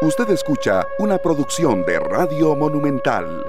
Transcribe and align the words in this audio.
Usted 0.00 0.30
escucha 0.30 0.86
una 1.00 1.18
producción 1.18 1.84
de 1.84 1.98
Radio 1.98 2.54
Monumental. 2.54 3.44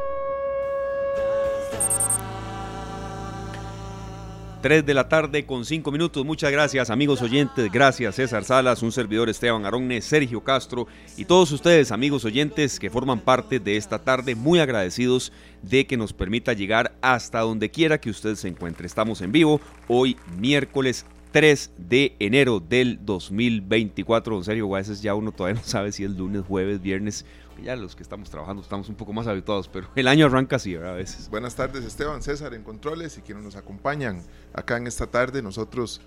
3 4.59 4.83
de 4.83 4.93
la 4.95 5.07
tarde 5.07 5.45
con 5.45 5.63
5 5.63 5.91
minutos. 5.91 6.25
Muchas 6.25 6.51
gracias 6.51 6.89
amigos 6.89 7.21
oyentes. 7.21 7.71
Gracias 7.71 8.15
César 8.15 8.43
Salas, 8.43 8.81
un 8.81 8.91
servidor 8.91 9.29
Esteban 9.29 9.63
Aronne, 9.67 10.01
Sergio 10.01 10.43
Castro 10.43 10.87
y 11.17 11.25
todos 11.25 11.51
ustedes 11.51 11.91
amigos 11.91 12.25
oyentes 12.25 12.79
que 12.79 12.89
forman 12.89 13.19
parte 13.19 13.59
de 13.59 13.77
esta 13.77 13.99
tarde. 13.99 14.33
Muy 14.33 14.59
agradecidos 14.59 15.31
de 15.61 15.85
que 15.85 15.97
nos 15.97 16.13
permita 16.13 16.53
llegar 16.53 16.93
hasta 17.01 17.41
donde 17.41 17.69
quiera 17.69 18.01
que 18.01 18.09
usted 18.09 18.33
se 18.33 18.47
encuentre. 18.47 18.87
Estamos 18.87 19.21
en 19.21 19.31
vivo 19.31 19.61
hoy 19.87 20.17
miércoles 20.39 21.05
3 21.31 21.71
de 21.77 22.15
enero 22.19 22.59
del 22.59 23.05
2024. 23.05 24.37
En 24.37 24.43
serio, 24.43 24.75
a 24.75 24.79
veces 24.79 25.01
ya 25.01 25.13
uno 25.13 25.31
todavía 25.31 25.61
no 25.61 25.67
sabe 25.67 25.91
si 25.91 26.03
es 26.03 26.11
lunes, 26.11 26.43
jueves, 26.47 26.81
viernes. 26.81 27.25
Ya 27.63 27.75
los 27.75 27.95
que 27.95 28.03
estamos 28.03 28.29
trabajando 28.29 28.61
estamos 28.61 28.87
un 28.87 28.95
poco 28.95 29.11
más 29.11 29.27
habituados, 29.27 29.67
pero 29.67 29.89
el 29.95 30.07
año 30.07 30.27
arranca 30.27 30.55
así, 30.55 30.75
¿verdad? 30.75 30.93
A 30.93 30.95
veces. 30.95 31.29
Buenas 31.29 31.55
tardes, 31.55 31.83
Esteban, 31.83 32.23
César 32.23 32.53
en 32.53 32.63
Controles 32.63 33.17
y 33.17 33.21
quienes 33.21 33.43
nos 33.43 33.57
acompañan 33.57 34.23
acá 34.53 34.77
en 34.77 34.87
esta 34.87 35.07
tarde. 35.07 35.41
Nosotros 35.41 35.99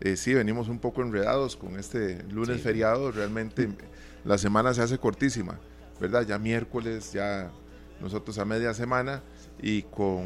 eh, 0.00 0.16
sí 0.16 0.34
venimos 0.34 0.68
un 0.68 0.80
poco 0.80 1.02
enredados 1.02 1.56
con 1.56 1.78
este 1.78 2.24
lunes 2.24 2.60
feriado. 2.60 3.12
Realmente 3.12 3.68
la 4.24 4.38
semana 4.38 4.74
se 4.74 4.82
hace 4.82 4.98
cortísima, 4.98 5.60
¿verdad? 6.00 6.26
Ya 6.26 6.38
miércoles, 6.38 7.12
ya 7.12 7.52
nosotros 8.00 8.38
a 8.38 8.44
media 8.44 8.74
semana 8.74 9.22
y 9.62 9.82
con, 9.82 10.24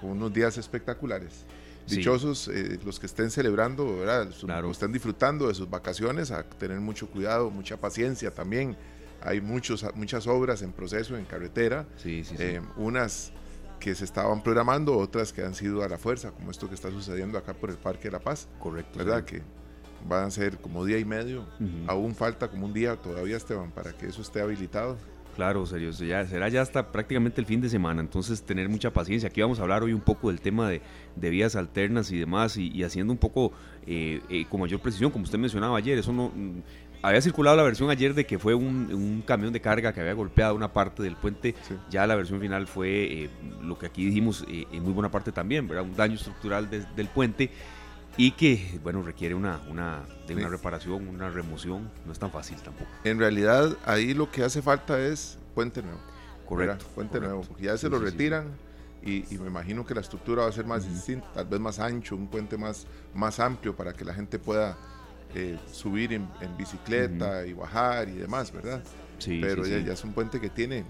con 0.00 0.10
unos 0.10 0.32
días 0.32 0.56
espectaculares 0.56 1.44
dichosos 1.86 2.48
eh, 2.48 2.78
los 2.84 2.98
que 2.98 3.06
estén 3.06 3.30
celebrando, 3.30 3.98
¿verdad? 3.98 4.28
O 4.68 4.70
estén 4.70 4.92
disfrutando 4.92 5.48
de 5.48 5.54
sus 5.54 5.68
vacaciones, 5.68 6.30
a 6.30 6.42
tener 6.42 6.80
mucho 6.80 7.08
cuidado, 7.08 7.50
mucha 7.50 7.76
paciencia 7.76 8.30
también. 8.30 8.76
Hay 9.22 9.40
muchos, 9.40 9.84
muchas 9.94 10.26
obras 10.26 10.62
en 10.62 10.72
proceso 10.72 11.16
en 11.16 11.24
carretera, 11.24 11.86
eh, 12.04 12.60
unas 12.76 13.32
que 13.80 13.94
se 13.94 14.04
estaban 14.04 14.42
programando, 14.42 14.96
otras 14.96 15.32
que 15.32 15.42
han 15.42 15.54
sido 15.54 15.82
a 15.82 15.88
la 15.88 15.98
fuerza, 15.98 16.30
como 16.30 16.50
esto 16.50 16.68
que 16.68 16.74
está 16.74 16.90
sucediendo 16.90 17.38
acá 17.38 17.54
por 17.54 17.70
el 17.70 17.76
Parque 17.76 18.04
de 18.04 18.12
la 18.12 18.20
Paz. 18.20 18.48
Correcto. 18.58 18.98
¿Verdad? 18.98 19.24
Que 19.24 19.42
van 20.08 20.24
a 20.24 20.30
ser 20.30 20.58
como 20.58 20.84
día 20.84 20.98
y 20.98 21.04
medio. 21.04 21.46
Aún 21.86 22.14
falta 22.14 22.48
como 22.48 22.66
un 22.66 22.72
día 22.72 22.96
todavía, 22.96 23.36
Esteban, 23.36 23.70
para 23.70 23.92
que 23.92 24.06
eso 24.06 24.22
esté 24.22 24.40
habilitado. 24.40 24.96
Claro, 25.36 25.66
serio, 25.66 25.90
ya, 25.90 26.26
será 26.26 26.48
ya 26.48 26.62
hasta 26.62 26.90
prácticamente 26.90 27.42
el 27.42 27.46
fin 27.46 27.60
de 27.60 27.68
semana, 27.68 28.00
entonces 28.00 28.42
tener 28.42 28.70
mucha 28.70 28.90
paciencia. 28.90 29.28
Aquí 29.28 29.42
vamos 29.42 29.58
a 29.58 29.62
hablar 29.62 29.82
hoy 29.82 29.92
un 29.92 30.00
poco 30.00 30.28
del 30.28 30.40
tema 30.40 30.70
de, 30.70 30.80
vías 31.14 31.56
alternas 31.56 32.10
y 32.10 32.18
demás, 32.18 32.56
y, 32.56 32.82
haciendo 32.82 33.12
un 33.12 33.18
poco 33.18 33.52
eh, 33.86 34.22
eh, 34.30 34.46
con 34.48 34.60
mayor 34.60 34.80
precisión, 34.80 35.10
como 35.10 35.24
usted 35.24 35.38
mencionaba 35.38 35.76
ayer, 35.76 35.98
eso 35.98 36.10
no... 36.10 36.32
Mm, 36.34 36.62
había 37.02 37.20
circulado 37.20 37.54
la 37.54 37.62
versión 37.64 37.90
ayer 37.90 38.14
de 38.14 38.24
que 38.24 38.38
fue 38.38 38.54
un, 38.54 39.22
camión 39.26 39.52
de 39.52 39.60
carga 39.60 39.92
que 39.92 40.00
había 40.00 40.14
golpeado 40.14 40.54
una 40.54 40.72
parte 40.72 41.02
del 41.02 41.16
puente, 41.16 41.54
ya 41.90 42.06
la 42.06 42.16
versión 42.16 42.40
final 42.40 42.66
fue 42.66 42.88
eh, 43.04 43.30
lo 43.62 43.78
que 43.78 43.86
aquí 43.86 44.06
dijimos 44.06 44.42
en 44.48 44.82
muy 44.82 44.94
buena 44.94 45.10
parte 45.10 45.32
también, 45.32 45.68
¿verdad? 45.68 45.84
Un 45.84 45.94
daño 45.94 46.14
estructural 46.14 46.70
del 46.70 47.08
puente 47.08 47.50
y 48.16 48.32
que, 48.32 48.78
bueno, 48.82 49.02
requiere 49.02 49.34
una, 49.34 49.60
una, 49.68 50.02
de 50.26 50.34
una 50.34 50.48
reparación, 50.48 51.08
una 51.08 51.30
remoción, 51.30 51.90
no 52.06 52.12
es 52.12 52.18
tan 52.18 52.30
fácil 52.30 52.56
tampoco. 52.62 52.90
En 53.04 53.18
realidad, 53.18 53.76
ahí 53.84 54.14
lo 54.14 54.30
que 54.30 54.42
hace 54.42 54.62
falta 54.62 54.98
es 54.98 55.38
puente 55.54 55.82
nuevo. 55.82 56.00
Correcto. 56.46 56.86
puente 56.94 57.20
nuevo, 57.20 57.42
porque 57.42 57.64
ya 57.64 57.76
se 57.76 57.88
lo 57.88 57.98
retiran 57.98 58.54
y, 59.02 59.24
me 59.38 59.46
imagino 59.46 59.84
que 59.84 59.94
la 59.94 60.00
estructura 60.00 60.42
va 60.42 60.48
a 60.48 60.52
ser 60.52 60.64
más 60.64 60.88
distinta, 60.88 61.26
tal 61.34 61.46
vez 61.46 61.60
más 61.60 61.78
ancho, 61.78 62.16
un 62.16 62.28
puente 62.28 62.56
más, 62.56 62.86
más 63.14 63.38
amplio 63.40 63.74
para 63.74 63.92
que 63.92 64.04
la 64.04 64.14
gente 64.14 64.38
pueda 64.38 64.76
eh, 65.34 65.58
subir 65.70 66.12
en, 66.12 66.28
bicicleta 66.56 67.46
y 67.46 67.52
bajar 67.52 68.08
y 68.08 68.14
demás, 68.14 68.52
¿verdad? 68.52 68.82
Sí, 69.18 69.40
Pero 69.42 69.66
ya, 69.66 69.78
ya, 69.78 69.92
es 69.92 70.04
un 70.04 70.12
puente 70.12 70.40
que 70.40 70.50
tiene 70.50 70.84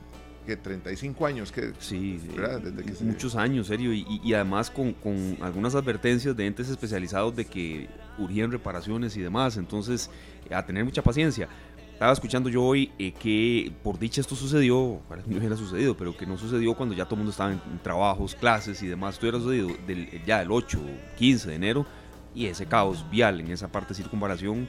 que 0.46 0.56
35 0.56 1.26
años 1.26 1.52
que 1.52 1.72
sí 1.78 2.20
Desde 2.62 3.04
muchos 3.04 3.36
años 3.36 3.66
serio 3.66 3.92
y, 3.92 4.32
además 4.34 4.70
con, 4.70 4.92
con, 4.94 5.36
algunas 5.42 5.74
advertencias 5.74 6.36
de 6.36 6.46
entes 6.46 6.68
especializados 6.68 7.36
de 7.36 7.44
que 7.44 7.88
urgían 8.18 8.50
reparaciones 8.50 9.16
y 9.16 9.20
demás 9.20 9.56
entonces 9.56 10.10
a 10.50 10.64
tener 10.64 10.84
mucha 10.84 11.02
paciencia 11.02 11.48
estaba 11.96 12.12
escuchando 12.12 12.50
yo 12.50 12.62
hoy 12.62 12.92
eh, 12.98 13.12
que 13.12 13.72
por 13.82 13.98
dicha 13.98 14.20
esto 14.20 14.36
sucedió, 14.36 15.00
parece 15.08 15.28
que 15.28 15.32
no 15.32 15.40
hubiera 15.40 15.56
sucedido, 15.56 15.96
pero 15.96 16.14
que 16.14 16.26
no 16.26 16.36
sucedió 16.36 16.74
cuando 16.74 16.94
ya 16.94 17.06
todo 17.06 17.14
el 17.14 17.18
mundo 17.20 17.30
estaba 17.30 17.52
en, 17.52 17.60
trabajos, 17.82 18.34
clases 18.34 18.82
y 18.82 18.86
demás. 18.86 19.14
Esto 19.14 19.24
hubiera 19.24 19.38
sucedido 19.38 19.70
del, 19.86 20.22
ya 20.26 20.42
el 20.42 20.52
8, 20.52 20.78
15 21.16 21.48
de 21.48 21.54
enero 21.54 21.86
y 22.34 22.46
ese 22.46 22.66
caos 22.66 23.08
vial 23.10 23.40
en 23.40 23.50
esa 23.50 23.68
parte 23.68 23.94
de 23.94 23.94
circunvalación 23.94 24.68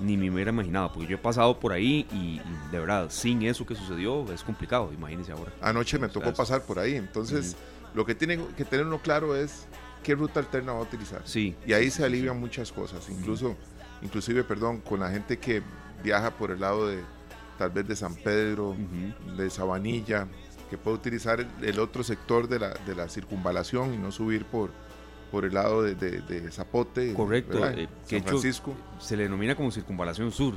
ni 0.00 0.16
me 0.16 0.30
hubiera 0.30 0.50
imaginado, 0.50 0.92
porque 0.92 1.08
yo 1.08 1.16
he 1.16 1.20
pasado 1.20 1.58
por 1.58 1.72
ahí 1.72 2.06
y, 2.12 2.40
de 2.70 2.80
verdad, 2.80 3.10
sin 3.10 3.42
eso 3.42 3.64
que 3.66 3.74
sucedió 3.74 4.30
es 4.32 4.42
complicado, 4.42 4.92
imagínense 4.92 5.32
ahora. 5.32 5.52
Anoche 5.60 5.98
me 5.98 6.08
tocó 6.08 6.32
pasar 6.34 6.62
por 6.62 6.78
ahí, 6.78 6.96
entonces 6.96 7.56
lo 7.94 8.04
que 8.04 8.14
tiene 8.14 8.38
que 8.56 8.64
tener 8.64 8.86
uno 8.86 8.98
claro 8.98 9.36
es 9.36 9.66
qué 10.02 10.14
ruta 10.14 10.40
alterna 10.40 10.72
va 10.72 10.80
a 10.80 10.82
utilizar. 10.82 11.22
Sí. 11.24 11.54
Y 11.66 11.72
ahí 11.72 11.90
se 11.90 12.04
alivian 12.04 12.38
muchas 12.38 12.72
cosas, 12.72 13.08
incluso, 13.08 13.56
inclusive, 14.02 14.44
perdón, 14.44 14.80
con 14.80 15.00
la 15.00 15.10
gente 15.10 15.38
que 15.38 15.62
viaja 16.02 16.30
por 16.30 16.50
el 16.50 16.60
lado 16.60 16.86
de, 16.86 17.02
tal 17.58 17.70
vez 17.70 17.88
de 17.88 17.96
San 17.96 18.14
Pedro, 18.14 18.76
de 19.36 19.50
Sabanilla, 19.50 20.28
que 20.70 20.76
puede 20.76 20.96
utilizar 20.96 21.46
el, 21.62 21.78
otro 21.78 22.02
sector 22.02 22.48
de 22.48 22.58
la, 22.58 22.74
de 22.86 22.94
la 22.94 23.08
circunvalación 23.08 23.94
y 23.94 23.98
no 23.98 24.10
subir 24.10 24.44
por 24.44 24.70
por 25.30 25.44
el 25.44 25.54
lado 25.54 25.82
de, 25.82 26.50
Zapote. 26.50 27.12
Correcto, 27.14 27.66
eh, 27.66 27.88
que 28.08 28.20
Francisco. 28.22 28.74
se 28.98 29.16
le 29.16 29.24
denomina 29.24 29.54
como 29.54 29.70
circunvalación 29.70 30.32
sur. 30.32 30.54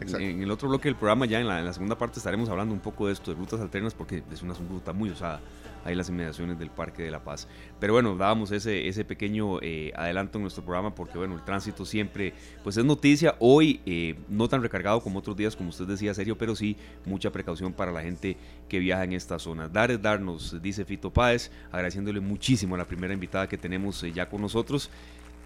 En 0.00 0.42
el 0.42 0.50
otro 0.50 0.68
bloque 0.68 0.88
del 0.88 0.96
programa, 0.96 1.26
ya 1.26 1.40
en 1.40 1.46
la, 1.46 1.58
en 1.58 1.66
la, 1.66 1.72
segunda 1.72 1.96
parte, 1.96 2.18
estaremos 2.18 2.48
hablando 2.48 2.74
un 2.74 2.80
poco 2.80 3.06
de 3.06 3.12
esto, 3.12 3.30
de 3.32 3.36
rutas 3.36 3.60
alternas, 3.60 3.94
porque 3.94 4.22
es 4.32 4.42
una 4.42 4.54
ruta 4.54 4.92
muy 4.92 5.10
usada 5.10 5.40
ahí 5.84 5.94
las 5.94 6.08
inmediaciones 6.08 6.58
del 6.58 6.70
Parque 6.70 7.02
de 7.02 7.10
la 7.10 7.20
Paz. 7.20 7.48
Pero 7.78 7.92
bueno, 7.92 8.16
dábamos 8.16 8.50
ese, 8.52 8.88
ese 8.88 9.04
pequeño 9.04 9.58
eh, 9.62 9.92
adelanto 9.96 10.38
en 10.38 10.42
nuestro 10.42 10.64
programa 10.64 10.94
porque 10.94 11.18
bueno, 11.18 11.34
el 11.34 11.42
tránsito 11.42 11.84
siempre 11.84 12.34
pues 12.62 12.76
es 12.76 12.84
noticia. 12.84 13.36
Hoy 13.38 13.80
eh, 13.86 14.16
no 14.28 14.48
tan 14.48 14.62
recargado 14.62 15.00
como 15.00 15.18
otros 15.18 15.36
días, 15.36 15.56
como 15.56 15.70
usted 15.70 15.86
decía, 15.86 16.12
serio, 16.14 16.36
pero 16.36 16.54
sí 16.54 16.76
mucha 17.04 17.30
precaución 17.30 17.72
para 17.72 17.92
la 17.92 18.02
gente 18.02 18.36
que 18.68 18.78
viaja 18.78 19.04
en 19.04 19.12
esta 19.12 19.38
zona. 19.38 19.68
Dar 19.68 19.90
es 19.90 20.00
dar, 20.00 20.20
nos 20.20 20.60
dice 20.60 20.84
Fito 20.84 21.10
Páez, 21.10 21.50
agradeciéndole 21.72 22.20
muchísimo 22.20 22.74
a 22.74 22.78
la 22.78 22.84
primera 22.84 23.14
invitada 23.14 23.48
que 23.48 23.58
tenemos 23.58 24.02
eh, 24.02 24.12
ya 24.12 24.28
con 24.28 24.40
nosotros 24.40 24.90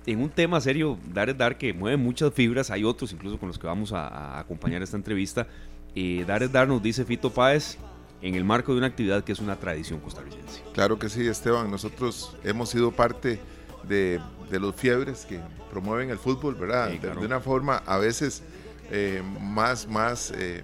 en 0.06 0.20
un 0.20 0.30
tema 0.30 0.60
serio, 0.60 0.98
dar 1.12 1.30
es 1.30 1.38
dar, 1.38 1.56
que 1.56 1.72
mueve 1.72 1.96
muchas 1.96 2.32
fibras, 2.32 2.70
hay 2.70 2.84
otros 2.84 3.12
incluso 3.12 3.38
con 3.38 3.48
los 3.48 3.58
que 3.58 3.66
vamos 3.66 3.92
a, 3.92 4.38
acompañar 4.38 4.82
esta 4.82 4.96
entrevista. 4.96 5.46
dar 6.26 6.42
es 6.42 6.52
dar, 6.52 6.68
nos 6.68 6.82
dice 6.82 7.04
Fito 7.04 7.30
Páez, 7.30 7.78
en 8.20 8.34
el 8.34 8.44
marco 8.44 8.72
de 8.72 8.78
una 8.78 8.86
actividad 8.86 9.22
que 9.24 9.32
es 9.32 9.40
una 9.40 9.56
tradición 9.56 10.00
costarricense. 10.00 10.62
Claro 10.72 10.98
que 10.98 11.08
sí, 11.08 11.26
Esteban. 11.26 11.70
Nosotros 11.70 12.36
hemos 12.42 12.70
sido 12.70 12.90
parte 12.90 13.38
de, 13.88 14.20
los 14.50 14.74
fiebres 14.74 15.26
que 15.26 15.40
promueven 15.70 16.10
el 16.10 16.18
fútbol, 16.18 16.54
¿verdad? 16.54 16.90
de, 16.90 17.10
una 17.10 17.40
forma 17.40 17.82
a 17.86 17.98
veces 17.98 18.42
eh, 18.90 19.22
más, 19.40 19.88
más 19.88 20.32
eh, 20.36 20.62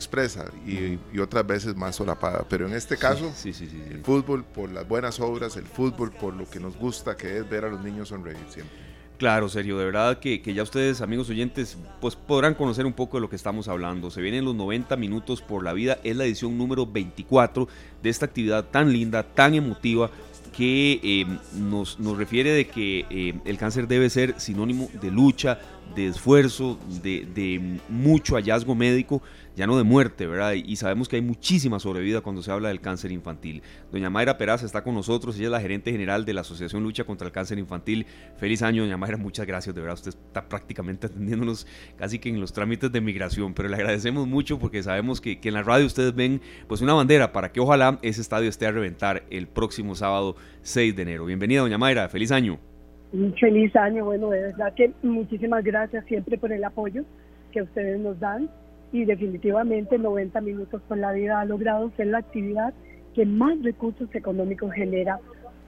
expresa 0.00 0.46
y, 0.66 1.18
otras 1.18 1.46
veces 1.46 1.76
más 1.76 1.96
solapada. 1.96 2.46
Pero 2.48 2.66
en 2.66 2.74
este 2.74 2.96
caso, 2.96 3.32
el 3.44 4.02
fútbol 4.02 4.44
por 4.44 4.70
las 4.70 4.88
buenas 4.88 5.20
obras, 5.20 5.56
el 5.56 5.66
fútbol 5.66 6.10
por 6.10 6.34
lo 6.34 6.48
que 6.48 6.58
nos 6.58 6.76
gusta, 6.76 7.16
que 7.16 7.38
es 7.38 7.48
ver 7.48 7.66
a 7.66 7.68
los 7.68 7.82
niños 7.82 8.08
sonreír 8.08 8.38
siempre. 8.48 8.90
Claro, 9.18 9.50
serio, 9.50 9.76
de 9.76 9.84
verdad 9.84 10.18
que, 10.18 10.40
ya 10.40 10.62
ustedes, 10.62 11.02
amigos 11.02 11.28
oyentes, 11.28 11.76
pues 12.00 12.16
podrán 12.16 12.54
conocer 12.54 12.86
un 12.86 12.94
poco 12.94 13.18
de 13.18 13.20
lo 13.20 13.28
que 13.28 13.36
estamos 13.36 13.68
hablando. 13.68 14.10
Se 14.10 14.22
vienen 14.22 14.46
los 14.46 14.54
90 14.54 14.96
minutos 14.96 15.42
por 15.42 15.62
la 15.62 15.74
vida, 15.74 15.98
es 16.02 16.16
la 16.16 16.24
edición 16.24 16.56
número 16.56 16.86
24 16.86 17.68
de 18.02 18.08
esta 18.08 18.24
actividad 18.24 18.64
tan 18.70 18.90
linda, 18.90 19.22
tan 19.22 19.54
emotiva, 19.54 20.10
que 20.56 21.00
eh, 21.02 21.26
nos, 21.54 21.98
refiere 22.16 22.50
de 22.52 22.66
que 22.66 23.04
eh, 23.10 23.34
el 23.44 23.58
cáncer 23.58 23.86
debe 23.86 24.08
ser 24.08 24.40
sinónimo 24.40 24.88
de 25.02 25.10
lucha, 25.10 25.60
de 25.94 26.06
esfuerzo, 26.06 26.78
de, 27.02 27.26
de 27.34 27.78
mucho 27.88 28.36
hallazgo 28.36 28.74
médico 28.74 29.22
ya 29.56 29.66
no 29.66 29.76
de 29.76 29.84
muerte, 29.84 30.26
¿verdad? 30.26 30.54
Y 30.54 30.76
sabemos 30.76 31.08
que 31.08 31.16
hay 31.16 31.22
muchísima 31.22 31.78
sobrevida 31.78 32.20
cuando 32.20 32.42
se 32.42 32.50
habla 32.50 32.68
del 32.68 32.80
cáncer 32.80 33.12
infantil. 33.12 33.62
Doña 33.92 34.08
Mayra 34.08 34.38
Peraza 34.38 34.64
está 34.64 34.82
con 34.82 34.94
nosotros, 34.94 35.36
ella 35.36 35.46
es 35.46 35.50
la 35.50 35.60
gerente 35.60 35.92
general 35.92 36.24
de 36.24 36.32
la 36.32 36.42
Asociación 36.42 36.82
Lucha 36.82 37.04
contra 37.04 37.26
el 37.26 37.32
Cáncer 37.32 37.58
Infantil. 37.58 38.06
Feliz 38.38 38.62
año, 38.62 38.82
doña 38.82 38.96
Mayra, 38.96 39.16
muchas 39.18 39.46
gracias, 39.46 39.74
de 39.74 39.80
verdad, 39.80 39.96
usted 39.96 40.10
está 40.12 40.48
prácticamente 40.48 41.06
atendiéndonos 41.08 41.66
casi 41.98 42.18
que 42.18 42.28
en 42.28 42.40
los 42.40 42.52
trámites 42.52 42.90
de 42.90 43.00
migración, 43.00 43.52
pero 43.52 43.68
le 43.68 43.76
agradecemos 43.76 44.26
mucho 44.26 44.58
porque 44.58 44.82
sabemos 44.82 45.20
que, 45.20 45.38
en 45.42 45.54
la 45.54 45.62
radio 45.62 45.84
ustedes 45.84 46.14
ven 46.14 46.40
pues 46.68 46.80
una 46.80 46.94
bandera 46.94 47.32
para 47.32 47.50
que 47.50 47.60
ojalá 47.60 47.98
ese 48.02 48.20
estadio 48.20 48.48
esté 48.48 48.66
a 48.66 48.70
reventar 48.70 49.24
el 49.30 49.48
próximo 49.48 49.94
sábado 49.94 50.36
6 50.62 50.94
de 50.94 51.02
enero. 51.02 51.24
Bienvenida, 51.26 51.60
doña 51.60 51.76
Mayra, 51.76 52.08
feliz 52.08 52.30
año. 52.30 52.69
Un 53.12 53.34
feliz 53.34 53.74
año, 53.74 54.04
bueno, 54.04 54.30
de 54.30 54.40
verdad 54.40 54.72
que 54.74 54.92
muchísimas 55.02 55.64
gracias 55.64 56.04
siempre 56.06 56.38
por 56.38 56.52
el 56.52 56.62
apoyo 56.62 57.04
que 57.50 57.62
ustedes 57.62 57.98
nos 57.98 58.20
dan 58.20 58.48
y 58.92 59.04
definitivamente 59.04 59.98
90 59.98 60.40
minutos 60.40 60.80
por 60.86 60.96
la 60.96 61.12
vida 61.12 61.40
ha 61.40 61.44
logrado 61.44 61.90
ser 61.96 62.06
la 62.08 62.18
actividad 62.18 62.72
que 63.14 63.26
más 63.26 63.60
recursos 63.62 64.08
económicos 64.14 64.72
genera 64.72 65.18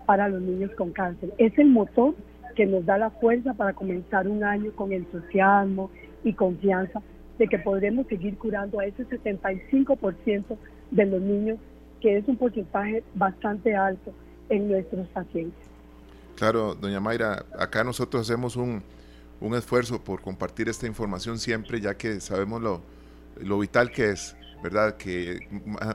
para 0.07 0.29
los 0.29 0.41
niños 0.41 0.71
con 0.77 0.93
cáncer. 0.93 1.33
Es 1.39 1.57
el 1.59 1.69
motor 1.69 2.15
que 2.55 2.67
nos 2.67 2.87
da 2.87 2.99
la 2.99 3.11
fuerza 3.11 3.55
para 3.55 3.73
comenzar 3.73 4.29
un 4.29 4.45
año 4.45 4.71
con 4.77 4.93
entusiasmo 4.93 5.91
y 6.23 6.35
confianza 6.35 7.03
de 7.39 7.49
que 7.49 7.59
podremos 7.59 8.07
seguir 8.07 8.39
curando 8.39 8.79
a 8.79 8.87
ese 8.87 9.05
75% 9.09 10.45
de 10.93 11.07
los 11.07 11.21
niños, 11.21 11.59
que 12.01 12.19
es 12.19 12.29
un 12.29 12.37
porcentaje 12.37 13.03
bastante 13.15 13.75
alto 13.75 14.13
en 14.49 14.69
nuestros 14.69 15.09
pacientes. 15.09 15.72
Claro, 16.37 16.75
doña 16.75 17.01
Mayra, 17.01 17.47
acá 17.59 17.85
nosotros 17.85 18.29
hacemos 18.29 18.57
un, 18.57 18.83
un 19.41 19.55
esfuerzo 19.55 20.03
por 20.03 20.23
compartir 20.23 20.69
esta 20.69 20.87
información 20.87 21.39
siempre, 21.39 21.81
ya 21.81 21.97
que 21.97 22.21
sabemos 22.21 22.63
lo, 22.63 22.83
lo 23.41 23.59
vital 23.59 23.91
que 23.91 24.11
es, 24.11 24.37
¿verdad? 24.63 24.97
Que, 24.97 25.49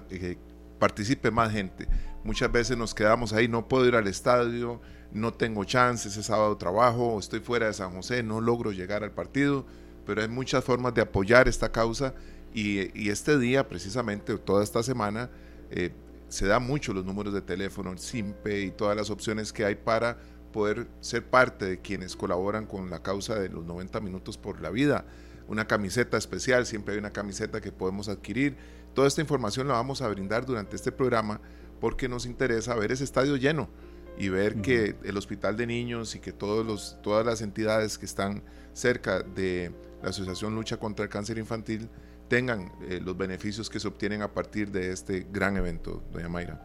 que 0.10 0.38
participe 0.80 1.32
más 1.32 1.52
gente. 1.52 1.88
Muchas 2.24 2.52
veces 2.52 2.78
nos 2.78 2.94
quedamos 2.94 3.34
ahí, 3.34 3.48
no 3.48 3.68
puedo 3.68 3.86
ir 3.88 3.96
al 3.96 4.08
estadio, 4.08 4.82
no 5.12 5.34
tengo 5.34 5.64
chance, 5.64 6.10
ese 6.10 6.24
sábado 6.24 6.58
trabajo, 6.58 7.18
estoy 7.20 7.40
fuera 7.40 7.68
de 7.68 7.74
San 7.74 7.94
José, 7.94 8.24
no 8.24 8.42
logro 8.42 8.72
llegar 8.72 9.04
al 9.04 9.12
partido, 9.12 9.66
pero 10.06 10.22
hay 10.22 10.28
muchas 10.28 10.64
formas 10.64 10.94
de 10.94 11.02
apoyar 11.02 11.48
esta 11.48 11.72
causa 11.72 12.14
y, 12.54 13.10
este 13.10 13.38
día, 13.38 13.68
precisamente, 13.68 14.36
toda 14.38 14.64
esta 14.64 14.82
semana, 14.82 15.30
eh, 15.70 15.92
se 16.30 16.48
da 16.48 16.60
mucho 16.60 16.94
los 16.94 17.06
números 17.06 17.34
de 17.34 17.42
teléfono, 17.42 17.92
el 17.92 18.00
SIMPE 18.00 18.62
y 18.62 18.72
todas 18.72 18.96
las 18.96 19.10
opciones 19.10 19.54
que 19.54 19.66
hay 19.66 19.76
para 19.76 20.18
poder 20.52 20.88
ser 21.02 21.30
parte 21.30 21.66
de 21.66 21.82
quienes 21.82 22.16
colaboran 22.16 22.66
con 22.66 22.90
la 22.90 23.02
causa 23.02 23.36
de 23.36 23.50
los 23.50 23.66
90 23.66 24.00
minutos 24.02 24.38
por 24.38 24.62
la 24.62 24.70
vida. 24.70 25.06
Una 25.48 25.68
camiseta 25.68 26.18
especial, 26.18 26.66
siempre 26.66 26.94
hay 26.94 27.00
una 27.00 27.12
camiseta 27.12 27.62
que 27.62 27.72
podemos 27.72 28.10
adquirir. 28.10 28.58
Toda 28.94 29.08
esta 29.08 29.22
información 29.22 29.68
la 29.68 29.76
vamos 29.76 30.02
a 30.02 30.10
brindar 30.10 30.46
durante 30.46 30.76
este 30.76 30.92
programa 30.92 31.40
porque 31.80 32.10
nos 32.10 32.26
interesa 32.26 32.76
ver 32.76 32.92
ese 32.92 33.04
estadio 33.04 33.36
lleno 33.36 33.70
y 34.18 34.30
ver 34.30 34.62
que 34.62 34.96
el 35.04 35.16
hospital 35.16 35.56
de 35.58 35.68
niños 35.68 36.16
y 36.16 36.20
que 36.20 36.34
todos 36.34 36.66
los, 36.66 36.98
todas 37.04 37.26
las 37.26 37.42
entidades 37.42 37.98
que 37.98 38.06
están 38.06 38.44
cerca 38.74 39.22
de 39.22 39.72
la 40.02 40.10
Asociación 40.10 40.56
Lucha 40.56 40.78
contra 40.78 41.04
el 41.04 41.10
Cáncer 41.10 41.38
Infantil 41.38 41.88
tengan 42.28 42.72
eh, 42.82 43.00
los 43.04 43.18
beneficios 43.18 43.70
que 43.70 43.80
se 43.80 43.88
obtienen 43.88 44.22
a 44.22 44.30
partir 44.30 44.72
de 44.72 44.92
este 44.92 45.26
gran 45.32 45.58
evento, 45.58 46.02
doña 46.12 46.30
Mayra. 46.30 46.62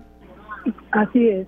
Así 0.90 1.28
es, 1.28 1.46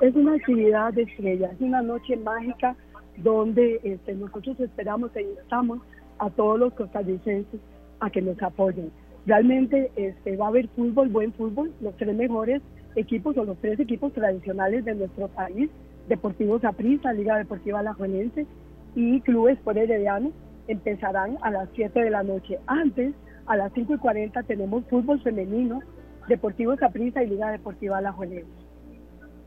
es 0.00 0.14
una 0.14 0.34
actividad 0.34 0.92
de 0.92 1.02
estrella, 1.02 1.50
es 1.52 1.60
una 1.60 1.82
noche 1.82 2.16
mágica 2.16 2.76
donde 3.18 3.80
este, 3.82 4.14
nosotros 4.14 4.58
esperamos 4.60 5.10
e 5.16 5.22
instamos 5.22 5.80
a 6.18 6.30
todos 6.30 6.58
los 6.58 6.74
costarricenses 6.74 7.60
a 8.00 8.10
que 8.10 8.22
nos 8.22 8.40
apoyen. 8.42 8.90
Realmente 9.26 9.90
este, 9.96 10.36
va 10.36 10.46
a 10.46 10.48
haber 10.48 10.68
fútbol, 10.68 11.08
buen 11.08 11.32
fútbol, 11.32 11.72
los 11.80 11.96
tres 11.96 12.14
mejores 12.14 12.62
equipos 12.94 13.36
o 13.36 13.44
los 13.44 13.58
tres 13.58 13.78
equipos 13.80 14.12
tradicionales 14.12 14.84
de 14.84 14.94
nuestro 14.94 15.28
país, 15.28 15.70
Deportivo 16.08 16.60
Saprissa, 16.60 17.12
Liga 17.12 17.36
Deportiva 17.36 17.80
Alajuelense 17.80 18.46
y 18.94 19.20
Clubes 19.22 19.58
por 19.58 19.76
Herediano, 19.76 20.32
empezarán 20.68 21.36
a 21.42 21.50
las 21.50 21.68
7 21.74 22.00
de 22.00 22.10
la 22.10 22.22
noche. 22.22 22.58
Antes, 22.66 23.14
a 23.46 23.56
las 23.56 23.72
5 23.72 23.94
y 23.94 23.98
40, 23.98 24.42
tenemos 24.44 24.84
fútbol 24.86 25.20
femenino, 25.22 25.80
Deportivo 26.28 26.76
Saprissa 26.76 27.22
y 27.22 27.28
Liga 27.28 27.50
Deportiva 27.50 27.98
Alajuelense. 27.98 28.50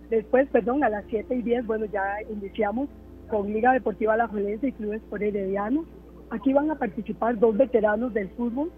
Después, 0.09 0.47
perdón, 0.49 0.83
a 0.83 0.89
las 0.89 1.05
7 1.09 1.35
y 1.35 1.41
10, 1.41 1.67
bueno, 1.67 1.85
ya 1.85 2.03
iniciamos 2.31 2.89
con 3.29 3.51
Liga 3.51 3.73
Deportiva 3.73 4.13
Alajuelense 4.13 4.69
y 4.69 4.71
Clubes 4.71 5.01
por 5.09 5.21
Herediano. 5.21 5.85
Aquí 6.31 6.53
van 6.53 6.71
a 6.71 6.75
participar 6.75 7.37
dos 7.37 7.57
veteranos 7.57 8.13
del 8.13 8.29
fútbol, 8.29 8.71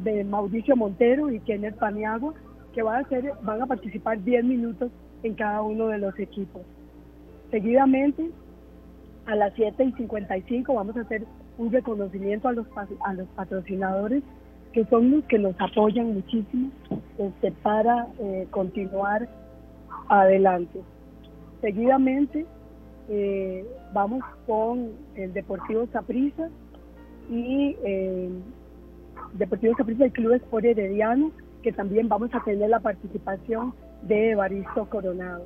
de 0.00 0.24
Mauricio 0.24 0.76
Montero 0.76 1.30
y 1.30 1.40
Kenneth 1.40 1.76
Paniagua, 1.76 2.34
que 2.72 2.82
van 2.82 2.96
a, 2.96 3.06
hacer, 3.06 3.32
van 3.42 3.62
a 3.62 3.66
participar 3.66 4.22
10 4.22 4.44
minutos 4.44 4.90
en 5.22 5.34
cada 5.34 5.62
uno 5.62 5.86
de 5.88 5.98
los 5.98 6.18
equipos. 6.18 6.62
Seguidamente, 7.50 8.30
a 9.26 9.36
las 9.36 9.54
7 9.54 9.84
y 9.84 9.92
55 9.92 10.74
vamos 10.74 10.96
a 10.96 11.02
hacer 11.02 11.24
un 11.56 11.70
reconocimiento 11.70 12.48
a 12.48 12.52
los, 12.52 12.66
a 13.04 13.14
los 13.14 13.28
patrocinadores 13.28 14.22
que 14.74 14.84
son 14.86 15.12
los 15.12 15.24
que 15.26 15.38
nos 15.38 15.54
apoyan 15.60 16.14
muchísimo 16.14 16.70
este, 17.16 17.52
para 17.62 18.08
eh, 18.18 18.48
continuar 18.50 19.28
adelante. 20.08 20.80
Seguidamente 21.60 22.44
eh, 23.08 23.64
vamos 23.92 24.24
con 24.48 24.90
el 25.14 25.32
Deportivo 25.32 25.86
Saprissa 25.92 26.48
y 27.30 27.76
eh, 27.84 28.28
Deportivo 29.34 29.74
Saprissa 29.76 30.06
y 30.06 30.10
Clubes 30.10 30.42
por 30.50 30.66
Herediano 30.66 31.30
que 31.62 31.72
también 31.72 32.08
vamos 32.08 32.34
a 32.34 32.42
tener 32.42 32.68
la 32.68 32.80
participación 32.80 33.72
de 34.02 34.32
Evaristo 34.32 34.86
Coronado. 34.90 35.44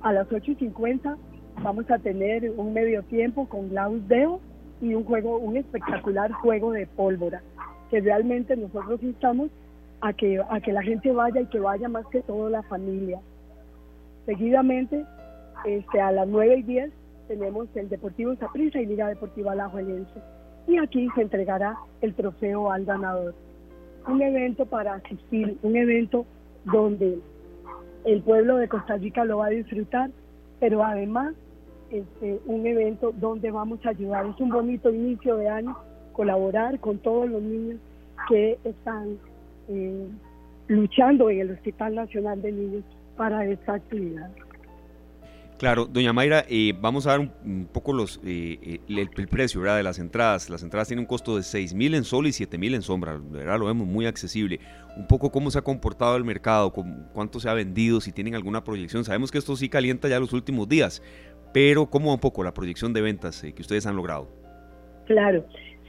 A 0.00 0.12
las 0.12 0.26
8.50 0.28 1.16
vamos 1.62 1.88
a 1.90 1.98
tener 1.98 2.50
un 2.56 2.72
medio 2.72 3.02
tiempo 3.04 3.46
con 3.46 3.68
Klaus 3.68 4.08
Deo 4.08 4.40
y 4.80 4.94
un 4.94 5.04
juego, 5.04 5.36
un 5.36 5.58
espectacular 5.58 6.32
juego 6.32 6.72
de 6.72 6.86
pólvora, 6.86 7.42
que 7.94 8.00
realmente 8.00 8.56
nosotros 8.56 9.00
instamos 9.04 9.50
a 10.00 10.12
que, 10.12 10.42
a 10.50 10.60
que 10.60 10.72
la 10.72 10.82
gente 10.82 11.12
vaya 11.12 11.42
y 11.42 11.46
que 11.46 11.60
vaya 11.60 11.88
más 11.88 12.04
que 12.08 12.22
todo 12.22 12.50
la 12.50 12.64
familia. 12.64 13.20
Seguidamente, 14.26 15.06
este, 15.64 16.00
a 16.00 16.10
las 16.10 16.26
9 16.26 16.56
y 16.56 16.62
10 16.64 16.90
tenemos 17.28 17.68
el 17.76 17.88
Deportivo 17.88 18.34
Saprissa 18.34 18.80
y 18.80 18.86
Liga 18.86 19.06
Deportiva 19.06 19.52
Alajuelense. 19.52 20.20
Y 20.66 20.78
aquí 20.78 21.06
se 21.14 21.22
entregará 21.22 21.76
el 22.00 22.14
trofeo 22.14 22.72
al 22.72 22.84
ganador 22.84 23.32
un 24.08 24.20
evento 24.20 24.66
para 24.66 24.94
asistir, 24.94 25.56
un 25.62 25.76
evento 25.76 26.26
donde 26.64 27.20
el 28.04 28.22
pueblo 28.22 28.56
de 28.56 28.66
Costa 28.66 28.96
Rica 28.96 29.24
lo 29.24 29.38
va 29.38 29.46
a 29.46 29.50
disfrutar, 29.50 30.10
pero 30.58 30.82
además 30.82 31.36
este, 31.92 32.40
un 32.46 32.66
evento 32.66 33.12
donde 33.12 33.52
vamos 33.52 33.78
a 33.86 33.90
ayudar. 33.90 34.26
Es 34.26 34.40
un 34.40 34.50
bonito 34.50 34.90
inicio 34.90 35.36
de 35.36 35.48
año, 35.48 35.76
colaborar 36.14 36.80
con 36.80 36.98
todos 36.98 37.28
los 37.28 37.42
niños 37.42 37.78
que 38.28 38.58
están 38.64 39.18
eh, 39.68 40.06
luchando 40.68 41.28
en 41.28 41.40
el 41.40 41.50
Hospital 41.50 41.94
Nacional 41.94 42.40
de 42.40 42.52
Niños 42.52 42.84
para 43.16 43.44
esta 43.46 43.74
actividad. 43.74 44.30
Claro, 45.58 45.86
doña 45.86 46.12
Mayra, 46.12 46.44
eh, 46.48 46.74
vamos 46.78 47.06
a 47.06 47.10
dar 47.10 47.20
un, 47.20 47.68
poco 47.72 47.92
los 47.92 48.20
eh, 48.24 48.58
eh, 48.60 48.80
el, 48.88 49.28
precio 49.28 49.60
¿verdad? 49.60 49.76
de 49.76 49.84
las 49.84 50.00
entradas. 50.00 50.50
Las 50.50 50.64
entradas 50.64 50.88
tienen 50.88 51.04
un 51.04 51.06
costo 51.06 51.36
de 51.36 51.44
6 51.44 51.74
mil 51.74 51.94
en 51.94 52.02
sol 52.02 52.26
y 52.26 52.32
7 52.32 52.58
mil 52.58 52.74
en 52.74 52.82
sombra. 52.82 53.16
¿verdad? 53.16 53.58
Lo 53.58 53.66
vemos 53.66 53.86
muy 53.86 54.06
accesible. 54.06 54.58
Un 54.96 55.06
poco 55.06 55.30
cómo 55.30 55.52
se 55.52 55.58
ha 55.58 55.62
comportado 55.62 56.16
el 56.16 56.24
mercado, 56.24 56.72
cuánto 57.12 57.38
se 57.38 57.48
ha 57.48 57.54
vendido, 57.54 58.00
si 58.00 58.10
tienen 58.10 58.34
alguna 58.34 58.64
proyección. 58.64 59.04
Sabemos 59.04 59.30
que 59.30 59.38
esto 59.38 59.54
sí 59.54 59.68
calienta 59.68 60.08
ya 60.08 60.18
los 60.18 60.32
últimos 60.32 60.68
días, 60.68 61.02
pero 61.52 61.86
cómo 61.86 62.12
un 62.12 62.20
poco 62.20 62.42
la 62.42 62.52
proyección 62.52 62.92
de 62.92 63.02
ventas 63.02 63.40
que 63.40 63.62
ustedes 63.62 63.86
han 63.86 63.94
logrado. 63.94 64.28
Claro, 65.06 65.44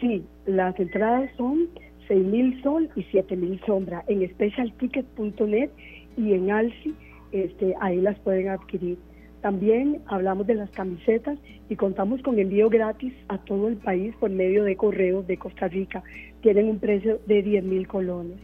sí, 0.05 0.23
las 0.45 0.79
entradas 0.79 1.31
son 1.35 1.67
6 2.07 2.25
mil 2.25 2.61
sol 2.61 2.89
y 2.95 3.03
7 3.09 3.35
mil 3.35 3.59
sombra 3.65 4.03
en 4.07 4.27
specialticket.net 4.29 5.71
y 6.15 6.33
en 6.33 6.51
Alci, 6.51 6.93
este, 7.31 7.73
ahí 7.81 7.99
las 7.99 8.17
pueden 8.19 8.49
adquirir. 8.49 8.99
También 9.41 10.01
hablamos 10.05 10.45
de 10.45 10.55
las 10.55 10.69
camisetas 10.71 11.39
y 11.69 11.75
contamos 11.75 12.21
con 12.21 12.37
envío 12.37 12.69
gratis 12.69 13.13
a 13.29 13.37
todo 13.39 13.67
el 13.67 13.77
país 13.77 14.15
por 14.19 14.29
medio 14.29 14.63
de 14.63 14.75
correos 14.75 15.25
de 15.25 15.37
Costa 15.37 15.67
Rica. 15.67 16.03
Tienen 16.41 16.69
un 16.69 16.79
precio 16.79 17.19
de 17.25 17.41
10 17.41 17.63
mil 17.63 17.87
colones. 17.87 18.37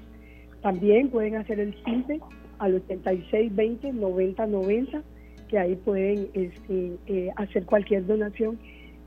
También 0.61 1.09
pueden 1.09 1.35
hacer 1.35 1.59
el 1.59 1.75
simple 1.83 2.19
al 2.59 2.75
8620 2.75 3.93
9090, 3.93 5.03
que 5.47 5.59
ahí 5.59 5.75
pueden 5.75 6.27
este, 6.33 6.97
eh, 7.07 7.29
hacer 7.35 7.65
cualquier 7.65 8.05
donación. 8.05 8.59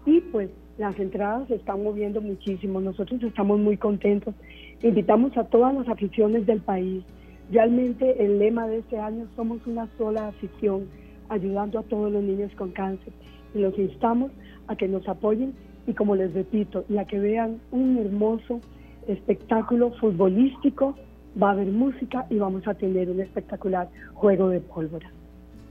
Y 0.07 0.21
pues 0.21 0.50
las 0.78 0.99
entradas 0.99 1.49
se 1.49 1.57
están 1.57 1.83
moviendo 1.83 2.21
muchísimo. 2.21 2.81
Nosotros 2.81 3.23
estamos 3.23 3.59
muy 3.61 3.76
contentos. 3.76 4.35
Invitamos 4.83 5.37
a 5.37 5.45
todas 5.45 5.75
las 5.75 5.88
aficiones 5.88 6.47
del 6.47 6.61
país. 6.61 7.04
Realmente 7.50 8.25
el 8.25 8.38
lema 8.38 8.66
de 8.66 8.78
este 8.78 8.99
año 8.99 9.26
somos 9.37 9.64
una 9.66 9.88
sola 9.99 10.28
afición 10.28 10.87
ayudando 11.28 11.78
a 11.78 11.83
todos 11.85 12.12
los 12.12 12.23
niños 12.23 12.52
con 12.57 12.71
cáncer. 12.73 13.12
Y 13.54 13.59
los 13.61 13.78
instamos 13.78 14.33
a 14.66 14.76
que 14.76 14.88
nos 14.88 15.07
apoyen 15.09 15.54
y 15.87 15.93
como 15.93 16.16
les 16.16 16.33
repito, 16.33 16.85
y 16.88 16.97
a 16.97 17.04
que 17.04 17.19
vean 17.19 17.61
un 17.71 17.99
hermoso 17.99 18.61
espectáculo 19.07 19.93
futbolístico, 20.00 20.97
va 21.40 21.50
a 21.50 21.52
haber 21.52 21.66
música 21.66 22.26
y 22.31 22.38
vamos 22.38 22.66
a 22.66 22.75
tener 22.75 23.11
un 23.11 23.21
espectacular 23.21 23.90
juego 24.14 24.49
de 24.49 24.61
pólvora. 24.61 25.11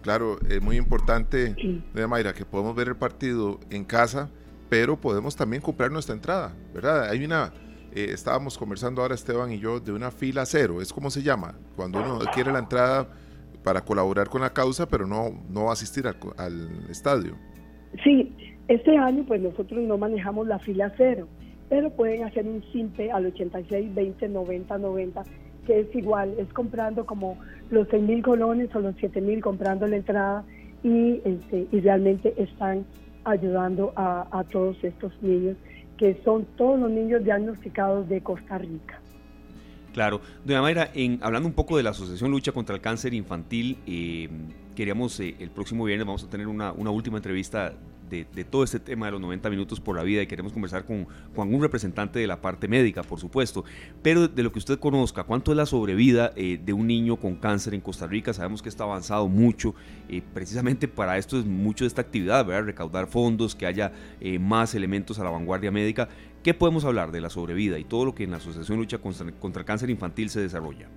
Claro, 0.01 0.37
es 0.49 0.61
muy 0.61 0.77
importante, 0.77 1.55
de 1.93 2.07
Mayra, 2.07 2.33
que 2.33 2.45
podemos 2.45 2.75
ver 2.75 2.89
el 2.89 2.95
partido 2.95 3.59
en 3.69 3.85
casa, 3.85 4.29
pero 4.73 4.99
podemos 4.99 5.35
también 5.35 5.61
comprar 5.61 5.91
nuestra 5.91 6.15
entrada, 6.15 6.51
¿verdad? 6.73 7.07
Hay 7.07 7.23
una, 7.23 7.53
eh, 7.93 8.07
estábamos 8.09 8.57
conversando 8.57 9.03
ahora 9.03 9.13
Esteban 9.13 9.51
y 9.51 9.59
yo 9.59 9.79
de 9.79 9.91
una 9.91 10.09
fila 10.09 10.47
cero, 10.47 10.81
es 10.81 10.91
como 10.91 11.11
se 11.11 11.21
llama, 11.21 11.53
cuando 11.75 12.01
uno 12.01 12.17
quiere 12.33 12.51
la 12.51 12.57
entrada 12.57 13.07
para 13.63 13.81
colaborar 13.81 14.29
con 14.29 14.41
la 14.41 14.51
causa, 14.51 14.87
pero 14.89 15.05
no, 15.05 15.29
no 15.47 15.69
asistir 15.69 16.07
al, 16.07 16.17
al 16.37 16.89
estadio. 16.89 17.35
Sí, 18.03 18.35
este 18.67 18.97
año 18.97 19.23
pues 19.27 19.41
nosotros 19.41 19.79
no 19.81 19.95
manejamos 19.99 20.47
la 20.47 20.57
fila 20.57 20.91
cero, 20.97 21.27
pero 21.69 21.91
pueden 21.91 22.23
hacer 22.23 22.47
un 22.47 22.63
simple 22.71 23.11
al 23.11 23.27
86 23.27 23.93
20 23.93 24.27
90 24.27 24.77
90 24.79 25.23
que 25.67 25.81
es 25.81 25.95
igual, 25.95 26.33
es 26.39 26.51
comprando 26.51 27.05
como 27.05 27.37
los 27.69 27.87
6 27.91 28.01
mil 28.01 28.23
colones 28.23 28.75
o 28.75 28.79
los 28.79 28.95
7 28.97 29.21
mil 29.21 29.39
comprando 29.39 29.85
la 29.85 29.97
entrada 29.97 30.43
y, 30.81 31.21
este, 31.25 31.67
y 31.71 31.79
realmente 31.79 32.33
están 32.37 32.85
ayudando 33.25 33.93
a, 33.95 34.27
a, 34.31 34.43
todos 34.43 34.77
estos 34.83 35.11
niños 35.21 35.57
que 35.97 36.19
son 36.23 36.45
todos 36.57 36.79
los 36.79 36.91
niños 36.91 37.23
diagnosticados 37.23 38.09
de 38.09 38.21
Costa 38.21 38.57
Rica. 38.57 38.99
Claro. 39.93 40.21
Doña 40.43 40.61
Mayra, 40.61 40.89
en, 40.93 41.19
hablando 41.21 41.47
un 41.47 41.53
poco 41.53 41.77
de 41.77 41.83
la 41.83 41.91
Asociación 41.91 42.31
Lucha 42.31 42.51
contra 42.51 42.75
el 42.75 42.81
Cáncer 42.81 43.13
Infantil, 43.13 43.77
eh, 43.85 44.27
queríamos 44.75 45.19
eh, 45.19 45.35
el 45.39 45.51
próximo 45.51 45.85
viernes 45.85 46.07
vamos 46.07 46.23
a 46.23 46.29
tener 46.29 46.47
una, 46.47 46.71
una 46.71 46.89
última 46.89 47.17
entrevista 47.17 47.73
de, 48.21 48.43
todo 48.43 48.63
este 48.63 48.79
tema 48.79 49.07
de 49.07 49.13
los 49.13 49.21
90 49.21 49.49
minutos 49.49 49.79
por 49.79 49.95
la 49.95 50.03
vida 50.03 50.21
y 50.21 50.27
queremos 50.27 50.53
conversar 50.53 50.85
con, 50.85 51.07
con 51.35 51.47
algún 51.47 51.61
representante 51.61 52.19
de 52.19 52.27
la 52.27 52.41
parte 52.41 52.67
médica, 52.67 53.03
por 53.03 53.19
supuesto, 53.19 53.63
pero 54.01 54.27
de 54.27 54.43
lo 54.43 54.51
que 54.51 54.59
usted 54.59 54.79
conozca, 54.79 55.23
¿cuánto 55.23 55.51
es 55.51 55.57
la 55.57 55.65
sobrevida 55.65 56.31
eh, 56.35 56.59
de 56.63 56.73
un 56.73 56.87
niño 56.87 57.17
con 57.17 57.35
cáncer 57.35 57.73
en 57.73 57.81
Costa 57.81 58.05
Rica? 58.07 58.33
Sabemos 58.33 58.61
que 58.61 58.69
está 58.69 58.83
avanzado 58.83 59.27
mucho, 59.27 59.73
eh, 60.09 60.21
precisamente 60.33 60.87
para 60.87 61.17
esto 61.17 61.39
es 61.39 61.45
mucho 61.45 61.83
de 61.83 61.87
esta 61.87 62.01
actividad, 62.01 62.45
¿verdad? 62.45 62.65
Recaudar 62.65 63.07
fondos, 63.07 63.55
que 63.55 63.65
haya 63.65 63.91
eh, 64.21 64.39
más 64.39 64.75
elementos 64.75 65.19
a 65.19 65.23
la 65.23 65.31
vanguardia 65.31 65.71
médica. 65.71 66.09
¿Qué 66.43 66.53
podemos 66.53 66.85
hablar 66.85 67.11
de 67.11 67.21
la 67.21 67.29
sobrevida 67.29 67.79
y 67.79 67.85
todo 67.85 68.05
lo 68.05 68.13
que 68.13 68.25
en 68.25 68.31
la 68.31 68.37
Asociación 68.37 68.77
Lucha 68.77 68.97
contra, 68.97 69.31
contra 69.31 69.61
el 69.61 69.65
Cáncer 69.65 69.89
Infantil 69.89 70.29
se 70.29 70.41
desarrolla? 70.41 70.87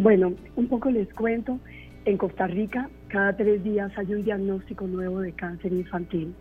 Bueno, 0.00 0.34
un 0.56 0.68
poco 0.68 0.90
les 0.90 1.12
cuento. 1.14 1.58
En 2.06 2.16
Costa 2.16 2.46
Rica, 2.46 2.88
cada 3.10 3.36
tres 3.36 3.62
días 3.64 3.92
hay 3.96 4.14
un 4.14 4.24
diagnóstico 4.24 4.86
nuevo 4.86 5.20
de 5.20 5.32
cáncer 5.32 5.72
infantil. 5.72 6.32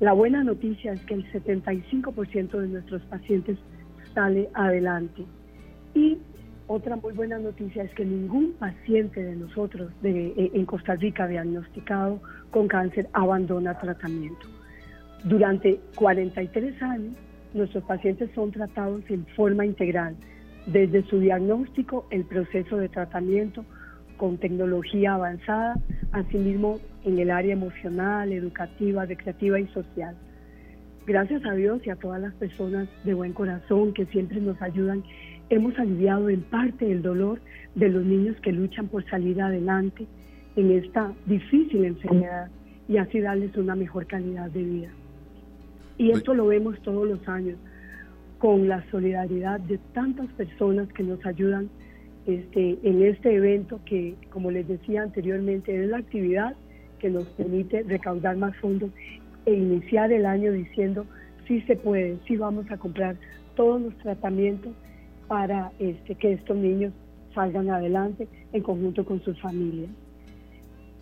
La 0.00 0.14
buena 0.14 0.42
noticia 0.42 0.94
es 0.94 1.00
que 1.02 1.14
el 1.14 1.30
75% 1.30 2.58
de 2.58 2.68
nuestros 2.68 3.02
pacientes 3.02 3.58
sale 4.14 4.48
adelante. 4.54 5.24
Y 5.94 6.16
otra 6.66 6.96
muy 6.96 7.12
buena 7.12 7.38
noticia 7.38 7.82
es 7.82 7.92
que 7.94 8.04
ningún 8.04 8.54
paciente 8.54 9.22
de 9.22 9.36
nosotros 9.36 9.92
de, 10.00 10.28
eh, 10.28 10.50
en 10.54 10.64
Costa 10.64 10.94
Rica 10.94 11.26
diagnosticado 11.26 12.20
con 12.50 12.66
cáncer 12.66 13.08
abandona 13.12 13.78
tratamiento. 13.78 14.48
Durante 15.24 15.80
43 15.96 16.82
años, 16.82 17.14
nuestros 17.52 17.84
pacientes 17.84 18.30
son 18.34 18.52
tratados 18.52 19.02
en 19.10 19.26
forma 19.36 19.66
integral, 19.66 20.16
desde 20.64 21.02
su 21.02 21.18
diagnóstico, 21.18 22.06
el 22.10 22.24
proceso 22.24 22.78
de 22.78 22.88
tratamiento, 22.88 23.66
con 24.20 24.36
tecnología 24.36 25.14
avanzada, 25.14 25.80
asimismo 26.12 26.78
en 27.04 27.18
el 27.18 27.30
área 27.30 27.54
emocional, 27.54 28.34
educativa, 28.34 29.06
recreativa 29.06 29.58
y 29.58 29.66
social. 29.68 30.14
Gracias 31.06 31.42
a 31.46 31.54
Dios 31.54 31.80
y 31.86 31.88
a 31.88 31.96
todas 31.96 32.20
las 32.20 32.34
personas 32.34 32.86
de 33.04 33.14
buen 33.14 33.32
corazón 33.32 33.94
que 33.94 34.04
siempre 34.04 34.38
nos 34.38 34.60
ayudan, 34.60 35.02
hemos 35.48 35.78
aliviado 35.78 36.28
en 36.28 36.42
parte 36.42 36.92
el 36.92 37.00
dolor 37.00 37.40
de 37.74 37.88
los 37.88 38.04
niños 38.04 38.36
que 38.42 38.52
luchan 38.52 38.88
por 38.88 39.08
salir 39.08 39.40
adelante 39.40 40.06
en 40.54 40.70
esta 40.70 41.14
difícil 41.24 41.86
enfermedad 41.86 42.50
y 42.88 42.98
así 42.98 43.20
darles 43.20 43.56
una 43.56 43.74
mejor 43.74 44.06
calidad 44.06 44.50
de 44.50 44.62
vida. 44.62 44.90
Y 45.96 46.10
esto 46.10 46.34
lo 46.34 46.48
vemos 46.48 46.78
todos 46.82 47.08
los 47.08 47.26
años 47.26 47.56
con 48.36 48.68
la 48.68 48.84
solidaridad 48.90 49.60
de 49.60 49.78
tantas 49.94 50.26
personas 50.32 50.92
que 50.92 51.04
nos 51.04 51.24
ayudan 51.24 51.70
este, 52.26 52.78
en 52.82 53.02
este 53.02 53.34
evento 53.34 53.80
que, 53.84 54.14
como 54.30 54.50
les 54.50 54.68
decía 54.68 55.02
anteriormente, 55.02 55.74
es 55.74 55.88
la 55.88 55.98
actividad 55.98 56.54
que 56.98 57.10
nos 57.10 57.24
permite 57.30 57.82
recaudar 57.82 58.36
más 58.36 58.56
fondos 58.58 58.90
e 59.46 59.54
iniciar 59.54 60.12
el 60.12 60.26
año 60.26 60.52
diciendo 60.52 61.06
sí 61.48 61.62
se 61.62 61.76
puede, 61.76 62.18
sí 62.26 62.36
vamos 62.36 62.70
a 62.70 62.76
comprar 62.76 63.16
todos 63.56 63.80
los 63.80 63.96
tratamientos 63.98 64.72
para 65.26 65.72
este, 65.78 66.14
que 66.14 66.32
estos 66.32 66.56
niños 66.56 66.92
salgan 67.34 67.70
adelante 67.70 68.28
en 68.52 68.62
conjunto 68.62 69.04
con 69.04 69.20
sus 69.22 69.40
familias. 69.40 69.90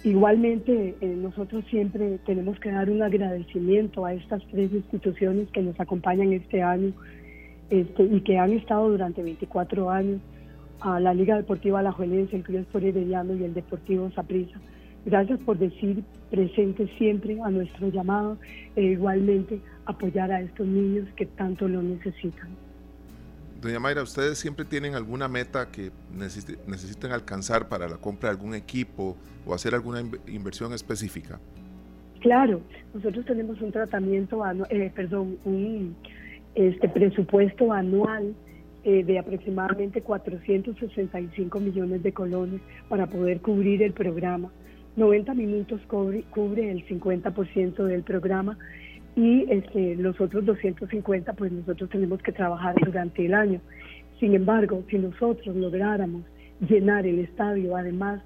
Igualmente, 0.05 0.95
eh, 1.01 1.07
nosotros 1.07 1.65
siempre 1.69 2.19
tenemos 2.25 2.59
que 2.61 2.71
dar 2.71 2.89
un 2.89 3.03
agradecimiento 3.03 4.05
a 4.05 4.15
estas 4.15 4.47
tres 4.47 4.73
instituciones 4.73 5.49
que 5.51 5.61
nos 5.61 5.79
acompañan 5.81 6.33
este 6.33 6.63
año 6.63 6.93
este, 7.69 8.05
y 8.05 8.21
que 8.21 8.39
han 8.39 8.53
estado 8.53 8.91
durante 8.91 9.23
24 9.23 9.91
años 9.91 10.21
a 10.81 11.01
la 11.01 11.15
Liga 11.15 11.37
Deportiva 11.37 11.83
La 11.83 11.93
Juelense, 11.93 12.37
el 12.37 12.43
Club 12.43 12.61
Sport 12.61 12.85
Herediano 12.85 13.35
y 13.35 13.45
el 13.45 13.55
Deportivo 13.55 14.11
Saprissa. 14.13 14.59
Gracias 15.05 15.39
por 15.41 15.59
decir 15.59 16.05
presente 16.31 16.89
siempre 16.99 17.39
a 17.43 17.51
nuestro 17.51 17.89
llamado 17.89 18.39
e 18.77 18.83
igualmente 18.83 19.61
apoyar 19.87 20.31
a 20.31 20.41
estos 20.41 20.67
niños 20.67 21.09
que 21.17 21.27
tanto 21.27 21.67
lo 21.67 21.83
necesitan. 21.83 22.51
Doña 23.61 23.81
Mayra, 23.81 24.03
¿ustedes 24.03 24.39
siempre 24.39 24.65
tienen 24.65 24.95
alguna 24.95 25.27
meta 25.27 25.71
que 25.71 25.91
necesiten 26.17 27.11
alcanzar 27.11 27.69
para 27.69 27.89
la 27.89 27.97
compra 27.97 28.29
de 28.29 28.37
algún 28.37 28.55
equipo 28.55 29.17
o 29.47 29.55
hacer 29.55 29.75
alguna 29.75 30.01
inversión 30.29 30.73
específica? 30.73 31.41
Claro, 32.21 32.61
nosotros 32.95 33.25
tenemos 33.25 33.61
un 33.61 33.73
tratamiento, 33.73 34.43
eh, 34.71 34.93
perdón, 34.95 35.39
un 35.45 35.97
este 36.55 36.89
presupuesto 36.89 37.73
anual 37.73 38.35
eh, 38.85 39.05
de 39.05 39.19
aproximadamente 39.19 40.03
465 40.03 41.61
millones 41.61 42.03
de 42.03 42.13
colones 42.13 42.61
para 42.89 43.07
poder 43.07 43.41
cubrir 43.41 43.83
el 43.83 43.93
programa. 43.93 44.51
90 44.97 45.35
minutos 45.35 45.81
cubre, 45.87 46.25
cubre 46.31 46.71
el 46.71 46.87
50% 46.87 47.85
del 47.85 48.03
programa 48.03 48.59
y 49.15 49.51
este, 49.51 49.97
los 49.97 50.21
otros 50.21 50.45
250 50.45 51.33
pues 51.33 51.51
nosotros 51.53 51.91
tenemos 51.91 52.23
que 52.23 52.33
trabajar 52.33 52.75
durante 52.85 53.27
el 53.27 53.35
año. 53.35 53.61
Sin 54.21 54.35
embargo, 54.35 54.85
si 54.89 54.99
nosotros 54.99 55.57
lográramos 55.57 56.23
llenar 56.61 57.07
el 57.07 57.21
estadio, 57.21 57.77
además 57.77 58.21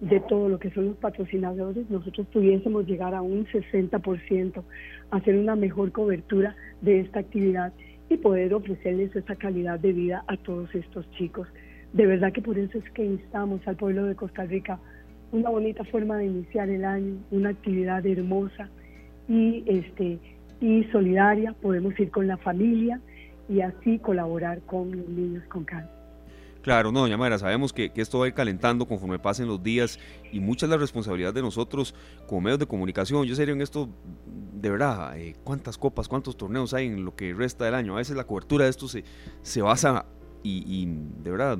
de 0.00 0.20
todo 0.20 0.48
lo 0.48 0.58
que 0.58 0.70
son 0.70 0.86
los 0.86 0.96
patrocinadores, 0.96 1.88
nosotros 1.90 2.26
pudiésemos 2.32 2.86
llegar 2.86 3.14
a 3.14 3.22
un 3.22 3.46
60%, 3.46 4.62
hacer 5.10 5.36
una 5.36 5.56
mejor 5.56 5.92
cobertura 5.92 6.54
de 6.82 7.00
esta 7.00 7.20
actividad 7.20 7.72
y 8.08 8.16
poder 8.16 8.54
ofrecerles 8.54 9.14
esa 9.16 9.36
calidad 9.36 9.78
de 9.80 9.92
vida 9.92 10.24
a 10.28 10.36
todos 10.36 10.74
estos 10.74 11.10
chicos. 11.12 11.48
De 11.92 12.06
verdad 12.06 12.32
que 12.32 12.42
por 12.42 12.58
eso 12.58 12.78
es 12.78 12.90
que 12.90 13.04
instamos 13.04 13.66
al 13.66 13.76
pueblo 13.76 14.04
de 14.04 14.14
Costa 14.14 14.44
Rica 14.44 14.78
una 15.32 15.50
bonita 15.50 15.84
forma 15.84 16.18
de 16.18 16.26
iniciar 16.26 16.68
el 16.68 16.84
año, 16.84 17.16
una 17.30 17.50
actividad 17.50 18.06
hermosa 18.06 18.68
y 19.28 19.64
este 19.66 20.18
y 20.60 20.84
solidaria, 20.84 21.54
podemos 21.60 21.98
ir 22.00 22.10
con 22.10 22.26
la 22.26 22.38
familia 22.38 23.00
y 23.48 23.60
así 23.60 23.98
colaborar 23.98 24.60
con 24.62 24.90
los 24.90 25.08
niños 25.08 25.44
con 25.48 25.64
cáncer. 25.64 25.95
Claro, 26.66 26.90
no, 26.90 26.98
doña 26.98 27.16
Mayra, 27.16 27.38
sabemos 27.38 27.72
que, 27.72 27.92
esto 27.94 28.18
va 28.18 28.24
a 28.24 28.28
ir 28.28 28.34
calentando 28.34 28.88
conforme 28.88 29.20
pasen 29.20 29.46
los 29.46 29.62
días 29.62 30.00
y 30.32 30.40
mucha 30.40 30.66
es 30.66 30.70
la 30.70 30.76
responsabilidad 30.76 31.32
de 31.32 31.40
nosotros 31.40 31.94
como 32.26 32.40
medios 32.40 32.58
de 32.58 32.66
comunicación. 32.66 33.24
Yo 33.24 33.36
sería 33.36 33.54
en 33.54 33.62
esto, 33.62 33.88
de 34.52 34.70
verdad, 34.70 35.16
eh, 35.16 35.36
cuántas 35.44 35.78
copas, 35.78 36.08
cuántos 36.08 36.36
torneos 36.36 36.74
hay 36.74 36.88
en 36.88 37.04
lo 37.04 37.14
que 37.14 37.32
resta 37.32 37.66
del 37.66 37.74
año. 37.74 37.94
A 37.94 37.98
veces 37.98 38.16
la 38.16 38.24
cobertura 38.24 38.64
de 38.64 38.70
esto 38.70 38.88
se, 38.88 39.04
se 39.42 39.62
basa 39.62 40.06
y, 40.42 40.86
de 41.22 41.30
verdad, 41.30 41.56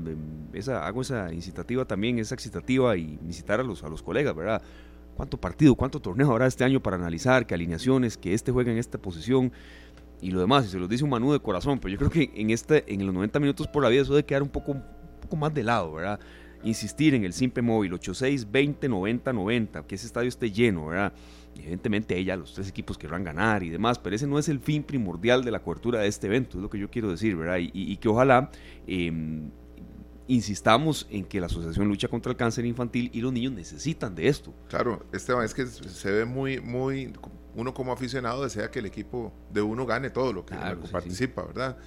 esa, 0.51 0.85
hago 0.85 1.03
esa 1.03 1.31
incitativa 1.31 1.85
también, 1.85 2.19
esa 2.19 2.35
excitativa 2.35 2.97
y 2.97 3.17
incitar 3.25 3.61
a 3.61 3.63
los, 3.63 3.85
a 3.85 3.87
los 3.87 4.03
colegas, 4.03 4.35
¿verdad? 4.35 4.61
¿Cuánto 5.15 5.39
partido, 5.39 5.75
cuánto 5.75 6.01
torneo 6.01 6.29
habrá 6.31 6.47
este 6.47 6.65
año 6.65 6.83
para 6.83 6.97
analizar, 6.97 7.47
qué 7.47 7.53
alineaciones, 7.53 8.17
que 8.17 8.33
este 8.33 8.51
juega 8.51 8.73
en 8.73 8.77
esta 8.77 8.97
posición? 8.97 9.53
y 10.21 10.31
lo 10.31 10.39
demás, 10.39 10.65
y 10.65 10.69
se 10.69 10.79
los 10.79 10.89
dice 10.89 11.03
un 11.03 11.11
Manu 11.11 11.31
de 11.31 11.39
corazón, 11.39 11.79
pero 11.79 11.91
yo 11.91 11.97
creo 11.97 12.09
que 12.09 12.31
en 12.35 12.49
este 12.49 12.91
en 12.91 13.05
los 13.05 13.13
90 13.13 13.39
minutos 13.39 13.67
por 13.67 13.83
la 13.83 13.89
vida 13.89 14.01
eso 14.01 14.13
debe 14.13 14.25
quedar 14.25 14.41
un 14.41 14.49
poco 14.49 14.77
poco 15.19 15.35
más 15.35 15.53
de 15.53 15.63
lado, 15.63 15.93
¿verdad? 15.93 16.19
Insistir 16.63 17.13
en 17.13 17.23
el 17.23 17.33
simple 17.33 17.61
móvil 17.61 17.93
86 17.93 18.51
20 18.51 18.89
90 18.89 19.33
90, 19.33 19.83
que 19.83 19.95
ese 19.95 20.07
estadio 20.07 20.29
esté 20.29 20.51
lleno, 20.51 20.87
¿verdad? 20.87 21.13
Evidentemente 21.55 22.17
ella, 22.17 22.35
los 22.35 22.53
tres 22.53 22.69
equipos 22.69 22.97
querrán 22.97 23.23
ganar 23.23 23.63
y 23.63 23.69
demás, 23.69 23.99
pero 23.99 24.15
ese 24.15 24.27
no 24.27 24.37
es 24.39 24.49
el 24.49 24.59
fin 24.59 24.83
primordial 24.83 25.43
de 25.43 25.51
la 25.51 25.59
cobertura 25.59 26.01
de 26.01 26.07
este 26.07 26.27
evento, 26.27 26.57
es 26.57 26.61
lo 26.61 26.69
que 26.69 26.79
yo 26.79 26.89
quiero 26.89 27.09
decir, 27.09 27.35
¿verdad? 27.35 27.57
Y, 27.59 27.97
que 27.97 28.09
ojalá 28.09 28.51
em, 28.85 29.49
insistamos 30.27 31.07
en 31.09 31.25
que 31.25 31.39
la 31.39 31.47
asociación 31.47 31.87
lucha 31.87 32.07
contra 32.07 32.31
el 32.31 32.37
cáncer 32.37 32.65
infantil 32.65 33.09
y 33.13 33.21
los 33.21 33.33
niños 33.33 33.53
necesitan 33.53 34.13
de 34.13 34.27
esto. 34.27 34.53
Claro, 34.67 35.05
Esteban, 35.11 35.45
es 35.45 35.53
que 35.53 35.65
se 35.65 36.11
ve 36.11 36.25
muy, 36.25 36.59
muy, 36.59 37.13
uno 37.55 37.73
como 37.73 37.91
aficionado 37.91 38.43
desea 38.43 38.69
que 38.69 38.79
el 38.79 38.85
equipo 38.85 39.33
de 39.51 39.61
uno 39.61 39.85
gane 39.85 40.09
todo 40.09 40.33
lo 40.33 40.45
que, 40.45 40.55
participa, 40.91 41.43
¿verdad? 41.43 41.77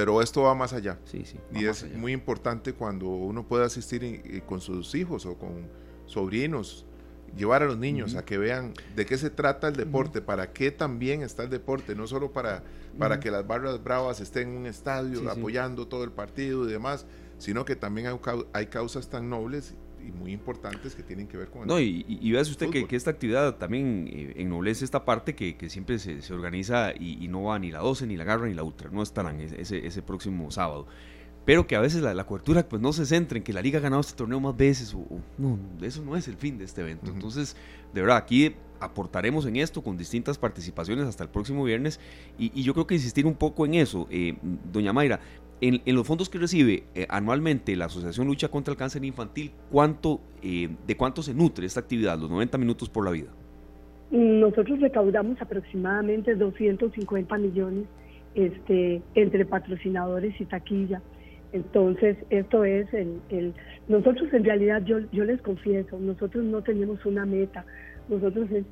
Pero 0.00 0.22
esto 0.22 0.40
va 0.40 0.54
más 0.54 0.72
allá. 0.72 0.98
Sí, 1.04 1.24
sí. 1.26 1.36
Y 1.52 1.66
es 1.66 1.84
muy 1.94 2.12
importante 2.14 2.72
cuando 2.72 3.06
uno 3.06 3.46
puede 3.46 3.66
asistir 3.66 4.42
con 4.46 4.62
sus 4.62 4.94
hijos 4.94 5.26
o 5.26 5.34
con 5.34 5.68
sobrinos, 6.06 6.86
llevar 7.36 7.62
a 7.62 7.66
los 7.66 7.76
niños 7.76 8.14
a 8.14 8.24
que 8.24 8.38
vean 8.38 8.72
de 8.96 9.04
qué 9.04 9.18
se 9.18 9.28
trata 9.28 9.68
el 9.68 9.76
deporte, 9.76 10.22
para 10.22 10.54
qué 10.54 10.70
también 10.70 11.20
está 11.20 11.42
el 11.42 11.50
deporte, 11.50 11.94
no 11.94 12.06
solo 12.06 12.32
para, 12.32 12.62
para 12.98 13.20
que 13.20 13.30
las 13.30 13.46
barras 13.46 13.84
bravas 13.84 14.20
estén 14.20 14.48
en 14.48 14.56
un 14.56 14.66
estadio 14.66 15.30
apoyando 15.30 15.86
todo 15.86 16.02
el 16.02 16.12
partido 16.12 16.66
y 16.66 16.72
demás, 16.72 17.04
sino 17.36 17.66
que 17.66 17.76
también 17.76 18.06
hay, 18.06 18.18
hay 18.54 18.66
causas 18.68 19.10
tan 19.10 19.28
nobles 19.28 19.74
y 20.06 20.12
muy 20.12 20.32
importantes 20.32 20.94
que 20.94 21.02
tienen 21.02 21.26
que 21.26 21.36
ver 21.36 21.48
con 21.48 21.62
el 21.62 21.68
No, 21.68 21.80
y, 21.80 22.04
y, 22.08 22.36
usted 22.36 22.70
que, 22.70 22.96
esta 22.96 23.10
actividad 23.10 23.56
también 23.56 24.08
eh, 24.12 24.34
ennoblece 24.36 24.84
esta 24.84 25.04
parte 25.04 25.34
que, 25.34 25.56
que 25.56 25.68
siempre 25.68 25.98
se, 25.98 26.32
organiza 26.32 26.92
y, 26.98 27.28
no 27.28 27.44
va 27.44 27.58
ni 27.58 27.70
la 27.70 27.80
12, 27.80 28.06
ni 28.06 28.16
la 28.16 28.24
Garra, 28.24 28.46
ni 28.46 28.54
la 28.54 28.62
Ultra, 28.62 28.90
no 28.90 29.02
estarán 29.02 29.40
ese, 29.40 29.86
ese 29.86 30.02
próximo 30.02 30.50
sábado. 30.50 30.86
pero 31.44 31.66
que 31.66 31.76
a 31.76 31.80
veces 31.80 32.02
la, 32.02 32.24
cobertura 32.24 32.68
pues 32.68 32.80
no 32.82 32.92
se 32.92 33.06
centra 33.06 33.38
en 33.38 33.44
que 33.44 33.52
la 33.52 33.62
liga 33.62 33.78
ha 33.78 33.82
ganado 33.82 34.00
este 34.00 34.14
torneo 34.14 34.40
más 34.40 34.56
veces, 34.56 34.94
o, 34.94 35.06
no, 35.38 35.58
eso 35.82 36.04
no 36.04 36.16
es 36.16 36.28
el 36.28 36.36
fin 36.36 36.58
de 36.58 36.64
este 36.64 36.80
evento. 36.80 37.10
Entonces, 37.10 37.56
de 37.92 38.00
verdad, 38.00 38.16
aquí 38.16 38.54
aportaremos 38.80 39.44
en 39.46 39.56
esto 39.56 39.82
con 39.82 39.96
distintas 39.96 40.38
participaciones 40.38 41.06
hasta 41.06 41.22
el 41.22 41.28
próximo 41.28 41.64
viernes 41.64 42.00
y, 42.38 42.62
yo 42.62 42.72
creo 42.72 42.86
que 42.86 42.94
insistir 42.94 43.26
un 43.26 43.34
poco 43.34 43.66
en 43.66 43.74
eso, 43.74 44.06
eh, 44.10 44.36
doña 44.72 44.92
Mayra, 44.92 45.20
en, 45.60 45.94
los 45.94 46.06
fondos 46.06 46.28
que 46.28 46.38
recibe 46.38 46.84
eh, 46.94 47.06
anualmente 47.08 47.76
la 47.76 47.86
Asociación 47.86 48.26
Lucha 48.26 48.48
contra 48.48 48.72
el 48.72 48.78
Cáncer 48.78 49.04
Infantil, 49.04 49.52
¿cuánto, 49.70 50.20
eh, 50.42 50.68
¿de 50.86 50.96
cuánto 50.96 51.22
se 51.22 51.34
nutre 51.34 51.66
esta 51.66 51.80
actividad, 51.80 52.18
los 52.18 52.30
90 52.30 52.56
minutos 52.58 52.88
por 52.88 53.04
la 53.04 53.10
vida? 53.10 53.28
Nosotros 54.10 54.80
recaudamos 54.80 55.40
aproximadamente 55.40 56.34
250 56.34 57.38
millones 57.38 57.84
este, 58.34 59.02
entre 59.14 59.44
patrocinadores 59.44 60.40
y 60.40 60.44
taquilla. 60.46 61.00
Entonces, 61.52 62.16
esto 62.30 62.64
es 62.64 62.92
el, 62.94 63.20
el, 63.28 63.54
nosotros 63.88 64.32
en 64.32 64.44
realidad, 64.44 64.82
yo, 64.84 65.00
yo 65.12 65.24
les 65.24 65.42
confieso, 65.42 65.98
nosotros 65.98 66.44
no 66.44 66.62
tenemos 66.62 67.04
una 67.04 67.26
meta, 67.26 67.64
nosotros 68.08 68.48
es 68.50 68.64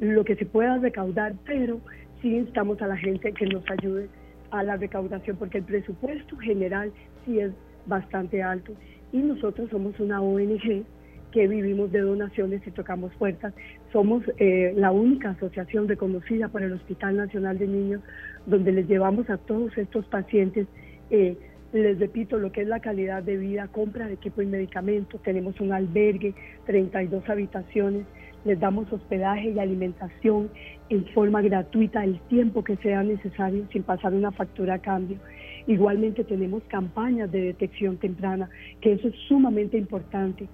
lo 0.00 0.24
que 0.24 0.36
se 0.36 0.46
pueda 0.46 0.78
recaudar, 0.78 1.34
pero 1.44 1.80
sí 2.22 2.36
instamos 2.36 2.80
a 2.80 2.86
la 2.86 2.96
gente 2.96 3.32
que 3.32 3.46
nos 3.46 3.64
ayude 3.70 4.08
a 4.50 4.62
la 4.62 4.76
recaudación, 4.76 5.36
porque 5.36 5.58
el 5.58 5.64
presupuesto 5.64 6.36
general 6.38 6.92
sí 7.24 7.38
es 7.38 7.52
bastante 7.86 8.42
alto. 8.42 8.72
Y 9.12 9.18
nosotros 9.18 9.70
somos 9.70 9.98
una 10.00 10.20
ONG 10.20 10.84
que 11.32 11.46
vivimos 11.46 11.92
de 11.92 12.00
donaciones 12.00 12.66
y 12.66 12.70
tocamos 12.70 13.12
puertas. 13.14 13.54
Somos 13.92 14.24
eh, 14.38 14.72
la 14.76 14.90
única 14.90 15.30
asociación 15.30 15.88
reconocida 15.88 16.48
por 16.48 16.62
el 16.62 16.72
Hospital 16.72 17.16
Nacional 17.16 17.58
de 17.58 17.66
Niños 17.66 18.00
donde 18.46 18.72
les 18.72 18.88
llevamos 18.88 19.28
a 19.30 19.36
todos 19.38 19.76
estos 19.76 20.06
pacientes, 20.06 20.66
eh, 21.10 21.36
les 21.72 21.98
repito, 21.98 22.38
lo 22.38 22.50
que 22.50 22.62
es 22.62 22.68
la 22.68 22.80
calidad 22.80 23.22
de 23.22 23.36
vida, 23.36 23.68
compra 23.68 24.08
de 24.08 24.14
equipo 24.14 24.42
y 24.42 24.46
medicamentos, 24.46 25.22
tenemos 25.22 25.60
un 25.60 25.72
albergue, 25.72 26.34
32 26.66 27.28
habitaciones, 27.28 28.06
les 28.44 28.58
damos 28.58 28.92
hospedaje 28.92 29.50
y 29.50 29.58
alimentación 29.58 30.50
en 30.88 31.04
forma 31.06 31.42
gratuita 31.42 32.04
el 32.04 32.20
tiempo 32.28 32.64
que 32.64 32.76
sea 32.76 33.02
necesario 33.02 33.66
sin 33.72 33.82
pasar 33.82 34.12
una 34.14 34.32
factura 34.32 34.74
a 34.74 34.78
cambio. 34.78 35.18
Igualmente 35.66 36.24
tenemos 36.24 36.62
campañas 36.64 37.30
de 37.30 37.42
detección 37.42 37.96
temprana, 37.98 38.48
que 38.80 38.92
eso 38.92 39.08
es 39.08 39.14
sumamente 39.28 39.76
importante. 39.76 40.48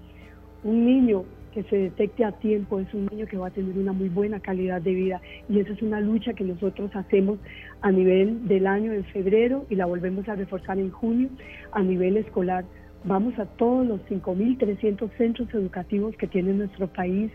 Un 0.64 0.84
niño 0.84 1.24
que 1.56 1.62
se 1.64 1.76
detecte 1.76 2.22
a 2.22 2.32
tiempo 2.32 2.78
es 2.80 2.92
un 2.92 3.06
niño 3.06 3.26
que 3.26 3.38
va 3.38 3.46
a 3.46 3.50
tener 3.50 3.78
una 3.78 3.94
muy 3.94 4.10
buena 4.10 4.40
calidad 4.40 4.82
de 4.82 4.92
vida 4.92 5.22
y 5.48 5.58
esa 5.58 5.72
es 5.72 5.80
una 5.80 6.00
lucha 6.00 6.34
que 6.34 6.44
nosotros 6.44 6.94
hacemos 6.94 7.38
a 7.80 7.90
nivel 7.90 8.46
del 8.46 8.66
año 8.66 8.92
en 8.92 9.04
febrero 9.04 9.64
y 9.70 9.76
la 9.76 9.86
volvemos 9.86 10.28
a 10.28 10.34
reforzar 10.34 10.78
en 10.78 10.90
junio 10.90 11.30
a 11.72 11.82
nivel 11.82 12.18
escolar. 12.18 12.66
Vamos 13.04 13.38
a 13.38 13.46
todos 13.46 13.86
los 13.86 14.00
5.300 14.02 15.08
centros 15.16 15.48
educativos 15.54 16.14
que 16.16 16.26
tiene 16.26 16.52
nuestro 16.52 16.88
país 16.88 17.30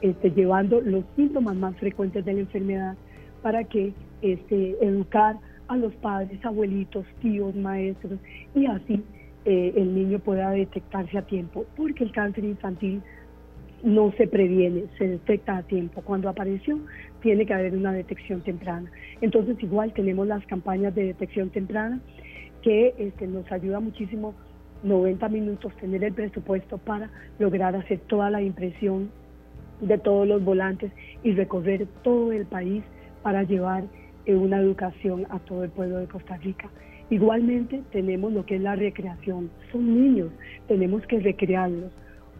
este, 0.00 0.30
llevando 0.30 0.80
los 0.80 1.04
síntomas 1.16 1.56
más 1.56 1.76
frecuentes 1.76 2.24
de 2.24 2.34
la 2.34 2.40
enfermedad 2.40 2.96
para 3.42 3.64
que 3.64 3.92
este, 4.22 4.76
educar 4.84 5.36
a 5.68 5.76
los 5.76 5.94
padres, 5.96 6.44
abuelitos, 6.44 7.06
tíos, 7.20 7.54
maestros 7.54 8.18
y 8.54 8.66
así 8.66 9.02
eh, 9.44 9.72
el 9.76 9.94
niño 9.94 10.18
pueda 10.18 10.50
detectarse 10.50 11.16
a 11.16 11.22
tiempo, 11.22 11.64
porque 11.76 12.04
el 12.04 12.12
cáncer 12.12 12.44
infantil 12.44 13.02
no 13.82 14.12
se 14.18 14.26
previene, 14.26 14.84
se 14.98 15.08
detecta 15.08 15.56
a 15.56 15.62
tiempo. 15.62 16.02
Cuando 16.02 16.28
apareció, 16.28 16.78
tiene 17.22 17.46
que 17.46 17.54
haber 17.54 17.74
una 17.74 17.92
detección 17.92 18.42
temprana. 18.42 18.90
Entonces, 19.20 19.56
igual 19.62 19.92
tenemos 19.94 20.26
las 20.26 20.44
campañas 20.46 20.94
de 20.94 21.04
detección 21.04 21.50
temprana 21.50 22.00
que 22.62 22.94
este, 22.98 23.26
nos 23.26 23.50
ayuda 23.50 23.80
muchísimo 23.80 24.34
90 24.82 25.28
minutos 25.28 25.74
tener 25.76 26.04
el 26.04 26.12
presupuesto 26.12 26.78
para 26.78 27.10
lograr 27.38 27.76
hacer 27.76 28.00
toda 28.00 28.30
la 28.30 28.42
impresión 28.42 29.10
de 29.80 29.98
todos 29.98 30.26
los 30.26 30.44
volantes 30.44 30.92
y 31.22 31.32
recorrer 31.32 31.86
todo 32.02 32.32
el 32.32 32.46
país 32.46 32.82
para 33.22 33.42
llevar 33.42 33.84
eh, 34.26 34.34
una 34.34 34.58
educación 34.58 35.26
a 35.30 35.38
todo 35.40 35.64
el 35.64 35.70
pueblo 35.70 35.98
de 35.98 36.06
Costa 36.06 36.36
Rica. 36.36 36.68
Igualmente 37.10 37.82
tenemos 37.90 38.32
lo 38.32 38.46
que 38.46 38.56
es 38.56 38.62
la 38.62 38.76
recreación. 38.76 39.50
Son 39.72 39.86
niños, 39.86 40.30
tenemos 40.68 41.04
que 41.06 41.18
recrearlos. 41.18 41.90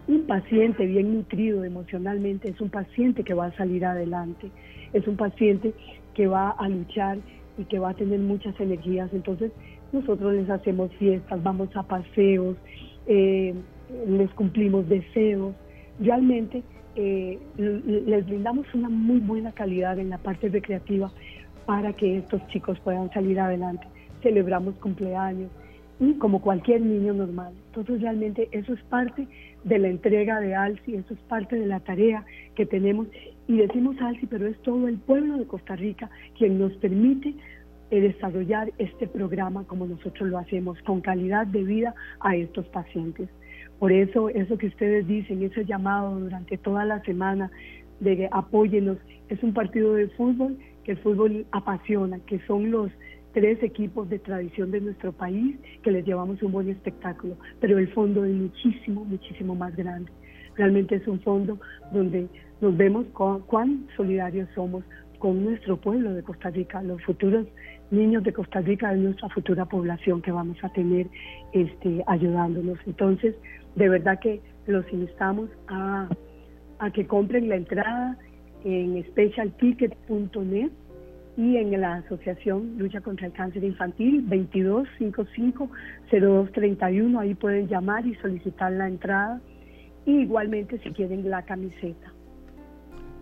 Un 0.06 0.26
paciente 0.26 0.86
bien 0.86 1.14
nutrido 1.14 1.64
emocionalmente 1.64 2.48
es 2.48 2.60
un 2.60 2.70
paciente 2.70 3.22
que 3.24 3.34
va 3.34 3.46
a 3.46 3.56
salir 3.56 3.84
adelante, 3.84 4.50
es 4.92 5.06
un 5.06 5.16
paciente 5.16 5.72
que 6.14 6.26
va 6.26 6.50
a 6.50 6.68
luchar 6.68 7.18
y 7.58 7.64
que 7.64 7.78
va 7.78 7.90
a 7.90 7.94
tener 7.94 8.20
muchas 8.20 8.58
energías. 8.60 9.12
Entonces 9.12 9.52
nosotros 9.92 10.34
les 10.34 10.48
hacemos 10.48 10.92
fiestas, 10.94 11.42
vamos 11.42 11.68
a 11.74 11.82
paseos, 11.82 12.56
eh, 13.06 13.54
les 14.06 14.30
cumplimos 14.30 14.88
deseos. 14.88 15.54
Realmente 15.98 16.62
eh, 16.96 17.38
les 17.56 18.26
brindamos 18.26 18.66
una 18.74 18.88
muy 18.88 19.20
buena 19.20 19.52
calidad 19.52 19.98
en 19.98 20.10
la 20.10 20.18
parte 20.18 20.48
recreativa 20.48 21.10
para 21.66 21.92
que 21.92 22.18
estos 22.18 22.46
chicos 22.48 22.78
puedan 22.80 23.10
salir 23.12 23.38
adelante 23.38 23.86
celebramos 24.22 24.74
cumpleaños 24.76 25.50
y 25.98 26.14
como 26.14 26.40
cualquier 26.40 26.80
niño 26.80 27.12
normal. 27.12 27.52
Entonces 27.66 28.00
realmente 28.00 28.48
eso 28.52 28.72
es 28.72 28.82
parte 28.84 29.26
de 29.64 29.78
la 29.78 29.88
entrega 29.88 30.40
de 30.40 30.54
ALSI, 30.54 30.94
eso 30.94 31.14
es 31.14 31.20
parte 31.20 31.56
de 31.56 31.66
la 31.66 31.80
tarea 31.80 32.24
que 32.54 32.64
tenemos 32.64 33.08
y 33.46 33.58
decimos 33.58 33.96
ALSI, 34.00 34.26
pero 34.26 34.46
es 34.46 34.60
todo 34.62 34.88
el 34.88 34.98
pueblo 34.98 35.36
de 35.36 35.46
Costa 35.46 35.76
Rica 35.76 36.10
quien 36.38 36.58
nos 36.58 36.72
permite 36.74 37.34
eh, 37.90 38.00
desarrollar 38.00 38.72
este 38.78 39.06
programa 39.08 39.64
como 39.64 39.86
nosotros 39.86 40.28
lo 40.30 40.38
hacemos, 40.38 40.80
con 40.82 41.00
calidad 41.00 41.46
de 41.46 41.64
vida 41.64 41.94
a 42.20 42.34
estos 42.36 42.66
pacientes. 42.68 43.28
Por 43.80 43.92
eso, 43.92 44.28
eso 44.28 44.58
que 44.58 44.66
ustedes 44.66 45.06
dicen, 45.08 45.42
ese 45.42 45.64
llamado 45.64 46.20
durante 46.20 46.58
toda 46.58 46.84
la 46.84 47.00
semana 47.02 47.50
de 47.98 48.28
apóyenos, 48.30 48.98
es 49.30 49.42
un 49.42 49.54
partido 49.54 49.94
de 49.94 50.08
fútbol 50.10 50.58
que 50.84 50.92
el 50.92 50.98
fútbol 50.98 51.46
apasiona, 51.50 52.18
que 52.26 52.40
son 52.46 52.70
los 52.70 52.90
tres 53.32 53.62
equipos 53.62 54.08
de 54.10 54.18
tradición 54.18 54.70
de 54.70 54.82
nuestro 54.82 55.12
país 55.12 55.56
que 55.82 55.90
les 55.90 56.04
llevamos 56.04 56.42
un 56.42 56.52
buen 56.52 56.68
espectáculo, 56.68 57.36
pero 57.58 57.78
el 57.78 57.88
fondo 57.92 58.24
es 58.26 58.34
muchísimo, 58.34 59.04
muchísimo 59.04 59.54
más 59.54 59.74
grande. 59.74 60.12
Realmente 60.56 60.96
es 60.96 61.08
un 61.08 61.20
fondo 61.20 61.58
donde 61.90 62.28
nos 62.60 62.76
vemos 62.76 63.06
cuán, 63.14 63.86
solidarios 63.96 64.48
somos 64.54 64.84
con 65.18 65.42
nuestro 65.42 65.78
pueblo 65.78 66.12
de 66.12 66.22
Costa 66.22 66.50
Rica, 66.50 66.82
los 66.82 67.02
futuros 67.02 67.46
niños 67.90 68.24
de 68.24 68.32
Costa 68.32 68.60
Rica, 68.60 68.92
es 68.92 68.98
nuestra 68.98 69.28
futura 69.28 69.64
población 69.64 70.22
que 70.22 70.32
vamos 70.32 70.56
a 70.62 70.68
tener 70.70 71.06
este, 71.52 72.02
ayudándonos. 72.06 72.78
Entonces, 72.86 73.34
de 73.74 73.88
verdad 73.88 74.20
que 74.20 74.40
los 74.66 74.84
instamos 74.92 75.48
a, 75.68 76.08
a 76.78 76.90
que 76.90 77.06
compren 77.06 77.48
la 77.48 77.56
entrada 77.56 78.18
en 78.64 79.02
specialticket.net 79.10 80.70
y 81.36 81.56
en 81.56 81.80
la 81.80 81.94
Asociación 81.96 82.76
Lucha 82.76 83.00
contra 83.00 83.26
el 83.26 83.32
Cáncer 83.32 83.64
Infantil 83.64 84.28
2255-0231. 84.28 87.18
Ahí 87.18 87.34
pueden 87.34 87.66
llamar 87.68 88.06
y 88.06 88.14
solicitar 88.16 88.72
la 88.72 88.86
entrada. 88.88 89.40
Y 90.04 90.20
igualmente 90.22 90.78
si 90.82 90.90
quieren 90.92 91.30
la 91.30 91.44
camiseta. 91.44 92.12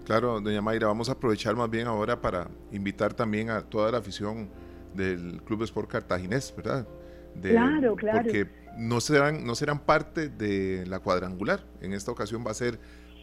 Claro, 0.04 0.40
doña 0.40 0.62
Mayra, 0.62 0.86
vamos 0.86 1.10
a 1.10 1.12
aprovechar 1.12 1.54
más 1.54 1.70
bien 1.70 1.86
ahora 1.86 2.20
para 2.20 2.48
invitar 2.72 3.14
también 3.14 3.50
a 3.50 3.62
toda 3.62 3.92
la 3.92 3.98
afición 3.98 4.48
del 4.94 5.42
Club 5.44 5.62
Sport 5.64 5.90
Cartaginés, 5.90 6.54
¿verdad? 6.56 6.88
claro, 7.42 7.94
claro. 7.94 8.22
Porque 8.22 8.46
no 8.78 9.00
serán, 9.00 9.44
no 9.44 9.54
serán 9.54 9.80
parte 9.80 10.28
de 10.28 10.86
la 10.86 11.00
cuadrangular. 11.00 11.66
En 11.80 11.92
esta 11.92 12.12
ocasión 12.12 12.44
va 12.46 12.52
a 12.52 12.54
ser 12.54 12.78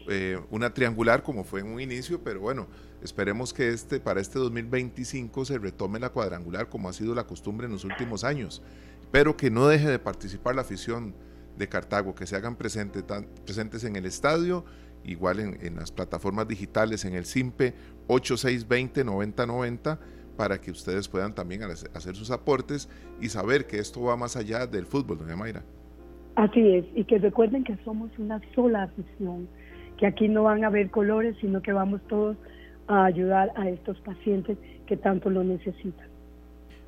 eh, 0.08 0.38
una 0.50 0.72
triangular 0.72 1.22
como 1.22 1.42
fue 1.42 1.60
en 1.60 1.68
un 1.68 1.80
inicio, 1.80 2.22
pero 2.22 2.40
bueno, 2.40 2.68
esperemos 3.02 3.52
que 3.52 3.70
este, 3.70 3.98
para 3.98 4.20
este 4.20 4.38
2025 4.38 5.44
se 5.46 5.58
retome 5.58 5.98
la 5.98 6.10
cuadrangular 6.10 6.68
como 6.68 6.88
ha 6.88 6.92
sido 6.92 7.14
la 7.14 7.26
costumbre 7.26 7.66
en 7.66 7.72
los 7.72 7.84
últimos 7.84 8.22
años, 8.22 8.62
pero 9.10 9.36
que 9.36 9.50
no 9.50 9.66
deje 9.66 9.88
de 9.88 9.98
participar 9.98 10.54
la 10.54 10.62
afición 10.62 11.14
de 11.56 11.68
Cartago, 11.68 12.14
que 12.14 12.26
se 12.26 12.36
hagan 12.36 12.54
presentes, 12.56 13.02
presentes 13.44 13.82
en 13.84 13.96
el 13.96 14.06
estadio, 14.06 14.64
igual 15.04 15.40
en, 15.40 15.76
las 15.76 15.90
plataformas 15.90 16.46
digitales, 16.46 17.04
en 17.04 17.14
el 17.14 17.24
SIMPE 17.24 17.74
8620-9090, 18.08 19.98
para 20.36 20.60
que 20.60 20.70
ustedes 20.70 21.08
puedan 21.08 21.34
también 21.34 21.62
hacer 21.62 22.14
sus 22.14 22.30
aportes 22.30 22.88
y 23.20 23.28
saber 23.28 23.66
que 23.66 23.78
esto 23.78 24.02
va 24.02 24.16
más 24.16 24.36
allá 24.36 24.66
del 24.66 24.86
fútbol, 24.86 25.18
doña 25.18 25.36
Mayra. 25.36 25.62
Así 26.36 26.60
es, 26.74 26.84
y 26.94 27.04
que 27.04 27.18
recuerden 27.18 27.64
que 27.64 27.76
somos 27.84 28.10
una 28.18 28.40
sola 28.54 28.84
afición 28.84 29.48
que 29.96 30.06
aquí 30.06 30.28
no 30.28 30.44
van 30.44 30.64
a 30.64 30.66
haber 30.66 30.90
colores, 30.90 31.36
sino 31.40 31.62
que 31.62 31.72
vamos 31.72 32.00
todos 32.08 32.36
a 32.88 33.06
ayudar 33.06 33.52
a 33.56 33.68
estos 33.68 33.98
pacientes 34.00 34.58
que 34.86 34.96
tanto 34.96 35.30
lo 35.30 35.42
necesitan. 35.42 36.05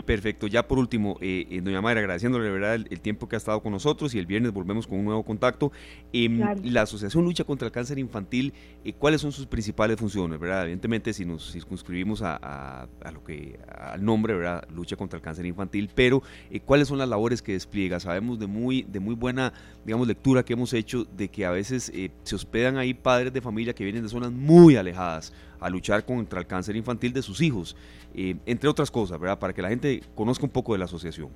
Perfecto, 0.08 0.46
ya 0.46 0.66
por 0.66 0.78
último, 0.78 1.18
eh, 1.20 1.46
eh, 1.50 1.60
doña 1.60 1.82
Mayra, 1.82 2.00
agradeciéndole 2.00 2.46
de 2.46 2.50
verdad 2.50 2.76
el, 2.76 3.00
tiempo 3.02 3.28
que 3.28 3.36
ha 3.36 3.38
estado 3.38 3.60
con 3.62 3.72
nosotros 3.72 4.14
y 4.14 4.18
el 4.18 4.24
viernes 4.24 4.54
volvemos 4.54 4.86
con 4.86 4.98
un 4.98 5.04
nuevo 5.04 5.22
contacto. 5.22 5.70
Em, 6.14 6.40
la 6.64 6.80
Asociación 6.80 7.24
Lucha 7.24 7.44
contra 7.44 7.66
el 7.66 7.72
Cáncer 7.72 7.98
Infantil, 7.98 8.54
eh, 8.86 8.94
¿cuáles 8.94 9.20
son 9.20 9.32
sus 9.32 9.44
principales 9.44 9.98
funciones? 9.98 10.40
¿verdad? 10.40 10.62
Evidentemente, 10.62 11.12
si 11.12 11.26
nos 11.26 11.52
circunscribimos 11.52 12.22
a, 12.22 12.88
lo 13.12 13.22
que, 13.22 13.60
al 13.68 14.02
nombre, 14.02 14.32
¿verdad? 14.32 14.66
Lucha 14.74 14.96
contra 14.96 15.18
el 15.18 15.22
Cáncer 15.22 15.44
Infantil, 15.44 15.90
pero 15.94 16.22
¿cuáles 16.64 16.88
son 16.88 16.96
las 16.96 17.08
labores 17.10 17.42
que 17.42 17.52
despliega? 17.52 18.00
Sabemos 18.00 18.38
de 18.38 18.46
muy, 18.46 18.84
de 18.84 19.00
muy 19.00 19.14
buena, 19.14 19.52
digamos, 19.84 20.08
lectura 20.08 20.42
que 20.42 20.54
hemos 20.54 20.72
hecho 20.72 21.04
de 21.04 21.28
que 21.28 21.44
a 21.44 21.50
veces 21.50 21.92
se 22.22 22.34
hospedan 22.34 22.78
ahí 22.78 22.94
padres 22.94 23.30
de 23.30 23.42
familia 23.42 23.74
que 23.74 23.84
vienen 23.84 24.04
de 24.04 24.08
zonas 24.08 24.32
muy 24.32 24.76
alejadas 24.76 25.34
a 25.60 25.70
luchar 25.70 26.04
contra 26.04 26.40
el 26.40 26.46
cáncer 26.46 26.76
infantil 26.76 27.12
de 27.12 27.22
sus 27.22 27.40
hijos, 27.40 27.76
eh, 28.14 28.36
entre 28.46 28.68
otras 28.68 28.90
cosas, 28.90 29.18
¿verdad? 29.18 29.38
Para 29.38 29.52
que 29.52 29.62
la 29.62 29.68
gente 29.68 30.02
conozca 30.14 30.44
un 30.44 30.52
poco 30.52 30.72
de 30.72 30.78
la 30.78 30.84
asociación. 30.86 31.28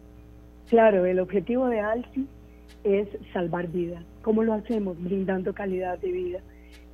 Claro, 0.69 1.05
el 1.05 1.19
objetivo 1.21 1.67
de 1.69 1.81
ALSI 1.81 2.27
es 2.85 3.09
salvar 3.33 3.69
vidas. 3.69 4.05
¿Cómo 4.23 4.43
lo 4.43 4.55
hacemos? 4.55 4.97
Brindando 5.03 5.53
calidad 5.53 5.99
de 5.99 6.13
vida. 6.13 6.41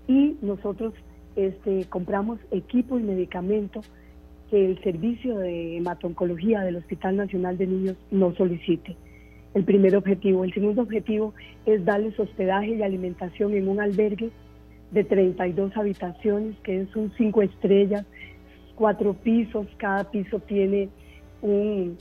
Y 0.06 0.36
nosotros 0.42 0.94
este, 1.36 1.84
compramos 1.88 2.40
equipo 2.50 2.98
y 2.98 3.02
medicamento 3.02 3.82
que 4.50 4.64
el 4.64 4.82
servicio 4.82 5.38
de 5.38 5.76
hematoncología 5.76 6.60
del 6.62 6.76
Hospital 6.76 7.16
Nacional 7.16 7.58
de 7.58 7.66
Niños 7.66 7.96
no 8.10 8.34
solicite. 8.34 8.96
El 9.54 9.64
primer 9.64 9.96
objetivo. 9.96 10.44
El 10.44 10.52
segundo 10.54 10.82
objetivo 10.82 11.34
es 11.66 11.84
darles 11.84 12.18
hospedaje 12.18 12.74
y 12.74 12.82
alimentación 12.82 13.54
en 13.54 13.68
un 13.68 13.80
albergue 13.80 14.30
de 14.90 15.04
32 15.04 15.76
habitaciones, 15.76 16.56
que 16.62 16.80
es 16.80 16.96
un 16.96 17.12
cinco 17.16 17.42
estrellas, 17.42 18.04
cuatro 18.74 19.14
pisos, 19.14 19.66
cada 19.76 20.04
piso 20.10 20.38
tiene 20.40 20.88
un, 21.42 21.98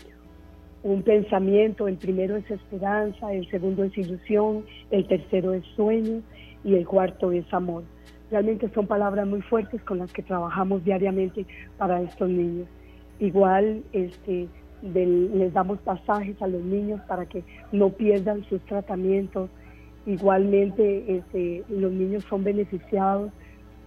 un 0.83 1.03
pensamiento, 1.03 1.87
el 1.87 1.97
primero 1.97 2.37
es 2.37 2.49
esperanza, 2.49 3.33
el 3.33 3.49
segundo 3.49 3.83
es 3.83 3.97
ilusión, 3.97 4.63
el 4.91 5.07
tercero 5.07 5.53
es 5.53 5.65
sueño 5.75 6.21
y 6.63 6.75
el 6.75 6.87
cuarto 6.87 7.31
es 7.31 7.51
amor. 7.53 7.83
Realmente 8.29 8.69
son 8.73 8.87
palabras 8.87 9.25
muy 9.25 9.41
fuertes 9.41 9.81
con 9.83 9.99
las 9.99 10.11
que 10.11 10.21
trabajamos 10.21 10.83
diariamente 10.83 11.45
para 11.77 12.01
estos 12.01 12.29
niños. 12.29 12.67
Igual 13.19 13.83
este, 13.93 14.47
les 14.83 15.53
damos 15.53 15.79
pasajes 15.79 16.39
a 16.41 16.47
los 16.47 16.61
niños 16.61 17.01
para 17.07 17.25
que 17.25 17.43
no 17.71 17.89
pierdan 17.89 18.43
sus 18.45 18.61
tratamientos, 18.65 19.49
Igualmente, 20.07 21.17
este, 21.17 21.65
los 21.67 21.91
niños 21.91 22.23
son 22.29 22.45
beneficiados 22.45 23.29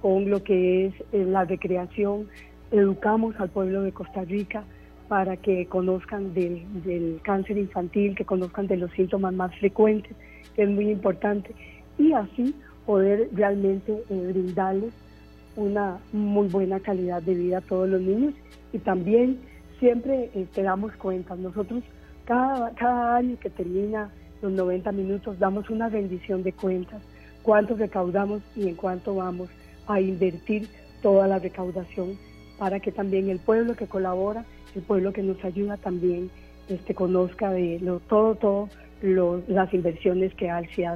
con 0.02 0.28
lo 0.28 0.44
que 0.44 0.86
es 0.86 0.94
eh, 1.12 1.24
la 1.24 1.46
recreación. 1.46 2.28
Educamos 2.70 3.34
al 3.40 3.48
pueblo 3.48 3.80
de 3.80 3.92
Costa 3.92 4.22
Rica 4.24 4.62
para 5.08 5.38
que 5.38 5.64
conozcan 5.64 6.34
del, 6.34 7.20
cáncer 7.22 7.56
infantil, 7.56 8.14
que 8.14 8.26
conozcan 8.26 8.66
de 8.66 8.76
los 8.76 8.90
síntomas 8.92 9.32
más 9.32 9.58
frecuentes, 9.58 10.14
que 10.54 10.64
es 10.64 10.68
muy 10.68 10.90
importante, 10.90 11.54
y 11.98 12.12
así 12.12 12.54
poder 12.84 13.30
realmente 13.32 14.04
eh, 14.10 14.30
brindarles 14.32 14.92
una 15.56 16.00
muy 16.12 16.48
buena 16.48 16.80
calidad 16.80 17.22
de 17.22 17.34
vida 17.34 17.58
a 17.58 17.62
todos 17.62 17.88
los 17.88 18.00
niños 18.00 18.34
y 18.72 18.78
también 18.78 19.38
siempre 19.78 20.30
eh, 20.34 20.46
te 20.52 20.62
damos 20.62 20.92
cuenta, 20.96 21.34
nosotros 21.34 21.82
cada, 22.26 22.70
cada 22.74 23.16
año 23.16 23.36
que 23.40 23.48
termina 23.48 24.10
los 24.42 24.52
90 24.52 24.92
minutos, 24.92 25.38
damos 25.38 25.70
una 25.70 25.88
rendición 25.88 26.42
de 26.42 26.52
cuentas, 26.52 27.02
cuánto 27.42 27.74
recaudamos 27.74 28.42
y 28.56 28.68
en 28.68 28.74
cuánto 28.74 29.14
vamos 29.14 29.48
a 29.86 30.00
invertir 30.00 30.68
toda 31.02 31.26
la 31.26 31.38
recaudación 31.38 32.18
para 32.58 32.80
que 32.80 32.92
también 32.92 33.30
el 33.30 33.38
pueblo 33.38 33.74
que 33.74 33.86
colabora, 33.86 34.44
el 34.74 34.82
pueblo 34.82 35.12
que 35.12 35.22
nos 35.22 35.42
ayuda 35.44 35.76
también 35.76 36.30
este, 36.68 36.94
conozca 36.94 37.50
de 37.50 37.80
lo, 37.80 38.00
todo, 38.00 38.34
todo 38.34 38.68
las 39.02 39.72
inversiones 39.72 40.34
que 40.34 40.50
hace 40.50 40.86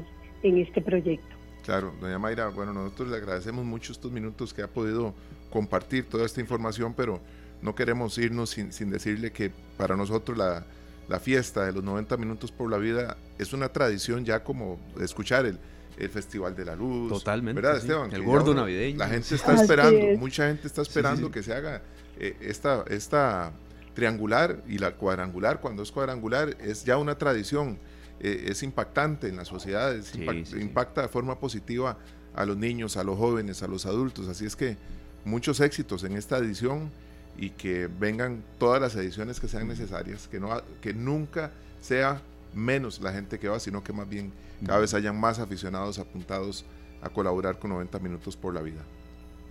en 0.43 0.59
este 0.59 0.83
proyecto. 0.83 1.27
Claro, 1.65 1.95
doña 2.01 2.19
Mayra, 2.19 2.49
bueno, 2.49 2.75
nosotros 2.75 3.09
le 3.09 3.17
agradecemos 3.17 3.65
mucho 3.65 3.93
estos 3.93 4.13
minutos 4.13 4.53
que 4.53 4.63
ha 4.63 4.69
podido 4.69 5.15
compartir 5.51 6.07
toda 6.07 6.27
esta 6.27 6.43
información, 6.43 6.93
pero 6.95 7.21
no 7.63 7.75
queremos 7.75 8.19
irnos 8.19 8.51
sin, 8.51 8.73
sin 8.73 8.91
decirle 8.91 9.33
que 9.33 9.51
para 9.79 9.97
nosotros 9.97 10.37
la, 10.37 10.67
la 11.09 11.21
fiesta 11.21 11.67
de 11.67 11.73
los 11.73 11.85
90 11.85 12.17
minutos 12.17 12.51
por 12.51 12.71
la 12.71 12.79
vida 12.79 13.17
es 13.39 13.53
una 13.53 13.69
tradición 13.69 14.25
ya 14.25 14.43
como 14.43 14.79
escuchar 15.01 15.47
el, 15.47 15.59
el 15.99 16.09
Festival 16.09 16.55
de 16.57 16.65
la 16.65 16.75
Luz. 16.77 17.13
Totalmente. 17.13 17.61
¿Verdad, 17.61 17.79
Esteban? 17.79 18.13
El 18.13 18.23
gordo 18.23 18.55
navideño. 18.55 18.99
La 18.99 19.09
gente 19.09 19.35
está 19.35 19.55
esperando, 19.55 20.19
mucha 20.19 20.49
gente 20.49 20.67
está 20.67 20.83
esperando 20.83 21.31
que 21.31 21.43
se 21.43 21.55
haga 21.55 21.83
eh, 22.19 22.37
esta, 22.41 22.85
esta 22.89 23.53
triangular 23.95 24.63
y 24.69 24.79
la 24.79 24.93
cuadrangular, 24.93 25.61
cuando 25.61 25.83
es 25.83 25.93
cuadrangular, 25.93 26.57
es 26.61 26.85
ya 26.85 26.99
una 26.99 27.17
tradición, 27.17 27.79
eh, 28.21 28.47
es 28.49 28.63
impactante 28.63 29.29
en 29.29 29.37
las 29.37 29.49
sociedades, 29.49 30.13
impacta 30.15 31.03
de 31.03 31.09
forma 31.09 31.39
positiva 31.39 31.97
a 32.35 32.45
los 32.45 32.57
niños, 32.57 32.97
a 32.97 33.05
los 33.05 33.17
jóvenes, 33.17 33.63
a 33.63 33.69
los 33.69 33.87
adultos. 33.87 34.29
Así 34.29 34.45
es 34.45 34.57
que 34.57 34.77
muchos 35.25 35.61
éxitos 35.61 36.05
en 36.05 36.17
esta 36.17 36.39
edición 36.39 36.91
y 37.37 37.51
que 37.51 37.89
vengan 37.99 38.43
todas 38.59 38.81
las 38.81 38.95
ediciones 38.97 39.41
que 39.41 39.49
sean 39.49 39.69
necesarias, 39.69 40.29
que, 40.29 40.41
no, 40.41 40.49
que 40.81 40.95
nunca 40.95 41.51
sea 41.81 42.21
menos 42.55 43.01
la 43.01 43.13
gente 43.13 43.39
que 43.39 43.49
va, 43.49 43.59
sino 43.59 43.83
que 43.83 43.93
más 43.93 44.09
bien 44.09 44.33
cada 44.65 44.81
vez 44.81 44.95
hayan 44.95 45.19
más 45.19 45.39
aficionados 45.39 45.99
apuntados 45.99 46.65
a 47.03 47.09
colaborar 47.09 47.59
con 47.59 47.71
90 47.71 47.99
minutos 47.99 48.37
por 48.37 48.55
la 48.55 48.63
vida. 48.63 48.81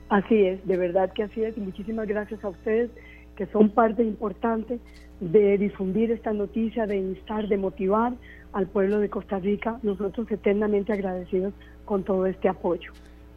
Así 0.09 0.45
es, 0.45 0.65
de 0.65 0.77
verdad 0.77 1.11
que 1.13 1.23
así 1.23 1.43
es, 1.43 1.57
y 1.57 1.61
muchísimas 1.61 2.07
gracias 2.07 2.43
a 2.43 2.49
ustedes 2.49 2.89
que 3.35 3.45
son 3.47 3.69
parte 3.69 4.03
importante 4.03 4.79
de 5.19 5.57
difundir 5.57 6.11
esta 6.11 6.33
noticia, 6.33 6.85
de 6.85 6.97
instar, 6.97 7.47
de 7.47 7.57
motivar 7.57 8.13
al 8.51 8.67
pueblo 8.67 8.99
de 8.99 9.09
Costa 9.09 9.39
Rica, 9.39 9.79
nosotros 9.81 10.29
eternamente 10.29 10.93
agradecidos 10.93 11.53
con 11.85 12.03
todo 12.03 12.25
este 12.25 12.47
apoyo. 12.47 12.91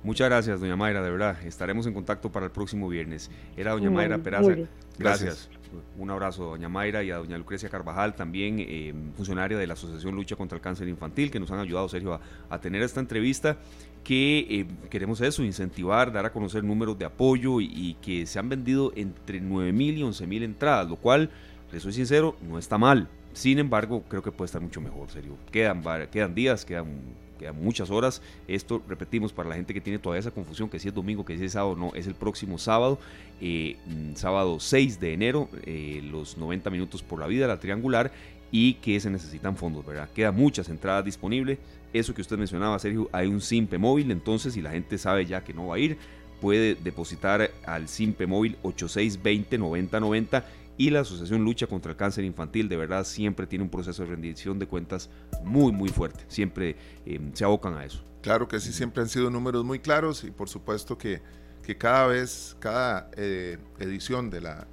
Muchas 0.06 0.28
gracias, 0.28 0.60
doña 0.60 0.76
Mayra, 0.76 1.02
de 1.02 1.10
verdad. 1.10 1.36
Estaremos 1.44 1.84
en 1.88 1.92
contacto 1.92 2.30
para 2.30 2.46
el 2.46 2.52
próximo 2.52 2.88
viernes. 2.88 3.28
Era 3.56 3.72
doña 3.72 3.90
Mayra 3.90 4.18
Peraza. 4.18 4.54
Gracias. 4.96 5.50
Un 5.98 6.10
abrazo 6.10 6.44
a 6.44 6.46
doña 6.50 6.68
Mayra 6.68 7.02
y 7.02 7.10
a 7.10 7.16
doña 7.16 7.36
Lucrecia 7.36 7.68
Carvajal, 7.68 8.14
también 8.14 8.58
eh, 8.60 8.94
funcionaria 9.16 9.58
de 9.58 9.66
la 9.66 9.72
Asociación 9.72 10.14
Lucha 10.14 10.36
contra 10.36 10.54
el 10.54 10.62
Cáncer 10.62 10.86
Infantil, 10.86 11.32
que 11.32 11.40
nos 11.40 11.50
han 11.50 11.58
ayudado, 11.58 11.88
Sergio, 11.88 12.20
a, 12.48 12.60
tener 12.60 12.82
esta 12.82 13.00
entrevista, 13.00 13.56
que 14.04 14.46
eh, 14.48 14.66
queremos 14.90 15.20
eso, 15.20 15.42
incentivar, 15.42 16.12
dar 16.12 16.24
a 16.24 16.30
conocer 16.30 16.62
números 16.62 16.96
de 16.96 17.04
apoyo 17.04 17.60
y, 17.60 17.96
que 18.00 18.26
se 18.26 18.38
han 18.38 18.48
vendido 18.48 18.92
entre 18.94 19.40
9 19.40 19.72
mil 19.72 19.98
y 19.98 20.04
11 20.04 20.24
mil 20.28 20.44
entradas, 20.44 20.88
lo 20.88 20.94
cual, 20.94 21.30
les 21.72 21.82
soy 21.82 21.92
sincero, 21.92 22.36
no 22.48 22.60
está 22.60 22.78
mal. 22.78 23.08
Sin 23.32 23.58
embargo, 23.58 24.04
creo 24.08 24.22
que 24.22 24.30
puede 24.30 24.46
estar 24.46 24.62
mucho 24.62 24.80
mejor, 24.80 25.10
serio. 25.10 25.36
Quedan, 25.50 25.82
quedan 26.12 26.32
días, 26.32 26.64
quedan 26.64 27.25
quedan 27.36 27.62
muchas 27.62 27.90
horas. 27.90 28.22
Esto, 28.48 28.82
repetimos, 28.88 29.32
para 29.32 29.48
la 29.48 29.54
gente 29.54 29.74
que 29.74 29.80
tiene 29.80 29.98
todavía 29.98 30.20
esa 30.20 30.30
confusión, 30.30 30.68
que 30.68 30.78
si 30.78 30.88
es 30.88 30.94
domingo, 30.94 31.24
que 31.24 31.38
si 31.38 31.44
es 31.44 31.52
sábado, 31.52 31.76
no, 31.76 31.92
es 31.94 32.06
el 32.06 32.14
próximo 32.14 32.58
sábado, 32.58 32.98
eh, 33.40 33.76
mm, 33.86 34.14
sábado 34.14 34.60
6 34.60 35.00
de 35.00 35.12
enero, 35.12 35.48
eh, 35.64 36.02
los 36.10 36.36
90 36.36 36.70
minutos 36.70 37.02
por 37.02 37.20
la 37.20 37.26
vida, 37.26 37.46
la 37.46 37.60
triangular, 37.60 38.10
y 38.50 38.74
que 38.74 38.98
se 39.00 39.10
necesitan 39.10 39.56
fondos, 39.56 39.84
¿verdad? 39.84 40.08
Quedan 40.14 40.36
muchas 40.36 40.68
entradas 40.68 41.04
disponibles. 41.04 41.58
Eso 41.92 42.14
que 42.14 42.20
usted 42.20 42.38
mencionaba, 42.38 42.78
Sergio, 42.78 43.08
hay 43.12 43.26
un 43.26 43.40
SIMPE 43.40 43.78
móvil, 43.78 44.10
entonces 44.10 44.54
si 44.54 44.62
la 44.62 44.70
gente 44.70 44.98
sabe 44.98 45.26
ya 45.26 45.42
que 45.42 45.52
no 45.52 45.68
va 45.68 45.76
a 45.76 45.78
ir, 45.78 45.98
puede 46.40 46.74
depositar 46.74 47.50
al 47.64 47.88
SIMPE 47.88 48.26
móvil 48.26 48.56
8620 48.62 49.58
9090 49.58 50.44
y 50.76 50.90
la 50.90 51.00
Asociación 51.00 51.44
Lucha 51.44 51.66
contra 51.66 51.92
el 51.92 51.96
Cáncer 51.96 52.24
Infantil 52.24 52.68
de 52.68 52.76
verdad 52.76 53.04
siempre 53.04 53.46
tiene 53.46 53.64
un 53.64 53.70
proceso 53.70 54.02
de 54.02 54.10
rendición 54.10 54.58
de 54.58 54.66
cuentas 54.66 55.10
muy 55.42 55.72
muy 55.72 55.88
fuerte, 55.88 56.24
siempre 56.28 56.76
eh, 57.04 57.20
se 57.32 57.44
abocan 57.44 57.74
a 57.74 57.84
eso. 57.84 58.02
Claro 58.22 58.48
que 58.48 58.58
sí, 58.58 58.72
siempre 58.72 59.02
han 59.02 59.08
sido 59.08 59.30
números 59.30 59.64
muy 59.64 59.78
claros 59.78 60.24
y 60.24 60.30
por 60.30 60.48
supuesto 60.48 60.98
que, 60.98 61.22
que 61.62 61.78
cada 61.78 62.08
vez, 62.08 62.56
cada 62.58 63.08
eh, 63.16 63.58
edición 63.78 64.30
de, 64.30 64.40
la, 64.40 64.66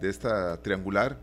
de 0.00 0.08
esta 0.08 0.60
triangular 0.60 1.20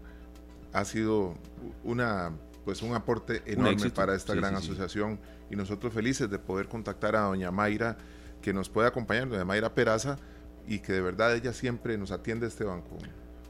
ha 0.72 0.86
sido 0.86 1.36
una, 1.84 2.32
pues 2.66 2.82
un 2.82 2.96
aporte 2.96 3.44
enorme 3.46 3.90
para 3.90 4.16
esta 4.16 4.34
gran 4.34 4.56
asociación. 4.56 5.20
Y 5.50 5.56
nosotros 5.56 5.94
felices 5.94 6.30
de 6.30 6.40
poder 6.40 6.68
contactar 6.68 7.16
a 7.16 7.22
doña 7.22 7.52
Mayra 7.52 7.98
que 8.42 8.54
nos 8.54 8.70
puede 8.70 8.88
acompañar, 8.88 9.30
doña 9.30 9.46
Mayra 9.46 9.76
Peraza, 9.76 10.18
y 10.66 10.80
que 10.80 10.94
de 10.94 11.02
verdad 11.02 11.36
ella 11.36 11.54
siempre 11.54 11.98
nos 11.98 12.12
atiende 12.12 12.46
a 12.46 12.50
este 12.50 12.64
banco 12.64 12.98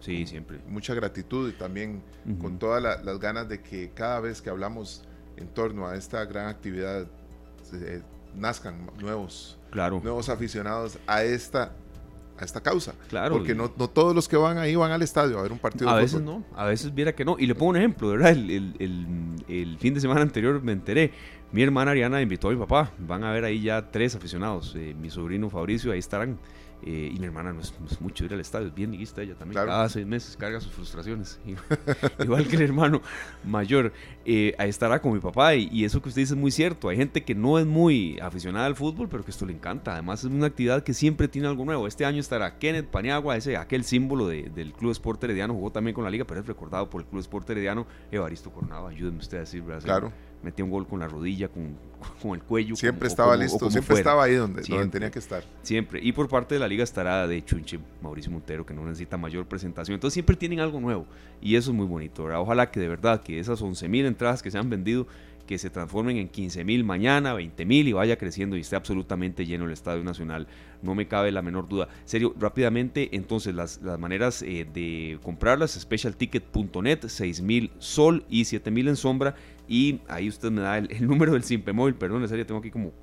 Sí, 0.04 0.26
siempre. 0.28 0.60
Mucha 0.68 0.94
gratitud 0.94 1.50
y 1.50 1.54
también 1.54 2.04
con 2.42 2.60
todas 2.60 2.84
las 2.84 3.20
ganas 3.20 3.48
de 3.48 3.62
que 3.62 3.92
cada 3.92 4.20
vez 4.20 4.42
que 4.42 4.50
hablamos 4.50 5.04
en 5.38 5.48
torno 5.48 5.88
a 5.88 5.96
esta 5.96 6.26
gran 6.26 6.48
actividad 6.48 7.08
nazcan 8.36 8.90
nuevos, 9.00 9.58
claro. 9.72 10.02
nuevos 10.04 10.28
aficionados 10.28 11.00
a 11.08 11.24
esta 11.24 11.72
a 12.38 12.44
esta 12.44 12.62
causa. 12.62 12.96
Claro. 13.10 13.36
Porque 13.38 13.56
no, 13.56 13.72
no, 13.78 13.88
todos 13.88 14.14
los 14.14 14.28
que 14.28 14.36
van 14.36 14.58
ahí 14.58 14.76
van 14.76 14.92
al 14.92 15.02
estadio 15.02 15.40
a 15.40 15.44
ver 15.44 15.52
un 15.52 15.60
partido 15.60 15.90
a 15.90 15.96
de 15.96 16.02
veces 16.02 16.22
no, 16.22 16.44
a 16.56 16.66
veces 16.66 16.94
viera 16.94 17.14
que 17.14 17.24
no. 17.24 17.38
Y 17.40 17.46
le 17.46 17.56
pongo 17.56 17.70
un 17.70 17.78
ejemplo, 17.78 18.10
¿verdad? 18.10 18.32
El, 18.32 18.50
el, 18.80 19.44
el, 19.48 19.78
fin 19.78 19.94
de 19.94 20.02
semana 20.02 20.22
anterior 20.22 20.62
me 20.62 20.74
enteré. 20.74 21.12
Mi 21.52 21.62
hermana 21.62 21.92
Ariana 21.92 22.22
invitó 22.22 22.50
a 22.50 22.52
mi 22.52 22.58
papá. 22.58 22.92
Van 22.98 23.24
a 23.24 23.32
ver 23.32 23.46
ahí 23.46 23.62
ya 23.62 23.90
tres 23.92 24.16
aficionados. 24.16 24.76
Eh, 24.76 24.96
mi 25.00 25.10
sobrino 25.10 25.50
Fabricio, 25.50 25.92
ahí 25.92 26.00
estarán 26.00 26.40
Eh, 26.86 27.12
y 27.16 27.20
mi 27.20 27.28
hermana 27.28 27.54
no 27.54 27.62
es, 27.62 27.74
mucho 28.02 28.26
ir 28.26 28.34
al 28.34 28.42
estadio, 28.42 28.68
es 28.68 28.76
bien 28.76 28.92
liguista 28.92 29.22
ella 29.22 29.36
también. 29.36 29.66
Cada 29.66 29.88
seis 29.88 30.06
meses 30.06 30.36
carga 30.36 30.60
sus 30.60 30.72
frustraciones. 30.72 31.40
Igual 32.20 32.48
que 32.48 32.58
el 32.58 32.62
hermano 32.64 33.02
mayor. 33.44 33.94
Eh, 34.26 34.54
ahí 34.58 34.70
estará 34.70 35.02
con 35.02 35.14
mi 35.14 35.20
papá. 35.20 35.56
Y, 35.56 35.86
eso 35.86 36.02
que 36.02 36.10
usted 36.10 36.22
dice 36.22 36.34
es 36.34 36.40
muy 36.40 36.52
cierto. 36.52 36.90
Hay 36.90 36.98
gente 36.98 37.24
que 37.24 37.36
no 37.36 37.58
es 37.58 37.66
muy 37.66 38.20
aficionada 38.20 38.66
al 38.66 38.76
fútbol, 38.76 39.08
pero 39.08 39.24
que 39.24 39.32
esto 39.32 39.46
le 39.46 39.54
encanta. 39.54 39.94
Además, 39.94 40.24
es 40.24 40.32
una 40.32 40.48
actividad 40.48 40.84
que 40.84 40.94
siempre 40.94 41.28
tiene 41.28 41.48
algo 41.48 41.64
nuevo. 41.64 41.88
Este 41.88 42.06
año 42.06 42.20
estará 42.20 42.58
Kenneth 42.58 42.88
Paniagua, 42.88 43.38
ese, 43.38 43.56
aquel 43.56 43.86
símbolo 43.86 44.28
del 44.28 44.74
Club 44.74 44.92
Sport 44.92 45.24
Herediano. 45.24 45.54
Jugó 45.54 45.72
también 45.72 45.96
con 45.96 46.04
la 46.04 46.10
liga, 46.10 46.26
pero 46.26 46.42
es 46.42 46.48
recordado 46.48 46.90
por 46.90 47.02
el 47.02 47.08
Club 47.08 47.22
Sport 47.22 47.50
Herediano. 47.50 47.88
Evaristo 48.12 48.52
Cornava, 48.52 48.90
ayúdenme 48.90 49.20
usted 49.20 49.38
a 49.38 49.42
decir, 49.42 49.64
Claro 49.84 50.12
metía 50.44 50.64
un 50.66 50.72
gol 50.72 50.88
con 50.88 51.00
la 51.00 51.08
rodilla, 51.08 51.48
con, 51.48 51.76
con 52.22 52.36
el 52.36 52.42
cuello. 52.42 52.76
Siempre 52.76 53.08
estaba 53.08 53.36
listo, 53.36 53.70
siempre 53.72 53.96
estaba 53.96 54.24
ahí 54.24 54.36
donde, 54.36 54.62
tenía 54.62 55.10
que 55.10 55.20
estar. 55.20 55.44
Siempre. 55.62 56.00
Y 56.04 56.12
por 56.12 56.28
parte 56.28 56.56
de 56.56 56.60
la 56.60 56.68
liga 56.68 56.84
estará 56.84 57.28
de 57.28 57.44
Chunche, 57.44 57.80
Mauricio 58.02 58.32
Montero, 58.32 58.66
que 58.66 58.74
no 58.74 58.84
necesita 58.86 59.18
mayor 59.18 59.46
presentación. 59.46 59.96
Entonces 59.96 60.14
siempre 60.14 60.36
tienen 60.36 60.60
algo 60.60 60.80
nuevo. 60.80 61.06
Y 61.42 61.56
eso 61.56 61.72
es 61.72 61.78
muy 61.78 61.86
bonito. 61.86 62.26
Ojalá 62.26 62.70
que 62.70 62.80
de 62.80 62.88
verdad 62.88 63.22
que 63.22 63.40
esas 63.40 63.62
11 63.62 63.88
mil 63.88 64.06
entradas 64.06 64.42
que 64.44 64.52
se 64.52 64.58
han 64.58 64.70
vendido 64.70 65.08
que 65.46 65.58
se 65.58 65.70
transformen 65.70 66.18
en 66.18 66.30
15 66.30 66.64
mil 66.64 66.84
mañana, 66.84 67.34
20 67.34 67.66
mil 67.66 67.88
y 67.88 67.94
vaya 67.94 68.18
creciendo 68.18 68.56
y 68.56 68.62
esté 68.62 68.76
absolutamente 68.76 69.46
lleno 69.46 69.66
el 69.66 69.72
Estadio 69.72 70.04
Nacional. 70.04 70.48
No 70.82 70.96
me 70.96 71.08
cabe 71.08 71.32
la 71.32 71.42
menor 71.42 71.68
duda. 71.68 71.90
Serio, 72.06 72.34
rápidamente, 72.40 73.10
entonces 73.16 73.54
las, 73.54 73.82
las 73.82 74.00
maneras 74.00 74.42
eh, 74.42 74.66
de 74.72 75.20
comprarlas, 75.22 75.72
specialticket.net, 75.72 77.00
6 77.08 77.42
mil 77.42 77.72
sol 77.80 78.26
y 78.30 78.46
7 78.46 78.72
mil 78.72 78.88
en 78.88 78.96
sombra 78.96 79.36
y 79.68 80.02
ahí 80.08 80.30
usted 80.30 80.52
me 80.52 80.62
da 80.62 80.78
el, 80.78 81.08
número 81.08 81.34
del 81.34 81.44
Simpe 81.44 81.74
Móvil, 81.74 81.96
perdón, 81.96 82.22
en 82.24 82.30
serio, 82.30 82.46
tengo 82.46 82.60
aquí 82.60 82.72
como 82.72 82.94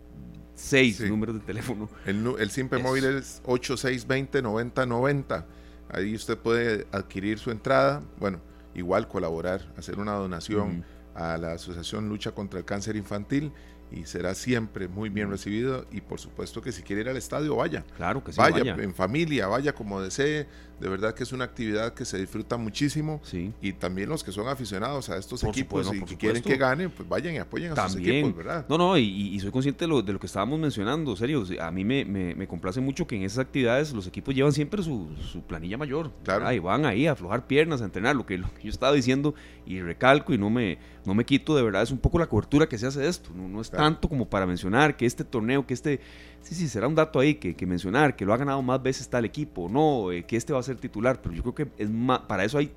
seis 0.54 1.00
números 1.00 1.34
de 1.36 1.40
teléfono. 1.40 1.88
El, 2.06 2.26
el 2.38 2.50
Simpe 2.50 2.78
Móvil 2.78 3.04
es 3.04 3.42
8620-9090. 3.44 5.44
Ahí 5.92 6.14
usted 6.14 6.38
puede 6.38 6.86
adquirir 6.92 7.38
su 7.38 7.50
entrada, 7.50 8.02
bueno, 8.18 8.40
igual 8.74 9.08
colaborar, 9.08 9.72
hacer 9.76 9.98
una 9.98 10.12
donación 10.12 10.84
a 11.14 11.36
la 11.36 11.52
Asociación 11.52 12.08
Lucha 12.08 12.32
contra 12.32 12.58
el 12.58 12.64
Cáncer 12.64 12.96
Infantil 12.96 13.52
y 13.90 14.04
será 14.04 14.34
siempre 14.34 14.88
muy 14.88 15.08
bien 15.08 15.30
recibido 15.30 15.86
y 15.90 16.00
por 16.00 16.20
supuesto 16.20 16.62
que 16.62 16.72
si 16.72 16.82
quiere 16.82 17.02
ir 17.02 17.08
al 17.08 17.16
estadio 17.16 17.56
vaya. 17.56 17.84
Claro 17.96 18.22
que 18.22 18.32
sí. 18.32 18.38
Vaya, 18.38 18.76
en 18.78 18.94
familia, 18.94 19.48
vaya 19.48 19.72
como 19.72 20.00
desee. 20.00 20.46
De 20.80 20.88
verdad 20.88 21.14
que 21.14 21.22
es 21.22 21.32
una 21.32 21.44
actividad 21.44 21.92
que 21.92 22.06
se 22.06 22.18
disfruta 22.18 22.56
muchísimo. 22.56 23.20
Sí. 23.22 23.52
Y 23.60 23.74
también 23.74 24.08
los 24.08 24.24
que 24.24 24.32
son 24.32 24.48
aficionados 24.48 25.10
a 25.10 25.18
estos 25.18 25.44
equipos 25.44 25.90
y 25.94 26.00
que 26.04 26.16
quieren 26.16 26.42
que 26.42 26.56
gane, 26.56 26.88
pues 26.88 27.06
vayan 27.06 27.34
y 27.34 27.38
apoyen 27.38 27.72
a 27.78 27.88
sus 27.88 28.00
equipos, 28.00 28.34
¿verdad? 28.34 28.64
No, 28.68 28.78
no, 28.78 28.96
y, 28.96 29.38
soy 29.40 29.50
consciente 29.50 29.84
de 29.84 29.88
lo, 29.88 30.00
de 30.00 30.14
lo, 30.14 30.18
que 30.18 30.26
estábamos 30.26 30.58
mencionando, 30.58 31.14
serio. 31.16 31.44
A 31.60 31.70
mí 31.70 31.84
me, 31.84 32.04
me, 32.06 32.48
complace 32.48 32.80
mucho 32.80 33.06
que 33.06 33.16
en 33.16 33.22
esas 33.22 33.40
actividades 33.40 33.92
los 33.92 34.06
equipos 34.06 34.34
llevan 34.34 34.52
siempre 34.52 34.82
su, 34.82 35.08
su 35.30 35.42
planilla 35.42 35.76
mayor. 35.76 36.10
Claro. 36.24 36.50
Y 36.50 36.58
van 36.58 36.86
ahí 36.86 37.06
a 37.06 37.12
aflojar 37.12 37.46
piernas, 37.46 37.82
a 37.82 37.84
entrenar. 37.84 38.16
Lo 38.16 38.24
que, 38.24 38.38
lo 38.38 38.52
que 38.54 38.62
yo 38.62 38.70
estaba 38.70 38.92
diciendo 38.92 39.34
y 39.66 39.80
recalco 39.82 40.32
y 40.32 40.38
no 40.38 40.48
me, 40.48 40.78
no 41.04 41.14
me 41.14 41.26
quito, 41.26 41.54
de 41.56 41.62
verdad, 41.62 41.82
es 41.82 41.90
un 41.90 41.98
poco 41.98 42.18
la 42.18 42.26
cobertura 42.26 42.68
que 42.68 42.78
se 42.78 42.86
hace 42.86 43.00
de 43.00 43.08
esto. 43.08 43.30
No, 43.34 43.48
no 43.48 43.60
es 43.60 43.70
tanto 43.70 44.08
como 44.08 44.28
para 44.28 44.46
mencionar 44.46 44.96
que 44.96 45.04
este 45.04 45.24
torneo, 45.24 45.66
que 45.66 45.74
este, 45.74 46.00
sí, 46.42 46.54
sí, 46.54 46.68
será 46.68 46.88
un 46.88 46.94
dato 46.94 47.18
ahí 47.18 47.34
que, 47.34 47.66
mencionar, 47.66 48.16
que 48.16 48.24
lo 48.24 48.32
ha 48.32 48.36
ganado 48.36 48.62
más 48.62 48.82
veces 48.82 49.08
tal 49.08 49.24
equipo, 49.24 49.68
no, 49.68 50.12
eh, 50.12 50.24
que 50.24 50.36
este 50.36 50.52
va 50.52 50.60
a 50.60 50.62
ser 50.62 50.76
titular, 50.76 51.20
pero 51.22 51.34
yo 51.34 51.42
creo 51.42 51.54
que 51.54 51.68
es 51.78 51.90
para 52.26 52.44
eso 52.44 52.58
hay 52.58 52.72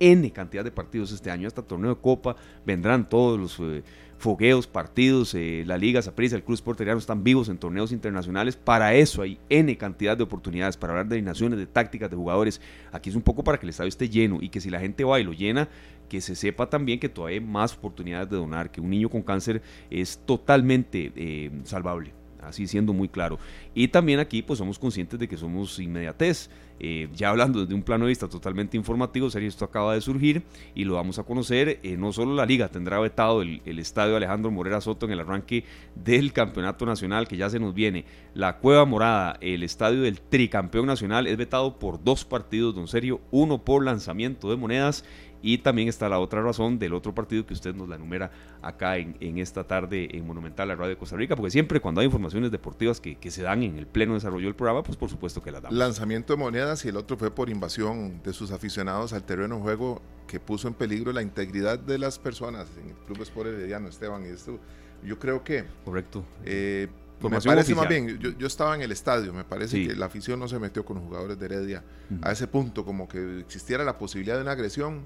N 0.00 0.30
cantidad 0.32 0.64
de 0.64 0.70
partidos 0.70 1.12
este 1.12 1.30
año, 1.30 1.46
hasta 1.46 1.62
torneo 1.62 1.94
de 1.94 2.00
Copa, 2.00 2.36
vendrán 2.66 3.08
todos 3.08 3.38
los 3.38 3.60
eh, 3.60 3.82
fogueos, 4.18 4.66
partidos, 4.66 5.34
eh, 5.34 5.64
la 5.66 5.78
Liga 5.78 6.02
Saprissa, 6.02 6.36
el 6.36 6.42
Cruz 6.42 6.60
Porteriano 6.62 6.98
están 6.98 7.22
vivos 7.22 7.48
en 7.48 7.58
torneos 7.58 7.92
internacionales, 7.92 8.56
para 8.56 8.94
eso 8.94 9.22
hay 9.22 9.38
N 9.48 9.76
cantidad 9.76 10.16
de 10.16 10.24
oportunidades, 10.24 10.76
para 10.76 10.92
hablar 10.92 11.08
de 11.08 11.16
alineaciones, 11.16 11.58
de 11.58 11.66
tácticas, 11.66 12.10
de 12.10 12.16
jugadores, 12.16 12.60
aquí 12.92 13.10
es 13.10 13.16
un 13.16 13.22
poco 13.22 13.44
para 13.44 13.58
que 13.58 13.66
el 13.66 13.70
estadio 13.70 13.88
esté 13.88 14.08
lleno 14.08 14.38
y 14.40 14.48
que 14.48 14.60
si 14.60 14.70
la 14.70 14.80
gente 14.80 15.04
va 15.04 15.20
y 15.20 15.24
lo 15.24 15.32
llena, 15.32 15.68
que 16.08 16.20
se 16.20 16.34
sepa 16.34 16.68
también 16.68 17.00
que 17.00 17.08
todavía 17.08 17.38
hay 17.38 17.44
más 17.44 17.74
oportunidades 17.74 18.28
de 18.30 18.36
donar, 18.36 18.70
que 18.70 18.80
un 18.80 18.90
niño 18.90 19.08
con 19.08 19.22
cáncer 19.22 19.62
es 19.90 20.18
totalmente 20.26 21.12
eh, 21.16 21.50
salvable 21.64 22.12
así 22.44 22.66
siendo 22.66 22.92
muy 22.92 23.08
claro. 23.08 23.38
Y 23.74 23.88
también 23.88 24.20
aquí 24.20 24.42
pues 24.42 24.58
somos 24.58 24.78
conscientes 24.78 25.18
de 25.18 25.28
que 25.28 25.36
somos 25.36 25.78
inmediatez. 25.78 26.50
Eh, 26.80 27.08
ya 27.14 27.30
hablando 27.30 27.60
desde 27.60 27.74
un 27.74 27.84
plano 27.84 28.04
de 28.04 28.08
vista 28.08 28.28
totalmente 28.28 28.76
informativo, 28.76 29.30
serio, 29.30 29.48
esto 29.48 29.64
acaba 29.64 29.94
de 29.94 30.00
surgir 30.00 30.42
y 30.74 30.84
lo 30.84 30.94
vamos 30.94 31.18
a 31.18 31.22
conocer. 31.22 31.78
Eh, 31.82 31.96
no 31.96 32.12
solo 32.12 32.34
la 32.34 32.46
liga 32.46 32.68
tendrá 32.68 32.98
vetado 32.98 33.42
el, 33.42 33.62
el, 33.64 33.78
estadio 33.78 34.16
Alejandro 34.16 34.50
Morera 34.50 34.80
Soto 34.80 35.06
en 35.06 35.12
el 35.12 35.20
arranque 35.20 35.64
del 35.94 36.32
campeonato 36.32 36.84
nacional 36.84 37.28
que 37.28 37.36
ya 37.36 37.48
se 37.48 37.60
nos 37.60 37.74
viene. 37.74 38.04
La 38.34 38.58
Cueva 38.58 38.84
Morada, 38.84 39.38
el 39.40 39.62
estadio 39.62 40.02
del 40.02 40.20
tricampeón 40.20 40.86
nacional, 40.86 41.28
es 41.28 41.36
vetado 41.36 41.78
por 41.78 42.02
dos 42.02 42.24
partidos, 42.24 42.74
don 42.74 42.88
Serio, 42.88 43.20
uno 43.30 43.64
por 43.64 43.84
lanzamiento 43.84 44.50
de 44.50 44.56
monedas 44.56 45.04
y 45.44 45.58
también 45.58 45.88
está 45.88 46.08
la 46.08 46.20
otra 46.20 46.40
razón 46.40 46.78
del 46.78 46.94
otro 46.94 47.14
partido 47.14 47.44
que 47.44 47.52
usted 47.52 47.74
nos 47.74 47.86
la 47.86 47.96
enumera 47.96 48.30
acá 48.62 48.96
en, 48.96 49.38
esta 49.38 49.64
tarde 49.64 50.08
en 50.10 50.26
Monumental, 50.26 50.68
la 50.68 50.74
radio 50.74 50.88
de 50.88 50.96
Costa 50.96 51.16
Rica, 51.16 51.36
porque 51.36 51.50
siempre 51.50 51.80
cuando 51.80 52.00
hay 52.00 52.06
informaciones 52.06 52.50
deportivas 52.50 52.98
que, 52.98 53.18
se 53.30 53.42
dan 53.42 53.62
en 53.62 53.76
el 53.76 53.86
pleno 53.86 54.14
desarrollo 54.14 54.46
del 54.46 54.54
programa, 54.54 54.82
pues 54.82 54.96
por 54.96 55.10
supuesto 55.10 55.42
que 55.42 55.50
las 55.50 55.60
damos. 55.60 55.76
Lanzamiento 55.76 56.32
de 56.32 56.38
monedas 56.38 56.82
y 56.86 56.88
el 56.88 56.96
otro 56.96 57.18
fue 57.18 57.30
por 57.30 57.50
invasión 57.50 58.22
de 58.22 58.32
sus 58.32 58.52
aficionados 58.52 59.12
al 59.12 59.24
terreno 59.24 59.56
de 59.56 59.60
juego 59.60 60.00
que 60.26 60.40
puso 60.40 60.66
en 60.66 60.72
peligro 60.72 61.12
la 61.12 61.20
integridad 61.20 61.78
de 61.78 61.98
las 61.98 62.18
personas 62.18 62.66
en 62.82 62.88
el 62.88 62.96
Club 63.04 63.20
Sport 63.20 63.48
Herediano, 63.50 63.88
Esteban. 63.88 64.24
Y 64.24 64.28
esto, 64.28 64.58
yo 65.04 65.18
creo 65.18 65.44
que... 65.44 65.66
Correcto. 65.84 66.24
Eh, 66.46 66.88
me 67.20 67.40
parece 67.40 67.74
más 67.74 67.88
bien, 67.88 68.18
yo, 68.18 68.46
estaba 68.46 68.74
en 68.74 68.80
el 68.80 68.92
estadio, 68.92 69.32
me 69.32 69.44
parece 69.44 69.86
que 69.86 69.94
la 69.94 70.06
afición 70.06 70.40
no 70.40 70.48
se 70.48 70.58
metió 70.58 70.84
con 70.84 70.96
los 70.96 71.04
jugadores 71.04 71.38
de 71.38 71.46
Heredia 71.46 71.84
a 72.22 72.32
ese 72.32 72.46
punto, 72.46 72.84
como 72.84 73.08
que 73.08 73.40
existiera 73.40 73.84
la 73.84 73.98
posibilidad 73.98 74.36
de 74.36 74.42
una 74.42 74.52
agresión 74.52 75.02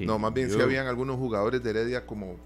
no, 0.00 0.18
más 0.18 0.32
bien 0.32 0.50
sí 0.50 0.60
habían 0.60 0.86
algunos 0.86 1.16
jugadores 1.16 1.62
de 1.62 1.70
Heredia 1.70 2.06
como 2.06 2.36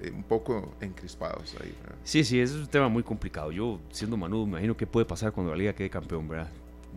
eh, 0.00 0.10
un 0.14 0.22
poco 0.22 0.72
encrispados 0.80 1.54
ahí. 1.60 1.74
Sí, 2.04 2.24
sí, 2.24 2.40
es 2.40 2.52
un 2.52 2.66
tema 2.66 2.88
muy 2.88 3.02
complicado. 3.02 3.52
Yo, 3.52 3.78
siendo 3.90 4.16
Manu, 4.16 4.44
me 4.44 4.52
imagino 4.52 4.76
qué 4.76 4.86
puede 4.86 5.04
pasar 5.04 5.32
cuando 5.32 5.52
la 5.52 5.58
liga 5.58 5.72
quede 5.74 5.90
campeón, 5.90 6.28
¿verdad? 6.28 6.50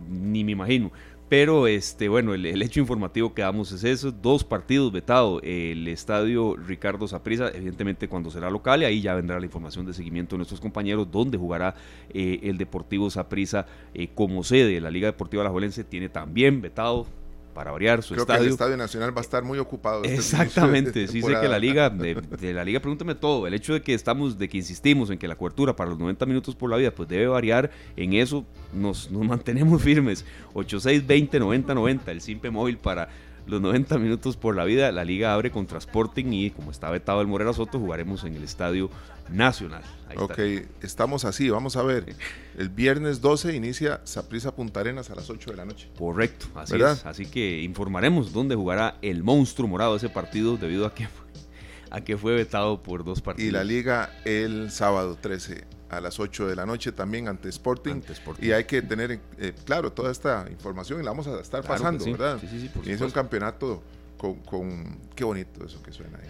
Ni 0.08 0.42
me 0.42 0.52
imagino. 0.52 0.90
Pero, 1.28 1.66
este, 1.66 2.08
bueno, 2.08 2.34
el, 2.34 2.62
hecho 2.62 2.80
informativo 2.80 3.34
que 3.34 3.42
damos 3.42 3.72
es 3.72 3.82
eso. 3.84 4.12
Dos 4.12 4.44
partidos 4.44 4.92
vetados. 4.92 5.40
El 5.42 5.88
estadio 5.88 6.56
Ricardo 6.56 7.08
Saprisa, 7.08 7.48
evidentemente 7.48 8.08
cuando 8.08 8.30
será 8.30 8.50
local, 8.50 8.82
y 8.82 8.84
ahí 8.84 9.00
ya 9.00 9.14
vendrá 9.14 9.38
la 9.38 9.46
información 9.46 9.86
de 9.86 9.94
seguimiento 9.94 10.36
de 10.36 10.38
nuestros 10.38 10.60
compañeros, 10.60 11.10
donde 11.10 11.38
jugará 11.38 11.74
eh, 12.10 12.40
el 12.42 12.58
Deportivo 12.58 13.10
Saprisa 13.10 13.66
eh, 13.94 14.08
como 14.14 14.44
sede. 14.44 14.80
La 14.80 14.90
Liga 14.90 15.06
Deportiva 15.06 15.42
Alajuelense 15.42 15.84
tiene 15.84 16.08
también 16.08 16.60
vetado 16.60 17.06
para 17.54 17.70
variar 17.70 18.02
su 18.02 18.14
Creo 18.14 18.24
estadio. 18.24 18.40
Que 18.40 18.46
el 18.46 18.52
Estadio 18.52 18.76
Nacional 18.76 19.16
va 19.16 19.20
a 19.20 19.22
estar 19.22 19.44
muy 19.44 19.58
ocupado. 19.58 20.02
Este 20.02 20.16
Exactamente, 20.16 21.06
sí 21.08 21.22
sé 21.22 21.40
que 21.40 21.48
la 21.48 21.58
liga, 21.58 21.88
de, 21.88 22.52
la 22.52 22.64
liga, 22.64 22.80
pregúntame 22.80 23.14
todo, 23.14 23.46
el 23.46 23.54
hecho 23.54 23.72
de 23.72 23.82
que 23.82 23.94
estamos, 23.94 24.38
de 24.38 24.48
que 24.48 24.58
insistimos 24.58 25.10
en 25.10 25.18
que 25.18 25.28
la 25.28 25.36
cobertura 25.36 25.74
para 25.74 25.90
los 25.90 25.98
90 25.98 26.26
minutos 26.26 26.54
por 26.54 26.68
la 26.68 26.76
vida, 26.76 26.90
pues 26.90 27.08
debe 27.08 27.28
variar, 27.28 27.70
en 27.96 28.12
eso 28.12 28.44
nos, 28.74 29.10
nos 29.10 29.24
mantenemos 29.24 29.80
firmes. 29.82 30.24
8620-9090, 30.54 32.08
el 32.08 32.20
simple 32.20 32.50
móvil 32.50 32.76
para 32.78 33.08
los 33.46 33.60
90 33.60 33.98
minutos 33.98 34.36
por 34.36 34.56
la 34.56 34.64
vida. 34.64 34.90
La 34.92 35.04
liga 35.04 35.34
abre 35.34 35.50
con 35.50 35.66
Transporting 35.66 36.32
y 36.32 36.50
como 36.50 36.70
está 36.70 36.90
vetado 36.90 37.20
el 37.20 37.26
Morera 37.26 37.52
Soto, 37.52 37.78
jugaremos 37.78 38.24
en 38.24 38.34
el 38.34 38.42
Estadio 38.42 38.90
Nacional. 39.30 39.82
ok, 40.16 40.38
estamos 40.82 41.24
así. 41.24 41.50
Vamos 41.50 41.76
a 41.76 41.82
ver. 41.82 42.14
El 42.56 42.68
viernes 42.68 43.20
12 43.20 43.54
inicia 43.54 44.00
Saprisa 44.04 44.54
Punta 44.54 44.80
Arenas 44.80 45.10
a 45.10 45.14
las 45.14 45.30
8 45.30 45.50
de 45.50 45.56
la 45.56 45.64
noche. 45.64 45.88
Correcto, 45.98 46.46
así 46.54 46.76
es. 46.76 47.06
Así 47.06 47.26
que 47.26 47.62
informaremos 47.62 48.32
dónde 48.32 48.54
jugará 48.54 48.96
el 49.02 49.22
monstruo 49.22 49.68
morado 49.68 49.96
ese 49.96 50.08
partido 50.08 50.56
debido 50.56 50.86
a 50.86 50.94
que, 50.94 51.08
a 51.90 52.00
que 52.02 52.16
fue 52.16 52.34
vetado 52.34 52.82
por 52.82 53.04
dos 53.04 53.20
partidos. 53.20 53.48
Y 53.48 53.52
la 53.52 53.64
liga 53.64 54.10
el 54.24 54.70
sábado 54.70 55.18
13 55.20 55.64
a 55.96 56.00
las 56.00 56.18
8 56.20 56.48
de 56.48 56.56
la 56.56 56.66
noche 56.66 56.92
también 56.92 57.28
ante 57.28 57.48
Sporting. 57.48 58.00
Y 58.40 58.52
hay 58.52 58.64
que 58.64 58.82
tener 58.82 59.20
eh, 59.38 59.52
claro 59.64 59.92
toda 59.92 60.10
esta 60.10 60.46
información 60.50 61.00
y 61.00 61.04
la 61.04 61.10
vamos 61.10 61.26
a 61.26 61.40
estar 61.40 61.62
pasando, 61.62 62.04
¿verdad? 62.04 62.40
y 62.84 62.90
es 62.90 63.00
un 63.00 63.10
campeonato 63.10 63.82
con, 64.16 64.98
Qué 65.14 65.24
bonito 65.24 65.64
eso 65.64 65.82
que 65.82 65.92
suena 65.92 66.18
ahí. 66.18 66.28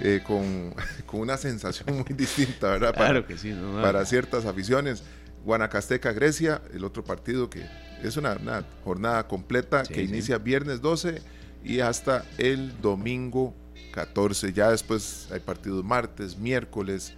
Eh, 0.00 0.22
con, 0.26 0.74
con, 1.06 1.20
una 1.20 1.36
sensación 1.36 1.96
muy 1.96 2.16
distinta, 2.16 2.70
¿verdad? 2.70 2.94
Para, 2.94 3.26
que 3.26 3.36
sí, 3.38 3.54
para 3.80 4.04
ciertas 4.04 4.44
aficiones. 4.44 5.02
Guanacasteca, 5.44 6.12
Grecia, 6.12 6.60
el 6.74 6.82
otro 6.82 7.04
partido 7.04 7.48
que 7.48 7.64
es 8.02 8.16
una, 8.16 8.64
jornada 8.84 9.28
completa 9.28 9.84
que 9.84 10.02
inicia 10.02 10.38
viernes 10.38 10.80
12 10.80 11.22
y 11.64 11.80
hasta 11.80 12.24
el 12.36 12.80
domingo 12.80 13.54
14. 13.92 14.52
Ya 14.52 14.70
después 14.70 15.28
hay 15.30 15.40
partidos 15.40 15.84
martes, 15.84 16.36
miércoles, 16.36 17.14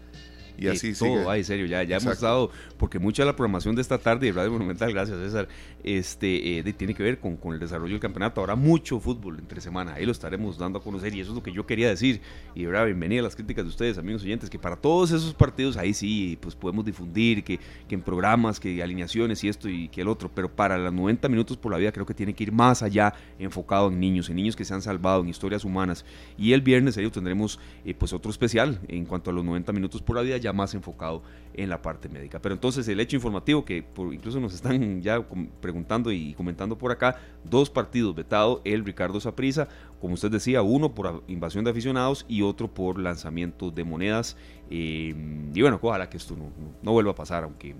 y 0.58 0.68
así 0.68 0.92
todo, 0.92 1.08
sigue. 1.08 1.24
ay, 1.28 1.44
serio, 1.44 1.66
ya, 1.66 1.82
ya 1.84 1.98
hemos 1.98 2.20
dado, 2.20 2.50
porque 2.76 2.98
mucha 2.98 3.22
de 3.22 3.26
la 3.26 3.36
programación 3.36 3.74
de 3.74 3.82
esta 3.82 3.98
tarde 3.98 4.26
de 4.26 4.32
Radio 4.32 4.50
Monumental, 4.50 4.92
gracias 4.92 5.18
César, 5.18 5.48
este, 5.84 6.58
eh, 6.58 6.72
tiene 6.72 6.94
que 6.94 7.02
ver 7.02 7.18
con, 7.18 7.36
con, 7.36 7.54
el 7.54 7.60
desarrollo 7.60 7.92
del 7.92 8.00
campeonato. 8.00 8.40
Habrá 8.40 8.56
mucho 8.56 8.98
fútbol 8.98 9.38
entre 9.38 9.60
semana, 9.60 9.94
ahí 9.94 10.04
lo 10.04 10.12
estaremos 10.12 10.58
dando 10.58 10.80
a 10.80 10.82
conocer 10.82 11.14
y 11.14 11.20
eso 11.20 11.30
es 11.30 11.36
lo 11.36 11.42
que 11.42 11.52
yo 11.52 11.66
quería 11.66 11.88
decir. 11.88 12.20
Y 12.54 12.64
verdad, 12.66 12.86
bienvenida 12.86 13.20
a 13.20 13.24
las 13.24 13.36
críticas 13.36 13.64
de 13.64 13.70
ustedes, 13.70 13.98
amigos 13.98 14.22
oyentes, 14.22 14.50
que 14.50 14.58
para 14.58 14.76
todos 14.76 15.10
esos 15.12 15.32
partidos 15.34 15.76
ahí 15.76 15.94
sí, 15.94 16.38
pues 16.40 16.54
podemos 16.54 16.84
difundir, 16.84 17.44
que, 17.44 17.58
que 17.88 17.94
en 17.94 18.02
programas, 18.02 18.58
que 18.58 18.82
alineaciones 18.82 19.42
y 19.44 19.48
esto 19.48 19.68
y 19.68 19.88
que 19.88 20.00
el 20.00 20.08
otro, 20.08 20.30
pero 20.34 20.50
para 20.50 20.76
los 20.76 20.92
90 20.92 21.28
minutos 21.28 21.56
por 21.56 21.72
la 21.72 21.78
vida 21.78 21.92
creo 21.92 22.06
que 22.06 22.14
tiene 22.14 22.34
que 22.34 22.44
ir 22.44 22.52
más 22.52 22.82
allá, 22.82 23.14
enfocado 23.38 23.88
en 23.88 24.00
niños, 24.00 24.28
en 24.28 24.36
niños 24.36 24.56
que 24.56 24.64
se 24.64 24.74
han 24.74 24.82
salvado, 24.82 25.22
en 25.22 25.28
historias 25.28 25.64
humanas. 25.64 26.04
Y 26.36 26.52
el 26.52 26.62
viernes, 26.62 26.94
serio, 26.94 27.10
tendremos 27.10 27.58
eh, 27.84 27.94
pues 27.94 28.12
otro 28.12 28.30
especial 28.30 28.80
en 28.88 29.04
cuanto 29.04 29.30
a 29.30 29.32
los 29.32 29.44
90 29.44 29.72
minutos 29.72 30.02
por 30.02 30.16
la 30.16 30.22
vida, 30.22 30.36
ya 30.36 30.47
más 30.52 30.74
enfocado 30.74 31.22
en 31.54 31.68
la 31.68 31.82
parte 31.82 32.08
médica. 32.08 32.40
Pero 32.40 32.54
entonces 32.54 32.86
el 32.88 33.00
hecho 33.00 33.16
informativo 33.16 33.64
que 33.64 33.82
por, 33.82 34.14
incluso 34.14 34.40
nos 34.40 34.54
están 34.54 35.02
ya 35.02 35.24
preguntando 35.60 36.12
y 36.12 36.34
comentando 36.34 36.78
por 36.78 36.92
acá, 36.92 37.16
dos 37.44 37.68
partidos 37.68 38.14
vetado, 38.14 38.62
el 38.64 38.84
Ricardo 38.84 39.20
Saprisa, 39.20 39.68
como 40.00 40.14
usted 40.14 40.30
decía, 40.30 40.62
uno 40.62 40.94
por 40.94 41.24
invasión 41.26 41.64
de 41.64 41.70
aficionados 41.72 42.24
y 42.28 42.42
otro 42.42 42.72
por 42.72 42.98
lanzamiento 42.98 43.70
de 43.70 43.84
monedas. 43.84 44.36
Eh, 44.70 45.14
y 45.52 45.60
bueno, 45.60 45.78
ojalá 45.82 46.08
que 46.08 46.16
esto 46.16 46.36
no, 46.36 46.50
no, 46.82 46.92
vuelva 46.92 47.12
a 47.12 47.14
pasar, 47.14 47.44
aunque 47.44 47.74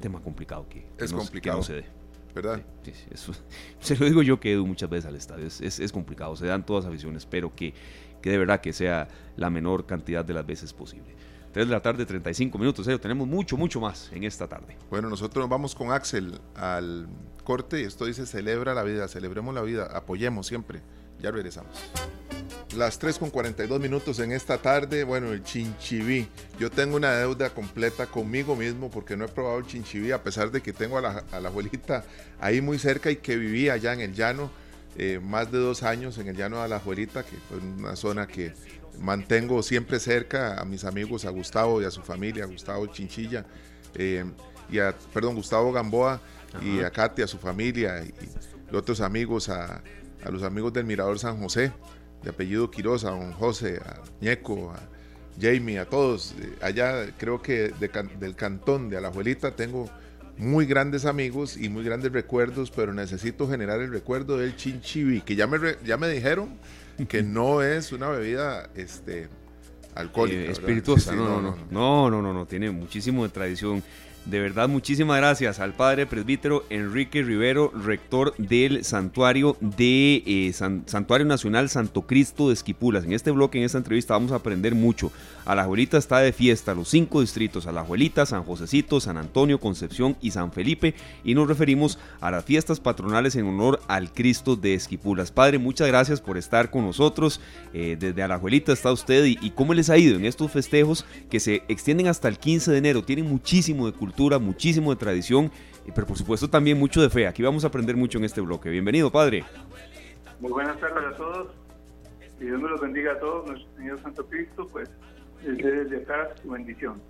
tema 0.00 0.20
complicado 0.20 0.66
que, 0.68 0.86
es 0.98 1.12
complicado. 1.12 1.58
no 1.58 1.62
se 1.62 1.74
dé. 1.74 1.84
¿Verdad? 2.34 2.62
Sí, 2.82 2.92
sí, 2.92 3.06
eso, 3.10 3.32
se 3.80 3.96
lo 3.96 4.04
digo 4.04 4.22
yo 4.22 4.38
que 4.38 4.50
he 4.50 4.52
ido 4.52 4.66
muchas 4.66 4.90
veces 4.90 5.06
al 5.06 5.16
estadio, 5.16 5.46
es, 5.46 5.58
es, 5.62 5.80
es 5.80 5.90
complicado, 5.90 6.36
se 6.36 6.44
dan 6.44 6.66
todas 6.66 6.84
aficiones, 6.84 7.24
pero 7.24 7.54
que, 7.54 7.72
que 8.20 8.28
de 8.28 8.36
verdad 8.36 8.60
que 8.60 8.74
sea 8.74 9.08
la 9.36 9.48
menor 9.48 9.86
cantidad 9.86 10.22
de 10.22 10.34
las 10.34 10.46
veces 10.46 10.74
posible. 10.74 11.16
3 11.56 11.66
de 11.66 11.72
la 11.72 11.80
tarde, 11.80 12.04
35 12.04 12.58
minutos. 12.58 12.86
Tenemos 13.00 13.26
mucho, 13.26 13.56
mucho 13.56 13.80
más 13.80 14.10
en 14.12 14.24
esta 14.24 14.46
tarde. 14.46 14.76
Bueno, 14.90 15.08
nosotros 15.08 15.42
nos 15.42 15.48
vamos 15.48 15.74
con 15.74 15.90
Axel 15.90 16.38
al 16.54 17.08
corte 17.44 17.80
y 17.80 17.84
esto 17.84 18.04
dice 18.04 18.26
celebra 18.26 18.74
la 18.74 18.82
vida, 18.82 19.08
celebremos 19.08 19.54
la 19.54 19.62
vida, 19.62 19.88
apoyemos 19.94 20.46
siempre. 20.46 20.82
Ya 21.18 21.30
regresamos. 21.30 21.74
Las 22.76 22.98
3 22.98 23.18
con 23.18 23.30
42 23.30 23.80
minutos 23.80 24.18
en 24.18 24.32
esta 24.32 24.58
tarde, 24.58 25.02
bueno, 25.04 25.32
el 25.32 25.42
chinchiví. 25.44 26.28
Yo 26.60 26.70
tengo 26.70 26.94
una 26.94 27.12
deuda 27.12 27.48
completa 27.48 28.04
conmigo 28.04 28.54
mismo 28.54 28.90
porque 28.90 29.16
no 29.16 29.24
he 29.24 29.28
probado 29.28 29.56
el 29.56 29.64
chinchiví 29.66 30.12
a 30.12 30.22
pesar 30.22 30.50
de 30.50 30.60
que 30.60 30.74
tengo 30.74 30.98
a 30.98 31.00
la, 31.00 31.24
a 31.32 31.36
abuelita 31.38 32.04
ahí 32.38 32.60
muy 32.60 32.78
cerca 32.78 33.10
y 33.10 33.16
que 33.16 33.34
vivía 33.38 33.72
allá 33.72 33.94
en 33.94 34.00
el 34.00 34.12
llano. 34.12 34.50
Eh, 34.98 35.20
más 35.22 35.52
de 35.52 35.58
dos 35.58 35.82
años 35.82 36.16
en 36.16 36.28
el 36.28 36.36
llano 36.36 36.62
de 36.62 36.68
la 36.70 36.80
Juelita, 36.80 37.22
que 37.22 37.36
fue 37.48 37.58
una 37.58 37.96
zona 37.96 38.26
que 38.26 38.54
mantengo 39.00 39.62
siempre 39.62 39.98
cerca 40.00 40.60
a 40.60 40.64
mis 40.64 40.84
amigos, 40.84 41.24
a 41.24 41.30
Gustavo 41.30 41.82
y 41.82 41.84
a 41.84 41.90
su 41.90 42.02
familia, 42.02 42.44
a 42.44 42.46
Gustavo 42.46 42.86
Chinchilla, 42.86 43.44
eh, 43.94 44.24
y 44.70 44.78
a, 44.78 44.94
perdón, 45.12 45.36
Gustavo 45.36 45.72
Gamboa 45.72 46.20
Ajá. 46.52 46.64
y 46.64 46.80
a 46.80 46.90
Katy, 46.90 47.22
a 47.22 47.26
su 47.26 47.38
familia, 47.38 48.02
y, 48.02 48.08
y 48.72 48.76
otros 48.76 49.00
amigos, 49.00 49.48
a, 49.48 49.82
a, 50.24 50.30
los 50.30 50.42
amigos 50.42 50.72
del 50.72 50.84
Mirador 50.84 51.18
San 51.18 51.40
José, 51.40 51.72
de 52.22 52.30
apellido 52.30 52.70
Quiroz, 52.70 53.04
a 53.04 53.10
don 53.10 53.32
José, 53.32 53.80
a 53.84 54.02
Ñeco, 54.20 54.72
a 54.72 54.80
Jamie, 55.40 55.78
a 55.78 55.84
todos. 55.84 56.34
Eh, 56.40 56.56
allá 56.62 57.06
creo 57.18 57.40
que 57.42 57.70
de, 57.78 57.90
del 58.18 58.34
cantón 58.34 58.88
de 58.88 58.96
Alajuelita 58.96 59.52
tengo 59.52 59.88
muy 60.38 60.66
grandes 60.66 61.04
amigos 61.04 61.56
y 61.56 61.68
muy 61.68 61.84
grandes 61.84 62.12
recuerdos, 62.12 62.70
pero 62.70 62.92
necesito 62.92 63.48
generar 63.48 63.80
el 63.80 63.90
recuerdo 63.90 64.36
del 64.36 64.56
chinchibi, 64.56 65.22
que 65.22 65.36
ya 65.36 65.46
me, 65.46 65.76
ya 65.84 65.96
me 65.96 66.08
dijeron 66.08 66.58
que 67.04 67.22
no 67.22 67.62
es 67.62 67.92
una 67.92 68.08
bebida 68.08 68.70
este, 68.74 69.28
alcohólica. 69.94 70.40
Eh, 70.40 70.50
espirituosa, 70.50 71.10
sí, 71.12 71.16
sí, 71.16 71.22
no, 71.22 71.28
no, 71.28 71.42
no, 71.42 71.56
no, 71.70 72.10
no, 72.10 72.22
no, 72.22 72.32
no, 72.32 72.46
tiene 72.46 72.70
muchísimo 72.70 73.24
de 73.24 73.28
tradición. 73.28 73.82
De 74.26 74.40
verdad, 74.40 74.68
muchísimas 74.68 75.18
gracias 75.18 75.60
al 75.60 75.72
padre 75.72 76.04
presbítero 76.04 76.64
Enrique 76.68 77.22
Rivero, 77.22 77.70
rector 77.70 78.34
del 78.38 78.84
santuario 78.84 79.56
de 79.60 80.24
eh, 80.26 80.52
San, 80.52 80.82
Santuario 80.86 81.24
Nacional 81.24 81.68
Santo 81.68 82.08
Cristo 82.08 82.48
de 82.48 82.54
Esquipulas. 82.54 83.04
En 83.04 83.12
este 83.12 83.30
bloque, 83.30 83.58
en 83.58 83.64
esta 83.64 83.78
entrevista, 83.78 84.14
vamos 84.14 84.32
a 84.32 84.36
aprender 84.36 84.74
mucho. 84.74 85.12
Alajuelita 85.44 85.96
está 85.96 86.18
de 86.18 86.32
fiesta, 86.32 86.74
los 86.74 86.88
cinco 86.88 87.20
distritos, 87.20 87.68
Alajuelita, 87.68 88.26
San 88.26 88.42
Josecito, 88.42 88.98
San 88.98 89.16
Antonio, 89.16 89.60
Concepción 89.60 90.16
y 90.20 90.32
San 90.32 90.50
Felipe. 90.50 90.96
Y 91.22 91.36
nos 91.36 91.46
referimos 91.46 91.96
a 92.20 92.32
las 92.32 92.44
fiestas 92.44 92.80
patronales 92.80 93.36
en 93.36 93.46
honor 93.46 93.80
al 93.86 94.12
Cristo 94.12 94.56
de 94.56 94.74
Esquipulas. 94.74 95.30
Padre, 95.30 95.58
muchas 95.58 95.86
gracias 95.86 96.20
por 96.20 96.36
estar 96.36 96.72
con 96.72 96.84
nosotros. 96.84 97.40
Eh, 97.72 97.96
desde 97.96 98.24
Alajuelita 98.24 98.72
está 98.72 98.90
usted 98.90 99.24
y, 99.24 99.38
y 99.40 99.50
cómo 99.50 99.72
les 99.72 99.88
ha 99.88 99.96
ido 99.96 100.16
en 100.16 100.24
estos 100.24 100.50
festejos 100.50 101.04
que 101.30 101.38
se 101.38 101.62
extienden 101.68 102.08
hasta 102.08 102.26
el 102.26 102.40
15 102.40 102.72
de 102.72 102.78
enero. 102.78 103.04
Tienen 103.04 103.28
muchísimo 103.28 103.86
de 103.86 103.92
cultura 103.92 104.15
muchísimo 104.40 104.90
de 104.90 104.96
tradición, 104.96 105.50
pero 105.94 106.06
por 106.06 106.16
supuesto 106.16 106.48
también 106.48 106.78
mucho 106.78 107.02
de 107.02 107.10
fe. 107.10 107.26
Aquí 107.26 107.42
vamos 107.42 107.64
a 107.64 107.68
aprender 107.68 107.96
mucho 107.96 108.18
en 108.18 108.24
este 108.24 108.40
bloque. 108.40 108.70
Bienvenido, 108.70 109.10
Padre. 109.10 109.44
Muy 110.40 110.52
buenas 110.52 110.78
tardes 110.80 111.04
a 111.04 111.16
todos. 111.16 111.48
Que 112.38 112.44
Dios 112.44 112.60
me 112.60 112.68
los 112.68 112.80
bendiga 112.80 113.12
a 113.12 113.18
todos, 113.18 113.46
nuestro 113.46 113.76
Señor 113.76 114.02
Santo 114.02 114.26
Cristo, 114.26 114.68
pues 114.70 114.90
desde, 115.42 115.84
desde 115.84 116.02
acá 116.02 116.30
su 116.42 116.50
bendición. 116.50 117.00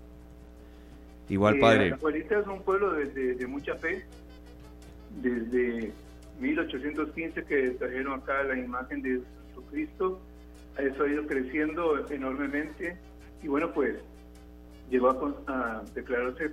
Igual, 1.28 1.58
Padre. 1.58 1.86
Eh, 1.86 1.90
la 1.90 1.96
Juelita 1.98 2.38
es 2.38 2.46
un 2.46 2.62
pueblo 2.62 2.92
de, 2.92 3.06
de, 3.06 3.34
de, 3.34 3.46
mucha 3.46 3.74
fe. 3.76 4.04
Desde 5.20 5.92
1815 6.40 7.44
que 7.44 7.70
trajeron 7.70 8.20
acá 8.20 8.42
la 8.44 8.56
imagen 8.56 9.02
de 9.02 9.20
Jesucristo, 9.48 10.20
eso 10.78 11.02
ha 11.02 11.08
ido 11.08 11.26
creciendo 11.26 12.06
enormemente 12.10 12.96
y 13.42 13.48
bueno, 13.48 13.72
pues 13.72 13.96
llegó 14.90 15.10
a, 15.10 15.52
a 15.52 15.82
declararse 15.94 16.52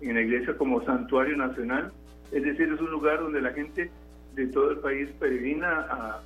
en 0.00 0.14
la 0.14 0.20
iglesia 0.20 0.56
como 0.56 0.84
santuario 0.84 1.36
nacional, 1.36 1.92
es 2.32 2.42
decir, 2.42 2.72
es 2.72 2.80
un 2.80 2.90
lugar 2.90 3.20
donde 3.20 3.40
la 3.40 3.52
gente 3.52 3.90
de 4.34 4.46
todo 4.48 4.70
el 4.70 4.78
país 4.78 5.08
peregrina 5.18 5.86
a 5.90 6.22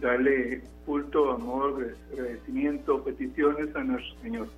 darle 0.00 0.62
culto, 0.86 1.32
amor, 1.32 1.94
agradecimiento, 2.12 3.02
peticiones 3.04 3.74
a 3.74 3.82
nuestro 3.82 4.20
Señor. 4.22 4.48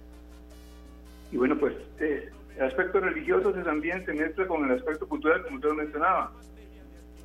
Y 1.30 1.36
bueno, 1.36 1.58
pues 1.58 1.74
eh, 2.00 2.30
el 2.56 2.62
aspecto 2.62 3.00
religioso 3.00 3.52
también 3.52 4.04
se 4.04 4.12
mezcla 4.12 4.46
con 4.46 4.64
el 4.64 4.76
aspecto 4.76 5.08
cultural, 5.08 5.42
como 5.44 5.56
usted 5.56 5.70
mencionaba. 5.70 6.32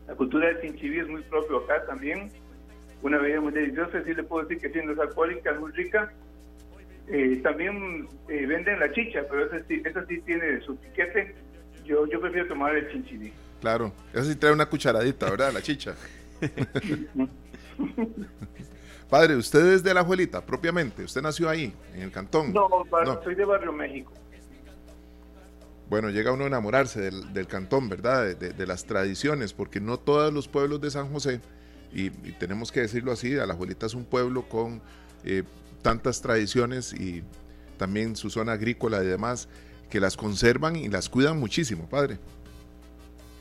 La 0.08 0.16
cultura 0.16 0.48
del 0.48 0.62
chinchiví 0.62 1.00
es 1.00 1.10
muy 1.10 1.22
propio 1.24 1.58
acá 1.58 1.86
también, 1.86 2.32
una 3.02 3.18
bebida 3.18 3.42
muy 3.42 3.52
deliciosa, 3.52 4.02
sí 4.04 4.14
le 4.14 4.24
puedo 4.24 4.48
decir 4.48 4.62
que 4.62 4.72
siendo 4.72 4.94
es 4.94 5.00
alcohólica, 5.00 5.52
es 5.52 5.60
muy 5.60 5.72
rica, 5.74 6.12
eh, 7.10 7.40
también 7.42 8.08
eh, 8.28 8.46
venden 8.46 8.80
la 8.80 8.92
chicha, 8.92 9.22
pero 9.30 9.46
esa 9.46 9.66
sí, 9.68 9.82
esa 9.86 10.06
sí 10.08 10.20
tiene 10.22 10.60
su 10.62 10.76
tiquete. 10.76 11.36
Yo, 11.86 12.06
yo 12.08 12.20
prefiero 12.20 12.48
tomar 12.48 12.76
el 12.76 12.92
chinchilí. 12.92 13.32
Claro, 13.62 13.94
esa 14.14 14.26
sí 14.26 14.36
trae 14.36 14.52
una 14.52 14.66
cucharadita, 14.66 15.30
¿verdad? 15.30 15.54
La 15.54 15.62
chicha. 15.62 15.96
Padre, 19.10 19.38
¿usted 19.38 19.66
es 19.74 19.84
de 19.84 19.94
la 19.94 20.04
Juelita, 20.04 20.46
propiamente? 20.46 21.04
¿Usted 21.04 21.22
nació 21.22 21.50
ahí, 21.50 21.74
en 21.96 22.02
el 22.02 22.12
cantón? 22.12 22.52
No, 22.52 22.68
no. 22.70 23.24
soy 23.24 23.36
de 23.36 23.46
Barrio 23.46 23.72
México. 23.72 24.12
Bueno, 25.90 26.10
llega 26.10 26.34
uno 26.34 26.44
a 26.44 26.48
enamorarse 26.48 27.00
del, 27.00 27.32
del 27.34 27.48
cantón, 27.48 27.88
¿verdad? 27.88 28.26
De, 28.26 28.36
de, 28.36 28.50
de, 28.50 28.68
las 28.68 28.86
tradiciones, 28.86 29.54
porque 29.54 29.80
no 29.80 29.98
todos 29.98 30.34
los 30.34 30.50
pueblos 30.50 30.82
de 30.82 30.92
San 30.92 31.10
José, 31.14 31.40
y, 31.94 32.08
y 32.08 32.36
tenemos 32.38 32.74
que 32.74 32.82
decirlo 32.82 33.14
así, 33.14 33.38
Alajuelita 33.38 33.86
es 33.86 33.94
un 33.94 34.04
pueblo 34.04 34.50
con 34.50 34.82
eh, 35.24 35.44
tantas 35.88 36.22
tradiciones 36.22 36.92
y 36.92 37.24
también 37.78 38.18
su 38.18 38.30
zona 38.30 38.52
agrícola 38.52 39.02
y 39.02 39.08
demás, 39.08 39.48
que 39.90 40.02
las 40.02 40.18
conservan 40.18 40.76
y 40.76 40.90
las 40.90 41.08
cuidan 41.08 41.40
muchísimo, 41.40 41.88
padre. 41.88 42.18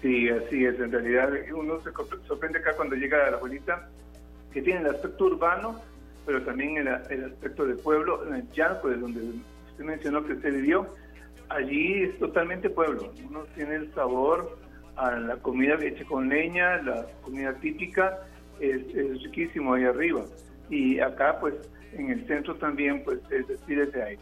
Sí, 0.01 0.29
así 0.29 0.65
es. 0.65 0.79
En 0.79 0.93
realidad 0.93 1.29
uno 1.53 1.81
se 1.83 1.91
sorprende 2.29 2.61
acá 2.61 2.75
cuando 2.77 2.95
llega 2.95 3.27
a 3.27 3.33
la 3.33 3.39
abuelita, 3.39 3.89
que 4.53 4.63
tiene 4.63 4.83
el 4.83 4.87
aspecto 4.87 5.25
urbano, 5.25 5.81
pero 6.25 6.41
también 6.43 6.77
el, 6.77 6.87
el 6.87 7.25
aspecto 7.33 7.67
del 7.67 7.79
pueblo, 7.79 8.25
en 8.29 8.35
el 8.35 8.53
llano, 8.53 8.79
pues 8.81 9.01
donde 9.01 9.23
usted 9.71 9.85
mencionó 9.85 10.25
que 10.25 10.35
usted 10.35 10.55
vivió, 10.55 10.87
allí 11.49 12.05
es 12.05 12.17
totalmente 12.21 12.71
pueblo. 12.71 13.13
Uno 13.29 13.43
tiene 13.57 13.75
el 13.75 13.93
sabor 13.93 14.57
a 14.95 15.17
la 15.17 15.37
comida 15.39 15.75
hecha 15.83 16.05
con 16.05 16.29
leña, 16.29 16.81
la 16.83 17.07
comida 17.23 17.55
típica, 17.55 18.21
es, 18.61 18.83
es 18.95 19.21
riquísimo 19.25 19.75
ahí 19.75 19.83
arriba. 19.83 20.23
Y 20.71 21.01
acá, 21.01 21.41
pues, 21.41 21.55
en 21.99 22.11
el 22.11 22.27
centro 22.27 22.55
también, 22.57 23.03
pues 23.05 23.19
se 23.29 23.43
despide 23.43 23.87
de 23.87 24.03
ahí. 24.03 24.19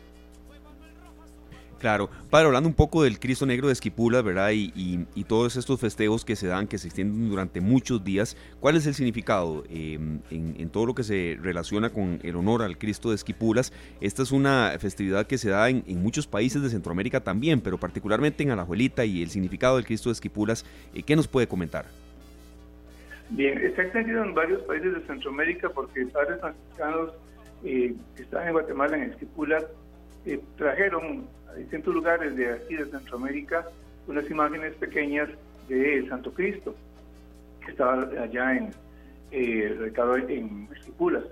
Claro, 1.84 2.08
padre, 2.30 2.46
hablando 2.46 2.66
un 2.66 2.74
poco 2.74 3.02
del 3.02 3.18
Cristo 3.18 3.44
Negro 3.44 3.66
de 3.66 3.74
Esquipulas, 3.74 4.24
¿verdad? 4.24 4.52
Y, 4.52 4.72
y, 4.74 5.06
y, 5.14 5.24
todos 5.24 5.54
estos 5.56 5.78
festejos 5.78 6.24
que 6.24 6.34
se 6.34 6.46
dan, 6.46 6.66
que 6.66 6.78
se 6.78 6.86
extienden 6.88 7.28
durante 7.28 7.60
muchos 7.60 8.02
días, 8.02 8.38
¿cuál 8.58 8.76
es 8.76 8.86
el 8.86 8.94
significado 8.94 9.64
eh, 9.68 9.98
en, 10.30 10.54
en, 10.58 10.70
todo 10.70 10.86
lo 10.86 10.94
que 10.94 11.02
se 11.02 11.36
relaciona 11.42 11.90
con 11.90 12.20
el 12.22 12.36
honor 12.36 12.62
al 12.62 12.78
Cristo 12.78 13.10
de 13.10 13.16
Esquipulas? 13.16 13.70
Esta 14.00 14.22
es 14.22 14.32
una 14.32 14.72
festividad 14.78 15.26
que 15.26 15.36
se 15.36 15.50
da 15.50 15.68
en, 15.68 15.84
en 15.86 16.02
muchos 16.02 16.26
países 16.26 16.62
de 16.62 16.70
Centroamérica 16.70 17.20
también, 17.20 17.60
pero 17.60 17.76
particularmente 17.76 18.42
en 18.42 18.50
Alajuelita 18.50 19.04
y 19.04 19.22
el 19.22 19.28
significado 19.28 19.76
del 19.76 19.84
Cristo 19.84 20.08
de 20.08 20.14
Esquipulas, 20.14 20.64
eh, 20.94 21.02
¿qué 21.02 21.16
nos 21.16 21.28
puede 21.28 21.48
comentar? 21.48 21.84
Bien, 23.28 23.58
está 23.58 23.82
extendido 23.82 24.22
en 24.22 24.32
varios 24.32 24.62
países 24.62 24.94
de 24.94 25.00
Centroamérica 25.06 25.68
porque 25.68 26.06
padres 26.06 26.40
franciscanos 26.40 27.10
eh, 27.64 27.94
que 28.14 28.22
están 28.22 28.46
en 28.46 28.52
Guatemala, 28.52 28.96
en 28.96 29.10
Esquipulas, 29.10 29.64
eh, 30.26 30.40
trajeron 30.56 31.26
a 31.50 31.54
distintos 31.54 31.94
lugares 31.94 32.36
de 32.36 32.52
aquí 32.52 32.76
de 32.76 32.86
Centroamérica 32.86 33.66
unas 34.06 34.28
imágenes 34.30 34.74
pequeñas 34.74 35.28
de 35.68 36.06
Santo 36.08 36.32
Cristo, 36.32 36.74
que 37.64 37.70
estaba 37.70 38.02
allá 38.02 38.56
en 38.56 38.70
eh, 39.30 39.92
en 40.28 40.68
Esquipulas. 40.76 41.24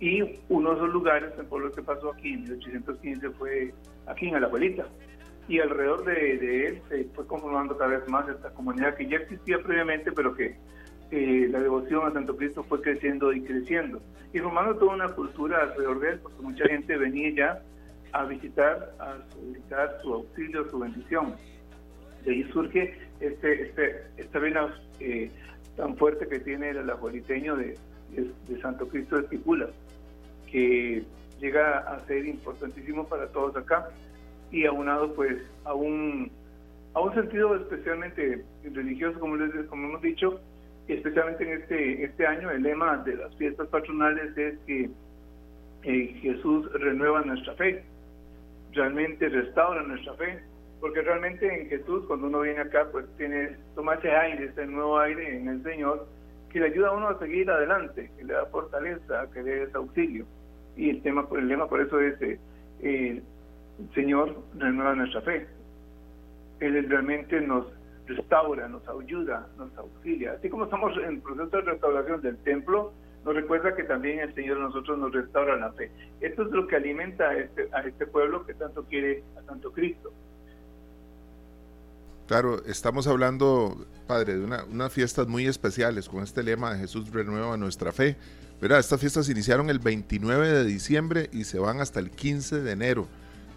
Y 0.00 0.38
uno 0.48 0.70
de 0.70 0.76
esos 0.76 0.92
lugares, 0.92 1.30
por 1.48 1.62
lo 1.62 1.72
que 1.72 1.82
pasó 1.82 2.12
aquí 2.12 2.34
en 2.34 2.44
1815, 2.44 3.30
fue 3.30 3.72
aquí 4.06 4.28
en 4.28 4.36
Alajuelita. 4.36 4.86
Y 5.46 5.60
alrededor 5.60 6.04
de, 6.04 6.68
él 6.68 6.82
se 6.88 7.04
fue 7.14 7.26
conformando 7.26 7.76
cada 7.76 7.98
vez 7.98 8.08
más 8.08 8.28
esta 8.28 8.50
comunidad 8.50 8.96
que 8.96 9.06
ya 9.06 9.18
existía 9.18 9.58
previamente, 9.58 10.10
pero 10.12 10.34
que 10.34 10.56
eh, 11.16 11.46
la 11.48 11.60
devoción 11.60 12.08
a 12.08 12.12
Santo 12.12 12.36
Cristo 12.36 12.64
fue 12.64 12.80
creciendo 12.80 13.32
y 13.32 13.40
creciendo. 13.40 14.02
Y 14.32 14.40
formando 14.40 14.74
toda 14.76 14.94
una 14.94 15.08
cultura 15.10 15.62
alrededor 15.62 16.00
de 16.00 16.10
él, 16.10 16.18
porque 16.20 16.42
mucha 16.42 16.66
gente 16.66 16.96
venía 16.96 17.30
ya 17.30 17.62
a 18.10 18.24
visitar, 18.24 18.92
a 18.98 19.18
solicitar 19.32 19.96
su 20.02 20.12
auxilio, 20.12 20.68
su 20.68 20.80
bendición. 20.80 21.36
De 22.24 22.32
ahí 22.32 22.42
surge 22.52 22.98
este, 23.20 23.62
este, 23.62 24.02
esta 24.16 24.40
vena 24.40 24.74
eh, 24.98 25.30
tan 25.76 25.96
fuerte 25.96 26.26
que 26.26 26.40
tiene 26.40 26.70
el 26.70 26.90
abueliteño 26.90 27.54
de, 27.58 27.78
de, 28.10 28.60
Santo 28.60 28.88
Cristo 28.88 29.16
de 29.16 29.28
Tipula, 29.28 29.68
que 30.50 31.04
llega 31.38 31.78
a 31.78 32.00
ser 32.06 32.26
importantísimo 32.26 33.06
para 33.06 33.28
todos 33.28 33.56
acá 33.56 33.88
y 34.50 34.66
aunado 34.66 35.14
pues 35.14 35.40
a 35.62 35.74
un, 35.74 36.32
a 36.92 37.00
un 37.00 37.14
sentido 37.14 37.54
especialmente 37.54 38.44
religioso, 38.64 39.20
como, 39.20 39.36
les, 39.36 39.66
como 39.66 39.86
hemos 39.90 40.02
dicho, 40.02 40.40
especialmente 40.88 41.44
en 41.44 41.62
este, 41.62 42.04
este 42.04 42.26
año, 42.26 42.50
el 42.50 42.62
lema 42.62 42.98
de 42.98 43.16
las 43.16 43.34
fiestas 43.36 43.68
patronales 43.68 44.36
es 44.36 44.58
que 44.66 44.90
eh, 45.84 46.06
Jesús 46.20 46.70
renueva 46.72 47.22
nuestra 47.22 47.54
fe, 47.54 47.84
realmente 48.72 49.28
restaura 49.28 49.82
nuestra 49.82 50.14
fe, 50.14 50.42
porque 50.80 51.02
realmente 51.02 51.46
en 51.46 51.68
Jesús, 51.68 52.04
cuando 52.06 52.26
uno 52.26 52.40
viene 52.40 52.60
acá, 52.60 52.88
pues 52.92 53.06
tiene, 53.16 53.56
toma 53.74 53.94
ese 53.94 54.10
aire, 54.10 54.46
ese 54.46 54.66
nuevo 54.66 54.98
aire 54.98 55.38
en 55.38 55.48
el 55.48 55.62
Señor, 55.62 56.06
que 56.50 56.60
le 56.60 56.66
ayuda 56.66 56.88
a 56.88 56.92
uno 56.92 57.08
a 57.08 57.18
seguir 57.18 57.50
adelante, 57.50 58.10
que 58.16 58.24
le 58.24 58.34
da 58.34 58.46
fortaleza, 58.46 59.28
que 59.32 59.42
le 59.42 59.66
da 59.66 59.78
auxilio. 59.78 60.26
Y 60.76 60.90
el 60.90 61.02
tema, 61.02 61.26
el 61.36 61.48
lema 61.48 61.68
por 61.68 61.80
eso 61.80 62.00
es, 62.00 62.20
eh, 62.20 62.38
el 62.82 63.22
Señor 63.94 64.36
renueva 64.58 64.94
nuestra 64.94 65.20
fe. 65.22 65.46
Él 66.60 66.88
realmente 66.88 67.40
nos 67.40 67.66
restaura, 68.06 68.68
nos 68.68 68.86
ayuda, 68.88 69.48
nos 69.56 69.76
auxilia. 69.76 70.32
Así 70.32 70.48
como 70.48 70.64
estamos 70.64 70.92
en 70.98 71.20
proceso 71.20 71.56
de 71.56 71.62
restauración 71.62 72.20
del 72.22 72.36
templo, 72.38 72.92
nos 73.24 73.34
recuerda 73.34 73.74
que 73.74 73.84
también 73.84 74.20
el 74.20 74.34
Señor 74.34 74.58
a 74.58 74.64
nosotros 74.64 74.98
nos 74.98 75.12
restaura 75.12 75.56
la 75.56 75.72
fe. 75.72 75.90
Esto 76.20 76.42
es 76.42 76.50
lo 76.50 76.66
que 76.66 76.76
alimenta 76.76 77.30
a 77.30 77.38
este, 77.38 77.68
a 77.72 77.80
este 77.80 78.06
pueblo 78.06 78.44
que 78.44 78.54
tanto 78.54 78.84
quiere 78.84 79.24
a 79.38 79.42
tanto 79.42 79.72
Cristo. 79.72 80.12
Claro, 82.26 82.62
estamos 82.64 83.06
hablando, 83.06 83.86
Padre, 84.06 84.38
de 84.38 84.44
una, 84.44 84.64
unas 84.64 84.92
fiestas 84.92 85.26
muy 85.26 85.46
especiales 85.46 86.08
con 86.08 86.22
este 86.22 86.42
lema 86.42 86.72
de 86.72 86.80
Jesús 86.80 87.10
renueva 87.10 87.56
nuestra 87.56 87.92
fe. 87.92 88.16
Verá, 88.60 88.78
estas 88.78 89.00
fiestas 89.00 89.28
iniciaron 89.28 89.68
el 89.68 89.78
29 89.78 90.48
de 90.48 90.64
diciembre 90.64 91.28
y 91.32 91.44
se 91.44 91.58
van 91.58 91.80
hasta 91.80 92.00
el 92.00 92.10
15 92.10 92.62
de 92.62 92.72
enero. 92.72 93.08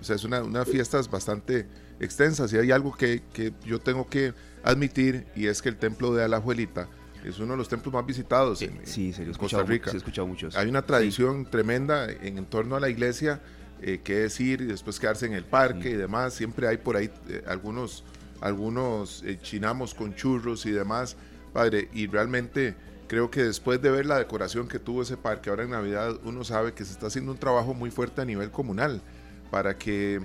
O 0.01 0.03
sea, 0.03 0.15
es 0.15 0.23
una, 0.23 0.43
unas 0.43 0.67
fiestas 0.67 1.09
bastante 1.09 1.65
extensas 1.99 2.51
y 2.53 2.57
hay 2.57 2.71
algo 2.71 2.95
que, 2.95 3.23
que, 3.33 3.53
yo 3.65 3.79
tengo 3.79 4.07
que 4.09 4.33
admitir 4.63 5.27
y 5.35 5.47
es 5.47 5.61
que 5.61 5.69
el 5.69 5.77
templo 5.77 6.13
de 6.13 6.23
Alajuelita 6.23 6.87
es 7.23 7.39
uno 7.39 7.53
de 7.53 7.57
los 7.57 7.67
templos 7.67 7.93
más 7.93 8.05
visitados 8.05 8.61
en, 8.61 8.79
sí, 8.85 9.13
Costa 9.37 9.63
Rica. 9.63 9.91
Se 9.91 9.97
escuchado 9.97 10.27
mucho 10.27 10.49
Hay 10.55 10.69
una 10.69 10.83
tradición 10.83 11.45
tremenda 11.45 12.09
en, 12.09 12.45
torno 12.45 12.75
a 12.75 12.79
la 12.79 12.89
iglesia 12.89 13.41
eh, 13.81 13.99
que 14.03 14.25
es 14.25 14.39
ir 14.39 14.61
y 14.61 14.65
después 14.65 14.99
quedarse 14.99 15.25
en 15.25 15.33
el 15.33 15.43
parque 15.43 15.89
y 15.89 15.93
demás. 15.93 16.33
Siempre 16.33 16.67
hay 16.67 16.77
por 16.77 16.95
ahí 16.95 17.09
eh, 17.27 17.43
algunos 17.47 18.03
algunos 18.41 19.23
eh, 19.23 19.39
chinamos 19.41 19.95
con 19.95 20.15
churros 20.15 20.65
y 20.67 20.71
demás, 20.71 21.17
padre, 21.53 21.89
y 21.91 22.05
realmente 22.05 22.75
creo 23.07 23.31
que 23.31 23.43
después 23.43 23.81
de 23.81 23.89
ver 23.89 24.05
la 24.05 24.19
decoración 24.19 24.67
que 24.67 24.79
tuvo 24.79 25.01
ese 25.01 25.17
parque 25.17 25.49
ahora 25.49 25.63
en 25.63 25.71
Navidad, 25.71 26.19
uno 26.23 26.43
sabe 26.43 26.73
que 26.73 26.85
se 26.85 26.91
está 26.91 27.07
haciendo 27.07 27.31
un 27.31 27.39
trabajo 27.39 27.73
muy 27.73 27.89
fuerte 27.89 28.21
a 28.21 28.25
nivel 28.25 28.51
comunal 28.51 29.01
para 29.49 29.77
que 29.77 30.21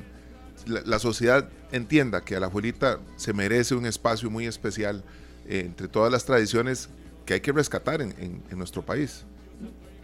la, 0.66 0.98
sociedad 0.98 1.48
entienda 1.72 2.22
que 2.22 2.36
a 2.36 2.40
la 2.40 2.46
abuelita 2.46 2.98
se 3.16 3.32
merece 3.32 3.74
un 3.74 3.86
espacio 3.86 4.30
muy 4.30 4.46
especial 4.46 5.02
eh, 5.46 5.62
entre 5.66 5.88
todas 5.88 6.12
las 6.12 6.24
tradiciones 6.24 6.88
que 7.26 7.34
hay 7.34 7.40
que 7.40 7.52
rescatar 7.52 8.00
en, 8.00 8.42
nuestro 8.56 8.82
país. 8.82 9.24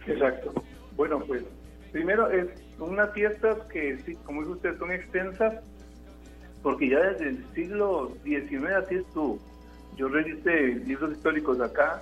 Exacto. 0.05 0.53
Bueno, 0.95 1.23
pues 1.25 1.43
primero 1.91 2.29
es 2.29 2.47
unas 2.79 3.13
fiestas 3.13 3.57
que, 3.71 3.97
sí, 4.05 4.15
como 4.25 4.41
dice 4.41 4.53
usted, 4.53 4.77
son 4.77 4.91
extensas, 4.91 5.55
porque 6.61 6.89
ya 6.89 6.99
desde 6.99 7.29
el 7.29 7.45
siglo 7.53 8.15
XIX 8.23 8.71
así 8.83 8.95
estuvo. 8.95 9.39
Yo 9.97 10.07
revisé 10.07 10.75
libros 10.85 11.11
históricos 11.11 11.59
acá 11.59 12.01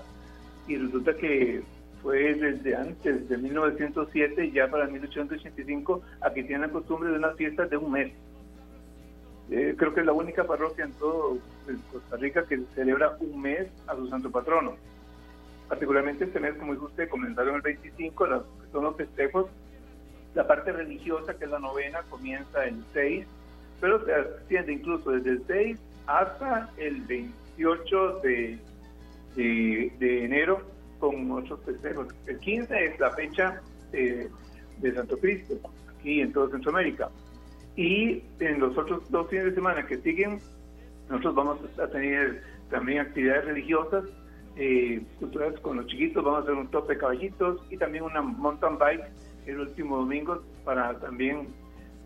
y 0.68 0.78
resulta 0.78 1.16
que 1.16 1.64
fue 2.02 2.36
desde 2.36 2.76
antes 2.76 3.28
de 3.28 3.38
1907, 3.38 4.52
ya 4.52 4.70
para 4.70 4.88
1885, 4.88 6.02
aquí 6.22 6.44
tienen 6.44 6.62
la 6.62 6.70
costumbre 6.70 7.10
de 7.10 7.18
unas 7.18 7.36
fiestas 7.36 7.70
de 7.70 7.78
un 7.78 7.92
mes. 7.92 8.14
Eh, 9.50 9.76
creo 9.78 9.94
que 9.94 10.02
es 10.02 10.06
la 10.06 10.14
única 10.14 10.46
parroquia 10.46 10.86
en 10.86 10.92
todo 10.94 11.38
Costa 11.92 12.18
Rica 12.18 12.46
que 12.46 12.60
celebra 12.76 13.18
un 13.20 13.42
mes 13.42 13.68
a 13.88 13.96
su 13.96 14.08
santo 14.08 14.30
patrono. 14.30 14.76
Particularmente 15.70 16.26
este 16.26 16.40
mes, 16.40 16.56
como 16.56 16.74
dijo 16.74 16.86
usted, 16.86 17.10
comenzaron 17.10 17.56
el 17.56 17.62
25, 17.62 18.28
los, 18.28 18.44
son 18.72 18.84
los 18.84 18.96
festejos. 18.96 19.48
La 20.36 20.46
parte 20.46 20.72
religiosa, 20.72 21.38
que 21.38 21.46
es 21.46 21.52
la 21.52 21.60
novena, 21.60 22.04
comienza 22.10 22.66
el 22.66 22.84
6 22.94 23.26
pero 23.80 24.04
se 24.06 24.12
extiende 24.12 24.74
incluso 24.74 25.12
desde 25.12 25.32
el 25.32 25.44
6 25.48 25.80
hasta 26.08 26.70
el 26.78 27.02
28 27.02 28.20
de, 28.24 28.60
de, 29.36 30.26
enero 30.26 30.62
con 31.00 31.32
otros 31.32 31.60
festejos. 31.64 32.08
El 32.26 32.40
15 32.40 32.86
es 32.86 33.00
la 33.00 33.12
fecha 33.12 33.62
de 33.92 34.94
Santo 34.96 35.18
Cristo, 35.18 35.56
aquí 35.96 36.22
en 36.22 36.34
toda 36.34 36.50
Centroamérica. 36.50 37.10
Y 37.78 38.24
en 38.40 38.60
los 38.60 38.78
otros 38.78 39.10
dos 39.10 39.30
fines 39.30 39.46
de 39.46 39.54
semana 39.54 39.86
que 39.86 39.98
siguen, 40.00 40.40
nosotros 41.10 41.36
vamos 41.36 41.60
a 41.80 41.88
tener 41.88 42.44
también 42.72 43.00
actividades 43.00 43.46
religiosas, 43.46 44.04
eh, 44.56 45.02
culturales 45.20 45.60
con 45.60 45.78
los 45.78 45.86
chiquitos, 45.86 46.24
vamos 46.24 46.40
a 46.40 46.44
hacer 46.44 46.56
un 46.56 46.68
tope 46.70 46.96
de 46.96 47.00
caballitos 47.00 47.62
y 47.70 47.78
también 47.78 48.04
una 48.04 48.22
mountain 48.22 48.80
bike 48.80 49.06
el 49.46 49.60
último 49.60 49.98
domingo 49.98 50.42
para 50.66 51.00
también 51.00 51.48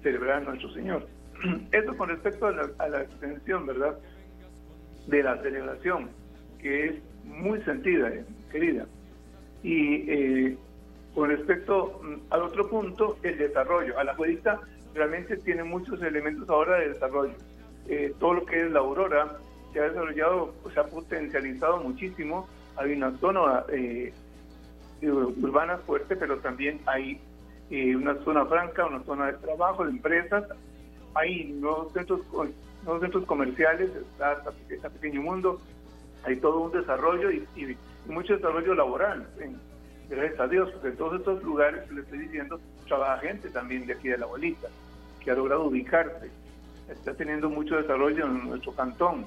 celebrar 0.04 0.42
a 0.42 0.46
nuestro 0.46 0.72
Señor. 0.74 1.08
Eso 1.72 1.96
con 1.96 2.10
respecto 2.10 2.48
a 2.48 2.90
la, 2.90 3.02
extensión, 3.02 3.66
¿verdad? 3.66 3.98
De 5.08 5.24
la 5.24 5.42
celebración, 5.42 6.10
que 6.60 6.88
es 6.88 6.96
muy 7.24 7.62
sentida, 7.64 8.10
eh, 8.10 8.26
querida. 8.52 8.86
Y 9.64 10.10
eh, 10.10 10.58
con 11.16 11.30
respecto 11.30 12.02
mm, 12.04 12.34
al 12.34 12.42
otro 12.42 12.70
punto, 12.70 13.18
el 13.24 13.38
desarrollo. 13.38 13.98
A 13.98 14.04
la 14.04 14.16
juedita 14.16 14.60
realmente 14.94 15.38
tiene 15.38 15.64
muchos 15.64 16.02
elementos 16.02 16.50
ahora 16.50 16.78
de 16.80 16.90
desarrollo. 16.90 17.34
Eh, 17.88 18.14
todo 18.20 18.34
lo 18.36 18.46
que 18.46 18.62
es 18.62 18.72
la 18.72 18.80
aurora 18.80 19.38
se 19.74 19.80
ha 19.80 19.84
desarrollado, 19.84 20.54
se 20.74 20.80
ha 20.80 20.86
potencializado 20.86 21.78
muchísimo. 21.78 22.48
Hay 22.76 22.94
una 22.94 23.18
zona 23.18 23.66
urbana 25.02 25.78
fuerte, 25.80 26.16
pero 26.16 26.38
también 26.38 26.80
hay 26.86 27.20
una 27.96 28.16
zona 28.24 28.46
franca, 28.46 28.86
una 28.86 29.04
zona 29.04 29.28
de 29.28 29.34
trabajo, 29.34 29.86
de 29.86 29.92
empresas, 29.92 30.44
hay 31.14 31.46
nuevos 31.54 31.92
centros, 31.94 32.22
nuevos 32.84 33.02
centros 33.02 33.26
comerciales, 33.26 33.90
está, 33.96 34.44
este 34.70 34.90
pequeño 34.90 35.22
mundo, 35.22 35.60
hay 36.24 36.38
todo 36.38 36.60
un 36.60 36.72
desarrollo 36.72 37.32
y, 37.32 37.78
mucho 38.08 38.36
desarrollo 38.36 38.74
laboral, 38.74 39.28
gracias 40.12 40.40
a 40.40 40.48
Dios, 40.48 40.70
porque 40.72 40.90
en 40.90 40.98
todos 40.98 41.20
estos 41.20 41.44
lugares 41.44 41.84
que 41.88 41.96
le 41.96 42.02
estoy 42.02 42.20
diciendo, 42.20 42.60
trabaja 42.88 43.20
gente 43.20 43.50
también 43.50 43.86
de 43.86 43.94
aquí 43.94 44.10
de 44.10 44.18
la 44.18 44.26
bolita, 44.26 44.68
que 45.24 45.32
ha 45.32 45.36
logrado 45.36 45.66
ubicarse, 45.66 46.30
está 46.90 47.14
teniendo 47.14 47.50
mucho 47.50 47.78
desarrollo 47.78 48.26
en 48.26 48.50
nuestro 48.50 48.74
cantón. 48.74 49.26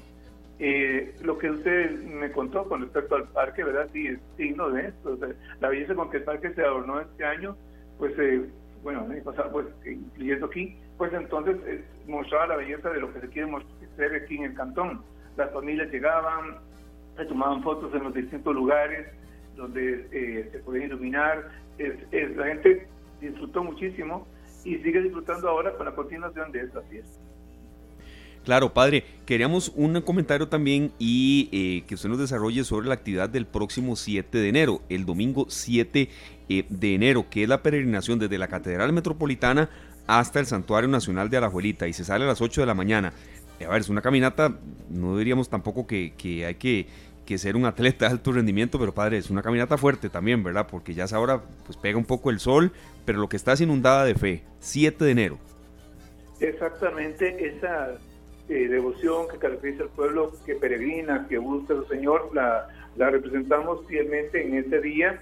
Eh, 0.58 1.16
lo 1.22 1.38
que 1.38 1.50
usted 1.50 1.90
me 2.02 2.30
contó 2.30 2.68
con 2.68 2.82
respecto 2.82 3.16
al 3.16 3.24
parque, 3.28 3.64
¿verdad? 3.64 3.88
Sí, 3.92 4.06
es 4.06 4.20
signo 4.36 4.70
de 4.70 4.88
esto. 4.88 5.18
la 5.60 5.68
belleza 5.68 5.94
con 5.94 6.10
que 6.10 6.18
el 6.18 6.24
parque 6.24 6.52
se 6.54 6.62
adornó 6.62 7.00
este 7.00 7.24
año, 7.24 7.56
pues, 7.98 8.12
eh, 8.18 8.48
bueno, 8.82 9.10
el 9.10 9.22
pasado, 9.22 9.50
pues, 9.50 9.66
incluyendo 9.84 10.46
aquí, 10.46 10.76
pues 10.98 11.12
entonces 11.12 11.56
eh, 11.66 11.84
mostraba 12.06 12.48
la 12.48 12.56
belleza 12.56 12.90
de 12.90 13.00
lo 13.00 13.12
que 13.12 13.20
se 13.20 13.28
quiere 13.28 13.50
mostrar 13.50 14.14
aquí 14.14 14.36
en 14.36 14.44
el 14.44 14.54
cantón. 14.54 15.02
Las 15.36 15.50
familias 15.52 15.90
llegaban, 15.90 16.58
se 17.16 17.24
tomaban 17.24 17.62
fotos 17.62 17.92
en 17.94 18.04
los 18.04 18.14
distintos 18.14 18.54
lugares 18.54 19.08
donde 19.56 20.08
eh, 20.12 20.48
se 20.52 20.58
podía 20.60 20.86
iluminar. 20.86 21.50
la 21.78 22.46
gente 22.46 22.86
disfrutó 23.20 23.64
muchísimo 23.64 24.26
y 24.64 24.76
sigue 24.78 25.02
disfrutando 25.02 25.48
ahora 25.48 25.76
con 25.76 25.86
la 25.86 25.94
continuación 25.94 26.52
de 26.52 26.60
esta 26.60 26.82
fiesta. 26.82 27.20
Claro, 28.44 28.74
padre, 28.74 29.04
queríamos 29.24 29.72
un 29.74 29.98
comentario 30.02 30.48
también 30.48 30.92
y 30.98 31.48
eh, 31.50 31.84
que 31.86 31.94
usted 31.94 32.10
nos 32.10 32.18
desarrolle 32.18 32.62
sobre 32.64 32.88
la 32.88 32.94
actividad 32.94 33.30
del 33.30 33.46
próximo 33.46 33.96
7 33.96 34.36
de 34.36 34.48
enero, 34.48 34.82
el 34.90 35.06
domingo 35.06 35.46
7 35.48 36.10
de 36.48 36.94
enero, 36.94 37.26
que 37.30 37.44
es 37.44 37.48
la 37.48 37.62
peregrinación 37.62 38.18
desde 38.18 38.36
la 38.36 38.48
Catedral 38.48 38.92
Metropolitana 38.92 39.70
hasta 40.06 40.40
el 40.40 40.46
Santuario 40.46 40.88
Nacional 40.88 41.30
de 41.30 41.38
Alajuelita 41.38 41.88
y 41.88 41.94
se 41.94 42.04
sale 42.04 42.24
a 42.24 42.28
las 42.28 42.42
8 42.42 42.60
de 42.60 42.66
la 42.66 42.74
mañana. 42.74 43.12
A 43.64 43.68
ver, 43.70 43.80
es 43.80 43.88
una 43.88 44.02
caminata, 44.02 44.58
no 44.90 45.16
diríamos 45.16 45.48
tampoco 45.48 45.86
que, 45.86 46.12
hay 46.46 46.54
que, 46.56 46.86
ser 47.38 47.56
un 47.56 47.64
atleta 47.66 48.06
de 48.06 48.12
alto 48.12 48.32
rendimiento, 48.32 48.78
pero 48.78 48.92
padre, 48.92 49.18
es 49.18 49.30
una 49.30 49.42
caminata 49.42 49.76
fuerte 49.76 50.08
también, 50.08 50.42
¿verdad? 50.42 50.66
Porque 50.70 50.94
ya 50.94 51.04
es 51.04 51.12
ahora, 51.12 51.42
pues 51.64 51.76
pega 51.76 51.98
un 51.98 52.04
poco 52.04 52.30
el 52.30 52.38
sol, 52.38 52.72
pero 53.04 53.18
lo 53.18 53.28
que 53.28 53.36
está 53.36 53.52
es 53.52 53.60
inundada 53.60 54.04
de 54.04 54.14
fe. 54.14 54.42
7 54.60 55.04
de 55.04 55.10
enero. 55.10 55.38
Exactamente, 56.40 57.56
esa 57.56 57.98
eh, 58.48 58.68
devoción 58.68 59.28
que 59.28 59.38
caracteriza 59.38 59.84
al 59.84 59.88
pueblo 59.90 60.32
que 60.44 60.54
peregrina, 60.54 61.26
que 61.28 61.38
busca 61.38 61.74
al 61.74 61.88
Señor, 61.88 62.30
la, 62.34 62.68
la 62.96 63.10
representamos 63.10 63.86
fielmente 63.86 64.46
en 64.46 64.54
este 64.54 64.80
día. 64.80 65.20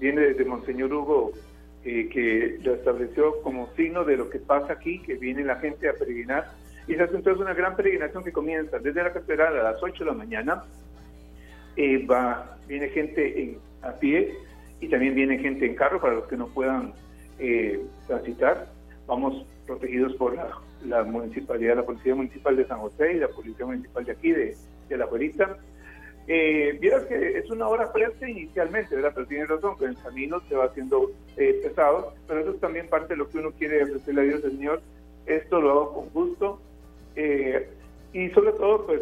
Viene 0.00 0.20
desde 0.22 0.44
Monseñor 0.44 0.92
Hugo 0.92 1.32
eh, 1.84 2.08
que 2.08 2.58
lo 2.62 2.74
estableció 2.74 3.40
como 3.42 3.70
signo 3.76 4.04
de 4.04 4.16
lo 4.16 4.28
que 4.28 4.38
pasa 4.38 4.72
aquí, 4.72 5.00
que 5.00 5.14
viene 5.14 5.44
la 5.44 5.56
gente 5.56 5.88
a 5.88 5.92
peregrinar. 5.92 6.50
Y 6.86 6.94
se 6.94 7.02
hace 7.02 7.16
entonces 7.16 7.40
una 7.40 7.54
gran 7.54 7.76
peregrinación 7.76 8.24
que 8.24 8.32
comienza 8.32 8.78
desde 8.78 9.02
la 9.02 9.12
catedral 9.12 9.56
a 9.58 9.62
las 9.62 9.82
8 9.82 10.04
de 10.04 10.10
la 10.10 10.16
mañana. 10.16 10.64
Eh, 11.78 12.04
va, 12.06 12.58
viene 12.66 12.88
gente 12.88 13.40
en, 13.40 13.58
a 13.82 13.92
pie 13.92 14.34
y 14.80 14.88
también 14.88 15.14
viene 15.14 15.38
gente 15.38 15.64
en 15.64 15.76
carro 15.76 16.00
para 16.00 16.14
los 16.14 16.26
que 16.26 16.36
no 16.36 16.48
puedan 16.48 16.92
eh, 17.38 17.80
transitar. 18.08 18.66
Vamos 19.06 19.46
protegidos 19.64 20.14
por 20.16 20.36
la, 20.84 21.04
municipalidad, 21.04 21.76
la 21.76 21.86
Policía 21.86 22.16
Municipal 22.16 22.56
de 22.56 22.66
San 22.66 22.80
José 22.80 23.12
y 23.12 23.18
la 23.20 23.28
Policía 23.28 23.64
Municipal 23.64 24.04
de 24.04 24.10
aquí, 24.10 24.32
de, 24.32 24.56
de 24.88 24.96
La 24.96 25.06
Juelita. 25.06 25.56
Eh, 26.26 26.76
Vieras 26.80 27.04
que 27.04 27.38
es 27.38 27.48
una 27.48 27.68
hora 27.68 27.86
fresca 27.92 28.28
inicialmente, 28.28 28.96
¿verdad? 28.96 29.12
Pero 29.14 29.26
tiene 29.28 29.46
razón, 29.46 29.78
que 29.78 29.84
el 29.84 29.96
camino 29.96 30.42
se 30.48 30.56
va 30.56 30.64
haciendo 30.64 31.12
eh, 31.36 31.60
pesado, 31.62 32.12
pero 32.26 32.40
eso 32.40 32.50
es 32.50 32.60
también 32.60 32.88
parte 32.88 33.14
de 33.14 33.18
lo 33.18 33.30
que 33.30 33.38
uno 33.38 33.52
quiere 33.52 33.84
ofrecerle 33.84 34.20
a 34.20 34.24
Dios, 34.24 34.42
Señor. 34.42 34.82
Esto 35.26 35.60
lo 35.60 35.70
hago 35.70 35.94
con 35.94 36.08
gusto. 36.10 36.60
Eh, 37.14 37.68
y 38.12 38.30
sobre 38.30 38.52
todo, 38.52 38.84
pues, 38.84 39.00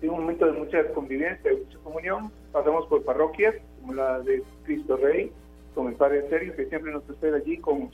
en 0.00 0.10
un 0.10 0.20
momento 0.20 0.46
de 0.46 0.52
mucha 0.52 0.84
convivencia, 0.92 1.50
de 1.50 1.58
mucha 1.58 1.78
comunión, 1.78 2.30
pasamos 2.52 2.86
por 2.86 3.04
parroquias, 3.04 3.54
como 3.80 3.94
la 3.94 4.20
de 4.20 4.42
Cristo 4.64 4.96
Rey, 4.96 5.32
con 5.74 5.88
el 5.88 5.94
Padre 5.94 6.28
Sergio, 6.28 6.54
que 6.54 6.66
siempre 6.66 6.92
nos 6.92 7.08
espera 7.08 7.36
allí 7.36 7.58
con, 7.58 7.90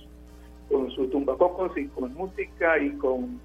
con 0.70 0.90
su 0.90 1.08
tumbacocos 1.08 1.76
y 1.76 1.86
con 1.88 2.14
música 2.14 2.78
y 2.78 2.90
con, 2.98 3.40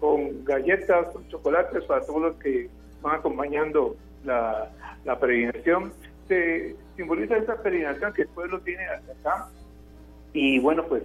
con 0.00 0.44
galletas, 0.44 1.08
con 1.12 1.28
chocolates 1.28 1.84
para 1.84 2.04
todos 2.04 2.22
los 2.22 2.36
que 2.36 2.68
van 3.02 3.16
acompañando 3.16 3.96
la, 4.24 4.70
la 5.04 5.18
peregrinación, 5.18 5.92
se 6.28 6.76
simboliza 6.96 7.36
esa 7.36 7.60
peregrinación 7.62 8.12
que 8.12 8.22
el 8.22 8.28
pueblo 8.28 8.60
tiene 8.60 8.84
hasta 8.86 9.12
acá. 9.12 9.48
Y 10.32 10.58
bueno, 10.60 10.84
pues 10.86 11.02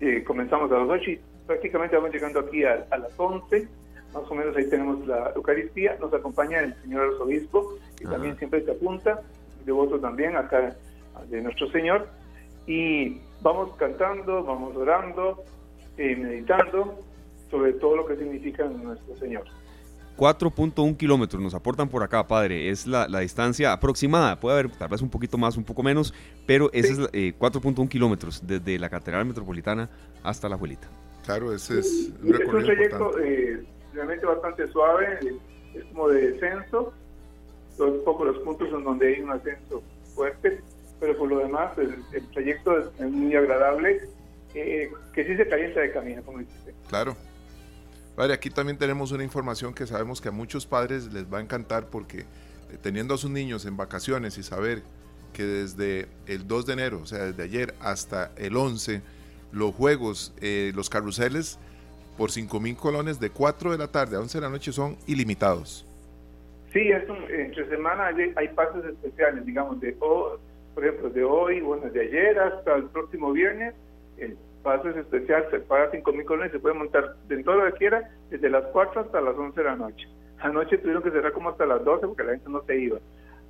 eh, 0.00 0.24
comenzamos 0.24 0.70
a 0.72 0.78
las 0.78 0.88
8 0.88 1.10
y 1.10 1.20
prácticamente 1.46 1.96
vamos 1.96 2.12
llegando 2.12 2.40
aquí 2.40 2.64
a, 2.64 2.84
las 2.90 3.12
11. 3.16 3.68
Más 4.14 4.30
o 4.30 4.34
menos 4.34 4.56
ahí 4.56 4.68
tenemos 4.68 5.06
la 5.06 5.32
Eucaristía. 5.34 5.96
Nos 6.00 6.12
acompaña 6.14 6.60
el 6.60 6.74
señor 6.82 7.12
arzobispo, 7.12 7.76
que 7.96 8.04
también 8.04 8.38
siempre 8.38 8.64
se 8.64 8.70
apunta, 8.70 9.20
devoto 9.64 9.98
también 9.98 10.36
acá 10.36 10.76
de 11.28 11.42
nuestro 11.42 11.68
Señor. 11.70 12.08
Y 12.66 13.20
vamos 13.42 13.74
cantando, 13.76 14.44
vamos 14.44 14.76
orando, 14.76 15.42
eh, 15.98 16.16
meditando 16.16 16.98
sobre 17.50 17.74
todo 17.74 17.96
lo 17.96 18.06
que 18.06 18.16
significa 18.16 18.64
nuestro 18.64 19.16
Señor. 19.16 19.44
4.1 20.16 20.96
kilómetros 20.96 21.42
nos 21.42 21.54
aportan 21.54 21.88
por 21.88 22.02
acá, 22.02 22.26
padre. 22.26 22.70
Es 22.70 22.86
la, 22.86 23.06
distancia 23.18 23.72
aproximada. 23.72 24.38
Puede 24.38 24.58
haber 24.58 24.76
tal 24.76 24.88
vez 24.88 25.02
un 25.02 25.10
poquito 25.10 25.38
más, 25.38 25.56
un 25.56 25.64
poco 25.64 25.82
menos, 25.82 26.14
pero 26.46 26.70
ese 26.72 26.92
es 26.92 26.98
4.1 26.98 27.84
eh, 27.84 27.88
kilómetros 27.88 28.46
desde 28.46 28.78
la 28.78 28.88
Catedral 28.88 29.24
Metropolitana 29.24 29.90
hasta 30.22 30.48
la 30.48 30.54
Abuelita. 30.54 30.88
Claro, 31.24 31.52
ese 31.52 31.80
es 31.80 32.12
un, 32.22 32.34
es 32.34 32.48
un 32.48 32.62
trayecto 32.64 33.18
eh, 33.18 33.64
realmente 33.94 34.26
bastante 34.26 34.66
suave, 34.68 35.18
es 35.74 35.84
como 35.86 36.08
de 36.08 36.32
descenso. 36.32 36.92
Son 37.76 38.04
poco 38.04 38.24
los 38.24 38.38
puntos 38.38 38.68
en 38.72 38.84
donde 38.84 39.14
hay 39.14 39.20
un 39.20 39.30
ascenso 39.30 39.82
fuerte, 40.14 40.60
pero 41.00 41.16
por 41.16 41.28
lo 41.28 41.38
demás 41.38 41.76
el, 41.78 42.28
trayecto 42.28 42.78
es, 42.78 43.10
muy 43.10 43.34
agradable, 43.34 44.08
eh, 44.54 44.90
que 45.12 45.24
sí 45.24 45.36
se 45.36 45.48
calienta 45.48 45.80
de 45.80 45.92
camino, 45.92 46.22
como 46.22 46.38
dice. 46.38 46.52
Claro. 46.88 47.16
Vale, 48.16 48.32
aquí 48.32 48.48
también 48.48 48.78
tenemos 48.78 49.10
una 49.10 49.24
información 49.24 49.74
que 49.74 49.86
sabemos 49.86 50.20
que 50.20 50.28
a 50.28 50.32
muchos 50.32 50.66
padres 50.66 51.12
les 51.12 51.32
va 51.32 51.38
a 51.38 51.40
encantar 51.40 51.88
porque 51.88 52.20
eh, 52.20 52.78
teniendo 52.80 53.14
a 53.14 53.18
sus 53.18 53.30
niños 53.30 53.66
en 53.66 53.76
vacaciones 53.76 54.38
y 54.38 54.44
saber 54.44 54.82
que 55.32 55.42
desde 55.42 56.06
el 56.26 56.46
2 56.46 56.66
de 56.66 56.72
enero, 56.72 57.00
o 57.02 57.06
sea, 57.06 57.24
desde 57.24 57.42
ayer 57.42 57.74
hasta 57.80 58.30
el 58.36 58.56
11, 58.56 59.02
los 59.50 59.74
juegos, 59.74 60.32
eh, 60.40 60.70
los 60.76 60.88
carruseles 60.88 61.58
por 62.16 62.30
5 62.30 62.60
mil 62.60 62.76
colones 62.76 63.20
de 63.20 63.30
4 63.30 63.72
de 63.72 63.78
la 63.78 63.88
tarde 63.88 64.16
a 64.16 64.20
11 64.20 64.38
de 64.38 64.42
la 64.42 64.50
noche 64.50 64.72
son 64.72 64.96
ilimitados. 65.06 65.86
Sí, 66.72 66.90
es 66.90 67.04
entre 67.28 67.68
semana 67.68 68.06
hay, 68.36 68.48
pases 68.48 68.84
especiales, 68.84 69.46
digamos, 69.46 69.80
de 69.80 69.92
por 69.92 70.40
ejemplo, 70.78 71.08
de 71.10 71.22
hoy, 71.22 71.60
bueno, 71.60 71.88
de 71.88 72.00
ayer 72.00 72.38
hasta 72.38 72.74
el 72.74 72.84
próximo 72.86 73.32
viernes, 73.32 73.74
el 74.18 74.36
pases 74.64 74.96
especial, 74.96 75.46
se 75.50 75.60
paga 75.60 75.90
5 75.92 76.12
mil 76.12 76.24
colones 76.24 76.50
se 76.50 76.58
puede 76.58 76.74
montar 76.74 77.14
de 77.28 77.44
todo 77.44 77.56
lo 77.56 77.72
que 77.72 77.78
quiera, 77.78 78.10
desde 78.30 78.50
las 78.50 78.64
4 78.72 79.02
hasta 79.02 79.20
las 79.20 79.36
11 79.36 79.60
de 79.60 79.64
la 79.64 79.76
noche. 79.76 80.08
Anoche 80.40 80.78
tuvieron 80.78 81.02
que 81.02 81.10
cerrar 81.10 81.32
como 81.32 81.50
hasta 81.50 81.66
las 81.66 81.84
12 81.84 82.08
porque 82.08 82.24
la 82.24 82.32
gente 82.32 82.50
no 82.50 82.62
se 82.64 82.76
iba. 82.76 82.98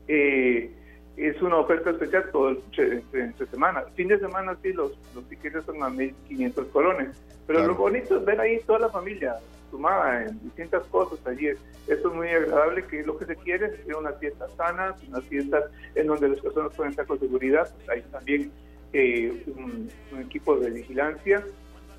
Eh, 0.06 0.70
es 1.16 1.40
una 1.42 1.58
oferta 1.58 1.90
especial 1.90 2.24
todo 2.32 2.50
entre, 2.50 3.46
semana. 3.50 3.82
Fin 3.94 4.08
de 4.08 4.18
semana 4.18 4.56
sí, 4.62 4.72
los, 4.72 4.92
los 5.14 5.24
tickets 5.28 5.64
son 5.64 5.82
a 5.82 5.88
1.500 5.88 6.70
colones. 6.70 7.16
Pero 7.46 7.66
lo 7.66 7.74
bonito 7.74 8.16
es 8.16 8.24
ver 8.24 8.40
ahí 8.40 8.58
toda 8.66 8.80
la 8.80 8.88
familia 8.88 9.36
sumada 9.70 10.24
en 10.24 10.40
distintas 10.42 10.84
cosas 10.84 11.18
allí. 11.26 11.48
Esto 11.86 12.08
es 12.08 12.14
muy 12.14 12.28
agradable, 12.28 12.84
que 12.86 13.02
lo 13.02 13.18
que 13.18 13.26
se 13.26 13.36
quiere 13.36 13.66
es 13.66 13.94
una 13.94 14.12
fiesta 14.12 14.46
sana, 14.56 14.94
una 15.08 15.20
fiesta 15.20 15.62
en 15.94 16.06
donde 16.06 16.28
las 16.28 16.40
personas 16.40 16.74
pueden 16.74 16.90
estar 16.90 17.06
con 17.06 17.20
seguridad. 17.20 17.68
Pues 17.76 17.88
ahí 17.90 18.02
también 18.10 18.50
eh, 18.92 19.44
un, 19.56 19.90
equipo 20.20 20.56
de 20.56 20.70
vigilancia, 20.70 21.44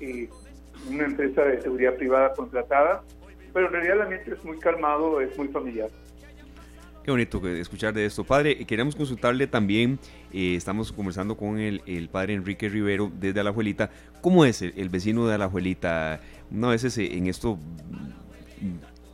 y 0.00 0.28
una 0.90 1.04
empresa 1.04 1.42
de 1.42 1.60
seguridad 1.60 1.94
privada 1.94 2.34
contratada, 2.34 3.02
pero 3.52 3.66
en 3.66 3.72
realidad 3.72 3.96
el 3.96 4.02
ambiente 4.02 4.32
es 4.32 4.44
muy 4.44 4.58
calmado, 4.58 5.20
es 5.20 5.36
muy 5.38 5.48
familiar. 5.48 5.90
Qué 7.06 7.12
bonito 7.12 7.40
escuchar 7.46 7.94
de 7.94 8.04
esto. 8.04 8.24
Padre, 8.24 8.66
queremos 8.66 8.96
consultarle 8.96 9.46
también, 9.46 10.00
eh, 10.32 10.56
estamos 10.56 10.90
conversando 10.90 11.36
con 11.36 11.60
el, 11.60 11.80
el, 11.86 12.08
padre 12.08 12.34
Enrique 12.34 12.68
Rivero 12.68 13.12
desde 13.14 13.38
Alajuelita. 13.38 13.90
¿Cómo 14.20 14.44
es 14.44 14.60
el, 14.60 14.88
vecino 14.88 15.24
de 15.28 15.36
Alajuelita? 15.36 16.18
Una 16.50 16.70
vez 16.70 16.98
en 16.98 17.28
esto 17.28 17.60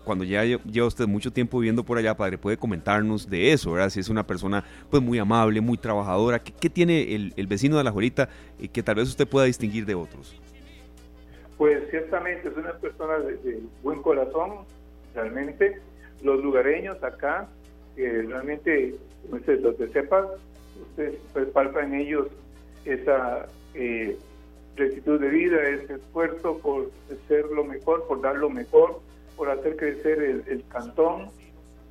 cuando 0.05 0.24
ya 0.24 0.43
lleva 0.43 0.86
usted 0.86 1.07
mucho 1.07 1.34
tiempo 1.34 1.59
viviendo 1.59 1.84
por 1.84 1.99
allá, 1.99 2.16
padre, 2.16 2.38
puede 2.38 2.57
comentarnos 2.57 3.28
de 3.28 3.53
eso, 3.53 3.72
¿verdad? 3.72 3.90
Si 3.90 4.01
es 4.01 4.09
una 4.09 4.26
persona 4.26 4.64
pues 4.88 5.03
muy 5.03 5.18
amable, 5.18 5.61
muy 5.61 5.76
trabajadora, 5.76 6.43
¿qué, 6.43 6.70
tiene 6.70 7.14
el, 7.14 7.47
vecino 7.47 7.76
de 7.76 7.84
la 7.84 7.90
Juelita 7.90 8.30
y 8.59 8.68
que 8.68 8.82
tal 8.82 8.95
vez 8.95 9.09
usted 9.09 9.28
pueda 9.28 9.45
distinguir 9.45 9.84
de 9.84 9.97
otros? 9.97 10.34
Pues 11.59 11.90
ciertamente 11.90 12.49
es 12.49 12.57
una 12.57 12.72
persona 12.72 13.18
de, 13.18 13.61
buen 13.82 14.01
corazón, 14.01 14.64
realmente. 15.14 15.78
Los 16.22 16.43
lugareños 16.43 17.03
acá, 17.03 17.51
que 17.97 18.22
realmente, 18.22 18.95
usted, 19.30 19.61
los 19.61 19.78
de 19.78 19.88
sepas, 19.88 20.26
usted 20.90 21.14
pues, 21.32 21.49
palpa 21.49 21.82
en 21.84 21.95
ellos 21.95 22.28
esa 22.84 23.47
eh, 23.74 24.16
rectitud 24.76 25.20
de 25.20 25.28
vida, 25.28 25.68
ese 25.68 25.95
esfuerzo 25.95 26.59
por 26.59 26.90
ser 27.28 27.47
lo 27.47 27.64
mejor, 27.64 28.07
por 28.07 28.20
dar 28.20 28.36
lo 28.36 28.51
mejor 28.51 29.01
por 29.36 29.51
hacer 29.51 29.76
crecer 29.76 30.45
el, 30.47 30.64
cantón, 30.68 31.30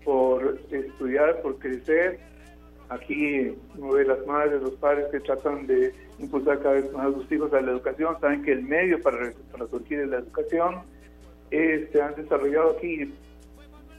por 0.04 0.58
estudiar, 0.72 1.42
por 1.42 1.58
crecer. 1.60 2.20
Aquí 2.90 3.58
uno 3.78 3.94
ve 3.94 4.06
las 4.06 4.26
madres, 4.26 4.62
los 4.62 4.76
padres 4.76 5.08
que 5.12 5.20
tratan 5.22 5.66
de 5.68 5.94
impulsar 6.20 6.60
cada 6.60 6.76
vez 6.76 6.92
más 6.94 7.08
a 7.08 7.14
sus 7.14 7.32
hijos 7.32 7.54
a 7.54 7.62
la 7.62 7.72
educación, 7.72 8.16
saben 8.20 8.44
que 8.44 8.52
el 8.52 8.64
medio 8.64 9.02
para, 9.02 9.34
para 9.52 9.68
surgir 9.68 10.00
es 10.00 10.10
la 10.10 10.20
educación. 10.20 10.82
Eh, 11.52 11.90
se 11.92 12.02
han 12.02 12.16
desarrollado 12.16 12.72
aquí 12.78 13.14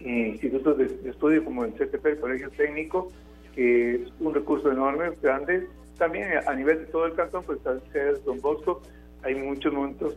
institutos 0.05 0.79
de, 0.79 1.11
estudio 1.11 1.45
como 1.45 1.65
el 1.65 1.73
CTP, 1.73 2.07
el 2.07 2.21
Colegio 2.21 2.51
Técnico, 2.51 3.13
que 3.55 3.95
es 3.97 4.13
un 4.21 4.35
recurso 4.35 4.71
enorme, 4.71 5.11
grande. 5.23 5.69
También 5.99 6.29
a 6.47 6.55
nivel 6.55 6.81
de 6.81 6.87
todo 6.87 7.07
el 7.07 7.15
cantón, 7.15 7.45
pues 7.45 7.65
al 7.67 7.83
ser 7.93 8.23
Don 8.25 8.41
Bosco, 8.41 8.83
hay 9.23 9.35
muchos 9.35 9.73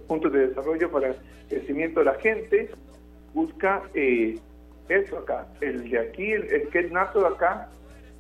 puntos 0.08 0.32
de 0.32 0.48
desarrollo 0.48 0.90
para 0.92 1.10
el 1.10 1.16
crecimiento 1.48 2.00
de 2.00 2.06
la 2.06 2.16
gente, 2.16 2.70
busca 3.34 3.84
eh, 3.94 4.40
eso 4.90 5.20
acá. 5.20 5.48
El 5.62 5.90
de 5.90 6.00
aquí, 6.00 6.32
el, 6.32 6.70
que 6.70 6.80
es 6.80 6.92
nato 6.92 7.22
de 7.22 7.28
acá, 7.28 7.70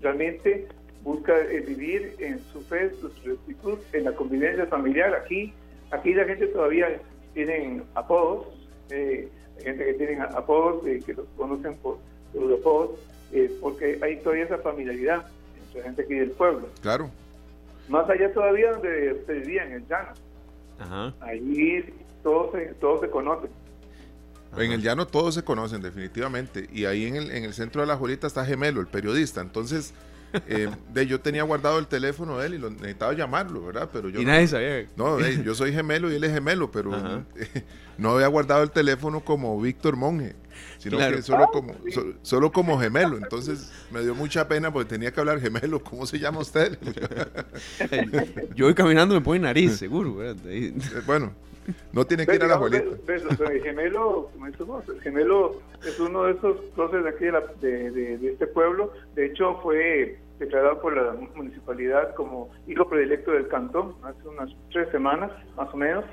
realmente 0.01 0.68
busca 1.03 1.34
eh, 1.39 1.61
vivir 1.61 2.16
en 2.20 2.39
su 2.51 2.61
fe, 2.61 2.91
su 2.99 3.09
rectitud, 3.24 3.80
en 3.93 4.03
la 4.05 4.11
convivencia 4.13 4.66
familiar. 4.68 5.16
Aquí, 5.16 5.53
aquí 5.91 6.13
la 6.13 6.26
gente 6.26 6.47
todavía 6.47 6.99
tiene 7.34 7.82
apodos, 7.93 8.47
eh, 8.89 9.28
gente 9.64 9.86
que 9.86 9.93
tiene 9.93 10.22
apodos, 10.22 10.86
eh, 10.88 11.01
que 11.06 11.14
los 11.14 11.26
conocen 11.38 11.76
por, 11.76 11.97
los 12.34 12.60
apodos, 12.60 12.91
porque 13.62 13.99
hay 14.01 14.18
todavía 14.18 14.45
esa 14.45 14.58
familiaridad 14.60 15.26
entre 15.66 15.80
la 15.80 15.86
gente 15.86 16.01
aquí 16.03 16.16
del 16.16 16.32
pueblo. 16.32 16.70
Claro. 16.82 17.10
Más 17.89 18.10
allá 18.10 18.34
todavía 18.34 18.72
donde 18.72 19.24
se 19.26 19.34
vivía, 19.34 19.66
en 19.66 19.74
el 19.74 19.88
llano. 19.88 21.14
Allí 21.22 21.86
todos 22.24 22.51
se, 22.53 22.66
todos 22.76 23.01
se 23.01 23.10
conocen. 23.10 23.49
En 24.58 24.72
el 24.72 24.82
llano 24.82 25.06
todos 25.06 25.36
se 25.36 25.43
conocen 25.43 25.82
definitivamente. 25.82 26.68
Y 26.72 26.86
ahí 26.86 27.06
en 27.06 27.16
el, 27.16 27.32
en 27.32 27.43
el 27.43 27.53
centro 27.53 27.82
de 27.82 27.88
la 27.88 27.97
Juelita 27.97 28.26
está 28.26 28.45
Gemelo, 28.45 28.80
el 28.80 28.88
periodista. 28.88 29.41
Entonces, 29.41 29.93
eh, 30.48 30.70
de, 30.94 31.08
yo 31.08 31.20
tenía 31.20 31.44
guardado 31.44 31.80
el 31.80 31.88
teléfono 31.88 32.38
de 32.38 32.48
él 32.48 32.54
y 32.56 32.58
lo 32.58 32.70
necesitaba 32.70 33.14
llamarlo, 33.14 33.66
¿verdad? 33.66 33.90
Pero 33.92 34.10
yo 34.10 34.22
y 34.22 34.26
no, 34.26 34.32
nadie 34.32 34.48
sabía. 34.48 34.88
No, 34.96 35.20
yo 35.20 35.56
soy 35.56 35.74
gemelo 35.74 36.12
y 36.12 36.16
él 36.16 36.24
es 36.24 36.34
gemelo, 36.34 36.72
pero 36.72 36.92
no 37.98 38.12
había 38.12 38.28
guardado 38.28 38.64
el 38.64 38.72
teléfono 38.72 39.22
como 39.22 39.60
Víctor 39.60 39.96
Monge, 39.96 40.36
sino 40.78 40.98
que 40.98 41.22
solo 41.22 41.48
como, 41.52 41.76
solo 42.22 42.52
como 42.52 42.80
gemelo. 42.80 43.18
Entonces 43.18 43.72
me 43.92 44.02
dio 44.02 44.16
mucha 44.16 44.48
pena 44.48 44.72
porque 44.72 44.90
tenía 44.90 45.12
que 45.12 45.20
hablar 45.20 45.40
gemelo. 45.40 45.82
¿Cómo 45.84 46.06
se 46.06 46.20
llama 46.20 46.40
usted? 46.40 46.78
yo 48.56 48.66
voy 48.66 48.74
caminando 48.74 49.16
me 49.16 49.22
pone 49.22 49.40
nariz, 49.40 49.78
seguro. 49.78 50.18
Eh, 50.24 50.74
bueno, 51.06 51.34
no 51.92 52.06
tiene 52.06 52.26
que 52.26 52.36
ir 52.36 52.44
a 52.44 52.48
la 52.48 52.56
abuelita. 52.56 52.84
El 53.08 53.62
gemelo, 53.62 54.30
el 54.88 55.02
gemelo 55.02 55.62
es 55.86 56.00
uno 56.00 56.24
de 56.24 56.34
esos 56.34 56.58
próceres 56.76 57.06
de 57.06 57.10
aquí 57.10 57.26
de, 57.62 57.92
de, 57.92 58.32
este 58.32 58.48
pueblo. 58.48 58.94
De 59.16 59.28
hecho, 59.28 59.60
fue 59.62 60.20
declarado 60.40 60.82
por 60.82 60.96
la 60.96 61.14
municipalidad 61.36 62.14
como 62.16 62.50
hijo 62.68 62.88
predilecto 62.88 63.32
del 63.32 63.48
cantón 63.48 63.96
hace 64.04 64.28
unas 64.28 64.50
tres 64.72 64.90
semanas, 64.92 65.32
más 65.56 65.74
o 65.74 65.78
menos, 65.78 66.06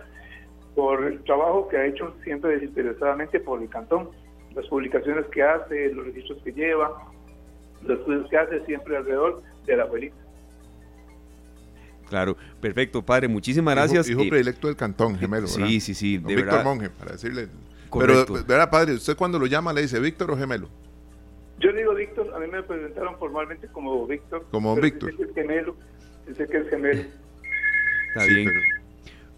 por 0.74 1.04
el 1.04 1.22
trabajo 1.24 1.68
que 1.68 1.76
ha 1.76 1.86
hecho 1.86 2.14
siempre 2.24 2.52
desinteresadamente 2.52 3.40
por 3.40 3.62
el 3.62 3.68
cantón. 3.68 4.10
Las 4.54 4.66
publicaciones 4.66 5.26
que 5.26 5.42
hace, 5.42 5.92
los 5.92 6.06
registros 6.06 6.42
que 6.42 6.52
lleva, 6.52 7.10
los 7.82 7.98
estudios 7.98 8.28
que 8.28 8.36
hace 8.36 8.64
siempre 8.66 8.96
alrededor 8.96 9.42
de 9.64 9.76
la 9.76 9.84
abuelita. 9.84 10.16
Claro, 12.08 12.36
perfecto, 12.60 13.02
padre. 13.02 13.26
Muchísimas 13.28 13.74
gracias. 13.74 14.08
Hijo, 14.10 14.20
predilecto 14.28 14.66
del 14.66 14.76
cantón, 14.76 15.16
gemelo. 15.16 15.46
¿verdad? 15.46 15.66
Sí, 15.66 15.80
sí, 15.80 15.94
sí. 15.94 16.18
de 16.18 16.36
Víctor 16.36 16.62
Monge, 16.62 16.90
para 16.90 17.12
decirle. 17.12 17.48
Pero, 17.98 18.24
¿verdad, 18.46 18.70
padre? 18.70 18.94
¿Usted 18.94 19.16
cuando 19.16 19.38
lo 19.38 19.46
llama 19.46 19.72
le 19.72 19.82
dice 19.82 19.98
Víctor 19.98 20.30
o 20.30 20.36
gemelo? 20.36 20.68
Yo 21.58 21.70
le 21.70 21.78
digo 21.78 21.94
Víctor, 21.94 22.21
mí 22.42 22.48
me 22.50 22.62
presentaron 22.62 23.18
formalmente 23.18 23.68
como 23.68 24.06
Víctor. 24.06 24.46
Como 24.50 24.74
Víctor. 24.76 25.10
Dice 25.10 25.24
que 25.24 25.30
es 25.30 25.34
gemelo, 25.34 25.76
dice 26.26 26.46
que 26.46 26.56
es 26.58 26.68
gemelo. 26.68 27.02
Está 28.14 28.26
bien. 28.26 28.50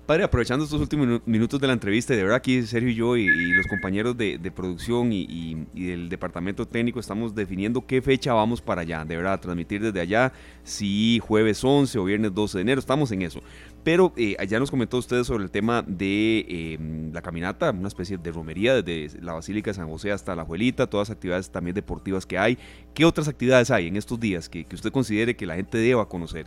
Padre, 0.07 0.24
aprovechando 0.24 0.64
estos 0.64 0.78
últimos 0.82 1.26
minutos 1.26 1.59
de 1.59 1.66
la 1.66 1.72
entrevista, 1.72 2.12
de 2.12 2.22
verdad 2.22 2.36
aquí 2.36 2.61
Sergio 2.64 2.90
y 2.90 2.94
yo 2.94 3.16
y, 3.16 3.26
los 3.55 3.66
compañeros 3.66 4.14
de, 4.18 4.38
producción 4.55 5.11
y, 5.12 5.64
del 5.72 6.11
departamento 6.11 6.68
técnico 6.68 7.00
estamos 7.00 7.34
definiendo 7.34 7.86
qué 7.86 8.02
fecha 8.02 8.34
vamos 8.34 8.61
para 8.61 8.82
allá, 8.82 9.02
de 9.07 9.16
verdad, 9.16 9.40
transmitir 9.40 9.80
desde 9.80 10.00
allá, 10.00 10.30
si 10.62 11.20
jueves 11.20 11.64
11 11.64 11.98
o 11.98 12.05
viernes 12.05 12.34
12 12.34 12.59
de 12.59 12.62
enero, 12.62 12.80
estamos 12.80 13.11
en 13.12 13.22
eso. 13.22 13.40
Pero 13.85 14.12
eh, 14.16 14.35
allá 14.39 14.59
nos 14.59 14.70
comentó 14.70 14.97
usted 14.97 15.22
sobre 15.24 15.45
el 15.45 15.51
tema 15.51 15.82
de 15.87 16.74
em, 16.74 17.12
la 17.12 17.20
caminata, 17.20 17.70
una 17.70 17.89
especie 17.89 18.16
de 18.16 18.32
romería 18.32 18.82
desde 18.82 19.20
la 19.20 19.35
Basílica 19.35 19.70
de 19.70 19.74
San 19.74 19.89
José 19.89 20.11
hasta 20.11 20.35
la 20.35 20.43
Abuelita, 20.43 20.87
todas 20.87 21.11
las 21.11 21.16
actividades 21.16 21.51
también 21.51 21.74
deportivas 21.74 22.24
que 22.24 22.39
hay. 22.39 22.59
¿Qué 22.95 23.05
otras 23.05 23.28
actividades 23.28 23.70
hay 23.70 23.89
en 23.89 23.97
estos 23.97 24.18
días 24.18 24.49
que 24.49 24.66
usted 24.72 24.91
considere 24.91 25.37
que 25.37 25.47
la 25.47 25.57
gente 25.57 25.78
deba 25.78 26.09
conocer? 26.09 26.47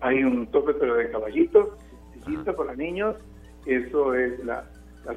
Hay 0.00 0.24
un 0.24 0.46
tope 0.46 0.72
pero 0.74 0.94
de 0.96 1.10
caballitos, 1.10 1.68
para 2.24 2.56
para 2.56 2.74
niños, 2.74 3.16
eso 3.66 4.14
es 4.14 4.42
la, 4.44 4.64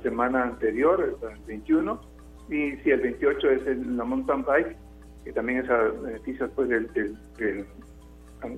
semana 0.01 0.43
anterior, 0.43 1.17
el 1.21 1.45
21, 1.45 2.01
y 2.49 2.71
si 2.77 2.89
el 2.89 3.01
28 3.01 3.49
es 3.49 3.67
el, 3.67 3.97
la 3.97 4.03
mountain 4.03 4.43
bike, 4.43 4.75
que 5.23 5.31
también 5.31 5.59
es 5.59 5.69
a 5.69 5.77
beneficio 5.77 6.47
después 6.47 6.67
del, 6.67 6.89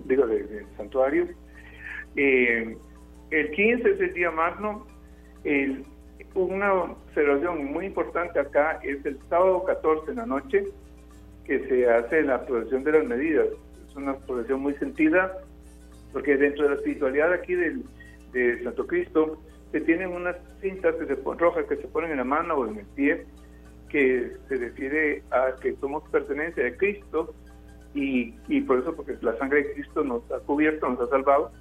digo, 0.06 0.28
del, 0.28 0.66
santuario. 0.78 1.28
Eh, 2.16 2.78
el 3.32 3.52
15 3.52 3.92
es 3.92 4.00
el 4.00 4.14
día 4.14 4.32
magno. 4.32 4.86
una 6.34 6.96
celebración 7.14 7.66
muy 7.66 7.86
importante 7.86 8.40
acá 8.40 8.80
es 8.84 9.06
el 9.06 9.18
sábado 9.30 9.64
14 9.64 10.12
en 10.12 10.18
la 10.18 10.26
noche, 10.26 10.66
que 11.46 11.68
se 11.68 11.90
hace 11.90 12.24
la 12.24 12.46
procesión 12.46 12.84
de 12.84 12.92
las 12.94 13.06
medidas. 13.06 13.48
Es 13.88 13.96
una 13.96 14.16
procesión 14.18 14.62
muy 14.62 14.74
sentida 14.76 15.32
porque 16.12 16.38
dentro 16.38 16.64
de 16.64 16.70
la 16.70 16.76
espiritualidad 16.76 17.34
aquí 17.34 17.56
del, 17.56 17.84
de 18.32 18.64
Santo 18.64 18.88
Cristo 18.88 19.42
se 19.72 19.82
tienen 19.82 20.12
unas 20.12 20.38
cintas 20.62 20.96
que 20.96 21.06
se 21.06 21.18
ponen, 21.18 21.40
rojas 21.40 21.66
que 21.66 21.76
se 21.76 21.88
ponen 21.88 22.12
en 22.12 22.18
la 22.18 22.24
mano 22.24 22.56
o 22.56 22.68
en 22.68 22.78
el 22.78 22.86
pie 22.88 23.26
que 23.90 24.32
se 24.48 24.56
refiere 24.56 25.24
a 25.32 25.56
que 25.62 25.76
somos 25.78 26.04
pertenencia 26.10 26.64
de 26.64 26.76
Cristo 26.78 27.34
y, 27.94 28.34
y 28.48 28.62
por 28.62 28.80
eso 28.80 28.96
porque 28.96 29.18
la 29.22 29.38
sangre 29.38 29.64
de 29.64 29.74
Cristo 29.74 30.04
nos 30.04 30.30
ha 30.32 30.40
cubierto, 30.40 30.90
nos 30.90 31.02
ha 31.02 31.08
salvado. 31.08 31.52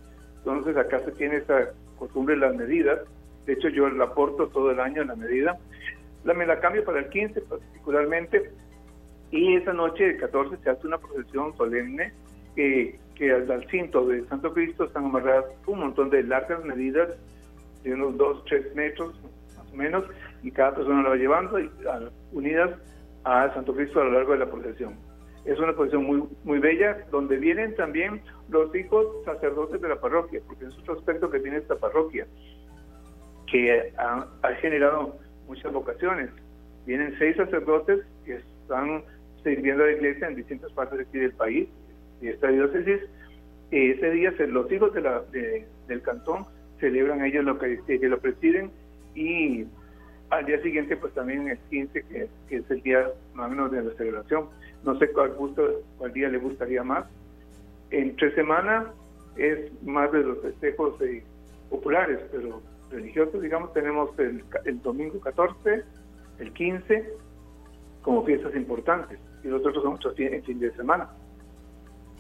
Entonces 0.45 0.77
acá 0.77 1.01
se 1.01 1.13
tiene 1.13 1.37
esa 1.37 1.71
costumbre 1.99 2.37
las 2.37 2.55
medidas. 2.55 3.01
De 3.47 3.55
hecho 3.55 3.69
yo 3.69 3.89
la 3.89 4.05
aporto 4.05 4.49
todo 4.49 4.71
el 4.71 4.81
año 4.81 5.03
en 5.03 5.09
la 5.09 5.17
medida. 5.17 5.59
La, 6.25 6.35
me 6.35 6.47
la 6.47 6.61
cambio 6.61 6.85
para 6.85 7.01
el 7.01 7.09
15 7.09 7.41
particularmente 7.43 8.51
y 9.31 9.57
esa 9.57 9.73
noche, 9.73 10.11
el 10.11 10.17
14, 10.19 10.57
se 10.63 10.71
hace 10.71 10.87
una 10.87 10.99
procesión 10.99 11.57
solemne 11.57 12.13
que 12.55 12.99
que 13.15 13.33
al, 13.33 13.67
cinto 13.71 14.07
de 14.07 14.27
Santo 14.27 14.53
Cristo 14.53 14.85
están 14.85 15.07
amarradas 15.07 15.47
un 15.67 15.81
montón 15.81 16.11
de 16.11 16.23
largas 16.23 16.65
medidas 16.65 17.11
de 17.83 17.95
unos 17.95 18.17
2, 18.17 18.45
3 18.47 18.75
metros 18.75 19.15
más 19.57 19.73
o 19.73 19.77
menos 19.77 20.05
y 20.43 20.51
cada 20.51 20.75
persona 20.75 21.03
la 21.03 21.11
va 21.11 21.17
llevando 21.17 21.61
y, 21.61 21.71
unidas 22.33 22.71
a 23.25 23.53
Santo 23.55 23.75
Cristo 23.75 24.01
a 24.01 24.05
lo 24.05 24.13
largo 24.13 24.33
de 24.33 24.39
la 24.39 24.51
procesión. 24.51 24.95
Es 25.45 25.59
una 25.59 25.75
procesión 25.75 26.05
muy, 26.05 26.25
muy 26.45 26.59
bella 26.59 27.07
donde 27.11 27.37
vienen 27.37 27.75
también 27.75 28.23
los 28.49 28.75
hijos 28.75 29.07
sacerdotes 29.25 29.81
de 29.81 29.89
la 29.89 30.01
parroquia, 30.01 30.41
porque 30.47 30.65
es 30.67 30.79
otro 30.79 30.95
aspecto 30.95 31.31
que 31.31 31.41
tiene 31.41 31.59
esta 31.59 31.77
parroquia, 31.77 32.27
que 33.51 33.93
ha, 33.99 34.27
ha 34.43 34.55
generado 34.57 35.19
muchas 35.47 35.73
vocaciones. 35.73 36.31
Vienen 36.87 37.15
seis 37.19 37.37
sacerdotes 37.37 38.01
que 38.25 38.37
están 38.37 39.03
sirviendo 39.43 39.85
a 39.85 39.87
la 39.87 39.93
iglesia 39.93 40.29
en 40.29 40.37
distintas 40.37 40.73
partes 40.73 40.99
de 40.99 41.05
aquí 41.05 41.19
del 41.19 41.33
país 41.33 41.69
y 42.21 42.29
esta 42.29 42.49
diócesis, 42.49 43.01
ese 43.71 44.11
día 44.11 44.33
los 44.49 44.71
hijos 44.73 44.95
de 44.95 45.01
la, 45.03 45.23
del 45.87 46.03
cantón 46.03 46.47
celebran 46.81 47.25
ellos 47.25 47.45
lo 47.45 47.59
que, 47.59 47.81
que 47.87 48.09
lo 48.09 48.19
presiden 48.19 48.71
y 49.15 49.67
al 50.31 50.47
día 50.47 50.61
siguiente 50.63 50.97
pues 50.97 51.13
también 51.15 51.49
el 51.49 51.59
15 51.71 52.03
que, 52.03 52.29
es 52.49 52.71
el 52.71 52.83
día 52.83 53.11
más 53.35 53.51
de 53.71 53.83
la 53.83 53.95
celebración. 53.95 54.49
No 54.85 54.99
sé 54.99 55.11
cuál, 55.13 55.35
gusto, 55.35 55.83
cuál 55.99 56.13
día 56.13 56.29
le 56.29 56.39
gustaría 56.39 56.83
más. 56.83 57.07
Entre 57.91 58.35
semana 58.35 58.93
es 59.37 59.71
más 59.83 60.13
de 60.13 60.23
los 60.23 60.41
festejos 60.41 61.01
eh, 61.01 61.23
populares, 61.71 62.21
pero 62.31 62.61
religiosos, 62.91 63.41
digamos, 63.41 63.73
tenemos 63.73 64.11
el, 64.19 64.45
el 64.65 64.83
domingo 64.83 65.19
14, 65.21 65.83
el 66.39 66.53
15 66.53 67.13
como 68.03 68.25
fiestas 68.25 68.55
importantes 68.55 69.19
y 69.43 69.49
los 69.49 69.61
otros 69.61 69.83
son 69.83 69.95
otros 69.95 70.15
en 70.19 70.43
fin 70.45 70.59
de 70.61 70.73
semana. 70.77 71.09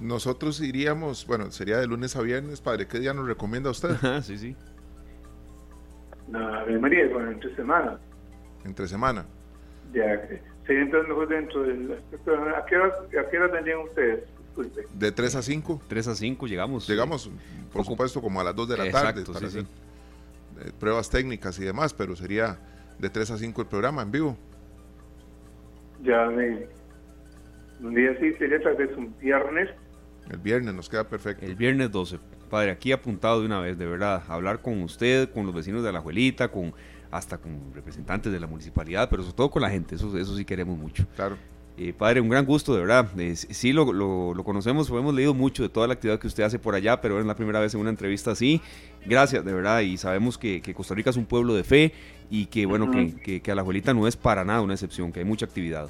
Nosotros 0.01 0.61
iríamos, 0.61 1.27
bueno, 1.27 1.51
sería 1.51 1.79
de 1.79 1.87
lunes 1.87 2.17
a 2.17 2.23
viernes, 2.23 2.61
padre. 2.61 2.89
¿Qué 2.89 2.99
día 2.99 3.15
nos 3.15 3.27
recomienda 3.27 3.71
usted? 3.71 3.91
sí, 4.23 4.37
sí. 4.37 4.57
No, 6.29 6.41
María, 6.81 7.09
bueno, 7.13 7.31
entre 7.31 7.55
semana. 7.55 7.99
Entre 8.65 8.89
semana. 8.89 9.27
Ya, 9.93 10.29
sería 10.67 10.83
entrando 10.83 11.27
dentro 11.27 11.63
del 11.63 11.93
¿A 11.93 12.65
qué 12.67 12.77
hora, 12.77 12.95
a 12.95 13.31
qué 13.31 13.39
hora 13.39 13.53
tendrían 13.53 13.81
ustedes? 13.81 14.25
Disculpe. 14.39 14.87
De 14.95 15.13
3 15.13 15.35
a 15.37 15.43
5. 15.43 15.83
3 15.89 16.09
a 16.09 16.15
5 16.15 16.47
llegamos. 16.47 16.89
Llegamos, 16.89 17.31
por 17.73 17.85
supuesto, 17.85 18.21
como 18.21 18.41
a 18.41 18.45
las 18.45 18.55
2 18.55 18.69
de 18.69 18.77
la 18.77 18.91
tarde 18.91 19.25
para 19.25 19.47
hacer 19.47 19.65
eh, 19.65 20.73
pruebas 20.79 21.11
técnicas 21.11 21.59
y 21.59 21.65
demás, 21.65 21.93
pero 21.93 22.15
sería 22.15 22.59
de 22.99 23.11
3 23.11 23.33
a 23.33 23.39
5 23.39 23.63
el 23.63 23.69
programa 23.69 24.03
en 24.03 24.11
vivo. 24.11 24.37
Ya, 26.03 26.27
me, 26.27 26.67
un 27.81 27.95
día 27.95 28.17
sí 28.21 28.33
sería 28.35 28.61
tal 28.61 28.77
vez 28.77 28.91
un 28.97 29.17
viernes 29.19 29.71
el 30.31 30.39
viernes 30.39 30.75
nos 30.75 30.89
queda 30.89 31.05
perfecto. 31.05 31.45
El 31.45 31.55
viernes 31.55 31.91
12. 31.91 32.19
Padre, 32.51 32.71
aquí 32.71 32.93
apuntado 32.93 33.41
de 33.41 33.47
una 33.47 33.61
vez, 33.61 33.77
de 33.79 33.87
verdad. 33.87 34.23
Hablar 34.29 34.63
con 34.63 34.83
usted, 34.83 35.31
con 35.31 35.47
los 35.47 35.55
vecinos 35.55 35.85
de 35.85 35.93
la 35.93 35.99
abuelita, 35.99 36.49
con 36.49 36.73
hasta 37.15 37.39
con 37.39 37.73
representantes 37.73 38.33
de 38.33 38.41
la 38.41 38.49
municipalidad, 38.49 39.09
pero 39.09 39.23
sobre 39.23 39.37
todo 39.37 39.51
con 39.51 39.63
la 39.63 39.71
gente. 39.71 39.95
Eso, 39.95 40.17
eso 40.19 40.37
sí 40.37 40.45
queremos 40.45 40.77
mucho. 40.77 41.07
Claro. 41.15 41.37
Eh, 41.77 41.93
padre, 41.93 42.21
un 42.21 42.29
gran 42.29 42.45
gusto, 42.45 42.75
de 42.75 42.81
verdad. 42.81 43.09
Eh, 43.19 43.37
sí, 43.37 43.73
lo, 43.73 43.93
lo, 43.93 44.45
conocemos, 44.45 44.89
hemos 44.91 45.15
leído 45.15 45.33
mucho 45.33 45.63
de 45.63 45.69
toda 45.69 45.87
la 45.87 45.95
actividad 45.95 46.19
que 46.19 46.27
usted 46.27 46.43
hace 46.43 46.59
por 46.59 46.75
allá, 46.75 47.01
pero 47.01 47.21
es 47.21 47.27
la 47.27 47.37
primera 47.37 47.61
vez 47.61 47.73
en 47.75 47.81
una 47.81 47.91
entrevista 47.91 48.33
así. 48.33 48.61
Gracias, 49.07 49.45
de 49.45 49.53
verdad. 49.53 49.81
Y 49.81 49.97
sabemos 49.97 50.39
que, 50.39 50.61
Costa 50.75 50.95
Rica 50.95 51.11
es 51.11 51.17
un 51.17 51.27
pueblo 51.27 51.55
de 51.55 51.63
fe 51.63 51.93
y 52.31 52.47
que, 52.47 52.67
bueno, 52.67 52.91
que, 52.91 53.15
que, 53.15 53.41
que 53.41 53.53
a 53.53 53.55
la 53.55 53.61
abuelita 53.61 53.95
no 53.95 54.09
es 54.09 54.17
para 54.17 54.45
nada 54.45 54.61
una 54.61 54.75
excepción, 54.75 55.13
que 55.13 55.21
hay 55.21 55.25
mucha 55.25 55.47
actividad. 55.47 55.89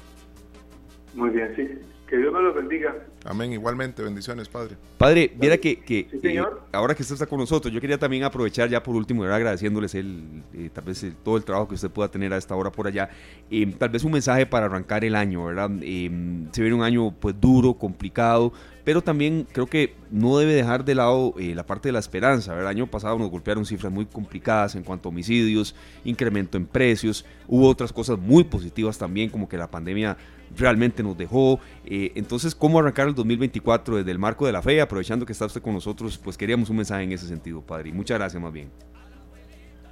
Muy 1.15 1.31
bien, 1.31 1.53
sí. 1.55 1.94
Que 2.07 2.17
Dios 2.17 2.31
me 2.31 2.39
los 2.39 2.53
bendiga. 2.53 2.95
Amén, 3.23 3.51
igualmente, 3.53 4.03
bendiciones, 4.03 4.47
Padre. 4.47 4.75
Padre, 4.99 5.33
viera 5.35 5.57
que, 5.57 5.79
que 5.79 6.07
Sí, 6.11 6.19
eh, 6.27 6.43
ahora 6.71 6.93
que 6.93 7.01
usted 7.01 7.13
está 7.15 7.25
con 7.25 7.39
nosotros, 7.39 7.73
yo 7.73 7.81
quería 7.81 7.97
también 7.97 8.23
aprovechar 8.23 8.69
ya 8.69 8.83
por 8.83 8.95
último, 8.95 9.23
¿verdad? 9.23 9.37
agradeciéndoles 9.37 9.95
el, 9.95 10.43
eh, 10.53 10.69
tal 10.71 10.83
vez 10.83 11.01
el- 11.03 11.15
todo 11.15 11.35
el 11.37 11.43
trabajo 11.43 11.67
que 11.67 11.73
usted 11.73 11.89
pueda 11.89 12.09
tener 12.11 12.31
a 12.31 12.37
esta 12.37 12.55
hora 12.55 12.71
por 12.71 12.85
allá. 12.85 13.09
Eh, 13.49 13.65
tal 13.79 13.89
vez 13.89 14.03
un 14.03 14.11
mensaje 14.11 14.45
para 14.45 14.67
arrancar 14.67 15.03
el 15.03 15.15
año, 15.15 15.45
¿verdad? 15.45 15.71
Eh, 15.81 16.11
se 16.51 16.61
viene 16.61 16.75
un 16.77 16.83
año 16.83 17.11
pues 17.19 17.33
duro, 17.41 17.73
complicado, 17.73 18.53
pero 18.83 19.01
también 19.01 19.47
creo 19.51 19.65
que 19.65 19.95
no 20.11 20.37
debe 20.37 20.53
dejar 20.53 20.85
de 20.85 20.93
lado 20.93 21.33
eh, 21.39 21.55
la 21.55 21.65
parte 21.65 21.87
de 21.89 21.93
la 21.93 21.99
esperanza, 21.99 22.53
¿verdad? 22.53 22.69
El 22.71 22.77
año 22.77 22.85
pasado 22.87 23.17
nos 23.17 23.31
golpearon 23.31 23.65
cifras 23.65 23.91
muy 23.91 24.05
complicadas 24.05 24.75
en 24.75 24.83
cuanto 24.83 25.09
a 25.09 25.11
homicidios, 25.11 25.75
incremento 26.03 26.55
en 26.57 26.67
precios, 26.67 27.25
hubo 27.47 27.67
otras 27.67 27.91
cosas 27.91 28.19
muy 28.19 28.43
positivas 28.43 28.99
también, 28.99 29.31
como 29.31 29.49
que 29.49 29.57
la 29.57 29.71
pandemia 29.71 30.15
realmente 30.57 31.01
nos 31.03 31.17
dejó. 31.17 31.59
Eh, 31.85 32.11
entonces, 32.15 32.53
¿cómo 32.55 32.79
arrancar 32.79 33.07
el 33.07 33.15
2024 33.15 33.97
desde 33.97 34.11
el 34.11 34.19
marco 34.19 34.45
de 34.45 34.51
la 34.51 34.61
fe? 34.61 34.81
Aprovechando 34.81 35.25
que 35.25 35.31
está 35.33 35.45
usted 35.45 35.61
con 35.61 35.73
nosotros, 35.73 36.17
pues 36.17 36.37
queríamos 36.37 36.69
un 36.69 36.77
mensaje 36.77 37.03
en 37.03 37.11
ese 37.11 37.27
sentido, 37.27 37.61
Padre. 37.61 37.91
Muchas 37.93 38.17
gracias 38.19 38.41
más 38.41 38.51
bien. 38.53 38.69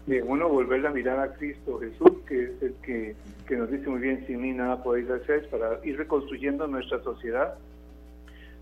Bien, 0.06 0.24
uno 0.28 0.50
volver 0.50 0.82
la 0.82 0.90
mirada 0.92 1.24
a 1.24 1.34
Cristo 1.34 1.80
Jesús, 1.80 2.12
que 2.28 2.44
es 2.44 2.52
el 2.62 2.74
que, 2.84 3.16
que 3.48 3.56
nos 3.56 3.72
dice 3.72 3.88
muy 3.90 4.02
bien, 4.02 4.26
sin 4.28 4.42
mí 4.42 4.52
nada 4.52 4.84
podéis 4.84 5.10
hacer, 5.10 5.48
para 5.50 5.80
ir 5.86 5.98
reconstruyendo 5.98 6.68
nuestra 6.68 7.02
sociedad, 7.04 7.54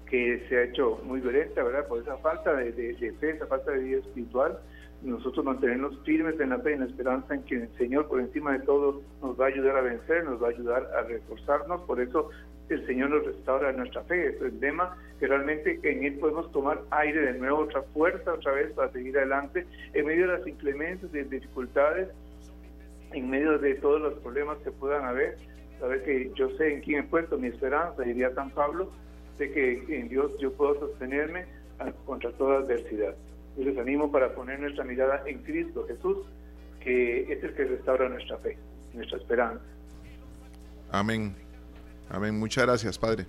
que 0.06 0.46
se 0.50 0.58
ha 0.58 0.64
hecho 0.66 1.02
muy 1.06 1.20
violenta, 1.20 1.64
¿verdad? 1.64 1.88
Por 1.88 2.00
esa 2.02 2.18
falta 2.18 2.54
de, 2.56 2.72
de- 2.74 2.94
de 2.94 3.12
fe, 3.14 3.32
esa 3.32 3.48
falta 3.48 3.72
de 3.72 3.80
vida 3.80 4.00
espiritual. 4.00 4.60
Nosotros 5.02 5.44
mantenernos 5.44 5.98
firmes 6.04 6.40
en 6.40 6.50
la 6.50 6.60
fe 6.60 6.74
en 6.74 6.82
la 6.82 6.86
esperanza 6.86 7.34
en 7.34 7.44
que 7.44 7.56
el 7.56 7.78
Señor, 7.78 8.08
por 8.08 8.20
encima 8.20 8.54
de 8.54 8.60
todo, 8.60 9.02
nos 9.22 9.40
va 9.40 9.46
a 9.46 9.48
ayudar 9.48 9.78
a 9.78 9.82
vencer, 9.82 10.24
nos 10.24 10.42
va 10.42 10.48
a 10.48 10.52
ayudar 10.52 10.88
a 10.96 11.02
reforzarnos. 11.02 11.82
Por 11.82 12.00
eso 12.00 12.30
el 12.70 12.86
Señor 12.86 13.10
nos 13.10 13.26
restaura 13.26 13.72
nuestra 13.72 14.04
fe. 14.04 14.28
Es 14.28 14.42
el 14.42 14.60
lema 14.60 14.96
que 15.20 15.28
realmente 15.28 15.80
en 15.84 16.04
Él 16.04 16.20
podemos 16.20 16.52
tomar 16.52 16.82
aire 16.92 17.34
de 17.34 17.40
nuevo, 17.40 17.60
otra 17.60 17.82
fuerza, 17.94 18.34
otra 18.34 18.54
vez 18.54 18.72
para 18.74 18.92
seguir 18.92 19.18
adelante 19.18 19.66
en 19.94 20.06
medio 20.06 20.28
de 20.28 20.38
las 20.38 20.48
inclemencias, 20.48 21.12
de 21.12 21.24
dificultades, 21.24 22.10
en 23.12 23.30
medio 23.30 23.58
de 23.58 23.76
todos 23.76 24.02
los 24.02 24.14
problemas 24.20 24.60
que 24.60 24.72
puedan 24.72 25.06
haber. 25.06 25.38
Saber 25.80 26.04
que 26.04 26.32
yo 26.36 26.50
sé 26.58 26.76
en 26.76 26.82
quién 26.82 27.00
he 27.00 27.04
puesto 27.04 27.40
mi 27.40 27.48
esperanza, 27.48 28.04
diría 28.04 28.34
San 28.36 28.52
Pablo, 28.52 28.92
sé 29.40 29.52
que 29.52 29.84
en 29.90 30.10
Dios 30.10 30.32
yo 30.40 30.54
puedo 30.54 30.80
sostenerme 30.80 31.46
contra 32.06 32.32
toda 32.34 32.60
adversidad. 32.60 33.16
Yo 33.58 33.64
les 33.66 33.78
animo 33.78 34.12
para 34.12 34.34
poner 34.34 34.60
nuestra 34.60 34.84
mirada 34.84 35.24
en 35.26 35.44
Cristo 35.44 35.86
Jesús, 35.88 36.18
que 36.80 37.32
es 37.32 37.44
el 37.44 37.54
que 37.54 37.66
restaura 37.66 38.10
nuestra 38.10 38.38
fe, 38.38 38.58
nuestra 38.94 39.18
esperanza. 39.18 39.64
Amén. 40.92 41.36
Amén. 42.10 42.38
Muchas 42.40 42.66
gracias, 42.66 42.98
Padre. 42.98 43.26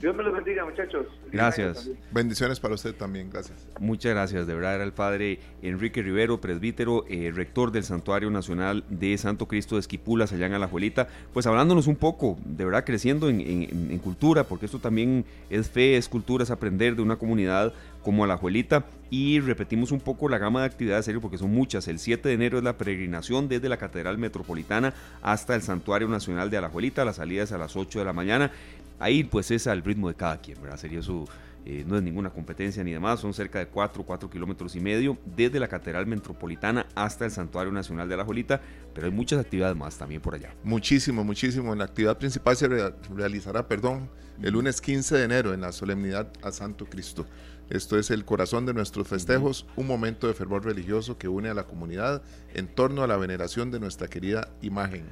Dios 0.00 0.14
me 0.14 0.22
los 0.22 0.34
bendiga, 0.34 0.64
muchachos. 0.64 1.06
Gracias. 1.32 1.88
Bendiciones 2.10 2.60
para 2.60 2.74
usted 2.74 2.94
también. 2.94 3.30
Gracias. 3.30 3.66
Muchas 3.80 4.12
gracias, 4.12 4.46
de 4.46 4.54
verdad 4.54 4.74
era 4.74 4.84
el 4.84 4.92
padre 4.92 5.38
Enrique 5.62 6.02
Rivero, 6.02 6.40
presbítero, 6.40 7.04
eh, 7.08 7.32
rector 7.34 7.72
del 7.72 7.84
Santuario 7.84 8.30
Nacional 8.30 8.84
de 8.90 9.16
Santo 9.16 9.48
Cristo 9.48 9.76
de 9.76 9.80
Esquipulas, 9.80 10.32
allá 10.32 10.46
en 10.46 10.52
Alajuelita, 10.54 11.08
pues 11.32 11.46
hablándonos 11.46 11.86
un 11.86 11.96
poco, 11.96 12.36
de 12.44 12.64
verdad 12.66 12.84
creciendo 12.84 13.28
en, 13.30 13.40
en- 13.40 13.90
en 13.92 13.98
cultura, 13.98 14.44
porque 14.44 14.66
esto 14.66 14.78
también 14.78 15.24
es 15.48 15.70
fe, 15.70 15.96
es 15.96 16.08
cultura, 16.08 16.44
es 16.44 16.50
aprender 16.50 16.96
de 16.96 17.02
una 17.02 17.16
comunidad 17.16 17.72
como 18.02 18.24
Alajuelita, 18.24 18.84
y 19.10 19.38
repetimos 19.40 19.92
un 19.92 20.00
poco 20.00 20.28
la 20.28 20.38
gama 20.38 20.60
de 20.60 20.66
actividades, 20.66 21.04
serio, 21.04 21.20
porque 21.20 21.38
son 21.38 21.50
muchas. 21.52 21.86
El 21.88 21.98
7 22.00 22.28
de 22.28 22.34
enero 22.34 22.58
es 22.58 22.64
la 22.64 22.76
peregrinación 22.76 23.48
desde 23.48 23.68
la 23.68 23.76
Catedral 23.76 24.18
Metropolitana 24.18 24.92
hasta 25.22 25.54
el 25.54 25.62
Santuario 25.62 26.08
Nacional 26.08 26.50
de 26.50 26.56
Alajuelita, 26.58 27.04
la 27.04 27.12
salida 27.12 27.44
es 27.44 27.52
a 27.52 27.58
las 27.58 27.76
8 27.76 28.00
de 28.00 28.04
la 28.04 28.12
mañana, 28.12 28.50
ahí 28.98 29.24
pues 29.24 29.50
es 29.50 29.66
al 29.66 29.82
ritmo 29.82 30.08
de 30.08 30.14
cada 30.14 30.40
quien, 30.40 30.60
¿verdad? 30.62 30.76
Sería 30.78 31.02
su... 31.02 31.28
Eh, 31.66 31.82
no 31.86 31.96
es 31.96 32.02
ninguna 32.02 32.28
competencia 32.28 32.84
ni 32.84 32.92
demás, 32.92 33.20
son 33.20 33.32
cerca 33.32 33.58
de 33.58 33.68
4, 33.68 34.02
4 34.02 34.28
kilómetros 34.28 34.76
y 34.76 34.80
medio 34.80 35.16
desde 35.34 35.58
la 35.58 35.66
Catedral 35.66 36.06
Metropolitana 36.06 36.84
hasta 36.94 37.24
el 37.24 37.30
Santuario 37.30 37.72
Nacional 37.72 38.06
de 38.06 38.18
la 38.18 38.24
Jolita, 38.26 38.60
pero 38.92 39.06
hay 39.06 39.12
muchas 39.14 39.40
actividades 39.40 39.74
más 39.74 39.96
también 39.96 40.20
por 40.20 40.34
allá. 40.34 40.52
Muchísimo, 40.62 41.24
muchísimo. 41.24 41.74
La 41.74 41.84
actividad 41.84 42.18
principal 42.18 42.54
se 42.54 42.68
rea- 42.68 42.94
realizará, 43.16 43.66
perdón, 43.66 44.10
el 44.42 44.52
lunes 44.52 44.82
15 44.82 45.16
de 45.16 45.24
enero 45.24 45.54
en 45.54 45.62
la 45.62 45.72
solemnidad 45.72 46.30
a 46.42 46.52
Santo 46.52 46.84
Cristo. 46.84 47.24
Esto 47.70 47.98
es 47.98 48.10
el 48.10 48.26
corazón 48.26 48.66
de 48.66 48.74
nuestros 48.74 49.08
festejos, 49.08 49.66
un 49.74 49.86
momento 49.86 50.26
de 50.26 50.34
fervor 50.34 50.66
religioso 50.66 51.16
que 51.16 51.28
une 51.28 51.48
a 51.48 51.54
la 51.54 51.64
comunidad 51.64 52.20
en 52.52 52.66
torno 52.68 53.02
a 53.02 53.06
la 53.06 53.16
veneración 53.16 53.70
de 53.70 53.80
nuestra 53.80 54.08
querida 54.08 54.50
imagen. 54.60 55.06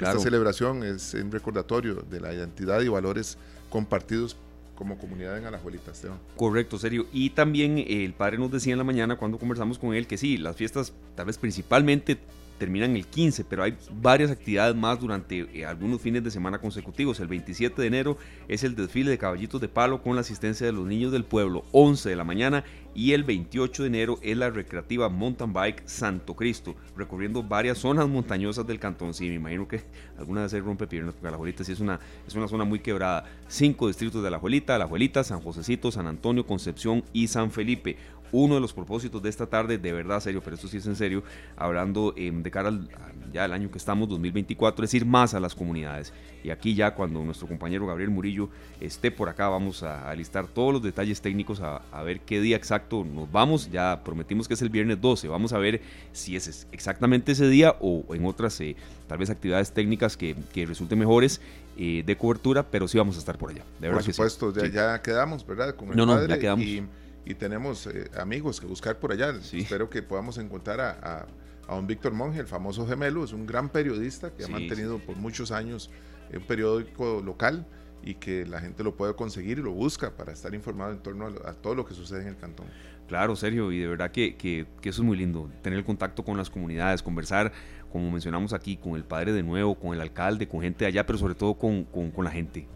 Claro. 0.00 0.16
Esta 0.16 0.30
celebración 0.30 0.82
es 0.82 1.12
un 1.12 1.30
recordatorio 1.30 1.96
de 2.10 2.20
la 2.20 2.32
identidad 2.32 2.80
y 2.80 2.88
valores 2.88 3.36
compartidos 3.68 4.34
como 4.74 4.96
comunidad 4.96 5.36
en 5.36 5.44
Alajuelita, 5.44 5.90
Esteban. 5.90 6.18
Correcto, 6.36 6.78
serio. 6.78 7.06
Y 7.12 7.28
también 7.28 7.76
eh, 7.76 8.02
el 8.06 8.14
padre 8.14 8.38
nos 8.38 8.50
decía 8.50 8.72
en 8.72 8.78
la 8.78 8.84
mañana 8.84 9.16
cuando 9.16 9.38
conversamos 9.38 9.78
con 9.78 9.94
él 9.94 10.06
que 10.06 10.16
sí, 10.16 10.38
las 10.38 10.56
fiestas 10.56 10.94
tal 11.14 11.26
vez 11.26 11.36
principalmente 11.36 12.18
terminan 12.58 12.96
el 12.96 13.06
15, 13.06 13.44
pero 13.44 13.62
hay 13.62 13.76
varias 14.00 14.30
actividades 14.30 14.74
más 14.74 14.98
durante 14.98 15.48
eh, 15.52 15.66
algunos 15.66 16.00
fines 16.00 16.24
de 16.24 16.30
semana 16.30 16.58
consecutivos. 16.58 17.20
El 17.20 17.26
27 17.26 17.78
de 17.78 17.88
enero 17.88 18.16
es 18.48 18.64
el 18.64 18.74
desfile 18.74 19.10
de 19.10 19.18
caballitos 19.18 19.60
de 19.60 19.68
palo 19.68 20.02
con 20.02 20.14
la 20.14 20.22
asistencia 20.22 20.66
de 20.66 20.72
los 20.72 20.86
niños 20.86 21.12
del 21.12 21.24
pueblo, 21.24 21.64
11 21.72 22.08
de 22.08 22.16
la 22.16 22.24
mañana, 22.24 22.64
y 22.94 23.12
el 23.12 23.24
28 23.24 23.82
de 23.82 23.88
enero 23.88 24.18
es 24.22 24.36
la 24.36 24.50
recreativa 24.50 25.08
mountain 25.08 25.52
bike 25.52 25.82
Santo 25.86 26.34
Cristo, 26.34 26.74
recorriendo 26.96 27.42
varias 27.42 27.78
zonas 27.78 28.08
montañosas 28.08 28.66
del 28.66 28.78
cantón. 28.78 29.14
Sí, 29.14 29.28
me 29.28 29.34
imagino 29.34 29.68
que 29.68 29.82
alguna 30.18 30.42
vez 30.42 30.50
se 30.50 30.60
rompe 30.60 30.86
piernas, 30.86 31.14
porque 31.14 31.28
Alajuelita 31.28 31.64
sí 31.64 31.72
es 31.72 31.80
una, 31.80 32.00
es 32.26 32.34
una 32.34 32.48
zona 32.48 32.64
muy 32.64 32.80
quebrada. 32.80 33.24
Cinco 33.48 33.86
distritos 33.86 34.22
de 34.22 34.28
Alajuelita, 34.28 34.74
Alajuelita, 34.74 35.24
San 35.24 35.40
Josecito, 35.40 35.90
San 35.90 36.06
Antonio, 36.06 36.46
Concepción 36.46 37.04
y 37.12 37.28
San 37.28 37.50
Felipe 37.50 37.96
uno 38.32 38.54
de 38.54 38.60
los 38.60 38.72
propósitos 38.72 39.22
de 39.22 39.28
esta 39.28 39.46
tarde, 39.46 39.78
de 39.78 39.92
verdad 39.92 40.20
serio, 40.20 40.40
pero 40.42 40.54
esto 40.56 40.68
sí 40.68 40.76
es 40.78 40.86
en 40.86 40.96
serio, 40.96 41.22
hablando 41.56 42.14
eh, 42.16 42.30
de 42.32 42.50
cara 42.50 42.68
al, 42.68 42.88
ya 43.32 43.44
al 43.44 43.52
año 43.52 43.70
que 43.70 43.78
estamos, 43.78 44.08
2024, 44.08 44.84
es 44.84 44.94
ir 44.94 45.04
más 45.06 45.34
a 45.34 45.40
las 45.40 45.54
comunidades. 45.54 46.12
Y 46.42 46.50
aquí 46.50 46.74
ya 46.74 46.94
cuando 46.94 47.22
nuestro 47.22 47.46
compañero 47.46 47.86
Gabriel 47.86 48.10
Murillo 48.10 48.48
esté 48.80 49.10
por 49.10 49.28
acá, 49.28 49.48
vamos 49.48 49.82
a, 49.82 50.08
a 50.10 50.14
listar 50.14 50.46
todos 50.46 50.72
los 50.72 50.82
detalles 50.82 51.20
técnicos, 51.20 51.60
a, 51.60 51.82
a 51.92 52.02
ver 52.02 52.20
qué 52.20 52.40
día 52.40 52.56
exacto 52.56 53.04
nos 53.04 53.30
vamos. 53.30 53.70
Ya 53.70 54.00
prometimos 54.04 54.48
que 54.48 54.54
es 54.54 54.62
el 54.62 54.70
viernes 54.70 55.00
12, 55.00 55.28
vamos 55.28 55.52
a 55.52 55.58
ver 55.58 55.82
si 56.12 56.36
es 56.36 56.66
exactamente 56.72 57.32
ese 57.32 57.48
día 57.48 57.76
o 57.80 58.04
en 58.14 58.24
otras, 58.24 58.58
eh, 58.62 58.74
tal 59.06 59.18
vez 59.18 59.28
actividades 59.30 59.72
técnicas 59.72 60.16
que, 60.16 60.34
que 60.52 60.64
resulten 60.64 60.98
mejores 60.98 61.40
eh, 61.76 62.02
de 62.06 62.16
cobertura, 62.16 62.62
pero 62.62 62.88
sí 62.88 62.96
vamos 62.98 63.16
a 63.16 63.18
estar 63.18 63.36
por 63.38 63.50
allá. 63.50 63.62
De 63.78 63.88
verdad 63.88 63.96
Por 63.98 64.06
que 64.06 64.12
sí. 64.12 64.16
supuesto, 64.16 64.52
ya, 64.54 64.62
Sí. 64.66 64.70
ya 64.72 65.02
quedamos, 65.02 65.46
¿verdad? 65.46 65.74
Con 65.76 65.90
el 65.90 65.96
No, 65.96 66.06
no, 66.06 66.14
padre 66.14 66.28
ya 66.34 66.38
quedamos. 66.38 66.64
Y, 66.64 66.82
y 67.24 67.34
tenemos 67.34 67.86
eh, 67.86 68.10
amigos 68.18 68.60
que 68.60 68.66
buscar 68.66 68.98
por 68.98 69.12
allá. 69.12 69.34
Sí. 69.42 69.60
Espero 69.60 69.88
que 69.90 70.02
podamos 70.02 70.38
encontrar 70.38 70.80
a, 70.80 70.90
a, 70.90 71.26
a 71.68 71.74
don 71.74 71.86
Víctor 71.86 72.12
Monge, 72.12 72.40
el 72.40 72.46
famoso 72.46 72.86
gemelo. 72.86 73.24
Es 73.24 73.32
un 73.32 73.46
gran 73.46 73.68
periodista 73.68 74.30
que 74.32 74.44
Sí, 74.44 74.50
ha 74.50 74.52
mantenido 74.52 74.98
por 74.98 75.16
muchos 75.16 75.50
años 75.52 75.90
un 76.32 76.42
periódico 76.46 77.22
local 77.24 77.66
y 78.02 78.14
que 78.14 78.46
la 78.46 78.60
gente 78.60 78.82
lo 78.82 78.96
puede 78.96 79.14
conseguir 79.14 79.58
y 79.58 79.62
lo 79.62 79.72
busca 79.72 80.16
para 80.16 80.32
estar 80.32 80.54
informado 80.54 80.92
en 80.92 81.00
torno 81.00 81.26
a, 81.26 81.50
a 81.50 81.52
todo 81.54 81.74
lo 81.74 81.84
que 81.84 81.92
sucede 81.94 82.22
en 82.22 82.28
el 82.28 82.36
cantón. 82.36 82.66
Claro, 83.08 83.34
Sergio, 83.36 83.72
y 83.72 83.78
de 83.80 83.88
verdad 83.88 84.10
que, 84.12 84.36
que- 84.36 84.66
que 84.80 84.88
eso 84.88 85.02
es 85.02 85.06
muy 85.06 85.16
lindo, 85.18 85.50
tener 85.62 85.78
el 85.78 85.84
contacto 85.84 86.24
con 86.24 86.36
las 86.36 86.48
comunidades, 86.48 87.02
conversar, 87.02 87.52
como 87.92 88.08
mencionamos 88.10 88.52
aquí, 88.52 88.76
con 88.76 88.94
el 88.94 89.02
padre 89.04 89.32
de 89.32 89.42
nuevo, 89.42 89.74
con 89.74 89.92
el 89.92 90.00
alcalde, 90.00 90.46
con 90.48 90.60
gente 90.62 90.84
de 90.84 90.88
allá, 90.88 91.04
pero 91.04 91.18
sobre 91.18 91.34
todo 91.34 91.54
con, 91.54 91.82
con- 91.84 92.10
con 92.12 92.24
la 92.24 92.30
gente, 92.30 92.68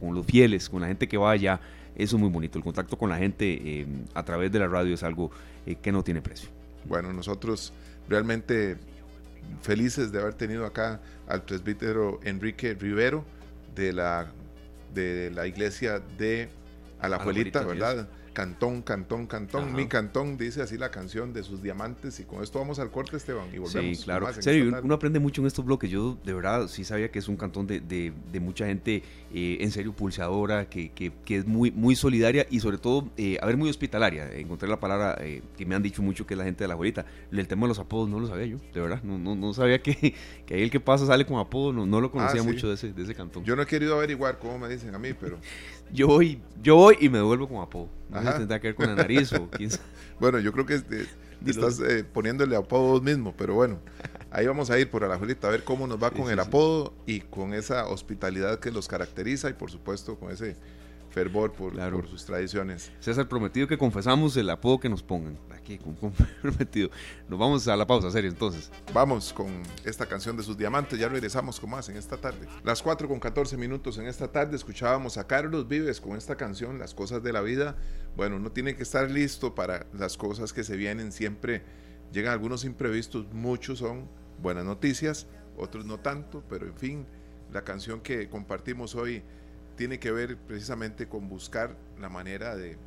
con 0.00 0.14
los 0.14 0.24
fieles, 0.24 0.70
con 0.70 0.80
la 0.80 0.86
gente 0.86 1.08
que 1.08 1.16
va 1.18 1.32
allá. 1.32 1.60
Eso 1.96 2.16
es 2.16 2.20
muy 2.20 2.30
bonito, 2.30 2.58
el 2.58 2.64
contacto 2.64 2.96
con 2.98 3.10
la 3.10 3.18
gente 3.18 3.80
eh, 3.80 3.86
a 4.14 4.24
través 4.24 4.50
de 4.50 4.58
la 4.58 4.68
radio 4.68 4.94
es 4.94 5.02
algo 5.02 5.30
eh, 5.66 5.76
que 5.76 5.92
no 5.92 6.02
tiene 6.02 6.20
precio. 6.20 6.48
Bueno, 6.86 7.12
nosotros 7.12 7.72
realmente 8.08 8.76
felices 9.62 10.12
de 10.12 10.20
haber 10.20 10.34
tenido 10.34 10.66
acá 10.66 11.00
al 11.28 11.42
presbítero 11.42 12.20
Enrique 12.24 12.74
Rivero 12.74 13.24
de 13.74 13.92
la, 13.92 14.30
de 14.92 15.30
la 15.30 15.46
iglesia 15.46 16.00
de 16.18 16.48
Alajuelita, 17.00 17.60
Alajuelita, 17.60 17.64
¿verdad? 17.64 18.08
Cantón, 18.34 18.82
cantón, 18.82 19.26
cantón, 19.28 19.68
Ajá. 19.68 19.76
mi 19.76 19.86
cantón, 19.86 20.36
dice 20.36 20.60
así 20.60 20.76
la 20.76 20.90
canción 20.90 21.32
de 21.32 21.44
sus 21.44 21.62
diamantes. 21.62 22.18
Y 22.18 22.24
con 22.24 22.42
esto 22.42 22.58
vamos 22.58 22.80
al 22.80 22.90
corte, 22.90 23.16
Esteban, 23.16 23.46
y 23.54 23.58
volvemos. 23.58 23.96
Sí, 23.98 24.04
claro. 24.04 24.26
Serio, 24.40 24.72
uno 24.82 24.94
aprende 24.94 25.20
mucho 25.20 25.40
en 25.40 25.46
estos 25.46 25.64
bloques. 25.64 25.88
Yo 25.88 26.18
de 26.24 26.34
verdad 26.34 26.66
sí 26.66 26.82
sabía 26.82 27.12
que 27.12 27.20
es 27.20 27.28
un 27.28 27.36
cantón 27.36 27.68
de, 27.68 27.78
de- 27.78 28.12
de 28.32 28.40
mucha 28.40 28.66
gente 28.66 29.04
eh, 29.32 29.58
en 29.60 29.70
serio 29.70 29.92
pulsadora, 29.94 30.68
que, 30.68 30.90
que- 30.90 31.12
que 31.24 31.36
es 31.36 31.46
muy, 31.46 31.70
muy 31.70 31.94
solidaria 31.94 32.44
y 32.50 32.58
sobre 32.58 32.78
todo, 32.78 33.08
eh, 33.16 33.38
a 33.40 33.46
ver, 33.46 33.56
muy 33.56 33.70
hospitalaria. 33.70 34.28
Encontré 34.32 34.68
la 34.68 34.80
palabra 34.80 35.16
eh, 35.20 35.40
que 35.56 35.64
me 35.64 35.76
han 35.76 35.82
dicho 35.84 36.02
mucho 36.02 36.26
que 36.26 36.34
es 36.34 36.38
la 36.38 36.44
gente 36.44 36.64
de 36.64 36.68
la 36.68 36.74
abuelita. 36.74 37.06
El 37.30 37.46
tema 37.46 37.62
de 37.62 37.68
los 37.68 37.78
apodos 37.78 38.08
no 38.08 38.18
lo 38.18 38.26
sabía 38.26 38.46
yo, 38.46 38.58
de 38.74 38.80
verdad. 38.80 39.00
No, 39.04 39.16
no, 39.16 39.36
no 39.36 39.54
sabía 39.54 39.80
que, 39.80 40.12
que 40.44 40.54
ahí 40.54 40.62
el 40.62 40.70
que 40.72 40.80
pasa 40.80 41.06
sale 41.06 41.24
con 41.24 41.38
apodo, 41.38 41.72
no, 41.72 41.86
no 41.86 42.00
lo 42.00 42.10
conocía 42.10 42.40
Ah, 42.40 42.44
sí. 42.44 42.50
mucho 42.50 42.66
de 42.68 42.74
ese, 42.74 42.92
de 42.92 43.00
ese 43.04 43.14
cantón. 43.14 43.44
Yo 43.44 43.54
no 43.54 43.62
he 43.62 43.66
querido 43.66 43.94
averiguar 43.96 44.40
cómo 44.40 44.58
me 44.58 44.68
dicen 44.68 44.92
a 44.92 44.98
mí, 44.98 45.12
pero 45.12 45.38
voy, 46.02 46.42
yo 46.62 46.76
voy 46.76 46.96
y 47.00 47.08
me 47.08 47.18
devuelvo 47.18 47.48
con 47.48 47.62
apodo. 47.62 47.88
No 48.10 48.20
sé 48.20 48.28
Ajá. 48.28 48.32
si 48.32 48.38
tendrá 48.38 48.60
que 48.60 48.68
ver 48.68 48.74
con 48.74 48.86
la 48.86 48.94
nariz 48.94 49.32
o 49.32 49.48
quién 49.48 49.70
sabe. 49.70 49.84
bueno, 50.20 50.38
yo 50.40 50.52
creo 50.52 50.66
que 50.66 50.74
este, 50.74 51.06
estás 51.46 51.80
eh, 51.80 52.04
poniéndole 52.04 52.56
apodos 52.56 53.02
mismo, 53.02 53.34
pero 53.36 53.54
bueno, 53.54 53.78
ahí 54.30 54.46
vamos 54.46 54.70
a 54.70 54.78
ir 54.78 54.90
por 54.90 55.04
Alajuelita 55.04 55.48
a 55.48 55.50
ver 55.50 55.64
cómo 55.64 55.86
nos 55.86 56.02
va 56.02 56.10
con 56.10 56.30
el 56.30 56.40
apodo 56.40 56.92
y 57.06 57.20
con 57.20 57.54
esa 57.54 57.86
hospitalidad 57.86 58.58
que 58.58 58.70
los 58.70 58.88
caracteriza 58.88 59.48
y 59.50 59.52
por 59.52 59.70
supuesto 59.70 60.18
con 60.18 60.32
ese 60.32 60.56
fervor 61.14 61.52
por, 61.52 61.74
por 61.74 62.08
sus 62.08 62.24
tradiciones. 62.24 62.90
César, 62.98 63.28
prometido 63.28 63.68
que 63.68 63.78
confesamos 63.78 64.36
el 64.36 64.50
apodo 64.50 64.80
que 64.80 64.88
nos 64.88 65.00
pongan. 65.00 65.38
Aquí, 65.54 65.78
comprometido. 65.78 66.90
Nos 67.28 67.38
vamos 67.38 67.68
a 67.68 67.76
la 67.76 67.86
pausa, 67.86 68.10
serio, 68.10 68.28
entonces. 68.28 68.70
Vamos 68.92 69.32
con 69.32 69.46
esta 69.84 70.06
canción 70.06 70.36
de 70.36 70.42
sus 70.42 70.58
diamantes. 70.58 70.98
Ya 70.98 71.08
regresamos 71.08 71.60
con 71.60 71.70
más 71.70 71.88
en 71.88 71.96
esta 71.96 72.16
tarde. 72.16 72.48
Las 72.64 72.82
4 72.82 73.06
con 73.06 73.20
14 73.20 73.56
minutos 73.56 73.96
en 73.98 74.06
esta 74.06 74.30
tarde 74.30 74.56
escuchábamos 74.56 75.16
a 75.16 75.26
Carlos 75.26 75.68
Vives 75.68 76.00
con 76.00 76.16
esta 76.16 76.36
canción, 76.36 76.80
Las 76.80 76.94
cosas 76.94 77.22
de 77.22 77.32
la 77.32 77.40
vida. 77.40 77.76
Bueno, 78.16 78.36
uno 78.36 78.50
tiene 78.50 78.74
que 78.74 78.82
estar 78.82 79.08
listo 79.08 79.54
para 79.54 79.86
las 79.96 80.16
cosas 80.16 80.52
que 80.52 80.64
se 80.64 80.76
vienen. 80.76 81.12
Siempre 81.12 81.62
llegan 82.12 82.32
algunos 82.32 82.64
imprevistos, 82.64 83.32
muchos 83.32 83.78
son 83.78 84.08
buenas 84.42 84.64
noticias, 84.64 85.28
otros 85.56 85.86
no 85.86 85.98
tanto, 86.00 86.42
pero 86.48 86.66
en 86.66 86.76
fin, 86.76 87.06
la 87.52 87.62
canción 87.62 88.00
que 88.00 88.28
compartimos 88.28 88.96
hoy 88.96 89.22
tiene 89.76 89.98
que 89.98 90.10
ver 90.12 90.36
precisamente 90.36 91.08
con 91.08 91.28
buscar 91.28 91.76
la 91.98 92.08
manera 92.08 92.56
de, 92.56 92.78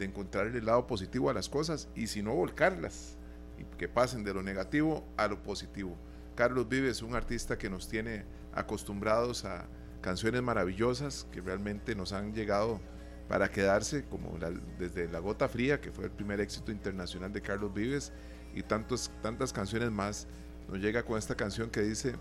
encontrar 0.00 0.48
el 0.48 0.66
lado 0.66 0.86
positivo 0.86 1.30
a 1.30 1.34
las 1.34 1.48
cosas 1.48 1.88
y 1.94 2.08
si 2.08 2.22
no 2.22 2.34
volcarlas 2.34 3.16
y 3.58 3.64
que 3.78 3.88
pasen 3.88 4.24
de 4.24 4.34
lo 4.34 4.42
negativo 4.42 5.06
a 5.16 5.28
lo 5.28 5.42
positivo. 5.42 5.96
Carlos 6.34 6.68
Vives 6.68 6.96
es 6.96 7.02
un 7.02 7.14
artista 7.14 7.56
que 7.56 7.70
nos 7.70 7.88
tiene 7.88 8.24
acostumbrados 8.52 9.44
a 9.44 9.66
canciones 10.02 10.42
maravillosas 10.42 11.26
que 11.32 11.40
realmente 11.40 11.94
nos 11.94 12.12
han 12.12 12.34
llegado 12.34 12.80
para 13.28 13.50
quedarse, 13.50 14.04
como 14.04 14.36
desde 14.78 15.08
La 15.08 15.20
Gota 15.20 15.48
Fría, 15.48 15.80
que 15.80 15.90
fue 15.90 16.04
el 16.04 16.10
primer 16.10 16.40
éxito 16.40 16.72
internacional 16.72 17.32
de 17.32 17.40
Carlos 17.40 17.72
Vives, 17.72 18.12
y 18.54 18.62
tantos, 18.62 19.10
tantas 19.22 19.52
canciones 19.52 19.90
más. 19.90 20.26
Nos 20.68 20.78
llega 20.78 21.02
con 21.04 21.18
esta 21.18 21.34
canción 21.34 21.70
que 21.70 21.82
dice, 21.82 22.16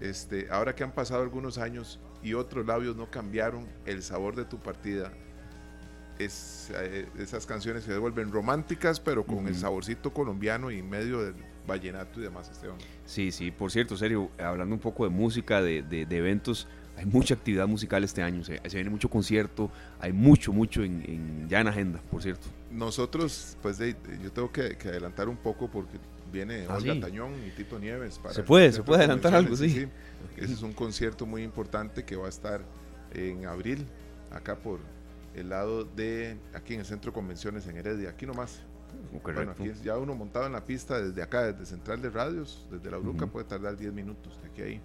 este, 0.00 0.48
ahora 0.50 0.74
que 0.74 0.84
han 0.84 0.92
pasado 0.92 1.22
algunos 1.22 1.58
años, 1.58 2.00
y 2.22 2.34
otros 2.34 2.66
labios 2.66 2.96
no 2.96 3.10
cambiaron 3.10 3.66
el 3.86 4.02
sabor 4.02 4.36
de 4.36 4.44
tu 4.44 4.58
partida. 4.58 5.12
Es, 6.18 6.72
eh, 6.74 7.06
esas 7.18 7.46
canciones 7.46 7.84
se 7.84 7.96
vuelven 7.96 8.32
románticas, 8.32 8.98
pero 8.98 9.24
con 9.24 9.46
el 9.46 9.54
saborcito 9.54 10.12
colombiano 10.12 10.70
y 10.70 10.82
medio 10.82 11.22
del 11.22 11.34
vallenato 11.68 12.18
y 12.18 12.24
demás, 12.24 12.50
Esteban. 12.50 12.78
Sí, 13.04 13.30
sí, 13.30 13.52
por 13.52 13.70
cierto, 13.70 13.96
serio, 13.96 14.30
hablando 14.38 14.74
un 14.74 14.80
poco 14.80 15.04
de 15.04 15.10
música, 15.10 15.62
de, 15.62 15.82
de, 15.82 16.16
eventos, 16.16 16.66
hay 16.96 17.06
mucha 17.06 17.34
actividad 17.34 17.68
musical 17.68 18.02
este 18.02 18.22
año, 18.22 18.42
se, 18.42 18.58
viene 18.72 18.90
mucho 18.90 19.08
concierto, 19.08 19.70
hay 20.00 20.12
mucho, 20.12 20.52
mucho 20.52 20.82
en, 20.82 21.46
ya 21.48 21.60
en 21.60 21.68
agenda, 21.68 22.00
por 22.10 22.22
cierto. 22.22 22.48
Nosotros, 22.72 23.56
pues 23.62 23.78
yo 23.78 24.32
tengo 24.32 24.50
que, 24.50 24.76
adelantar 24.84 25.28
un 25.28 25.36
poco 25.36 25.68
porque 25.68 25.98
viene 26.32 26.66
ah, 26.68 26.76
Olga 26.76 27.00
Tañón 27.00 27.32
y 27.46 27.50
Tito 27.50 27.78
Nieves. 27.78 28.18
Para 28.18 28.34
se 28.34 28.42
puede, 28.42 28.72
se 28.72 28.82
puede 28.82 29.00
adelantar 29.00 29.34
algo, 29.34 29.56
sí. 29.56 29.70
sí. 29.70 29.88
Ese 30.36 30.52
es 30.52 30.62
un 30.62 30.72
concierto 30.72 31.26
muy 31.26 31.42
importante 31.42 32.04
que 32.04 32.16
va 32.16 32.26
a 32.26 32.28
estar 32.28 32.60
en 33.12 33.46
abril, 33.46 33.86
acá 34.30 34.56
por 34.56 34.80
el 35.34 35.48
lado 35.50 35.84
de, 35.84 36.36
aquí 36.54 36.74
en 36.74 36.80
el 36.80 36.86
Centro 36.86 37.10
de 37.10 37.14
Convenciones 37.14 37.66
en 37.66 37.76
Heredia, 37.76 38.10
aquí 38.10 38.26
nomás. 38.26 38.60
Bueno, 39.22 39.52
aquí 39.52 39.70
ya 39.84 39.98
uno 39.98 40.14
montado 40.14 40.46
en 40.46 40.52
la 40.52 40.64
pista 40.64 41.00
desde 41.00 41.22
acá, 41.22 41.52
desde 41.52 41.66
Central 41.66 42.00
de 42.00 42.10
Radios, 42.10 42.66
desde 42.70 42.90
la 42.90 42.98
Bruca, 42.98 43.26
puede 43.26 43.44
tardar 43.46 43.76
10 43.76 43.92
minutos 43.92 44.40
de 44.42 44.48
aquí 44.48 44.62
a 44.62 44.64
ahí. 44.64 44.80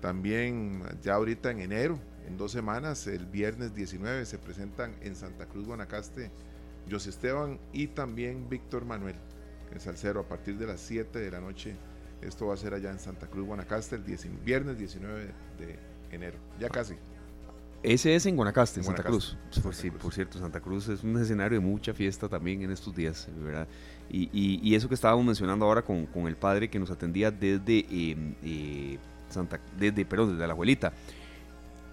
También 0.00 0.82
ya 1.02 1.14
ahorita 1.14 1.50
en 1.50 1.60
enero, 1.60 1.98
en 2.26 2.36
dos 2.36 2.52
semanas, 2.52 3.06
el 3.06 3.26
viernes 3.26 3.74
19, 3.74 4.26
se 4.26 4.38
presentan 4.38 4.94
en 5.02 5.16
Santa 5.16 5.46
Cruz, 5.46 5.66
Guanacaste, 5.66 6.30
José 6.90 7.10
Esteban 7.10 7.58
y 7.72 7.88
también 7.88 8.48
Víctor 8.48 8.84
Manuel, 8.84 9.16
el 9.74 9.80
salsero, 9.80 10.20
a 10.20 10.28
partir 10.28 10.56
de 10.56 10.66
las 10.66 10.80
7 10.80 11.18
de 11.18 11.30
la 11.30 11.40
noche 11.40 11.76
esto 12.20 12.46
va 12.46 12.54
a 12.54 12.56
ser 12.56 12.74
allá 12.74 12.90
en 12.90 12.98
Santa 12.98 13.26
Cruz, 13.26 13.46
Guanacaste, 13.46 13.96
el 13.96 14.02
viernes 14.44 14.78
19 14.78 15.30
de 15.58 15.78
enero. 16.10 16.38
Ya 16.58 16.68
casi. 16.68 16.94
Ese 17.82 18.16
es 18.16 18.26
en 18.26 18.34
Guanacaste, 18.34 18.80
en 18.80 18.84
Santa, 18.84 19.04
Cruz. 19.04 19.36
por, 19.62 19.72
sí, 19.72 19.90
por 19.92 20.12
cierto, 20.12 20.38
Santa 20.38 20.60
Cruz 20.60 20.88
es 20.88 21.04
un 21.04 21.16
escenario 21.16 21.60
de 21.60 21.64
mucha 21.64 21.94
fiesta 21.94 22.28
también 22.28 22.62
en 22.62 22.72
estos 22.72 22.94
días, 22.94 23.28
¿verdad? 23.36 23.68
Y, 24.10 24.74
eso 24.74 24.88
que 24.88 24.94
estábamos 24.94 25.24
mencionando 25.24 25.64
ahora 25.64 25.82
con, 25.82 26.08
el 26.26 26.36
padre 26.36 26.68
que 26.68 26.80
nos 26.80 26.90
atendía 26.90 27.30
desde 27.30 27.86
em, 27.88 28.34
eh, 28.42 28.98
Santa, 29.28 29.60
desde, 29.78 30.04
perdón, 30.04 30.32
desde 30.32 30.46
la 30.46 30.54
abuelita. 30.54 30.92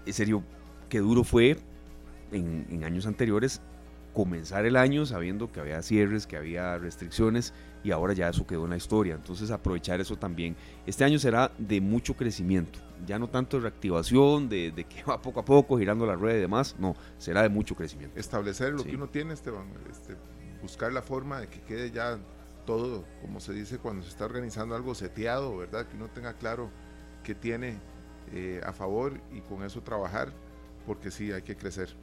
En 0.04 0.12
serio, 0.12 0.42
qué 0.88 0.98
duro 0.98 1.22
fue 1.22 1.56
en, 2.32 2.66
en 2.68 2.82
años 2.82 3.06
anteriores 3.06 3.60
comenzar 4.16 4.64
el 4.64 4.76
año 4.76 5.04
sabiendo 5.04 5.52
que 5.52 5.60
había 5.60 5.82
cierres, 5.82 6.26
que 6.26 6.38
había 6.38 6.78
restricciones 6.78 7.52
y 7.84 7.90
ahora 7.90 8.14
ya 8.14 8.30
eso 8.30 8.46
quedó 8.46 8.64
en 8.64 8.70
la 8.70 8.78
historia. 8.78 9.14
Entonces 9.14 9.50
aprovechar 9.50 10.00
eso 10.00 10.16
también. 10.16 10.56
Este 10.86 11.04
año 11.04 11.18
será 11.18 11.52
de 11.58 11.82
mucho 11.82 12.16
crecimiento, 12.16 12.78
ya 13.06 13.18
no 13.18 13.28
tanto 13.28 13.58
de 13.58 13.64
reactivación, 13.64 14.48
de, 14.48 14.72
que 14.88 15.04
va 15.04 15.20
poco 15.20 15.40
a 15.40 15.44
poco 15.44 15.78
girando 15.78 16.06
la 16.06 16.14
rueda 16.14 16.38
y 16.38 16.40
demás, 16.40 16.76
no, 16.78 16.96
será 17.18 17.42
de 17.42 17.50
mucho 17.50 17.74
crecimiento. 17.74 18.18
Establecer 18.18 18.72
lo 18.72 18.84
que 18.84 18.96
uno 18.96 19.10
tiene, 19.10 19.34
Esteban, 19.34 19.66
este, 19.90 20.16
buscar 20.62 20.94
la 20.94 21.02
forma 21.02 21.40
de 21.40 21.48
que 21.48 21.60
quede 21.60 21.90
ya 21.90 22.18
todo, 22.64 23.04
como 23.20 23.38
se 23.38 23.52
dice 23.52 23.76
cuando 23.76 24.02
se 24.02 24.08
está 24.08 24.24
organizando 24.24 24.74
algo 24.74 24.94
seteado, 24.94 25.58
¿verdad? 25.58 25.86
Que 25.88 25.94
uno 25.94 26.08
tenga 26.08 26.32
claro 26.38 26.70
qué 27.22 27.34
tiene 27.34 27.80
eh, 28.32 28.62
a 28.64 28.72
favor 28.72 29.20
y 29.30 29.42
con 29.42 29.62
eso 29.62 29.82
trabajar, 29.82 30.32
porque 30.86 31.10
sí, 31.10 31.32
hay 31.32 31.42
que 31.42 31.54
crecer 31.54 31.94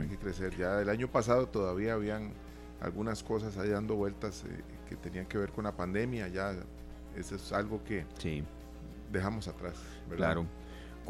hay 0.00 0.08
que 0.08 0.16
crecer. 0.16 0.56
Ya 0.56 0.80
el 0.80 0.88
año 0.88 1.08
pasado 1.08 1.46
todavía 1.46 1.94
habían 1.94 2.32
algunas 2.80 3.22
cosas 3.22 3.56
ahí 3.58 3.70
dando 3.70 3.94
vueltas 3.94 4.44
eh, 4.44 4.62
que 4.88 4.96
tenían 4.96 5.26
que 5.26 5.38
ver 5.38 5.50
con 5.50 5.64
la 5.64 5.76
pandemia, 5.76 6.28
ya 6.28 6.54
eso 7.16 7.34
es 7.36 7.52
algo 7.52 7.82
que 7.84 8.04
dejamos 9.12 9.48
atrás. 9.48 9.74
Claro. 10.16 10.46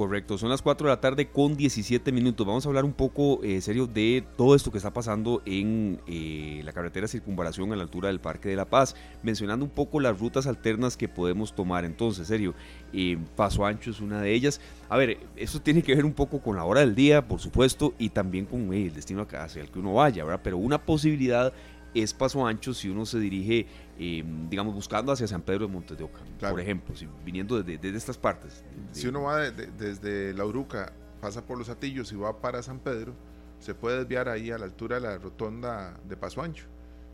Correcto, 0.00 0.38
son 0.38 0.48
las 0.48 0.62
4 0.62 0.86
de 0.86 0.94
la 0.94 1.00
tarde 1.02 1.28
con 1.28 1.58
17 1.58 2.10
minutos. 2.10 2.46
Vamos 2.46 2.64
a 2.64 2.70
hablar 2.70 2.86
un 2.86 2.94
poco, 2.94 3.44
eh, 3.44 3.60
serio, 3.60 3.86
de 3.86 4.24
todo 4.38 4.54
esto 4.54 4.70
que 4.70 4.78
está 4.78 4.94
pasando 4.94 5.42
en 5.44 6.00
eh, 6.06 6.62
la 6.64 6.72
carretera 6.72 7.06
circunvalación 7.06 7.70
a 7.70 7.76
la 7.76 7.82
altura 7.82 8.08
del 8.08 8.18
Parque 8.18 8.48
de 8.48 8.56
la 8.56 8.64
Paz, 8.64 8.96
mencionando 9.22 9.62
un 9.62 9.70
poco 9.70 10.00
las 10.00 10.18
rutas 10.18 10.46
alternas 10.46 10.96
que 10.96 11.06
podemos 11.06 11.54
tomar. 11.54 11.84
Entonces, 11.84 12.28
serio, 12.28 12.54
eh, 12.94 13.18
Paso 13.36 13.66
Ancho 13.66 13.90
es 13.90 14.00
una 14.00 14.22
de 14.22 14.32
ellas. 14.32 14.62
A 14.88 14.96
ver, 14.96 15.18
eso 15.36 15.60
tiene 15.60 15.82
que 15.82 15.94
ver 15.94 16.06
un 16.06 16.14
poco 16.14 16.40
con 16.40 16.56
la 16.56 16.64
hora 16.64 16.80
del 16.80 16.94
día, 16.94 17.28
por 17.28 17.38
supuesto, 17.38 17.92
y 17.98 18.08
también 18.08 18.46
con 18.46 18.72
el 18.72 18.94
destino 18.94 19.28
hacia 19.30 19.60
el 19.60 19.68
que 19.68 19.80
uno 19.80 19.92
vaya, 19.92 20.24
¿verdad? 20.24 20.40
Pero 20.42 20.56
una 20.56 20.82
posibilidad 20.82 21.52
es 21.94 22.14
paso 22.14 22.46
ancho 22.46 22.74
si 22.74 22.88
uno 22.88 23.04
se 23.06 23.18
dirige, 23.18 23.66
eh, 23.98 24.24
digamos, 24.48 24.74
buscando 24.74 25.12
hacia 25.12 25.26
San 25.26 25.42
Pedro 25.42 25.66
de 25.66 25.72
Montes 25.72 25.98
de 25.98 26.04
Oca, 26.04 26.20
por 26.38 26.60
ejemplo, 26.60 26.94
si, 26.96 27.08
viniendo 27.24 27.60
desde, 27.62 27.96
estas 27.96 28.18
partes. 28.18 28.64
si 28.92 29.08
uno 29.08 29.22
va 29.22 29.50
desde 29.50 30.32
La 30.34 30.44
Uruca, 30.44 30.92
pasa 31.20 31.44
por 31.44 31.58
los 31.58 31.68
Atillos 31.68 32.12
y 32.12 32.16
va 32.16 32.40
para 32.40 32.62
San 32.62 32.78
Pedro, 32.78 33.14
se 33.58 33.74
puede 33.74 33.98
desviar 33.98 34.28
ahí 34.28 34.50
a 34.50 34.58
la 34.58 34.64
altura 34.64 34.96
de 34.96 35.02
la 35.02 35.18
rotonda 35.18 35.98
de 36.08 36.16
Paso 36.16 36.42
Ancho, 36.42 36.66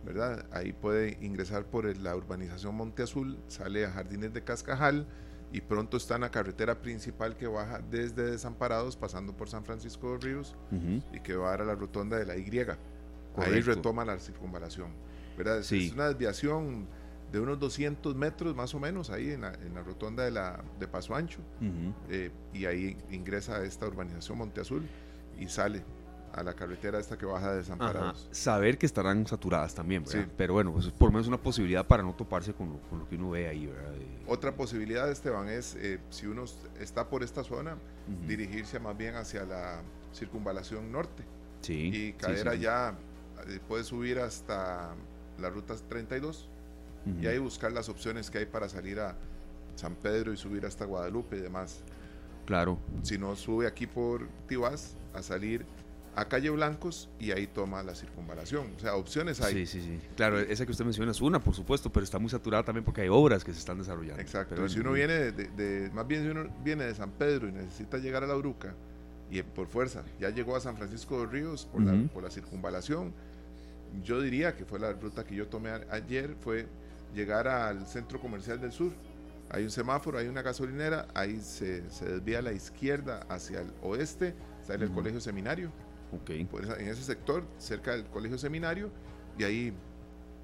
¿verdad? 0.05 0.47
Ahí 0.53 0.73
puede 0.73 1.19
ingresar 1.21 1.65
por 1.67 1.85
la 1.97 2.15
urbanización 2.15 2.75
Monte 2.77 3.03
Azul, 3.03 3.39
sale 3.49 3.85
a 3.85 3.91
Jardines 3.91 4.33
de 4.33 4.45
Cascajal 4.45 5.07
y 5.53 5.61
pronto 5.61 5.97
está 5.97 6.17
en 6.17 6.21
la 6.23 6.31
carretera 6.31 6.81
principal 6.83 7.37
que 7.37 7.47
baja 7.47 7.81
desde 7.91 8.31
Desamparados, 8.31 8.97
pasando 8.97 9.37
por 9.37 9.49
San 9.49 9.65
Francisco 9.65 10.13
de 10.13 10.19
Ríos 10.19 10.57
y 11.13 11.21
que 11.21 11.35
va 11.35 11.53
a, 11.53 11.55
a 11.55 11.65
la 11.65 11.75
rotonda 11.75 12.17
de 12.17 12.27
la 12.27 12.37
Y 12.37 12.45
ahí 13.39 13.61
retoma 13.61 14.05
la 14.05 14.19
circunvalación. 14.19 14.91
¿verdad? 15.37 15.59
Es 15.59 15.93
una 15.93 16.09
desviación 16.09 16.87
de 17.31 17.41
unos 17.41 17.59
200 17.59 18.15
metros 18.15 18.55
más 18.55 18.75
o 18.75 18.81
menos 18.81 19.11
ahí 19.11 19.31
en 19.31 19.43
la, 19.43 19.55
en 19.55 19.75
la 19.75 19.83
rotonda 19.83 20.25
de, 20.25 20.31
la, 20.31 20.63
de 20.79 20.87
Paso 20.87 21.15
Ancho 21.15 21.41
eh, 22.09 22.31
y 22.55 22.65
ahí 22.67 22.97
ingresa 23.11 23.63
esta 23.65 23.87
urbanización 23.87 24.39
Monte 24.39 24.61
Azul 24.61 24.87
y 25.39 25.49
sale 25.49 25.83
a 26.33 26.43
la 26.43 26.55
carretera 26.55 26.99
esta 26.99 27.17
que 27.17 27.25
baja 27.25 27.53
de 27.53 27.59
Desamparados. 27.59 28.29
Saber 28.31 28.77
que 28.77 28.85
estarán 28.85 29.27
saturadas 29.27 29.75
también, 29.75 30.05
pero 30.37 30.55
bueno, 30.55 30.73
pues 30.73 30.87
es 30.87 30.93
por 30.93 31.09
lo 31.09 31.13
menos 31.13 31.29
una 31.29 31.39
posibilidad 31.39 31.87
para 31.87 32.03
no 32.03 32.15
toparse 32.15 32.53
con 32.53 32.79
lo, 32.91 33.09
que 33.09 33.17
uno 33.17 33.31
ve 33.31 33.49
ahí. 33.49 33.67
¿verdad? 33.67 33.93
Otra 34.27 34.55
posibilidad, 34.55 35.11
Esteban, 35.11 35.49
es 35.49 35.77
eh, 35.77 35.99
si 36.11 36.27
uno 36.27 36.45
está 36.79 37.09
por 37.09 37.23
esta 37.23 37.43
zona, 37.43 37.77
dirigirse 38.27 38.79
más 38.79 38.97
bien 38.97 39.15
hacia 39.15 39.45
la 39.45 39.81
circunvalación 40.13 40.93
norte 40.93 41.25
y 41.69 42.13
caer 42.13 42.49
allá 42.49 42.95
puedes 43.69 43.87
subir 43.87 44.19
hasta 44.19 44.95
la 45.39 45.51
ruta 45.51 45.75
32 45.89 46.49
y 47.21 47.27
ahí 47.27 47.39
buscar 47.39 47.71
las 47.71 47.89
opciones 47.89 48.31
que 48.31 48.39
hay 48.39 48.47
para 48.47 48.69
salir 48.69 48.99
a 48.99 49.15
San 49.77 49.95
Pedro 49.95 50.33
y 50.33 50.37
subir 50.37 50.67
hasta 50.67 50.85
Guadalupe 50.85 51.37
y 51.37 51.41
demás. 51.41 51.81
Claro. 52.47 52.79
Si 53.03 53.19
no, 53.19 53.37
sube 53.37 53.67
aquí 53.67 53.87
por 53.87 54.27
Tibás 54.49 54.95
a 55.15 55.23
salir 55.23 55.65
a 56.17 56.25
Calle 56.25 56.49
Blancos 56.51 57.11
y 57.21 57.31
ahí 57.31 57.47
toma 57.47 57.83
la 57.83 57.95
circunvalación. 57.95 58.73
O 58.77 58.81
sea, 58.81 58.97
opciones 58.97 59.41
hay. 59.43 59.53
Sí, 59.53 59.67
sí, 59.67 59.81
sí. 59.83 60.01
Claro, 60.17 60.41
esa 60.41 60.65
que 60.65 60.73
usted 60.73 60.85
menciona 60.85 61.11
es 61.11 61.21
una, 61.21 61.39
por 61.39 61.55
supuesto, 61.55 61.93
pero 61.93 62.05
está 62.05 62.19
muy 62.19 62.31
saturada 62.31 62.65
también 62.65 62.85
porque 62.85 63.03
hay 63.03 63.09
obras 63.09 63.45
que 63.45 63.53
se 63.53 63.59
están 63.59 63.79
desarrollando. 63.79 64.21
Exacto. 64.21 64.55
Pero 64.55 64.69
si 64.69 64.81
uno 64.81 64.93
viene 64.93 65.33
de, 65.33 65.91
más 65.93 66.07
bien 66.09 66.23
si 66.23 66.29
uno 66.31 66.49
viene 66.65 66.85
de 66.85 66.95
San 66.95 67.11
Pedro 67.13 67.49
y 67.49 67.53
necesita 67.53 67.99
llegar 67.99 68.25
a 68.25 68.27
la 68.27 68.35
Bruca 68.35 68.75
y 69.31 69.43
por 69.43 69.67
fuerza 69.67 70.05
ya 70.19 70.31
llegó 70.31 70.57
a 70.57 70.61
San 70.61 70.77
Francisco 70.77 71.21
de 71.21 71.27
Ríos 71.27 71.67
por, 71.67 71.83
la, 71.83 72.09
por 72.13 72.23
la 72.23 72.31
circunvalación, 72.31 73.13
yo 74.03 74.21
diría 74.21 74.55
que 74.57 74.65
fue 74.65 74.79
la 74.79 74.93
ruta 74.93 75.25
que 75.25 75.35
yo 75.35 75.47
tomé 75.49 75.71
ayer, 75.91 76.35
fue 76.41 76.67
llegar 77.15 77.49
al 77.49 77.87
centro 77.87 78.21
comercial 78.21 78.61
del 78.61 78.73
sur 78.73 78.93
Hay 79.49 79.63
un 79.63 79.71
semáforo, 79.71 80.19
hay 80.19 80.27
una 80.27 80.43
gasolinera, 80.43 81.07
ahí 81.15 81.41
se, 81.41 81.89
se 81.91 82.05
desvía 82.05 82.41
a 82.41 82.43
la 82.43 82.53
izquierda 82.53 83.21
hacia 83.29 83.61
el 83.61 83.73
oeste, 83.81 84.35
está 84.61 84.75
en 84.75 84.83
el 84.83 84.91
colegio 84.91 85.21
seminario. 85.21 85.71
Ok. 86.13 86.33
Por 86.51 86.65
esa- 86.65 86.77
en 86.81 86.89
ese 86.89 87.05
sector, 87.05 87.45
cerca 87.57 87.93
del 87.93 88.07
colegio 88.07 88.39
seminario, 88.39 88.91
y 89.39 89.45
ahí 89.45 89.73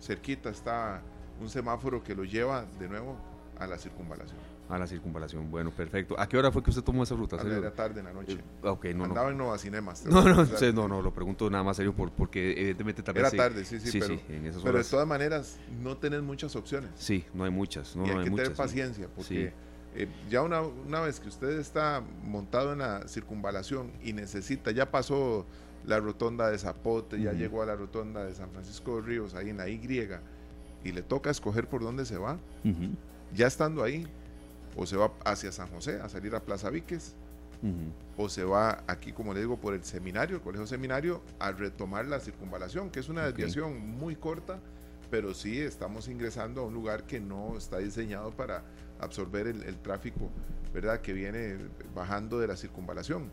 cerquita 0.00 0.50
está 0.50 1.02
un 1.40 1.48
semáforo 1.48 2.02
que 2.04 2.14
lo 2.14 2.22
lleva 2.22 2.64
de 2.78 2.88
nuevo 2.88 3.16
a 3.58 3.66
la 3.66 3.76
circunvalación. 3.76 4.38
A 4.72 4.78
la 4.78 4.86
circunvalación. 4.86 5.50
Bueno, 5.50 5.70
perfecto. 5.70 6.18
¿A 6.18 6.26
qué 6.26 6.38
hora 6.38 6.50
fue 6.50 6.62
que 6.62 6.70
usted 6.70 6.82
tomó 6.82 7.02
esa 7.02 7.14
ruta? 7.14 7.36
A 7.36 7.44
la 7.44 7.74
tarde 7.74 8.00
en 8.00 8.06
la 8.06 8.12
noche. 8.14 8.32
Eh, 8.32 8.68
ok, 8.68 8.86
no, 8.86 8.98
no. 8.98 9.04
Andaba 9.04 9.30
en 9.30 9.36
Nova 9.36 9.58
Cinemas. 9.58 10.06
No, 10.06 10.22
no, 10.26 10.46
sí, 10.46 10.72
no, 10.72 10.88
no, 10.88 11.02
lo 11.02 11.12
pregunto 11.12 11.50
nada 11.50 11.62
más 11.62 11.76
serio 11.76 11.94
por, 11.94 12.10
porque 12.12 12.52
evidentemente 12.52 13.02
tal 13.02 13.12
vez 13.14 13.20
Era 13.20 13.30
sí- 13.30 13.36
tarde, 13.36 13.64
sí, 13.66 13.78
sí, 13.78 13.90
sí, 13.90 14.00
pero, 14.00 14.14
sí, 14.14 14.22
en 14.30 14.46
esas 14.46 14.62
pero 14.62 14.78
de 14.78 14.84
todas 14.84 15.06
maneras 15.06 15.58
no 15.82 15.98
tenés 15.98 16.22
muchas 16.22 16.56
opciones. 16.56 16.90
Sí, 16.94 17.24
no 17.34 17.44
hay 17.44 17.50
muchas, 17.50 17.94
no, 17.96 18.06
y 18.06 18.08
no 18.10 18.18
hay 18.18 18.24
que 18.24 18.30
muchas. 18.30 18.44
tener 18.46 18.56
paciencia, 18.56 19.08
porque 19.14 19.52
eh, 19.94 20.08
ya 20.30 20.40
una, 20.40 20.62
una 20.62 21.00
vez 21.00 21.20
que 21.20 21.28
usted 21.28 21.58
está 21.58 22.02
montado 22.24 22.72
en 22.72 22.78
la 22.78 23.06
circunvalación 23.08 23.92
y 24.02 24.14
necesita, 24.14 24.70
ya 24.70 24.90
pasó 24.90 25.44
la 25.84 26.00
rotonda 26.00 26.50
de 26.50 26.56
Zapote, 26.58 27.20
ya 27.20 27.32
llegó 27.34 27.60
a 27.62 27.66
la 27.66 27.76
rotonda 27.76 28.24
de 28.24 28.34
San 28.34 28.50
Francisco 28.52 28.96
de 28.96 29.02
Ríos, 29.02 29.34
ahí 29.34 29.50
en 29.50 29.58
la 29.58 29.68
Y, 29.68 29.80
y 30.84 30.92
le 30.92 31.02
toca 31.02 31.28
escoger 31.30 31.68
por 31.68 31.82
dónde 31.82 32.06
se 32.06 32.16
va, 32.16 32.38
ya 33.34 33.46
estando 33.46 33.82
ahí, 33.82 34.06
o 34.76 34.86
se 34.86 34.96
va 34.96 35.12
hacia 35.24 35.52
San 35.52 35.68
José 35.68 36.00
a 36.00 36.08
salir 36.08 36.34
a 36.34 36.40
Plaza 36.40 36.70
Víquez, 36.70 37.14
o 38.16 38.28
se 38.28 38.42
va 38.42 38.82
aquí, 38.88 39.12
como 39.12 39.32
le 39.32 39.40
digo, 39.40 39.56
por 39.56 39.72
el 39.72 39.84
seminario, 39.84 40.36
el 40.36 40.42
colegio 40.42 40.66
seminario, 40.66 41.22
a 41.38 41.52
retomar 41.52 42.06
la 42.06 42.18
circunvalación, 42.18 42.90
que 42.90 42.98
es 42.98 43.08
una 43.08 43.24
desviación 43.24 43.78
muy 43.98 44.16
corta, 44.16 44.58
pero 45.10 45.32
sí 45.32 45.60
estamos 45.60 46.08
ingresando 46.08 46.62
a 46.62 46.64
un 46.64 46.74
lugar 46.74 47.04
que 47.04 47.20
no 47.20 47.56
está 47.56 47.78
diseñado 47.78 48.32
para 48.32 48.64
absorber 48.98 49.46
el, 49.46 49.62
el 49.62 49.76
tráfico, 49.76 50.28
¿verdad? 50.74 51.00
Que 51.02 51.12
viene 51.12 51.56
bajando 51.94 52.40
de 52.40 52.48
la 52.48 52.56
circunvalación. 52.56 53.30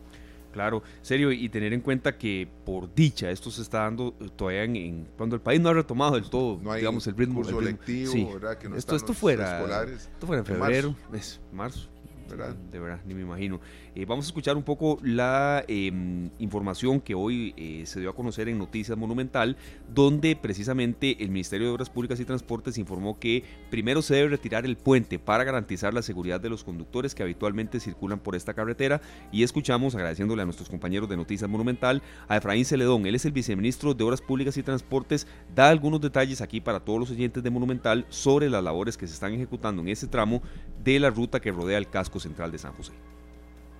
Claro, 0.52 0.82
serio, 1.02 1.30
y 1.32 1.48
tener 1.48 1.72
en 1.72 1.80
cuenta 1.80 2.18
que 2.18 2.48
por 2.64 2.92
dicha 2.94 3.30
esto 3.30 3.50
se 3.50 3.62
está 3.62 3.80
dando 3.80 4.14
eh, 4.20 4.28
todavía 4.34 4.64
en, 4.64 4.76
en- 4.76 5.08
cuando 5.16 5.36
el 5.36 5.42
país 5.42 5.60
no 5.60 5.68
ha 5.68 5.74
retomado 5.74 6.14
del 6.16 6.28
todo, 6.28 6.58
No 6.62 6.72
hay 6.72 6.80
digamos, 6.80 7.06
el 7.06 7.16
ritmo. 7.16 7.36
curso 7.36 7.58
el 7.60 7.66
ritmo. 7.66 7.78
lectivo, 7.86 8.12
Sí. 8.12 8.24
¿verdad? 8.32 8.58
Que 8.58 8.68
no 8.68 8.76
esto 8.76 8.96
esto 8.96 9.08
los 9.08 9.16
fuera, 9.18 9.58
escolares. 9.58 10.10
esto 10.12 10.26
fuera 10.26 10.42
en 10.42 10.46
en 10.52 10.58
febrero, 10.58 10.96
es 11.12 11.40
marzo. 11.52 11.88
De 12.36 12.78
verdad, 12.78 13.00
ni 13.06 13.14
me 13.14 13.22
imagino. 13.22 13.60
Eh, 13.94 14.04
vamos 14.04 14.26
a 14.26 14.28
escuchar 14.28 14.56
un 14.56 14.62
poco 14.62 14.98
la 15.02 15.64
eh, 15.66 15.90
información 16.38 17.00
que 17.00 17.14
hoy 17.14 17.54
eh, 17.56 17.82
se 17.86 18.00
dio 18.00 18.10
a 18.10 18.14
conocer 18.14 18.48
en 18.48 18.58
Noticias 18.58 18.96
Monumental, 18.96 19.56
donde 19.92 20.36
precisamente 20.36 21.22
el 21.22 21.30
Ministerio 21.30 21.66
de 21.66 21.72
Obras 21.72 21.90
Públicas 21.90 22.20
y 22.20 22.24
Transportes 22.24 22.78
informó 22.78 23.18
que 23.18 23.42
primero 23.70 24.00
se 24.02 24.14
debe 24.14 24.28
retirar 24.28 24.64
el 24.64 24.76
puente 24.76 25.18
para 25.18 25.42
garantizar 25.42 25.92
la 25.92 26.02
seguridad 26.02 26.40
de 26.40 26.50
los 26.50 26.62
conductores 26.62 27.14
que 27.14 27.22
habitualmente 27.22 27.80
circulan 27.80 28.20
por 28.20 28.36
esta 28.36 28.54
carretera. 28.54 29.00
Y 29.32 29.42
escuchamos, 29.42 29.94
agradeciéndole 29.94 30.42
a 30.42 30.44
nuestros 30.44 30.68
compañeros 30.68 31.08
de 31.08 31.16
Noticias 31.16 31.50
Monumental, 31.50 32.02
a 32.28 32.36
Efraín 32.36 32.64
Celedón, 32.64 33.06
él 33.06 33.16
es 33.16 33.24
el 33.24 33.32
viceministro 33.32 33.92
de 33.94 34.04
Obras 34.04 34.20
Públicas 34.20 34.56
y 34.56 34.62
Transportes, 34.62 35.26
da 35.54 35.68
algunos 35.68 36.00
detalles 36.00 36.40
aquí 36.40 36.60
para 36.60 36.80
todos 36.80 37.00
los 37.00 37.10
oyentes 37.10 37.42
de 37.42 37.50
Monumental 37.50 38.06
sobre 38.08 38.48
las 38.48 38.62
labores 38.62 38.96
que 38.96 39.08
se 39.08 39.14
están 39.14 39.34
ejecutando 39.34 39.82
en 39.82 39.88
ese 39.88 40.06
tramo 40.06 40.42
de 40.84 41.00
la 41.00 41.10
ruta 41.10 41.40
que 41.40 41.50
rodea 41.50 41.78
el 41.78 41.88
casco 41.88 42.19
central 42.20 42.52
de 42.52 42.58
San 42.58 42.72
José. 42.74 42.92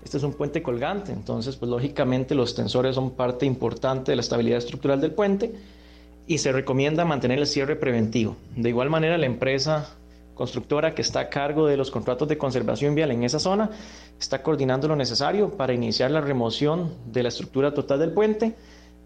Este 0.02 0.16
es 0.16 0.22
un 0.22 0.32
puente 0.32 0.62
colgante, 0.62 1.12
entonces 1.12 1.56
pues 1.56 1.70
lógicamente 1.70 2.34
los 2.34 2.54
tensores 2.54 2.94
son 2.94 3.10
parte 3.10 3.44
importante 3.46 4.12
de 4.12 4.16
la 4.16 4.22
estabilidad 4.22 4.58
estructural 4.58 5.00
del 5.00 5.12
puente 5.12 5.54
y 6.26 6.38
se 6.38 6.52
recomienda 6.52 7.04
mantener 7.04 7.38
el 7.38 7.46
cierre 7.46 7.76
preventivo. 7.76 8.36
De 8.56 8.68
igual 8.70 8.88
manera 8.88 9.18
la 9.18 9.26
empresa 9.26 9.90
constructora 10.34 10.94
que 10.94 11.02
está 11.02 11.20
a 11.20 11.28
cargo 11.28 11.66
de 11.66 11.76
los 11.76 11.90
contratos 11.90 12.26
de 12.26 12.38
conservación 12.38 12.94
vial 12.94 13.10
en 13.10 13.24
esa 13.24 13.38
zona 13.38 13.70
está 14.18 14.42
coordinando 14.42 14.88
lo 14.88 14.96
necesario 14.96 15.50
para 15.50 15.74
iniciar 15.74 16.10
la 16.10 16.22
remoción 16.22 16.94
de 17.12 17.22
la 17.22 17.28
estructura 17.28 17.74
total 17.74 17.98
del 17.98 18.12
puente 18.12 18.54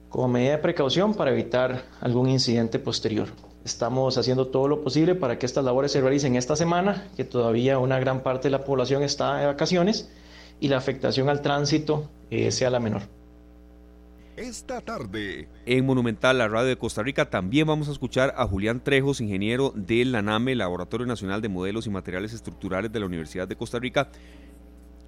como 0.09 0.29
medida 0.29 0.53
de 0.53 0.59
precaución 0.59 1.13
para 1.15 1.33
evitar 1.33 1.87
algún 2.01 2.29
incidente 2.29 2.79
posterior. 2.79 3.29
Estamos 3.65 4.19
haciendo 4.19 4.49
todo 4.49 4.69
lo 4.69 4.83
posible 4.83 5.15
para 5.15 5.39
que 5.39 5.47
estas 5.47 5.65
labores 5.65 5.93
se 5.93 6.01
realicen 6.01 6.37
esta 6.37 6.55
semana, 6.55 7.09
que 7.17 7.25
todavía 7.25 7.79
una 7.79 7.99
gran 7.99 8.23
parte 8.23 8.49
de 8.49 8.51
la 8.51 8.65
población 8.65 9.03
está 9.03 9.37
de 9.37 9.47
vacaciones 9.47 10.11
y 10.61 10.69
la 10.69 10.77
afectación 10.77 11.29
al 11.29 11.41
tránsito 11.41 12.11
eh, 12.31 12.51
sea 12.51 12.69
la 12.71 12.81
menor. 12.81 13.03
Esta 14.37 14.81
tarde, 14.81 15.49
En 15.65 15.87
Monumental, 15.87 16.39
la 16.39 16.49
radio 16.49 16.67
de 16.67 16.77
Costa 16.77 17.05
Rica, 17.05 17.31
también 17.31 17.69
vamos 17.69 17.89
a 17.89 17.93
escuchar 17.93 18.35
a 18.37 18.47
Julián 18.49 18.83
Trejos, 18.83 19.21
ingeniero 19.21 19.73
del 19.77 20.11
LANAME, 20.11 20.57
Laboratorio 20.57 21.07
Nacional 21.07 21.41
de 21.41 21.49
Modelos 21.49 21.87
y 21.87 21.91
Materiales 21.91 22.33
Estructurales 22.33 22.91
de 22.91 22.99
la 22.99 23.07
Universidad 23.07 23.47
de 23.47 23.55
Costa 23.55 23.79
Rica. 23.79 24.09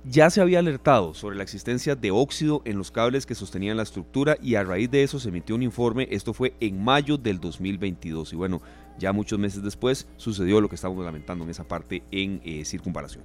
Ya 0.08 0.30
se 0.30 0.40
había 0.40 0.60
alertado 0.60 1.14
sobre 1.14 1.36
la 1.36 1.42
existencia 1.42 1.96
de 1.96 2.12
óxido 2.12 2.62
en 2.64 2.78
los 2.78 2.92
cables 2.92 3.26
que 3.26 3.34
sostenían 3.34 3.76
la 3.76 3.82
estructura 3.82 4.36
y 4.40 4.54
a 4.54 4.62
raíz 4.62 4.88
de 4.88 5.02
eso 5.02 5.18
se 5.18 5.30
emitió 5.30 5.56
un 5.56 5.64
informe, 5.64 6.06
esto 6.12 6.32
fue 6.32 6.54
en 6.60 6.80
mayo 6.80 7.18
del 7.18 7.40
2022 7.40 8.32
y 8.32 8.36
bueno, 8.36 8.62
ya 9.00 9.12
muchos 9.12 9.36
meses 9.40 9.64
después 9.64 10.06
sucedió 10.16 10.60
lo 10.60 10.68
que 10.68 10.76
estamos 10.76 11.04
lamentando 11.04 11.42
en 11.42 11.50
esa 11.50 11.64
parte 11.64 12.04
en 12.12 12.40
eh, 12.44 12.64
circunvalación. 12.64 13.24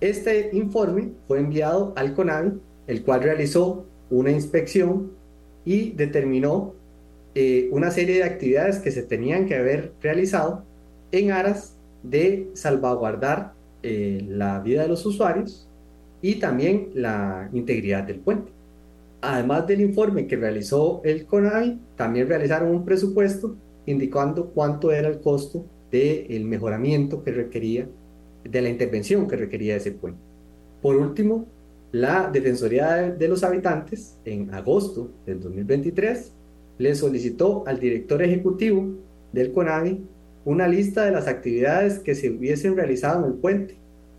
Este 0.00 0.50
informe 0.52 1.12
fue 1.28 1.38
enviado 1.38 1.92
al 1.96 2.12
CONAVI, 2.12 2.54
el 2.88 3.04
cual 3.04 3.22
realizó 3.22 3.86
una 4.10 4.32
inspección 4.32 5.12
y 5.64 5.90
determinó 5.92 6.74
eh, 7.36 7.68
una 7.70 7.92
serie 7.92 8.16
de 8.16 8.24
actividades 8.24 8.80
que 8.80 8.90
se 8.90 9.04
tenían 9.04 9.46
que 9.46 9.54
haber 9.54 9.92
realizado 10.02 10.64
en 11.12 11.30
aras 11.30 11.76
de 12.02 12.50
salvaguardar 12.54 13.57
eh, 13.82 14.24
la 14.28 14.60
vida 14.60 14.82
de 14.82 14.88
los 14.88 15.04
usuarios 15.06 15.68
y 16.20 16.36
también 16.36 16.90
la 16.94 17.48
integridad 17.52 18.04
del 18.04 18.20
puente. 18.20 18.50
Además 19.20 19.66
del 19.66 19.80
informe 19.80 20.26
que 20.26 20.36
realizó 20.36 21.00
el 21.04 21.26
CONAVI, 21.26 21.78
también 21.96 22.28
realizaron 22.28 22.70
un 22.70 22.84
presupuesto 22.84 23.56
indicando 23.86 24.50
cuánto 24.50 24.92
era 24.92 25.08
el 25.08 25.20
costo 25.20 25.64
del 25.90 26.44
mejoramiento 26.44 27.24
que 27.24 27.32
requería 27.32 27.88
de 28.44 28.62
la 28.62 28.68
intervención 28.68 29.26
que 29.26 29.36
requería 29.36 29.76
ese 29.76 29.92
puente. 29.92 30.20
Por 30.82 30.96
último, 30.96 31.46
la 31.90 32.30
Defensoría 32.30 32.94
de, 32.94 33.12
de 33.12 33.28
los 33.28 33.42
Habitantes, 33.42 34.18
en 34.24 34.52
agosto 34.54 35.10
del 35.26 35.40
2023, 35.40 36.32
le 36.78 36.94
solicitó 36.94 37.64
al 37.66 37.80
director 37.80 38.22
ejecutivo 38.22 38.86
del 39.32 39.52
CONAVI 39.52 40.00
una 40.48 40.68
lista 40.68 41.04
de 41.04 41.12
las 41.12 41.26
actividades 41.28 41.98
que 42.00 42.14
se 42.14 42.30
hubiesen 42.30 42.76
realizado 42.76 43.24
en 43.24 43.32
el 43.32 43.38
puente 43.38 43.76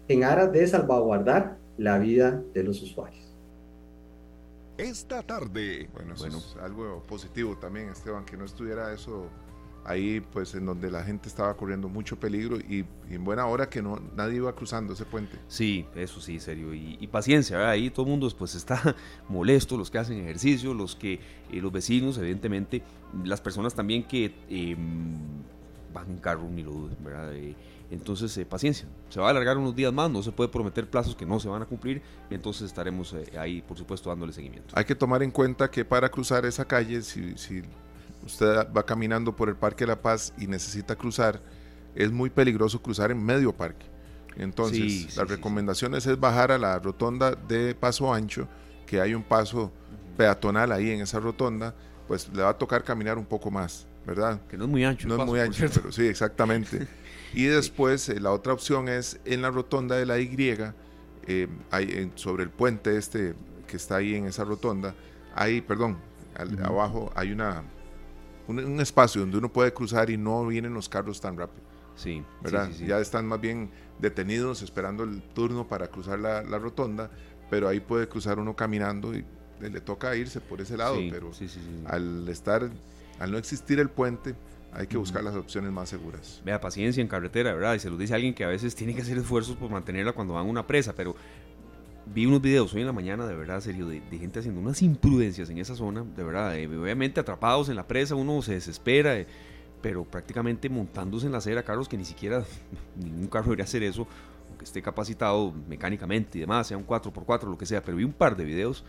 en 0.08 0.24
aras 0.24 0.52
de 0.52 0.66
salvaguardar 0.68 1.58
la 1.78 1.98
vida 2.00 2.44
de 2.54 2.64
los 2.64 2.82
usuarios. 2.82 3.36
esta 4.78 5.22
tarde, 5.24 5.90
Bueno, 5.94 6.14
eso 6.14 6.24
Bueno. 6.24 6.38
es 6.38 6.56
algo 6.62 7.04
positivo 7.08 7.58
también, 7.58 7.90
Esteban, 7.90 8.26
que 8.26 8.38
no 8.38 8.46
estuviera 8.46 8.94
eso 8.94 9.30
ahí, 9.84 10.22
pues 10.22 10.54
en 10.56 10.66
donde 10.66 10.92
la 10.92 11.04
gente 11.04 11.28
estaba 11.28 11.56
corriendo 11.58 11.90
mucho 11.90 12.20
peligro 12.20 12.58
y, 12.58 12.86
y 13.10 13.16
en 13.16 13.24
buena 13.24 13.46
hora 13.48 13.70
que 13.70 13.82
no 13.82 14.00
nadie 14.16 14.38
iba 14.38 14.54
cruzando 14.56 14.94
ese 14.94 15.06
puente. 15.06 15.38
Sí, 15.48 15.86
eso 15.96 16.22
sí, 16.22 16.40
serio. 16.40 16.74
Y, 16.74 16.98
y 17.00 17.08
paciencia, 17.08 17.58
¿verdad? 17.58 17.72
ahí 17.74 17.90
todo 17.90 18.06
el 18.06 18.12
mundo 18.12 18.30
pues 18.38 18.56
está 18.56 18.96
molesto, 19.30 19.78
los 19.78 19.90
que 19.92 19.98
hacen 19.98 20.20
ejercicio, 20.20 20.74
los 20.74 20.96
que, 20.96 21.14
eh, 21.52 21.62
los 21.62 21.72
vecinos, 21.72 22.18
evidentemente, 22.18 22.84
las 23.24 23.42
personas 23.42 23.74
también 23.76 24.04
que 24.04 24.34
eh, 24.50 24.78
van 25.94 26.10
en 26.10 26.18
carro, 26.18 26.44
ni 26.50 26.64
lo 26.64 26.72
duden, 26.72 26.98
¿verdad? 27.04 27.32
Entonces, 27.92 28.38
eh, 28.38 28.46
paciencia, 28.46 28.88
se 29.10 29.20
va 29.20 29.28
a 29.28 29.30
alargar 29.32 29.58
unos 29.58 29.76
días 29.76 29.92
más, 29.92 30.12
no 30.12 30.22
se 30.22 30.32
puede 30.32 30.50
prometer 30.50 30.88
plazos 30.88 31.16
que 31.16 31.26
no 31.26 31.40
se 31.40 31.50
van 31.50 31.62
a 31.64 31.66
cumplir, 31.66 32.02
entonces 32.30 32.64
estaremos 32.68 33.14
eh, 33.14 33.38
ahí, 33.40 33.62
por 33.62 33.78
supuesto, 33.78 34.10
dándole 34.10 34.32
seguimiento. 34.32 34.74
Hay 34.78 34.86
que 34.86 34.94
tomar 34.96 35.24
en 35.24 35.32
cuenta 35.32 35.72
que 35.72 35.84
para 35.84 36.10
cruzar 36.10 36.46
esa 36.46 36.66
calle, 36.66 37.02
si, 37.02 37.36
si 37.38 37.64
usted 38.24 38.68
va 38.76 38.84
caminando 38.86 39.36
por 39.36 39.50
el 39.50 39.56
Parque 39.56 39.86
de 39.86 39.88
la 39.88 40.02
Paz 40.02 40.34
y 40.38 40.46
necesita 40.46 40.96
cruzar, 40.96 41.42
es 41.96 42.12
muy 42.12 42.30
peligroso 42.30 42.80
cruzar 42.82 43.10
en 43.10 43.24
medio 43.24 43.52
parque. 43.52 43.88
Entonces, 44.36 44.78
Sí, 44.78 45.04
las 45.06 45.14
sí, 45.14 45.20
sí. 45.20 45.24
recomendaciones 45.24 46.06
es 46.06 46.20
bajar 46.20 46.52
a 46.52 46.58
la 46.60 46.78
rotonda 46.78 47.32
de 47.32 47.74
paso 47.74 48.14
ancho, 48.14 48.48
que 48.86 49.02
hay 49.02 49.16
un 49.16 49.24
paso 49.24 49.72
peatonal 50.16 50.72
ahí 50.72 50.92
en 50.92 51.02
esa 51.02 51.20
rotonda, 51.20 51.74
pues 52.08 52.30
le 52.34 52.44
va 52.44 52.50
a 52.50 52.58
tocar 52.58 52.84
caminar 52.84 53.18
un 53.18 53.26
poco 53.26 53.50
más, 53.50 53.88
¿verdad? 54.10 54.41
Que 54.47 54.57
no 54.57 54.66
es 54.66 54.70
muy 54.70 54.84
ancho. 54.84 55.07
No 55.07 55.14
es 55.16 55.18
paso, 55.20 55.30
muy 55.32 55.39
por 55.39 55.47
ancho, 55.47 55.66
pero 55.74 55.91
sí, 55.91 56.05
exactamente. 56.07 56.88
Y 57.32 57.43
después 57.45 58.10
eh, 58.10 58.20
la 58.20 58.32
otra 58.32 58.53
opción 58.53 58.89
es 58.89 59.20
en 59.24 59.43
la 59.43 59.51
rotonda 59.51 59.95
de 59.95 60.05
la 60.07 60.18
Y, 60.20 60.74
eh, 61.28 61.47
hay, 61.70 61.91
en- 61.91 62.12
sobre 62.18 62.43
el 62.43 62.49
puente 62.49 62.97
este 62.97 63.36
que 63.68 63.78
está 63.78 63.97
ahí 63.97 64.16
en 64.16 64.26
esa 64.26 64.43
rotonda, 64.43 64.95
hay, 65.36 65.62
perdón, 65.62 65.97
al- 66.36 66.55
Ujú. 66.55 66.64
abajo 66.66 67.12
hay 67.16 67.32
una 67.32 67.62
un, 68.47 68.57
un 68.66 68.82
espacio 68.82 69.22
donde 69.22 69.38
uno 69.38 69.49
puede 69.53 69.72
cruzar 69.72 70.10
y 70.10 70.18
no 70.18 70.47
vienen 70.47 70.74
los 70.74 70.89
carros 70.89 71.22
tan 71.22 71.38
rápido, 71.38 71.62
Sí, 71.95 72.16
sí, 72.16 72.26
¿verdad? 72.41 72.68
sí, 72.72 72.80
sí. 72.80 72.88
Ya 72.88 72.99
están 72.99 73.28
más 73.28 73.39
bien 73.39 73.70
detenidos 73.99 74.64
esperando 74.64 75.03
el 75.03 75.22
turno 75.22 75.68
para 75.68 75.88
cruzar 75.88 76.18
la, 76.18 76.41
la 76.41 76.57
rotonda, 76.57 77.12
pero 77.51 77.68
ahí 77.68 77.80
puede 77.80 78.07
cruzar 78.07 78.39
uno 78.39 78.55
caminando 78.55 79.14
y 79.14 79.24
le, 79.62 79.70
toca 79.82 80.16
irse 80.16 80.41
por 80.41 80.62
ese 80.62 80.78
lado, 80.78 80.95
Sí, 80.95 81.10
pero 81.12 81.32
sí, 81.32 81.47
sí, 81.47 81.60
sí. 81.60 81.84
al 81.86 82.28
estar, 82.28 82.72
al 83.20 83.32
no 83.32 83.38
existir 83.38 83.80
el 83.80 83.89
puente, 83.89 84.36
hay 84.72 84.88
que 84.88 84.97
buscar 84.97 85.24
las 85.24 85.36
opciones 85.36 85.72
más 85.72 85.89
seguras. 85.89 86.41
Vea, 86.45 86.59
paciencia 86.61 87.01
en 87.01 87.07
carretera, 87.07 87.53
¿verdad? 87.53 87.76
Y 87.76 87.80
se 87.80 87.89
lo 87.89 87.97
dice 87.97 88.13
alguien 88.13 88.34
que 88.34 88.43
a 88.43 88.47
veces 88.47 88.76
tiene 88.76 88.93
que 88.93 89.01
hacer 89.01 89.17
esfuerzos 89.17 89.55
por 89.55 89.70
mantenerla 89.70 90.13
cuando 90.13 90.36
van 90.36 90.45
a 90.45 90.49
una 90.49 90.65
presa, 90.65 90.93
pero 90.95 91.15
vi 92.13 92.26
unos 92.26 92.41
videos 92.41 92.74
hoy 92.74 92.82
en 92.82 92.88
la 92.88 92.93
mañana, 92.93 93.28
de 93.28 93.36
verdad, 93.36 93.59
serio, 93.61 93.88
de, 93.88 94.01
gente 94.11 94.39
haciendo 94.39 94.61
unas 94.61 94.82
imprudencias 94.82 95.49
en 95.49 95.57
esa 95.57 95.76
zona, 95.76 96.03
de 96.03 96.24
verdad, 96.24 96.57
eh, 96.57 96.67
obviamente 96.67 97.20
atrapados 97.20 97.70
en 97.70 97.76
la 97.76 97.88
presa, 97.88 98.15
uno 98.15 98.41
se 98.41 98.53
desespera, 98.53 99.17
eh, 99.17 99.28
pero 99.82 100.03
prácticamente 100.03 100.70
montándose 100.70 101.26
en 101.26 101.32
la 101.32 101.38
acera, 101.39 101.63
carros 101.63 101.88
que 101.88 101.97
ni 101.97 102.05
siquiera 102.05 102.43
ningún 103.03 103.28
carro 103.28 103.45
debería 103.45 103.65
hacer 103.65 103.84
eso, 103.84 104.07
aunque 104.49 104.65
esté 104.65 104.82
capacitado 104.82 105.53
mecánicamente 105.67 106.38
y 106.38 106.41
demás, 106.41 106.67
sea 106.67 106.78
un 106.78 106.86
4x4, 106.86 107.49
lo 107.49 107.57
que 107.57 107.65
sea, 107.65 107.82
pero 107.82 107.97
vi 107.97 108.03
un 108.03 108.13
par 108.13 108.36
de 108.36 108.45
videos 108.45 108.84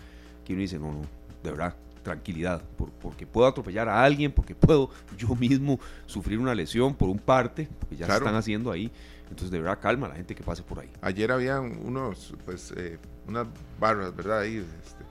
que 0.45 0.53
uno 0.53 0.63
dice, 0.63 0.79
no, 0.79 0.93
no, 0.93 1.03
de 1.43 1.51
verdad, 1.51 1.77
tranquilidad, 2.03 2.63
porque 3.01 3.27
puedo 3.27 3.47
atropellar 3.47 3.89
a 3.89 4.03
alguien, 4.03 4.33
porque 4.33 4.55
puedo 4.55 4.91
yo 5.17 5.35
mismo 5.37 5.79
sufrir 6.07 6.39
una 6.39 6.55
lesión 6.55 6.95
por 6.95 7.09
un 7.09 7.19
parte, 7.19 7.69
porque 7.79 7.97
ya 7.97 8.07
se 8.07 8.13
están 8.13 8.35
haciendo 8.35 8.71
ahí. 8.71 8.91
Entonces, 9.25 9.51
de 9.51 9.61
verdad, 9.61 9.79
calma 9.81 10.07
a 10.07 10.11
la 10.11 10.17
gente 10.17 10.35
que 10.35 10.43
pase 10.43 10.63
por 10.63 10.81
ahí. 10.81 10.91
Ayer 11.01 11.31
habían 11.31 11.79
unos, 11.87 12.35
pues, 12.45 12.73
eh, 12.77 12.99
unas 13.29 13.47
barras, 13.79 14.15
¿verdad? 14.15 14.41
Ahí, 14.41 14.57
este, 14.57 15.05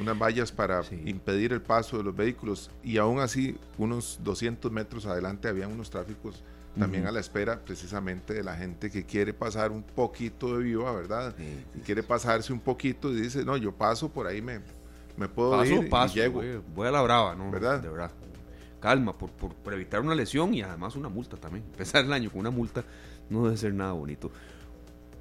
unas 0.00 0.18
vallas 0.18 0.50
para 0.50 0.82
impedir 1.04 1.52
el 1.52 1.62
paso 1.62 1.98
de 1.98 2.04
los 2.04 2.16
vehículos 2.16 2.70
y 2.82 2.98
aún 2.98 3.20
así, 3.20 3.56
unos 3.78 4.18
200 4.22 4.72
metros 4.72 5.06
adelante, 5.06 5.48
habían 5.48 5.70
unos 5.70 5.90
tráficos 5.90 6.42
también 6.78 7.06
a 7.06 7.12
la 7.12 7.20
espera 7.20 7.60
precisamente 7.60 8.32
de 8.32 8.42
la 8.42 8.56
gente 8.56 8.90
que 8.90 9.04
quiere 9.04 9.34
pasar 9.34 9.70
un 9.70 9.82
poquito 9.82 10.56
de 10.56 10.64
viva, 10.64 10.90
¿verdad? 10.92 11.34
y 11.74 11.80
quiere 11.80 12.02
pasarse 12.02 12.50
un 12.52 12.60
poquito 12.60 13.12
y 13.12 13.20
dice, 13.20 13.44
no, 13.44 13.56
yo 13.58 13.72
paso 13.72 14.08
por 14.08 14.26
ahí, 14.26 14.40
me, 14.40 14.60
me 15.16 15.28
puedo 15.28 15.52
paso, 15.52 15.72
ir 15.72 15.88
paso, 15.88 16.18
y 16.18 16.20
llego. 16.22 16.42
Voy, 16.74 16.86
a 16.86 16.90
la 16.90 17.02
brava, 17.02 17.34
¿no? 17.34 17.50
¿Verdad? 17.50 17.80
De 17.80 17.88
verdad. 17.88 18.10
Calma, 18.80 19.16
por, 19.16 19.30
por, 19.30 19.72
evitar 19.72 20.00
una 20.00 20.14
lesión 20.14 20.54
y 20.54 20.62
además 20.62 20.96
una 20.96 21.08
multa 21.08 21.36
también. 21.36 21.64
Empezar 21.70 22.04
el 22.04 22.12
año 22.12 22.30
con 22.30 22.40
una 22.40 22.50
multa 22.50 22.82
no 23.30 23.44
debe 23.44 23.56
ser 23.56 23.74
nada 23.74 23.92
bonito. 23.92 24.30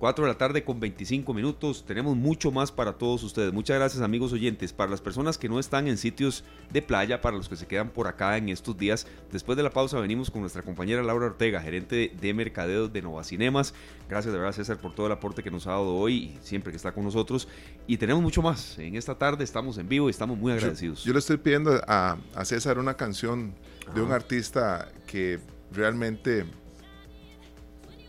4 0.02 0.26
de 0.26 0.32
la 0.32 0.38
tarde 0.38 0.64
con 0.64 0.80
25 0.80 1.32
minutos. 1.32 1.86
Tenemos 1.86 2.18
mucho 2.18 2.52
más 2.52 2.72
para 2.72 2.94
todos 2.94 3.22
ustedes. 3.22 3.54
Muchas 3.54 3.78
gracias 3.78 4.02
amigos 4.02 4.34
oyentes. 4.34 4.74
Para 4.74 4.90
las 4.90 5.00
personas 5.00 5.38
que 5.38 5.48
no 5.48 5.60
están 5.60 5.88
en 5.88 5.96
sitios 6.00 6.44
de 6.72 6.82
playa, 6.82 7.22
para 7.22 7.38
los 7.38 7.48
que 7.48 7.56
se 7.56 7.68
quedan 7.68 7.90
por 7.90 8.08
acá 8.08 8.36
en 8.36 8.50
estos 8.50 8.76
días, 8.76 9.06
después 9.32 9.58
de 9.58 9.62
la 9.62 9.70
pausa 9.70 10.00
venimos 10.00 10.32
con 10.32 10.42
nuestra 10.42 10.64
compañera 10.64 11.04
Laura 11.04 11.28
Ortega, 11.28 11.62
gerente 11.62 12.12
de 12.20 12.34
mercadeo 12.34 12.88
de 12.88 13.00
Nova 13.04 13.24
Cinemas. 13.24 13.76
Gracias 14.10 14.34
de 14.34 14.40
verdad 14.40 14.56
César 14.56 14.78
por 14.80 14.96
todo 14.96 15.06
el 15.06 15.12
aporte 15.12 15.44
que 15.44 15.52
nos 15.52 15.68
ha 15.68 15.74
dado 15.74 15.94
hoy 15.94 16.16
y 16.16 16.40
siempre 16.42 16.72
que 16.72 16.78
está 16.78 16.94
con 16.94 17.04
nosotros. 17.04 17.48
Y 17.86 17.98
tenemos 17.98 18.24
mucho 18.24 18.42
más. 18.42 18.80
En 18.80 18.96
esta 18.96 19.14
tarde 19.14 19.44
estamos 19.44 19.78
en 19.78 19.88
vivo 19.88 20.08
y 20.08 20.10
estamos 20.10 20.36
muy 20.36 20.52
agradecidos. 20.52 21.04
Yo, 21.04 21.14
le 21.14 21.20
estoy 21.20 21.38
pidiendo 21.38 21.80
a, 21.88 22.18
a 22.34 22.46
César 22.46 22.80
una 22.80 22.96
canción 22.96 23.54
de 23.94 24.02
un 24.02 24.12
artista 24.12 24.92
que 25.06 25.40
realmente 25.72 26.48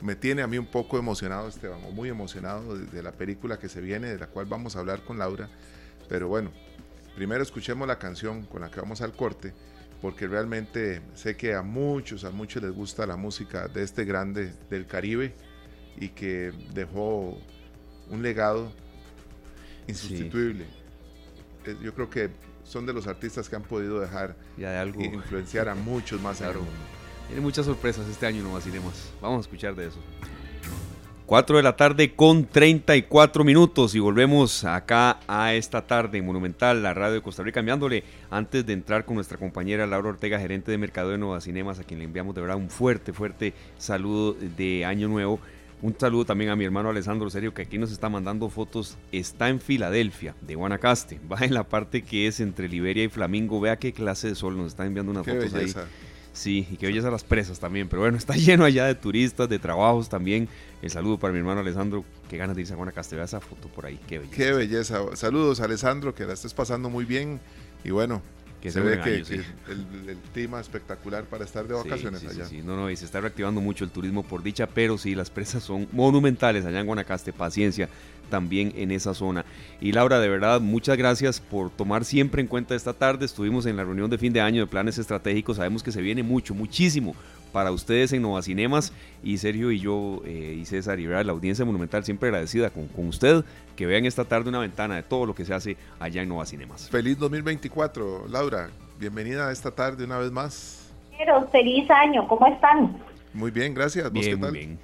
me 0.02 0.16
tiene 0.16 0.42
a 0.42 0.46
mí 0.46 0.58
un 0.58 0.66
poco 0.66 0.98
emocionado, 0.98 1.48
Esteban, 1.48 1.80
o 1.84 1.92
muy 1.92 2.08
emocionado 2.08 2.76
de, 2.76 3.02
la 3.02 3.12
película 3.12 3.58
que 3.58 3.68
se 3.68 3.80
viene, 3.80 4.08
de 4.08 4.18
la 4.18 4.26
cual 4.26 4.46
vamos 4.46 4.74
a 4.74 4.80
hablar 4.80 5.04
con 5.04 5.18
Laura. 5.18 5.48
Pero 6.08 6.28
bueno, 6.28 6.50
primero 7.14 7.42
escuchemos 7.42 7.86
la 7.86 7.98
canción 7.98 8.42
con 8.46 8.62
la 8.62 8.70
que 8.70 8.80
vamos 8.80 9.00
al 9.00 9.12
corte, 9.12 9.54
porque 10.00 10.26
realmente 10.26 11.00
sé 11.14 11.36
que 11.36 11.54
a 11.54 11.62
muchos, 11.62 12.24
a 12.24 12.30
muchos 12.30 12.62
les 12.62 12.72
gusta 12.72 13.06
la 13.06 13.16
música 13.16 13.68
de 13.68 13.84
este 13.84 14.04
grande 14.04 14.52
del 14.68 14.86
Caribe 14.86 15.34
y 15.96 16.08
que 16.08 16.52
dejó 16.74 17.38
un 18.10 18.22
legado 18.22 18.72
insustituible. 19.86 20.66
Eh, 21.64 21.76
yo 21.80 21.94
creo 21.94 22.10
que 22.10 22.30
son 22.64 22.86
de 22.86 22.92
los 22.92 23.06
artistas 23.06 23.48
que 23.48 23.54
han 23.54 23.62
podido 23.62 24.00
dejar 24.00 24.34
de 24.56 24.66
algo. 24.66 25.00
influenciar 25.00 25.68
a 25.68 25.76
muchos 25.76 26.20
más 26.20 26.38
claro. 26.38 26.60
Tiene 27.26 27.40
muchas 27.40 27.66
sorpresas 27.66 28.08
este 28.08 28.26
año 28.26 28.42
no 28.42 28.60
Cinemas. 28.60 29.10
Vamos 29.20 29.38
a 29.38 29.40
escuchar 29.40 29.74
de 29.74 29.88
eso. 29.88 29.98
4 31.26 31.56
de 31.56 31.62
la 31.62 31.76
tarde 31.76 32.14
con 32.14 32.44
34 32.44 33.42
minutos 33.42 33.94
y 33.94 34.00
volvemos 34.00 34.64
acá 34.64 35.18
a 35.26 35.54
esta 35.54 35.86
tarde 35.86 36.18
en 36.18 36.26
Monumental, 36.26 36.82
la 36.82 36.92
radio 36.92 37.14
de 37.14 37.22
Costa 37.22 37.42
Rica, 37.42 37.54
cambiándole 37.54 38.04
antes 38.28 38.66
de 38.66 38.74
entrar 38.74 39.06
con 39.06 39.14
nuestra 39.14 39.38
compañera 39.38 39.86
Laura 39.86 40.10
Ortega, 40.10 40.38
gerente 40.38 40.70
de 40.70 40.76
Mercado 40.76 41.08
de 41.08 41.16
Nueva 41.16 41.40
Cinemas, 41.40 41.78
a 41.78 41.84
quien 41.84 42.00
le 42.00 42.04
enviamos 42.04 42.34
de 42.34 42.42
verdad 42.42 42.58
un 42.58 42.68
fuerte, 42.68 43.14
fuerte 43.14 43.54
saludo 43.78 44.34
de 44.34 44.84
Año 44.84 45.08
Nuevo. 45.08 45.40
Un 45.80 45.96
saludo 45.98 46.26
también 46.26 46.50
a 46.50 46.54
mi 46.56 46.64
hermano 46.64 46.90
Alessandro 46.90 47.30
Serio, 47.30 47.54
que 47.54 47.62
aquí 47.62 47.78
nos 47.78 47.90
está 47.90 48.08
mandando 48.08 48.50
fotos. 48.50 48.98
Está 49.10 49.48
en 49.48 49.58
Filadelfia, 49.58 50.36
de 50.40 50.54
Guanacaste. 50.54 51.18
Va 51.32 51.38
en 51.40 51.54
la 51.54 51.64
parte 51.64 52.02
que 52.02 52.26
es 52.26 52.40
entre 52.40 52.68
Liberia 52.68 53.04
y 53.04 53.08
Flamingo. 53.08 53.58
Vea 53.58 53.78
qué 53.78 53.92
clase 53.92 54.28
de 54.28 54.34
sol 54.34 54.56
nos 54.56 54.66
está 54.66 54.84
enviando 54.84 55.10
unas 55.10 55.26
fotos 55.26 55.54
ahí. 55.54 55.72
Sí, 56.32 56.66
y 56.70 56.76
que 56.76 56.86
a 56.86 57.10
las 57.10 57.24
presas 57.24 57.60
también. 57.60 57.88
Pero 57.88 58.02
bueno, 58.02 58.16
está 58.18 58.34
lleno 58.34 58.64
allá 58.64 58.86
de 58.86 58.94
turistas, 58.94 59.48
de 59.48 59.58
trabajos 59.58 60.08
también. 60.08 60.48
El 60.80 60.90
saludo 60.90 61.18
para 61.18 61.32
mi 61.32 61.38
hermano 61.38 61.60
Alessandro. 61.60 62.04
Qué 62.28 62.36
ganas 62.36 62.56
de 62.56 62.62
irse 62.62 62.72
a 62.72 62.76
Guanacaste. 62.76 63.16
Vea 63.16 63.24
esa 63.24 63.40
foto 63.40 63.68
por 63.68 63.86
ahí. 63.86 63.98
Qué 64.06 64.18
belleza. 64.18 64.36
Qué 64.36 64.52
belleza. 64.52 65.16
Saludos, 65.16 65.60
Alessandro, 65.60 66.14
que 66.14 66.24
la 66.24 66.32
estés 66.32 66.54
pasando 66.54 66.88
muy 66.90 67.04
bien. 67.04 67.40
Y 67.84 67.90
bueno, 67.90 68.22
que 68.62 68.70
se 68.70 68.80
ve 68.80 69.00
que, 69.00 69.16
el, 69.16 70.16
clima 70.32 70.60
espectacular 70.60 71.24
para 71.24 71.44
estar 71.44 71.66
de 71.66 71.74
vacaciones 71.74 72.24
allá. 72.24 72.46
Sí, 72.46 72.62
no, 72.62 72.76
no, 72.76 72.88
y 72.90 72.96
se 72.96 73.04
está 73.04 73.20
reactivando 73.20 73.60
mucho 73.60 73.84
el 73.84 73.90
turismo 73.90 74.22
por 74.22 74.42
dicha, 74.42 74.68
pero 74.68 74.96
sí, 74.98 75.16
las 75.16 75.30
presas 75.30 75.64
son 75.64 75.88
monumentales 75.90 76.64
allá 76.64 76.78
en 76.78 76.86
Guanacaste. 76.86 77.32
Paciencia 77.32 77.88
también 78.32 78.72
en 78.76 78.92
esa 78.92 79.12
zona. 79.12 79.44
Y 79.78 79.92
Laura, 79.92 80.18
de 80.18 80.26
verdad, 80.30 80.58
muchas 80.58 80.96
gracias 80.96 81.38
por 81.38 81.68
tomar 81.68 82.06
siempre 82.06 82.40
en 82.40 82.48
cuenta 82.48 82.74
esta 82.74 82.94
tarde. 82.94 83.26
Estuvimos 83.26 83.66
en 83.66 83.76
la 83.76 83.84
reunión 83.84 84.08
de 84.08 84.16
fin 84.16 84.32
de 84.32 84.40
año 84.40 84.62
de 84.62 84.66
planes 84.66 84.96
estratégicos. 84.96 85.58
Sabemos 85.58 85.82
que 85.82 85.92
se 85.92 86.00
viene 86.00 86.22
mucho, 86.22 86.54
muchísimo 86.54 87.14
para 87.52 87.70
ustedes 87.72 88.10
en 88.14 88.22
Nova 88.22 88.40
Cinemas 88.40 88.94
y 89.22 89.36
Sergio 89.36 89.70
y 89.70 89.80
yo 89.80 90.22
eh, 90.24 90.56
y 90.58 90.64
César 90.64 90.98
y 90.98 91.06
la 91.06 91.20
audiencia 91.20 91.66
monumental 91.66 92.04
siempre 92.04 92.30
agradecida 92.30 92.70
con, 92.70 92.88
con, 92.88 93.06
usted 93.06 93.44
que 93.76 93.84
vean 93.84 94.06
esta 94.06 94.24
tarde 94.24 94.48
una 94.48 94.60
ventana 94.60 94.96
de 94.96 95.02
todo 95.02 95.26
lo 95.26 95.34
que 95.34 95.44
se 95.44 95.52
hace 95.52 95.76
allá 96.00 96.22
en 96.22 96.30
Nova 96.30 96.46
Cinemas. 96.46 96.88
Feliz 96.88 97.18
2024, 97.18 98.28
Laura. 98.30 98.70
Bienvenida 98.98 99.48
a 99.48 99.52
esta 99.52 99.70
tarde 99.70 100.06
una 100.06 100.16
vez 100.16 100.30
más. 100.30 100.90
Pero 101.18 101.46
feliz 101.50 101.90
año, 101.90 102.26
¿cómo 102.26 102.46
están? 102.46 102.96
Muy 103.34 103.50
bien, 103.50 103.74
gracias. 103.74 104.10
¿Vos 104.10 104.24
qué 104.24 104.38
tal? 104.38 104.52
bien. 104.52 104.78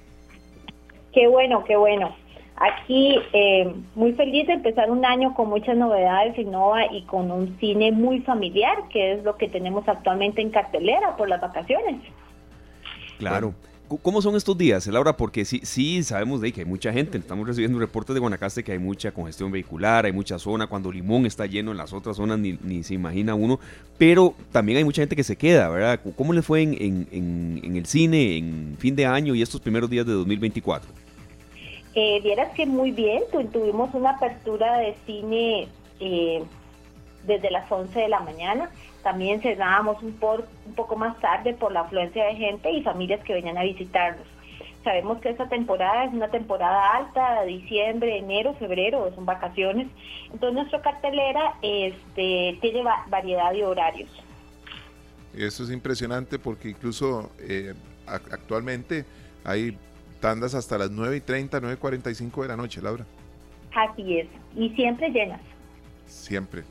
Qué 1.11 1.27
bueno, 1.27 1.63
qué 1.63 1.75
bueno. 1.75 2.15
Aquí 2.59 3.15
eh, 3.31 3.73
muy 3.95 4.11
feliz 4.13 4.47
de 4.47 4.53
empezar 4.53 4.91
un 4.91 5.05
año 5.05 5.33
con 5.33 5.47
muchas 5.47 5.77
novedades 5.77 6.37
Innova 6.37 6.91
y 6.91 7.03
con 7.03 7.31
un 7.31 7.57
cine 7.57 7.93
muy 7.93 8.19
familiar, 8.19 8.89
que 8.91 9.13
es 9.13 9.23
lo 9.23 9.37
que 9.37 9.47
tenemos 9.47 9.87
actualmente 9.87 10.41
en 10.41 10.49
cartelera 10.49 11.15
por 11.15 11.29
las 11.29 11.39
vacaciones. 11.39 12.01
Claro. 13.17 13.53
¿Cómo 14.03 14.21
son 14.21 14.35
estos 14.35 14.55
días, 14.55 14.85
Laura? 14.85 15.17
Porque 15.17 15.45
sí, 15.45 15.61
sí 15.63 16.03
sabemos 16.03 16.41
de 16.41 16.51
que 16.51 16.61
hay 16.61 16.67
mucha 16.67 16.93
gente. 16.93 17.17
Estamos 17.17 17.47
recibiendo 17.47 17.79
reportes 17.79 18.13
de 18.13 18.19
Guanacaste 18.19 18.63
que 18.63 18.73
hay 18.73 18.77
mucha 18.77 19.11
congestión 19.11 19.51
vehicular, 19.51 20.05
hay 20.05 20.11
mucha 20.11 20.37
zona. 20.37 20.67
Cuando 20.67 20.91
Limón 20.91 21.25
está 21.25 21.47
lleno 21.47 21.71
en 21.71 21.77
las 21.77 21.91
otras 21.91 22.17
zonas 22.17 22.37
ni, 22.37 22.83
se 22.83 22.93
imagina 22.93 23.33
uno. 23.33 23.59
Pero 23.97 24.35
también 24.51 24.77
hay 24.77 24.83
mucha 24.83 25.01
gente 25.01 25.15
que 25.15 25.23
se 25.23 25.37
queda, 25.37 25.69
¿verdad? 25.69 26.01
¿Cómo 26.15 26.33
le 26.33 26.43
fue 26.43 26.61
en, 26.61 27.07
en 27.11 27.75
el 27.75 27.85
cine 27.87 28.37
en 28.37 28.75
fin 28.77 28.95
de 28.95 29.07
año 29.07 29.33
y 29.33 29.41
estos 29.41 29.59
primeros 29.59 29.89
días 29.89 30.05
de 30.05 30.13
2024? 30.13 31.08
Vieras 32.23 32.53
que 32.55 32.65
muy 32.65 32.91
bien, 32.91 33.23
tuvimos 33.51 33.93
una 33.93 34.11
apertura 34.11 34.77
de 34.77 34.95
cine 35.05 35.67
eh, 35.99 36.43
desde 37.25 37.51
las 37.51 37.69
11 37.69 37.99
de 37.99 38.09
la 38.09 38.21
mañana. 38.21 38.69
También 39.03 39.41
cerrábamos 39.41 40.01
un, 40.01 40.13
por, 40.13 40.47
un 40.65 40.75
poco 40.75 40.95
más 40.95 41.19
tarde 41.19 41.53
por 41.53 41.71
la 41.71 41.81
afluencia 41.81 42.25
de 42.25 42.35
gente 42.35 42.71
y 42.71 42.83
familias 42.83 43.23
que 43.23 43.33
venían 43.33 43.57
a 43.57 43.63
visitarnos. 43.63 44.25
Sabemos 44.83 45.19
que 45.19 45.29
esta 45.29 45.49
temporada 45.49 46.05
es 46.05 46.13
una 46.13 46.29
temporada 46.29 46.95
alta, 46.95 47.43
diciembre, 47.43 48.17
enero, 48.17 48.53
febrero, 48.53 49.11
son 49.13 49.25
vacaciones. 49.25 49.87
Entonces 50.31 50.53
nuestra 50.53 50.81
cartelera 50.81 51.55
este, 51.61 52.57
tiene 52.61 52.83
variedad 53.09 53.51
de 53.51 53.65
horarios. 53.65 54.09
Eso 55.35 55.63
es 55.63 55.71
impresionante 55.71 56.39
porque 56.39 56.69
incluso 56.69 57.29
eh, 57.39 57.73
actualmente 58.07 59.05
hay 59.43 59.77
tandas 60.19 60.55
hasta 60.55 60.77
las 60.77 60.91
9 60.91 61.17
y 61.17 61.21
30, 61.21 61.59
9 61.59 61.75
y 61.75 61.79
45 61.79 62.41
de 62.43 62.47
la 62.47 62.57
noche, 62.57 62.81
Laura. 62.81 63.05
Así 63.75 64.19
es, 64.19 64.27
y 64.55 64.69
siempre 64.69 65.09
llenas. 65.09 65.41
Siempre. 66.07 66.63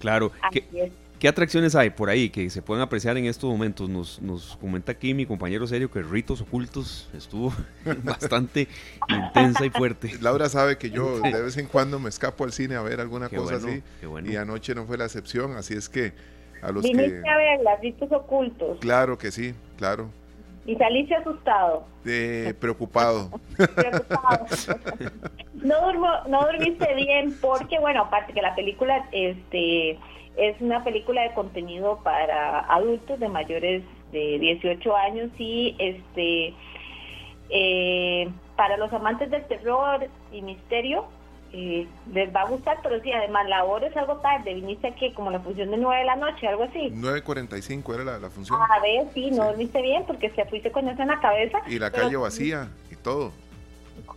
Claro. 0.00 0.32
¿Qué, 0.50 1.28
atracciones 1.28 1.76
hay 1.76 1.90
por 1.90 2.10
ahí 2.10 2.30
que 2.30 2.50
se 2.50 2.62
pueden 2.62 2.82
apreciar 2.82 3.16
en 3.16 3.26
estos 3.26 3.48
momentos? 3.48 3.88
Nos, 3.88 4.20
nos 4.20 4.56
comenta 4.56 4.90
aquí 4.90 5.14
mi 5.14 5.24
compañero 5.24 5.64
serio 5.68 5.88
que 5.88 6.02
Ritos 6.02 6.40
Ocultos 6.40 7.08
estuvo 7.16 7.52
bastante 8.02 8.66
intensa 9.08 9.64
y 9.64 9.70
fuerte. 9.70 10.10
Laura 10.20 10.48
sabe 10.48 10.78
que 10.78 10.90
yo 10.90 11.20
de 11.20 11.42
vez 11.42 11.56
en 11.58 11.68
cuando 11.68 12.00
me 12.00 12.08
escapo 12.08 12.42
al 12.42 12.52
cine 12.52 12.74
a 12.74 12.82
ver 12.82 13.00
alguna 13.00 13.28
cosa 13.28 13.56
así. 13.56 13.82
Y 14.24 14.34
anoche 14.34 14.74
no 14.74 14.84
fue 14.86 14.98
la 14.98 15.04
excepción, 15.04 15.56
así 15.56 15.74
es 15.74 15.88
que 15.88 16.12
a 16.60 16.72
los 16.72 16.82
que... 16.82 16.90
a 16.90 17.36
ver 17.36 17.60
las 17.62 17.80
Ritos 17.80 18.10
Ocultos. 18.10 18.78
Claro 18.80 19.16
que 19.16 19.30
sí, 19.30 19.54
claro. 19.76 20.10
Y 20.64 20.76
saliste 20.76 21.14
asustado. 21.16 21.84
preocupado. 22.60 23.30
preocupado. 23.56 24.46
no, 25.54 26.26
no 26.28 26.40
dormiste 26.40 26.94
bien 26.94 27.36
porque, 27.40 27.78
bueno, 27.78 28.02
aparte 28.02 28.32
que 28.32 28.42
la 28.42 28.54
película 28.54 29.08
este 29.12 29.98
es 30.36 30.60
una 30.60 30.82
película 30.82 31.22
de 31.22 31.34
contenido 31.34 31.98
para 32.02 32.60
adultos 32.60 33.20
de 33.20 33.28
mayores 33.28 33.82
de 34.12 34.38
18 34.38 34.96
años 34.96 35.30
y 35.38 35.74
este 35.78 36.54
eh, 37.50 38.30
para 38.56 38.76
los 38.76 38.92
amantes 38.92 39.30
del 39.30 39.44
terror 39.46 40.06
y 40.30 40.42
misterio 40.42 41.06
eh, 41.52 41.86
les 42.12 42.34
va 42.34 42.42
a 42.42 42.48
gustar, 42.48 42.78
pero 42.82 43.00
sí, 43.02 43.12
además 43.12 43.48
la 43.48 43.64
hora 43.64 43.86
es 43.86 43.96
algo 43.96 44.16
tarde, 44.16 44.54
viniste 44.54 44.88
aquí 44.88 45.12
como 45.12 45.30
la 45.30 45.40
función 45.40 45.70
de 45.70 45.76
9 45.76 46.00
de 46.00 46.06
la 46.06 46.16
noche, 46.16 46.48
algo 46.48 46.64
así. 46.64 46.90
9.45 46.90 47.94
era 47.94 48.04
la, 48.04 48.18
la 48.18 48.30
función. 48.30 48.58
A 48.60 48.80
ver, 48.80 49.06
sí, 49.12 49.30
no 49.30 49.44
dormiste 49.44 49.82
bien 49.82 50.04
porque 50.06 50.30
se 50.30 50.44
fuiste 50.46 50.72
con 50.72 50.88
eso 50.88 51.02
en 51.02 51.08
la 51.08 51.20
cabeza. 51.20 51.58
Y 51.66 51.78
la 51.78 51.90
calle 51.90 52.16
vacía 52.16 52.68
y 52.90 52.96
todo. 52.96 53.32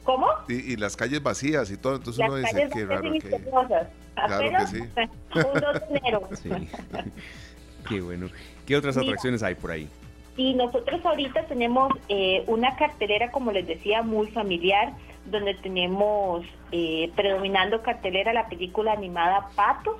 ¿Cómo? 0.03 0.27
Y, 0.47 0.73
y, 0.73 0.75
las 0.77 0.95
calles 0.95 1.21
vacías 1.21 1.69
y 1.71 1.77
todo, 1.77 1.95
entonces 1.95 2.19
Las 2.19 2.29
uno 2.29 2.37
dice, 2.37 2.69
qué 2.71 2.85
raro 2.85 3.11
que... 3.11 3.19
Claro 4.15 4.57
que 4.59 4.67
sí. 4.67 4.79
un 5.35 5.59
2 5.59 5.89
de 5.89 5.97
enero. 5.97 6.29
Sí. 6.41 6.49
Qué 7.89 8.01
bueno. 8.01 8.29
¿Qué 8.65 8.75
otras 8.75 8.95
Mira. 8.97 9.09
atracciones 9.09 9.43
hay 9.43 9.55
por 9.55 9.71
ahí? 9.71 9.87
Y 10.37 10.53
nosotros 10.55 11.05
ahorita 11.05 11.45
tenemos 11.45 11.91
eh, 12.09 12.43
una 12.47 12.75
cartelera, 12.75 13.31
como 13.31 13.51
les 13.51 13.67
decía, 13.67 14.01
muy 14.01 14.27
familiar, 14.27 14.93
donde 15.25 15.53
tenemos 15.55 16.45
eh, 16.71 17.11
predominando 17.15 17.81
cartelera 17.81 18.33
la 18.33 18.47
película 18.47 18.93
animada 18.93 19.49
Patos, 19.55 19.97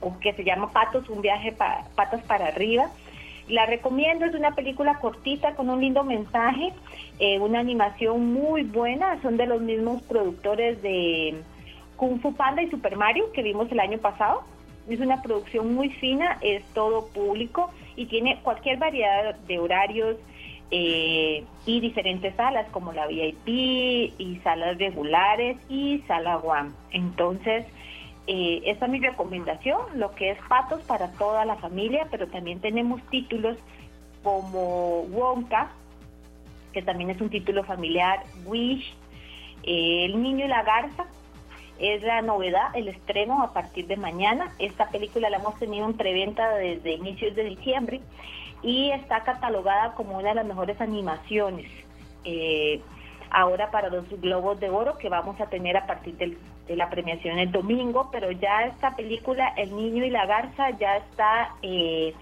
o 0.00 0.18
que 0.18 0.32
se 0.34 0.44
llama 0.44 0.70
Patos, 0.70 1.08
un 1.08 1.22
viaje 1.22 1.52
pa- 1.52 1.84
patas 1.94 2.22
para 2.24 2.48
arriba. 2.48 2.90
La 3.48 3.66
recomiendo, 3.66 4.24
es 4.24 4.34
una 4.34 4.54
película 4.54 4.98
cortita 5.00 5.54
con 5.54 5.68
un 5.68 5.80
lindo 5.80 6.02
mensaje, 6.02 6.72
eh, 7.18 7.38
una 7.38 7.60
animación 7.60 8.32
muy 8.32 8.62
buena, 8.62 9.20
son 9.22 9.36
de 9.36 9.46
los 9.46 9.60
mismos 9.60 10.02
productores 10.02 10.80
de 10.82 11.42
Kung 11.96 12.20
Fu 12.20 12.34
Panda 12.34 12.62
y 12.62 12.70
Super 12.70 12.96
Mario 12.96 13.32
que 13.32 13.42
vimos 13.42 13.70
el 13.70 13.80
año 13.80 13.98
pasado. 13.98 14.42
Es 14.88 15.00
una 15.00 15.22
producción 15.22 15.74
muy 15.74 15.90
fina, 15.90 16.38
es 16.42 16.64
todo 16.74 17.06
público 17.08 17.70
y 17.96 18.06
tiene 18.06 18.40
cualquier 18.42 18.78
variedad 18.78 19.34
de 19.34 19.58
horarios 19.58 20.16
eh, 20.70 21.44
y 21.66 21.80
diferentes 21.80 22.34
salas 22.36 22.66
como 22.70 22.92
la 22.92 23.06
VIP 23.06 23.46
y 23.46 24.40
salas 24.42 24.78
regulares 24.78 25.56
y 25.68 26.02
sala 26.06 26.38
One. 26.38 26.70
Entonces, 26.90 27.66
eh, 28.26 28.62
esa 28.64 28.86
es 28.86 28.90
mi 28.90 29.00
recomendación, 29.00 29.80
lo 29.94 30.14
que 30.14 30.30
es 30.30 30.38
Patos 30.48 30.82
para 30.82 31.12
toda 31.12 31.44
la 31.44 31.56
familia, 31.56 32.08
pero 32.10 32.26
también 32.28 32.60
tenemos 32.60 33.02
títulos 33.10 33.58
como 34.22 35.02
Wonka, 35.02 35.70
que 36.72 36.82
también 36.82 37.10
es 37.10 37.20
un 37.20 37.28
título 37.28 37.64
familiar, 37.64 38.22
Wish, 38.46 38.94
eh, 39.62 40.06
El 40.06 40.22
Niño 40.22 40.46
y 40.46 40.48
la 40.48 40.62
Garza, 40.62 41.04
es 41.78 42.02
la 42.02 42.22
novedad, 42.22 42.74
el 42.74 42.88
estreno 42.88 43.42
a 43.42 43.52
partir 43.52 43.86
de 43.86 43.96
mañana. 43.96 44.52
Esta 44.58 44.88
película 44.88 45.28
la 45.28 45.38
hemos 45.38 45.58
tenido 45.58 45.86
en 45.86 45.94
preventa 45.94 46.54
desde 46.54 46.94
inicios 46.94 47.34
de 47.34 47.44
diciembre 47.44 48.00
y 48.64 48.90
está 48.90 49.22
catalogada 49.22 49.94
como 49.94 50.18
una 50.18 50.30
de 50.30 50.34
las 50.36 50.46
mejores 50.46 50.80
animaciones. 50.80 51.70
eh, 52.24 52.80
ahora 53.30 53.70
para 53.72 53.88
los 53.88 54.08
Globos 54.20 54.60
de 54.60 54.70
Oro 54.70 54.96
que 54.96 55.08
vamos 55.08 55.40
a 55.40 55.46
tener 55.46 55.76
a 55.76 55.86
partir 55.86 56.14
de 56.68 56.76
la 56.76 56.88
premiación 56.88 57.38
el 57.38 57.50
domingo, 57.50 58.08
pero 58.12 58.30
ya 58.30 58.64
esta 58.66 58.94
película, 58.94 59.48
El 59.56 59.74
Niño 59.74 60.04
y 60.04 60.10
la 60.10 60.24
Garza, 60.24 60.70
ya 60.78 60.98
está 60.98 61.50
eh, 61.62 62.14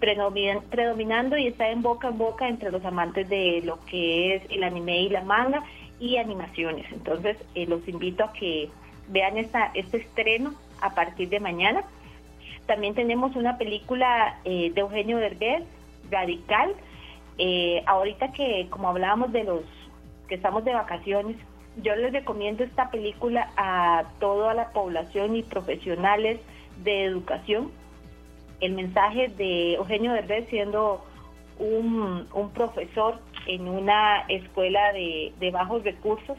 predomin- 0.00 0.62
predominando 0.70 1.36
y 1.36 1.48
está 1.48 1.68
en 1.70 1.82
boca 1.82 2.08
en 2.08 2.18
boca 2.18 2.46
entre 2.48 2.70
los 2.70 2.84
amantes 2.84 3.28
de 3.28 3.62
lo 3.64 3.80
que 3.86 4.36
es 4.36 4.42
el 4.50 4.62
anime 4.62 5.00
y 5.00 5.08
la 5.08 5.22
manga 5.22 5.64
y 5.98 6.18
animaciones. 6.18 6.86
Entonces, 6.92 7.36
eh, 7.56 7.66
los 7.66 7.86
invito 7.88 8.22
a 8.24 8.32
que 8.32 8.70
vean 9.08 9.38
esta, 9.38 9.72
este 9.74 9.96
estreno 9.96 10.54
a 10.80 10.90
partir 10.94 11.28
de 11.30 11.40
mañana. 11.40 11.82
También 12.66 12.94
tenemos 12.94 13.34
una 13.34 13.58
película 13.58 14.38
eh, 14.44 14.70
de 14.72 14.80
Eugenio 14.80 15.18
Derbez, 15.18 15.64
Radical. 16.10 16.74
Eh, 17.38 17.82
ahorita 17.86 18.32
que, 18.32 18.66
como 18.70 18.88
hablábamos 18.88 19.32
de 19.32 19.44
los 19.44 19.62
que 20.28 20.34
estamos 20.34 20.64
de 20.64 20.74
vacaciones, 20.74 21.36
yo 21.82 21.94
les 21.96 22.12
recomiendo 22.12 22.64
esta 22.64 22.90
película 22.90 23.50
a 23.56 24.04
toda 24.18 24.54
la 24.54 24.72
población 24.72 25.36
y 25.36 25.42
profesionales 25.42 26.40
de 26.82 27.04
educación. 27.04 27.70
El 28.60 28.72
mensaje 28.72 29.28
de 29.28 29.74
Eugenio 29.74 30.12
Derbez 30.12 30.48
siendo 30.48 31.04
un, 31.58 32.26
un 32.32 32.50
profesor 32.50 33.18
en 33.46 33.68
una 33.68 34.20
escuela 34.28 34.92
de, 34.92 35.32
de 35.40 35.50
bajos 35.50 35.82
recursos 35.84 36.36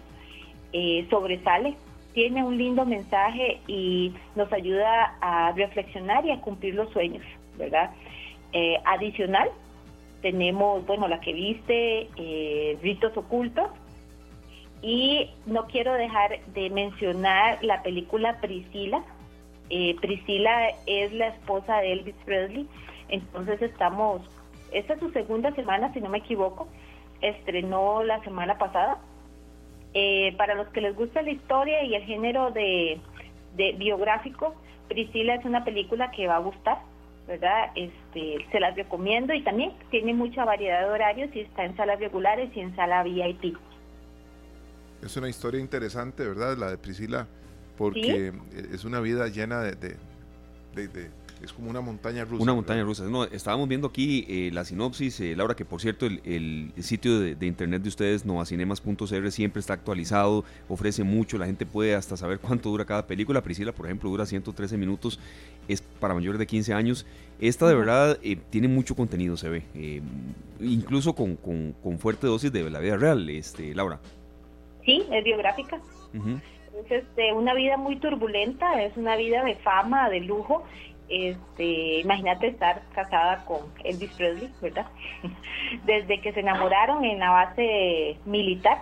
eh, 0.74 1.08
sobresale, 1.10 1.76
tiene 2.14 2.44
un 2.44 2.58
lindo 2.58 2.86
mensaje 2.86 3.62
y 3.68 4.14
nos 4.36 4.52
ayuda 4.52 5.16
a 5.22 5.52
reflexionar 5.54 6.26
y 6.26 6.32
a 6.32 6.42
cumplir 6.42 6.76
los 6.76 6.90
sueños, 6.92 7.24
¿verdad? 7.58 7.92
Eh, 8.54 8.78
adicional, 8.86 9.50
tenemos, 10.22 10.86
bueno, 10.86 11.08
la 11.08 11.20
que 11.20 11.34
viste, 11.34 12.10
eh, 12.16 12.78
Ritos 12.82 13.16
Ocultos, 13.18 13.70
y 14.82 15.30
no 15.46 15.68
quiero 15.68 15.94
dejar 15.94 16.44
de 16.48 16.70
mencionar 16.70 17.64
la 17.64 17.84
película 17.84 18.40
Priscila. 18.42 19.04
Eh, 19.70 19.96
Priscila 20.02 20.70
es 20.86 21.14
la 21.14 21.28
esposa 21.28 21.78
de 21.78 21.94
Elvis 21.94 22.16
Presley, 22.26 22.68
entonces 23.10 23.62
estamos, 23.62 24.22
esta 24.72 24.94
es 24.94 25.00
su 25.00 25.12
segunda 25.12 25.52
semana, 25.54 25.94
si 25.94 26.02
no 26.02 26.10
me 26.10 26.20
equivoco, 26.20 26.68
estrenó 27.22 28.04
la 28.04 28.24
semana 28.24 28.58
pasada. 28.58 29.00
Eh, 29.94 30.34
para 30.38 30.56
los 30.56 30.68
que 30.70 30.82
les 30.82 30.96
gusta 30.96 31.22
la 31.22 31.32
historia 31.32 31.84
y 31.84 31.96
el 31.96 32.04
género 32.04 32.52
de, 32.52 33.00
de 33.56 33.74
biográfico, 33.74 34.56
Priscila 34.88 35.36
es 35.36 35.46
una 35.46 35.64
película 35.64 36.12
que 36.12 36.28
va 36.28 36.38
a 36.38 36.40
gustar, 36.40 36.80
¿verdad? 37.32 37.72
Este, 37.76 38.46
se 38.52 38.60
las 38.60 38.76
recomiendo 38.76 39.34
y 39.34 39.42
también 39.42 39.72
tiene 39.90 40.14
mucha 40.14 40.44
variedad 40.44 40.82
de 40.82 40.90
horarios 40.90 41.30
y 41.34 41.40
está 41.40 41.64
en 41.64 41.76
salas 41.78 41.98
regulares 42.00 42.50
y 42.56 42.60
en 42.60 42.76
sala 42.76 43.04
VIP. 43.04 43.56
Es 45.02 45.16
una 45.16 45.30
historia 45.30 45.60
interesante, 45.62 46.28
¿verdad? 46.28 46.58
La 46.58 46.70
de 46.70 46.78
Priscila, 46.78 47.26
porque 47.78 48.34
es 48.74 48.84
una 48.84 49.00
vida 49.00 49.28
llena 49.30 49.62
de, 49.62 49.76
de- 49.76 49.96
de- 50.76 50.88
de- 50.90 51.10
Es 51.44 51.52
como 51.54 51.70
una 51.72 51.82
montaña 51.82 52.24
rusa. 52.24 52.36
Una 52.36 52.52
¿verdad? 52.52 52.56
montaña 52.56 52.84
rusa. 52.84 53.04
No, 53.06 53.24
estábamos 53.24 53.68
viendo 53.68 53.88
aquí 53.88 54.26
eh, 54.30 54.52
la 54.54 54.64
sinopsis, 54.64 55.20
eh, 55.22 55.36
Laura, 55.36 55.56
que 55.56 55.66
por 55.66 55.82
cierto 55.82 56.06
el, 56.06 56.22
el 56.24 56.72
sitio 56.84 57.20
de, 57.20 57.36
de 57.36 57.46
internet 57.48 57.82
de 57.82 57.90
ustedes, 57.90 58.26
novacinemas.cr, 58.26 59.32
siempre 59.32 59.60
está 59.60 59.74
actualizado, 59.74 60.46
ofrece 60.70 61.04
mucho, 61.04 61.38
la 61.40 61.48
gente 61.48 61.66
puede 61.66 61.96
hasta 61.96 62.16
saber 62.16 62.40
cuánto 62.40 62.70
dura 62.70 62.86
cada 62.86 63.08
película. 63.08 63.42
Priscila, 63.42 63.72
por 63.72 63.88
ejemplo, 63.88 64.10
dura 64.10 64.26
113 64.26 64.78
minutos, 64.78 65.20
es 65.68 65.82
para 65.82 66.14
mayores 66.14 66.38
de 66.38 66.46
15 66.48 66.74
años. 66.74 67.06
Esta 67.40 67.68
de 67.68 67.74
verdad 67.76 68.20
eh, 68.22 68.38
tiene 68.52 68.68
mucho 68.68 68.96
contenido, 68.96 69.36
se 69.36 69.50
ve, 69.50 69.64
eh, 69.74 70.02
incluso 70.60 71.16
con, 71.16 71.36
con- 71.38 71.74
con 71.82 71.98
fuerte 71.98 72.28
dosis 72.28 72.52
de 72.52 72.70
la 72.70 72.80
vida 72.80 72.98
real, 72.98 73.28
este, 73.30 73.74
Laura. 73.74 74.00
Sí, 74.86 75.04
es 75.12 75.24
biográfica. 75.24 75.78
Ujú. 76.14 76.40
Es 76.86 76.92
este, 76.92 77.34
una 77.34 77.54
vida 77.54 77.78
muy 77.78 77.98
turbulenta, 78.00 78.82
es 78.84 78.96
una 78.96 79.16
vida 79.16 79.44
de 79.44 79.56
fama, 79.56 80.10
de 80.10 80.22
lujo. 80.22 80.64
Este, 81.14 82.00
imagínate 82.00 82.48
estar 82.48 82.82
casada 82.96 83.44
con 83.44 83.60
Elvis 83.84 84.14
Presley, 84.14 84.50
¿verdad? 84.62 84.86
Desde 85.86 86.22
que 86.22 86.32
se 86.32 86.40
enamoraron 86.40 87.04
en 87.04 87.20
la 87.20 87.32
base 87.32 88.16
militar, 88.26 88.78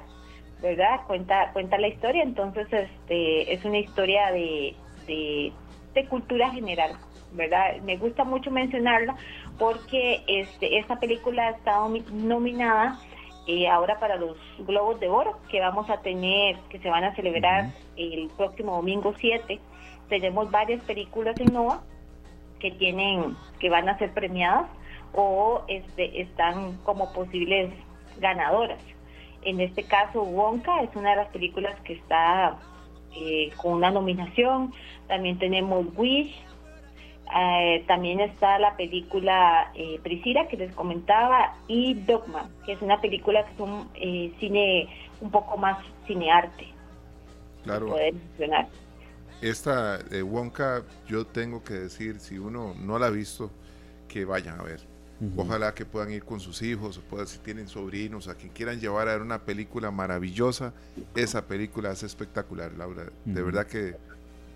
¿verdad? 0.62 1.02
Cuenta, 1.08 1.52
cuenta 1.54 1.80
la 1.80 1.88
historia, 1.88 2.22
entonces 2.22 2.68
este, 2.72 3.52
es 3.52 3.66
una 3.66 3.80
historia 3.80 4.32
de, 4.32 4.76
de, 5.08 5.52
de 5.96 6.06
cultura 6.06 6.52
general, 6.52 6.92
¿verdad? 7.32 7.78
Me 7.84 7.98
gusta 7.98 8.24
mucho 8.24 8.52
mencionarla 8.52 9.16
porque 9.58 10.22
este, 10.28 10.78
esta 10.78 11.00
película 11.00 11.48
ha 11.48 11.52
estado 11.52 11.90
nomi- 11.90 12.08
nominada 12.12 13.00
eh, 13.48 13.68
ahora 13.68 14.00
para 14.00 14.18
los 14.18 14.38
Globos 14.60 15.00
de 15.00 15.10
Oro 15.10 15.40
que 15.50 15.60
vamos 15.62 15.90
a 15.90 16.02
tener, 16.02 16.58
que 16.70 16.78
se 16.78 16.90
van 16.92 17.06
a 17.06 17.16
celebrar 17.16 17.72
el 17.98 18.30
próximo 18.38 18.76
domingo 18.76 19.16
7. 19.18 19.60
Tenemos 20.10 20.52
varias 20.52 20.84
películas 20.84 21.40
en 21.40 21.54
Nova 21.54 21.82
que 22.60 22.72
tienen, 22.72 23.36
que 23.60 23.70
van 23.70 23.90
a 23.90 23.98
ser 23.98 24.14
premiadas 24.14 24.68
o 25.14 25.64
este, 25.68 26.22
están 26.22 26.78
como 26.84 27.12
posibles 27.14 27.72
ganadoras. 28.20 28.80
En 29.44 29.60
este 29.62 29.84
caso, 29.84 30.24
Wonka 30.24 30.82
es 30.84 30.96
una 30.96 31.12
de 31.12 31.16
las 31.18 31.30
películas 31.30 31.80
que 31.82 31.94
está 31.94 32.58
eh, 33.16 33.52
con 33.58 33.74
una 33.74 33.90
nominación. 33.90 34.74
También 35.08 35.40
tenemos 35.40 35.86
Wish, 35.96 36.36
eh, 37.36 37.84
también 37.88 38.20
está 38.20 38.58
la 38.58 38.76
película 38.76 39.72
eh, 39.76 40.00
Priscila 40.02 40.48
que 40.48 40.58
les 40.58 40.74
comentaba 40.74 41.54
y 41.68 41.94
Dogma, 41.94 42.50
que 42.66 42.74
es 42.74 42.82
una 42.82 43.00
película 43.00 43.46
que 43.46 43.54
es 43.54 43.60
un 43.60 43.88
eh, 43.96 44.34
cine 44.40 44.88
un 45.22 45.30
poco 45.30 45.56
más 45.58 45.78
cinearte, 46.08 46.68
Claro. 47.64 47.88
poder 47.88 48.14
mencionar. 48.14 48.68
Esta 49.42 49.98
de 49.98 50.22
Wonka, 50.22 50.84
yo 51.08 51.26
tengo 51.26 51.64
que 51.64 51.74
decir, 51.74 52.20
si 52.20 52.38
uno 52.38 52.74
no 52.80 53.00
la 53.00 53.08
ha 53.08 53.10
visto, 53.10 53.52
que 54.08 54.26
vayan 54.26 54.60
a 54.60 54.64
ver. 54.64 54.80
Ojalá 55.36 55.74
que 55.74 55.86
puedan 55.86 56.12
ir 56.14 56.24
con 56.24 56.40
sus 56.40 56.62
hijos, 56.62 56.98
o 56.98 57.02
puedan, 57.02 57.28
si 57.28 57.40
tienen 57.40 57.68
sobrinos, 57.68 58.30
a 58.30 58.36
quien 58.36 58.54
quieran 58.54 58.80
llevar 58.80 59.10
a 59.10 59.14
ver 59.14 59.22
una 59.22 59.40
película 59.40 59.92
maravillosa. 59.92 60.74
Esa 61.14 61.46
película 61.46 61.92
es 61.92 62.04
espectacular, 62.04 62.72
Laura. 62.78 63.04
De 63.26 63.42
Ujú. 63.42 63.52
verdad 63.52 63.68
que 63.68 63.96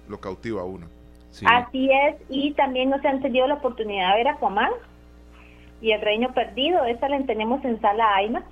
lo 0.08 0.22
cautiva 0.22 0.62
a 0.62 0.66
uno. 0.66 0.88
Sí. 1.32 1.46
Así 1.50 1.90
es, 1.92 2.16
y 2.30 2.54
también 2.54 2.90
no 2.92 3.02
se 3.02 3.08
han 3.10 3.22
tenido 3.22 3.46
la 3.48 3.56
oportunidad 3.56 4.12
de 4.12 4.18
ver 4.24 4.28
Aquaman. 4.30 4.72
y 5.82 5.92
El 5.92 6.00
Reino 6.00 6.34
Perdido. 6.34 6.86
Esta 6.86 7.10
la 7.10 7.22
tenemos 7.26 7.64
en 7.66 7.82
sala 7.82 8.24
IMAX. 8.24 8.46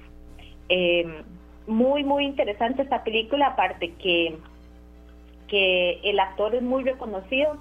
Eh, 0.67 1.23
muy, 1.65 2.03
muy 2.03 2.25
interesante 2.25 2.81
esta 2.81 3.05
película, 3.05 3.47
aparte 3.47 3.93
que, 3.93 4.37
que 5.51 5.99
el 6.03 6.17
actor 6.19 6.55
es 6.55 6.63
muy 6.63 6.83
reconocido. 6.83 7.57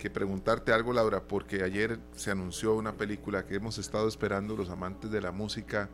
que 0.00 0.08
preguntarte 0.08 0.72
algo, 0.72 0.94
Laura, 0.94 1.20
porque 1.20 1.62
ayer 1.62 1.98
se 2.14 2.30
anunció 2.30 2.74
una 2.74 2.94
película 2.94 3.46
que 3.46 3.56
hemos 3.56 3.76
estado 3.76 4.08
esperando 4.08 4.56
los 4.56 4.70
amantes 4.70 5.10
de 5.10 5.20
la 5.20 5.30
música, 5.30 5.90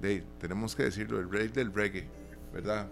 de, 0.00 0.22
tenemos 0.38 0.76
que 0.76 0.82
decirlo, 0.84 1.18
el 1.18 1.30
rey 1.30 1.48
del 1.48 1.72
reggae, 1.72 2.06
¿verdad? 2.52 2.88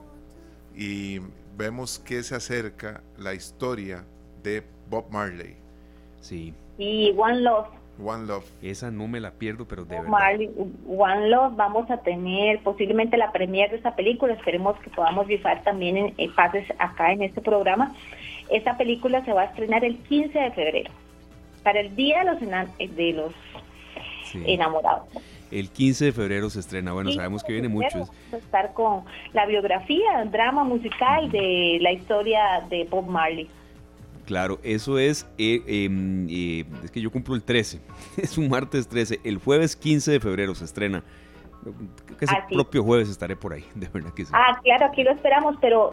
Y 0.75 1.21
vemos 1.59 1.99
que 1.99 2.23
se 2.23 2.35
acerca 2.35 3.03
la 3.19 3.35
historia 3.35 4.07
de 4.43 4.65
Bob 4.89 5.11
Marley. 5.11 5.57
Sí. 6.23 6.55
Y 6.79 7.15
One 7.17 7.41
Love. 7.43 7.69
One 8.03 8.27
Love. 8.27 8.45
Esa 8.63 8.91
no 8.91 9.09
me 9.09 9.21
la 9.21 9.33
pierdo, 9.33 9.67
pero 9.67 9.85
de 9.85 9.97
verdad. 9.97 10.09
Marley, 10.09 10.51
One 10.87 11.29
Love, 11.29 11.57
vamos 11.57 11.91
a 11.91 11.99
tener 11.99 12.61
posiblemente 12.61 13.17
la 13.17 13.33
premier 13.33 13.71
de 13.71 13.77
esta 13.77 13.95
película. 13.95 14.35
Esperemos 14.35 14.79
que 14.81 14.91
podamos 14.91 15.27
rifar 15.27 15.63
también 15.63 15.97
en, 15.97 16.15
en 16.17 16.35
pases 16.35 16.67
acá 16.79 17.13
en 17.13 17.23
este 17.23 17.41
programa. 17.41 17.95
Esta 18.51 18.77
película 18.77 19.25
se 19.25 19.33
va 19.33 19.43
a 19.43 19.45
estrenar 19.47 19.85
el 19.85 19.97
15 19.99 20.39
de 20.39 20.51
febrero, 20.53 20.91
para 21.63 21.81
el 21.81 21.97
Día 21.97 22.21
de 22.21 22.25
los, 22.25 22.97
de 22.97 23.13
los 23.13 23.33
Enamorados. 24.47 25.09
El 25.51 25.71
15 25.71 26.07
de 26.07 26.13
febrero 26.13 26.51
se 26.51 26.61
estrena, 26.61 26.93
bueno, 26.93 27.13
sabemos 27.13 27.45
que 27.45 27.53
viene 27.53 27.69
mucho. 27.69 27.99
Vamos 27.99 28.11
a 28.33 28.37
estar 28.37 28.73
con 28.73 29.05
la 29.33 29.47
biografía, 29.47 30.25
drama 30.25 30.65
musical 30.65 31.31
de 31.31 31.79
la 31.81 31.93
historia 31.93 32.65
de 32.69 32.85
Bob 32.85 33.07
Marley. 33.07 33.49
Claro, 34.27 34.59
eso 34.65 34.99
es, 34.99 35.27
eh, 35.39 35.63
em, 35.67 36.27
eh, 36.29 36.65
es 36.85 36.91
que 36.91 37.01
yo 37.01 37.11
cumplo 37.11 37.35
el 37.35 37.43
13, 37.43 37.81
es 38.17 38.37
un 38.37 38.49
martes 38.49 38.89
13, 38.89 39.21
el 39.25 39.39
jueves 39.39 39.77
15 39.77 40.13
de 40.13 40.21
febrero 40.21 40.55
se 40.55 40.65
estrena. 40.65 41.03
Ese 42.21 42.35
propio 42.51 42.85
jueves 42.85 43.09
estaré 43.09 43.37
por 43.37 43.53
ahí, 43.53 43.65
de 43.75 43.89
verdad 43.89 44.13
que 44.15 44.25
sí. 44.25 44.33
Ah, 44.35 44.59
claro, 44.63 44.87
aquí 44.87 45.03
lo 45.03 45.13
esperamos, 45.13 45.57
pero 45.61 45.91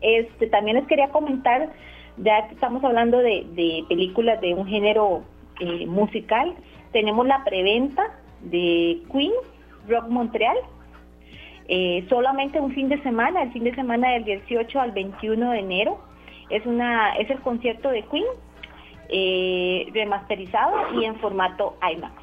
este 0.00 0.48
también 0.48 0.76
les 0.76 0.86
quería 0.86 1.08
comentar 1.08 1.72
ya 2.18 2.48
que 2.48 2.54
estamos 2.54 2.82
hablando 2.82 3.18
de, 3.18 3.84
películas 3.88 4.40
de 4.40 4.54
un 4.54 4.66
género 4.66 5.22
eh, 5.60 5.86
musical, 5.86 6.54
tenemos 6.92 7.26
la 7.26 7.44
preventa 7.44 8.02
de 8.42 9.02
Queen, 9.12 9.32
Rock 9.88 10.08
Montreal, 10.08 10.56
eh, 11.68 12.06
solamente 12.08 12.60
un 12.60 12.72
fin 12.72 12.88
de 12.88 13.02
semana, 13.02 13.42
el 13.42 13.52
fin 13.52 13.64
de 13.64 13.74
semana 13.74 14.12
del 14.12 14.24
18 14.24 14.80
al 14.80 14.92
21 14.92 15.50
de 15.50 15.58
enero. 15.58 15.98
Es, 16.50 16.64
una, 16.66 17.16
es 17.16 17.28
el 17.30 17.40
concierto 17.40 17.90
de 17.90 18.04
Queen 18.06 18.24
eh, 19.08 19.88
remasterizado 19.92 21.00
y 21.00 21.04
en 21.04 21.18
formato 21.20 21.76
IMAX. 21.82 22.14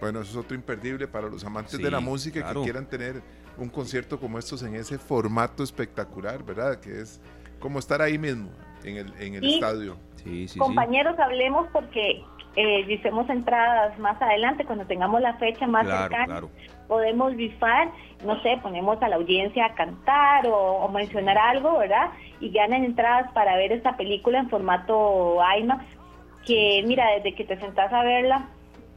Bueno, 0.00 0.20
eso 0.20 0.32
es 0.32 0.44
otro 0.44 0.56
imperdible 0.56 1.06
para 1.06 1.28
los 1.28 1.44
amantes 1.44 1.78
de 1.78 1.90
la 1.90 2.00
música 2.00 2.52
que 2.52 2.60
quieran 2.62 2.88
tener 2.88 3.22
un 3.56 3.68
concierto 3.68 4.18
como 4.18 4.38
estos 4.38 4.62
en 4.64 4.74
ese 4.74 4.98
formato 4.98 5.62
espectacular, 5.62 6.42
¿verdad? 6.42 6.80
Que 6.80 7.00
es 7.00 7.20
como 7.60 7.78
estar 7.78 8.02
ahí 8.02 8.18
mismo, 8.18 8.50
en 8.82 8.96
el, 8.96 9.14
en 9.20 9.34
el 9.34 9.44
estadio. 9.44 9.96
Sí, 10.16 10.48
sí, 10.48 10.58
Compañeros, 10.58 11.16
hablemos 11.18 11.68
porque 11.72 12.24
eh, 12.56 13.00
entradas 13.28 13.98
más 13.98 14.20
adelante, 14.20 14.64
cuando 14.64 14.84
tengamos 14.86 15.20
la 15.20 15.34
fecha 15.34 15.66
más 15.66 15.86
cercana. 15.86 16.42
Podemos 16.88 17.34
rifar, 17.34 17.90
no 18.24 18.40
sé, 18.42 18.58
ponemos 18.62 19.02
a 19.02 19.08
la 19.08 19.16
audiencia 19.16 19.66
a 19.66 19.74
cantar 19.74 20.46
o, 20.46 20.88
mencionar 20.88 21.38
algo, 21.38 21.78
¿verdad? 21.78 22.10
Y 22.40 22.50
ganan 22.50 22.84
entradas 22.84 23.30
para 23.32 23.56
ver 23.56 23.72
esta 23.72 23.96
película 23.96 24.38
en 24.38 24.50
formato 24.50 25.38
IMAX, 25.58 25.84
que 26.46 26.82
mira, 26.86 27.06
desde 27.16 27.34
que 27.34 27.44
te 27.44 27.58
sentás 27.58 27.92
a 27.92 28.02
verla, 28.02 28.48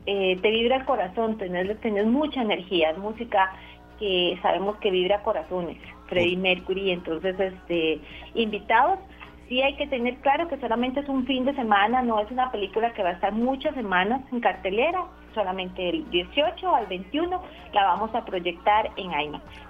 eh, 0.06 0.38
te 0.42 0.52
vibra 0.52 0.78
el 0.78 0.86
corazón, 0.86 1.38
tenés, 1.38 1.80
tenés 1.80 2.06
mucha 2.06 2.42
energía, 2.42 2.90
es 2.90 2.98
música 2.98 3.54
que 4.00 4.38
sabemos 4.42 4.78
que 4.78 4.92
vibra 4.92 5.24
corazones. 5.24 5.78
Freddie 6.08 6.38
Mercury, 6.38 6.92
entonces 6.92 7.40
este 7.40 8.00
invitados. 8.34 9.00
Sí 9.48 9.62
hay 9.62 9.76
que 9.76 9.86
tener 9.88 10.16
claro 10.18 10.48
que 10.48 10.58
solamente 10.58 11.02
es 11.02 11.10
un 11.10 11.26
fin 11.26 11.46
de 11.46 11.54
semana, 11.54 12.02
no 12.02 12.20
es 12.20 12.32
una 12.32 12.52
película 12.52 12.94
que 12.94 13.04
va 13.04 13.10
a 13.10 13.14
estar 13.14 13.32
muchas 13.32 13.76
semanas 13.76 14.22
en 14.32 14.40
cartelera, 14.40 15.06
solamente 15.36 15.88
el 15.88 16.10
18 16.10 16.76
al 16.76 16.88
21 16.88 17.42
la 17.74 17.84
vamos 17.84 18.14
a 18.16 18.26
proyectar 18.26 18.90
en 18.98 19.12
IMAX. 19.12 19.65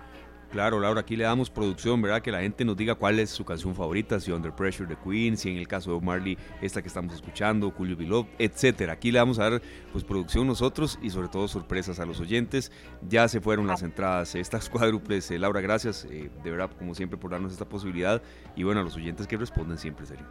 Claro, 0.56 0.80
Laura, 0.80 1.02
aquí 1.02 1.18
le 1.18 1.26
damos 1.26 1.50
producción, 1.50 2.02
¿verdad? 2.02 2.22
Que 2.22 2.32
la 2.32 2.40
gente 2.40 2.64
nos 2.64 2.78
diga 2.78 2.96
cuál 2.96 3.20
es 3.20 3.30
su 3.30 3.44
canción 3.44 3.76
favorita, 3.76 4.22
si 4.22 4.32
Under 4.32 4.54
Pressure 4.54 4.88
de 4.88 4.96
Queen, 4.96 5.36
si 5.36 5.52
en 5.52 5.58
el 5.58 5.68
caso 5.68 5.94
de 5.94 6.00
Marley, 6.00 6.38
esta 6.62 6.82
que 6.82 6.88
estamos 6.88 7.14
escuchando, 7.14 7.74
You 7.78 7.98
Be 7.98 8.26
etcétera. 8.40 8.94
Aquí 8.94 9.12
le 9.12 9.20
vamos 9.20 9.38
a 9.38 9.50
dar 9.50 9.62
pues 9.92 10.06
producción 10.06 10.48
nosotros 10.48 10.98
y 11.02 11.10
sobre 11.10 11.28
todo 11.28 11.50
sorpresas 11.50 12.00
a 12.00 12.06
los 12.06 12.22
oyentes. 12.22 12.72
Ya 13.06 13.28
se 13.28 13.42
fueron 13.42 13.68
las 13.68 13.84
entradas, 13.84 14.34
estas 14.34 14.70
cuádruples. 14.72 15.30
Eh, 15.30 15.40
Laura, 15.40 15.60
gracias, 15.60 16.06
eh, 16.06 16.32
de 16.42 16.52
verdad, 16.52 16.70
como 16.80 16.96
siempre, 16.96 17.18
por 17.18 17.32
darnos 17.32 17.52
esta 17.52 17.68
posibilidad. 17.68 18.22
Y 18.56 18.64
bueno, 18.64 18.80
a 18.80 18.84
los 18.86 18.96
oyentes 18.96 19.28
que 19.28 19.36
responden 19.36 19.78
siempre, 19.78 20.06
serio. 20.06 20.26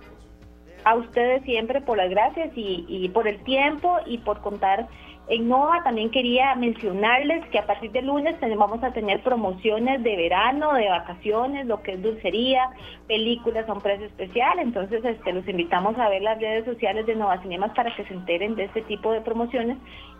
A 0.87 0.95
ustedes 0.95 1.43
siempre 1.43 1.83
por 1.83 1.99
las 1.99 2.09
gracias 2.09 2.51
y 2.57 3.11
por 3.11 3.29
el 3.29 3.45
tiempo 3.45 3.99
y 4.07 4.17
por 4.17 4.41
contar 4.41 4.89
en 5.27 5.49
NOVA 5.49 5.83
también 5.83 6.11
quería 6.11 6.55
mencionarles 6.55 7.49
que 7.49 7.59
a 7.59 7.67
partir 7.67 7.91
de 7.93 8.03
lunes 8.03 8.37
vamos 8.59 8.83
a 8.85 8.93
tener 8.93 9.23
promociones 9.23 10.03
de 10.03 10.17
verano, 10.17 10.75
de 10.75 10.89
vacaciones, 10.89 11.67
lo 11.67 11.83
que 11.83 11.95
es 11.95 12.03
dulcería, 12.03 12.69
películas 13.09 13.67
a 13.69 13.73
un 13.73 13.81
precio 13.81 14.07
especial. 14.07 14.59
Entonces 14.59 15.03
este, 15.05 15.33
los 15.33 15.49
invitamos 15.49 15.99
a 15.99 16.11
ver 16.11 16.23
las 16.23 16.39
redes 16.39 16.67
sociales 16.67 17.07
de 17.07 17.15
Nova 17.15 17.41
Cinemas 17.41 17.73
para 17.75 17.95
que 17.97 18.05
se 18.05 18.13
enteren 18.13 18.55
de 18.55 18.65
este 18.65 18.83
tipo 18.83 19.13
de 19.13 19.23
promociones 19.23 19.79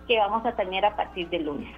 que 0.09 0.19
vamos 0.19 0.45
a 0.47 0.57
tener 0.57 0.85
a 0.87 0.97
partir 0.97 1.29
del 1.29 1.45
lunes. 1.45 1.69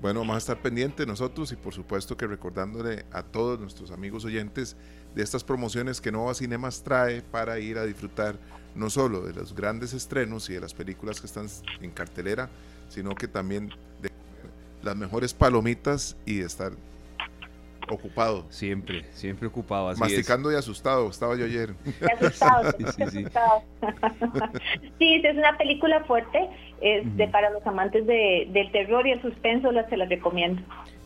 Bueno, 0.00 0.20
vamos 0.20 0.34
a 0.36 0.38
estar 0.38 0.58
pendientes 0.58 1.06
nosotros 1.06 1.50
y 1.52 1.56
por 1.56 1.72
supuesto 1.72 2.16
que 2.16 2.26
recordándole 2.26 3.06
a 3.12 3.22
todos 3.22 3.58
nuestros 3.58 3.90
amigos 3.90 4.26
oyentes 4.26 4.76
de 5.14 5.22
estas 5.22 5.42
promociones 5.42 6.02
que 6.02 6.12
Nova 6.12 6.34
Cinemas 6.34 6.82
trae 6.82 7.22
para 7.22 7.58
ir 7.58 7.78
a 7.78 7.84
disfrutar 7.84 8.36
no 8.74 8.90
solo 8.90 9.22
de 9.22 9.32
los 9.32 9.54
grandes 9.54 9.94
estrenos 9.94 10.50
y 10.50 10.54
de 10.54 10.60
las 10.60 10.74
películas 10.74 11.20
que 11.20 11.26
están 11.26 11.46
en 11.80 11.90
cartelera, 11.90 12.50
sino 12.88 13.14
que 13.14 13.28
también 13.28 13.70
de 14.00 14.10
las 14.82 14.96
mejores 14.96 15.34
palomitas 15.34 16.16
y 16.24 16.38
de 16.38 16.46
estar 16.46 16.72
ocupado. 17.88 18.46
Siempre, 18.50 19.04
siempre 19.12 19.48
ocupado. 19.48 19.88
Así 19.88 20.00
Masticando 20.00 20.52
y 20.52 20.56
asustado, 20.56 21.08
estaba 21.08 21.36
yo 21.36 21.44
ayer. 21.44 21.74
Asustado. 22.14 22.72
sí, 22.78 22.84
sí, 22.96 23.04
sí. 23.10 23.24
sí, 24.98 25.22
es 25.24 25.36
una 25.36 25.56
película 25.56 26.04
fuerte 26.04 26.48
este, 26.80 27.28
para 27.28 27.50
los 27.50 27.66
amantes 27.66 28.06
de, 28.06 28.48
del 28.52 28.70
terror 28.72 29.06
y 29.06 29.12
el 29.12 29.22
suspenso, 29.22 29.72
la, 29.72 29.88
se 29.88 29.96
las 29.96 30.08
recomiendo. 30.08 30.62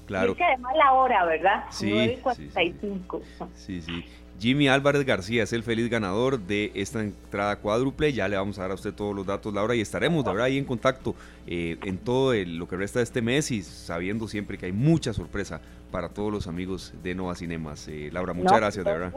Claro. 0.07 0.28
Y 0.28 0.32
es 0.32 0.39
que 0.39 0.44
además 0.44 0.74
la 0.77 0.93
hora, 0.93 1.24
¿verdad? 1.24 1.65
Sí, 1.70 1.90
9.45. 1.93 3.20
Sí, 3.55 3.81
sí. 3.81 4.05
Jimmy 4.40 4.68
Álvarez 4.68 5.04
García 5.04 5.42
es 5.42 5.52
el 5.52 5.62
feliz 5.62 5.90
ganador 5.90 6.40
de 6.40 6.72
esta 6.74 7.02
entrada 7.02 7.56
cuádruple. 7.56 8.10
Ya 8.14 8.26
le 8.26 8.38
vamos 8.38 8.58
a 8.58 8.62
dar 8.62 8.70
a 8.70 8.74
usted 8.74 8.94
todos 8.94 9.14
los 9.14 9.26
datos, 9.26 9.52
Laura, 9.52 9.74
y 9.74 9.82
estaremos, 9.82 10.24
de 10.24 10.30
verdad, 10.30 10.46
ahí 10.46 10.56
en 10.56 10.64
contacto 10.64 11.14
eh, 11.46 11.76
en 11.82 11.98
todo 11.98 12.32
lo 12.32 12.66
que 12.66 12.76
resta 12.76 13.00
de 13.00 13.02
este 13.02 13.20
mes 13.20 13.50
y 13.50 13.62
sabiendo 13.62 14.26
siempre 14.28 14.56
que 14.56 14.64
hay 14.64 14.72
mucha 14.72 15.12
sorpresa 15.12 15.60
para 15.90 16.08
todos 16.08 16.32
los 16.32 16.46
amigos 16.46 16.94
de 17.02 17.14
Nova 17.14 17.34
Cinemas. 17.34 17.86
Eh, 17.88 18.08
Laura, 18.14 18.32
muchas 18.32 18.56
gracias, 18.56 18.82
de 18.82 18.90
verdad. 18.90 19.12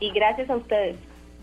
Y 0.00 0.10
gracias 0.12 0.48
a 0.48 0.56
ustedes. 0.56 0.96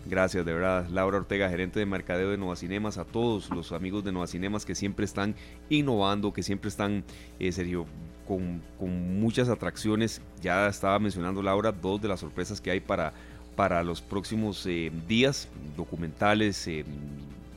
Gracias, 0.06 0.44
de 0.44 0.52
verdad. 0.52 0.88
Laura 0.90 1.18
Ortega, 1.18 1.48
gerente 1.48 1.78
de 1.78 1.86
mercadeo 1.86 2.30
de 2.30 2.36
Nova 2.36 2.56
Cinemas, 2.56 2.98
a 2.98 3.04
todos 3.04 3.48
los 3.50 3.70
amigos 3.70 4.02
de 4.02 4.10
Nova 4.10 4.26
Cinemas 4.26 4.66
que 4.66 4.74
siempre 4.74 5.04
están 5.04 5.36
innovando, 5.68 6.32
que 6.32 6.42
siempre 6.42 6.68
están, 6.68 7.04
eh, 7.38 7.52
Sergio, 7.52 7.86
con, 8.26 8.62
muchas 8.80 9.48
atracciones. 9.48 10.20
Ya 10.40 10.66
estaba 10.68 10.98
mencionando 10.98 11.42
Laura 11.42 11.72
dos 11.72 12.00
de 12.00 12.08
las 12.08 12.20
sorpresas 12.20 12.60
que 12.60 12.70
hay 12.70 12.80
para, 12.80 13.12
para 13.56 13.82
los 13.82 14.00
próximos 14.02 14.64
eh, 14.66 14.90
días, 15.08 15.48
documentales, 15.76 16.66
eh, 16.66 16.84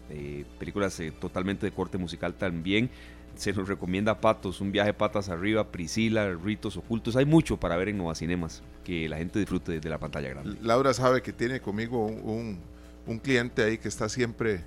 eh, 0.09 0.45
películas 0.59 1.01
totalmente 1.19 1.65
de 1.65 1.71
corte 1.71 1.97
musical 1.97 2.33
también. 2.33 2.89
Se 3.35 3.53
nos 3.53 3.67
recomienda 3.67 4.19
Patos, 4.19 4.61
un 4.61 4.71
viaje 4.71 4.93
patas 4.93 5.29
arriba, 5.29 5.71
Priscila, 5.71 6.33
Ritos 6.33 6.75
Ocultos. 6.77 7.15
Hay 7.15 7.25
mucho 7.25 7.57
para 7.57 7.77
ver 7.77 7.89
en 7.89 7.97
Nueva 7.97 8.15
Cinemas 8.15 8.63
que 8.83 9.07
la 9.07 9.17
gente 9.17 9.37
disfrute 9.37 9.73
desde 9.73 9.89
la 9.89 9.99
pantalla 9.99 10.29
grande. 10.29 10.57
Laura 10.63 10.91
sabe 10.93 11.21
que 11.21 11.33
tiene 11.33 11.59
conmigo 11.59 12.05
un, 12.07 12.59
un, 13.05 13.19
cliente 13.19 13.61
ahí 13.63 13.77
que 13.77 13.89
está 13.89 14.09
siempre 14.09 14.61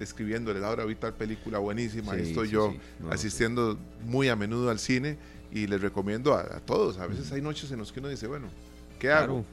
escribiéndole, 0.00 0.60
Laura, 0.60 0.84
vi 0.84 0.94
tal 0.94 1.14
película 1.14 1.58
buenísima, 1.58 2.16
estoy 2.16 2.48
yo 2.48 2.74
asistiendo 3.10 3.78
muy 4.06 4.28
a 4.28 4.36
menudo 4.36 4.70
al 4.70 4.78
cine 4.78 5.16
y 5.52 5.66
les 5.66 5.80
recomiendo 5.80 6.34
a, 6.34 6.60
todos, 6.60 6.98
a 6.98 7.06
veces 7.06 7.30
hay 7.32 7.42
noches 7.42 7.70
en 7.70 7.78
las 7.78 7.92
que 7.92 8.00
uno 8.00 8.08
dice, 8.08 8.26
bueno, 8.26 8.48
¿qué 8.98 9.10
hago? 9.10 9.44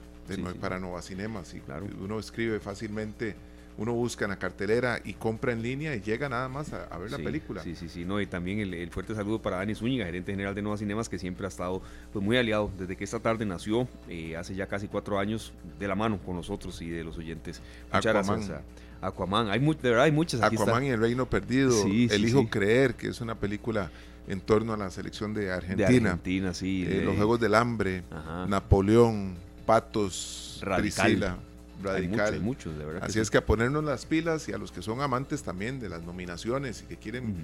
para 0.59 0.77
Nova 0.77 1.01
Cinemas, 1.01 1.53
y 1.53 1.59
claro. 1.61 1.87
uno 2.01 2.19
escribe 2.19 2.59
fácilmente 2.59 3.35
uno 3.77 3.93
busca 3.93 4.25
en 4.25 4.31
la 4.31 4.39
cartelera 4.39 4.99
y 5.03 5.13
compra 5.13 5.51
en 5.51 5.61
línea 5.61 5.95
y 5.95 6.01
llega 6.01 6.27
nada 6.27 6.49
más 6.49 6.73
a, 6.73 6.97
ver 6.97 7.11
la 7.11 7.17
película. 7.17 7.61
Sí, 7.61 7.75
sí, 7.75 7.89
sí, 7.89 8.05
no, 8.05 8.19
y 8.19 8.25
también 8.25 8.59
el, 8.59 8.89
fuerte 8.89 9.13
saludo 9.13 9.41
para 9.41 9.57
Dani 9.57 9.75
Zúñiga, 9.75 10.05
gerente 10.05 10.31
general 10.31 10.55
de 10.55 10.61
Nueva 10.61 10.77
Cinemas, 10.77 11.07
que 11.07 11.19
siempre 11.19 11.45
ha 11.45 11.49
estado 11.49 11.81
pues, 12.11 12.23
muy 12.23 12.37
aliado 12.37 12.71
desde 12.77 12.95
que 12.95 13.03
esta 13.03 13.19
tarde 13.19 13.45
nació, 13.45 13.87
eh, 14.09 14.35
hace 14.35 14.55
ya 14.55 14.67
casi 14.67 14.87
cuatro 14.87 15.19
años, 15.19 15.53
de 15.79 15.87
la 15.87 15.95
mano 15.95 16.19
con 16.25 16.35
nosotros 16.35 16.81
y 16.81 16.89
de 16.89 17.03
los 17.03 17.17
oyentes. 17.17 17.61
Muchas 17.93 18.13
gracias. 18.13 18.61
Aquaman, 19.01 19.49
hay 19.49 19.59
de 19.59 19.89
verdad 19.89 20.05
hay 20.05 20.11
muchas. 20.11 20.41
Aquaman 20.41 20.85
y 20.85 20.89
el 20.89 20.99
Reino 20.99 21.29
Perdido, 21.29 21.85
El 21.85 22.25
Hijo 22.25 22.49
Creer, 22.49 22.95
que 22.95 23.09
es 23.09 23.21
una 23.21 23.35
película 23.35 23.91
en 24.27 24.41
torno 24.41 24.73
a 24.73 24.77
la 24.77 24.89
selección 24.89 25.33
de 25.33 25.51
Argentina. 25.51 25.87
De 25.87 25.95
Argentina, 25.95 26.53
sí. 26.53 26.85
Eh, 26.87 27.01
los 27.03 27.15
Juegos 27.15 27.39
del 27.39 27.55
Hambre, 27.55 28.03
Napoleón, 28.47 29.35
Patos, 29.65 30.59
Radical. 30.61 31.37
Radical. 31.81 32.33
Hay 32.33 32.39
muchos, 32.39 32.77
de 32.77 32.85
verdad. 32.85 33.03
Así 33.03 33.19
es 33.19 33.29
que 33.29 33.37
a 33.37 33.45
ponernos 33.45 33.83
las 33.83 34.05
pilas 34.05 34.49
y 34.49 34.53
a 34.53 34.57
los 34.57 34.71
que 34.71 34.81
son 34.81 35.01
amantes 35.01 35.43
también 35.43 35.79
de 35.79 35.89
las 35.89 36.03
nominaciones 36.03 36.81
y 36.81 36.85
que 36.85 36.97
quieren 36.97 37.35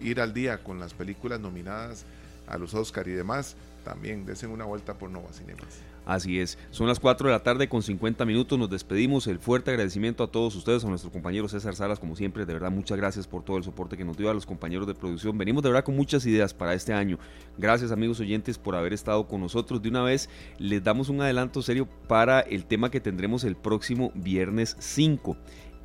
ir 0.00 0.20
al 0.20 0.32
día 0.32 0.62
con 0.62 0.80
las 0.80 0.94
películas 0.94 1.40
nominadas 1.40 2.04
a 2.48 2.58
los 2.58 2.74
Oscar 2.74 3.06
y 3.08 3.12
demás, 3.12 3.54
también 3.84 4.24
desen 4.24 4.50
una 4.50 4.64
vuelta 4.64 4.94
por 4.94 5.10
Nova 5.10 5.28
Cinemas. 5.32 5.80
Así 6.06 6.38
es, 6.38 6.56
son 6.70 6.86
las 6.86 7.00
4 7.00 7.26
de 7.26 7.32
la 7.32 7.42
tarde 7.42 7.68
con 7.68 7.82
50 7.82 8.24
minutos, 8.24 8.56
nos 8.56 8.70
despedimos, 8.70 9.26
el 9.26 9.40
fuerte 9.40 9.72
agradecimiento 9.72 10.22
a 10.22 10.28
todos 10.28 10.54
ustedes, 10.54 10.84
a 10.84 10.88
nuestro 10.88 11.10
compañero 11.10 11.48
César 11.48 11.74
Salas, 11.74 11.98
como 11.98 12.14
siempre, 12.14 12.46
de 12.46 12.52
verdad 12.52 12.70
muchas 12.70 12.96
gracias 12.96 13.26
por 13.26 13.42
todo 13.42 13.56
el 13.56 13.64
soporte 13.64 13.96
que 13.96 14.04
nos 14.04 14.16
dio 14.16 14.30
a 14.30 14.34
los 14.34 14.46
compañeros 14.46 14.86
de 14.86 14.94
producción, 14.94 15.36
venimos 15.36 15.64
de 15.64 15.70
verdad 15.70 15.84
con 15.84 15.96
muchas 15.96 16.24
ideas 16.24 16.54
para 16.54 16.74
este 16.74 16.92
año, 16.92 17.18
gracias 17.58 17.90
amigos 17.90 18.20
oyentes 18.20 18.56
por 18.56 18.76
haber 18.76 18.92
estado 18.92 19.26
con 19.26 19.40
nosotros, 19.40 19.82
de 19.82 19.88
una 19.88 20.02
vez 20.04 20.30
les 20.58 20.84
damos 20.84 21.08
un 21.08 21.20
adelanto 21.22 21.60
serio 21.60 21.88
para 22.06 22.38
el 22.38 22.66
tema 22.66 22.88
que 22.88 23.00
tendremos 23.00 23.42
el 23.42 23.56
próximo 23.56 24.12
viernes 24.14 24.76
5 24.78 25.36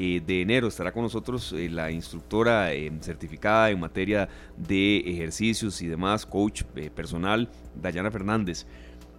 eh, 0.04 0.20
de 0.26 0.42
enero. 0.42 0.68
Estará 0.68 0.92
con 0.92 1.04
nosotros 1.04 1.54
eh, 1.54 1.70
la 1.70 1.92
instructora 1.92 2.74
eh, 2.74 2.92
certificada 3.02 3.70
en 3.70 3.80
materia 3.80 4.30
de 4.58 4.98
ejercicios 4.98 5.80
y 5.84 5.88
demás, 5.88 6.26
coach 6.26 6.64
personal, 6.96 7.50
Dayana 7.76 8.10
Fernández. 8.10 8.66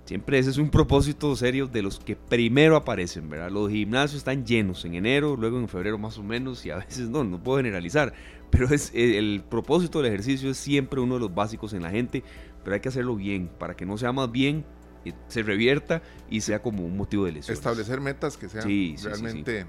Siempre 0.05 0.39
ese 0.39 0.51
es 0.51 0.59
un 0.59 0.69
propósito 0.69 1.35
serio 1.37 1.69
de 1.69 1.81
los 1.81 2.01
que 2.01 2.16
primero 2.16 2.77
aparecen, 2.77 3.29
¿verdad? 3.29 3.51
Los 3.51 3.70
gimnasios 3.70 4.19
están 4.19 4.45
llenos 4.45 4.85
en 4.85 4.95
enero, 4.95 5.37
luego 5.37 5.59
en 5.59 5.69
febrero 5.69 5.97
más 5.97 6.19
o 6.19 6.24
menos, 6.24 6.66
y 6.66 6.70
a 6.70 6.77
veces 6.77 7.09
no, 7.09 7.23
no 7.23 7.43
puedo 7.43 7.59
generalizar, 7.59 8.12
pero 8.51 8.66
es 8.69 8.91
el 8.95 9.45
propósito 9.49 10.03
del 10.03 10.12
ejercicio 10.12 10.51
es 10.51 10.57
siempre 10.57 11.01
uno 11.01 11.15
de 11.15 11.20
los 11.20 11.35
básicos 11.35 11.73
en 11.73 11.83
la 11.83 11.91
gente, 11.91 12.24
pero 12.65 12.74
hay 12.74 12.81
que 12.81 12.89
hacerlo 12.89 13.15
bien, 13.15 13.49
para 13.59 13.74
que 13.74 13.87
no 13.87 13.97
sea 13.97 14.12
más 14.12 14.31
bien, 14.31 14.65
eh, 15.05 15.12
se 15.29 15.43
revierta 15.43 16.03
y 16.29 16.41
sea 16.41 16.61
como 16.61 16.85
un 16.85 16.97
motivo 16.97 17.24
de 17.24 17.33
lesión. 17.33 17.57
Establecer 17.57 18.01
metas 18.01 18.37
que 18.37 18.49
sean 18.49 18.65
realmente 19.03 19.66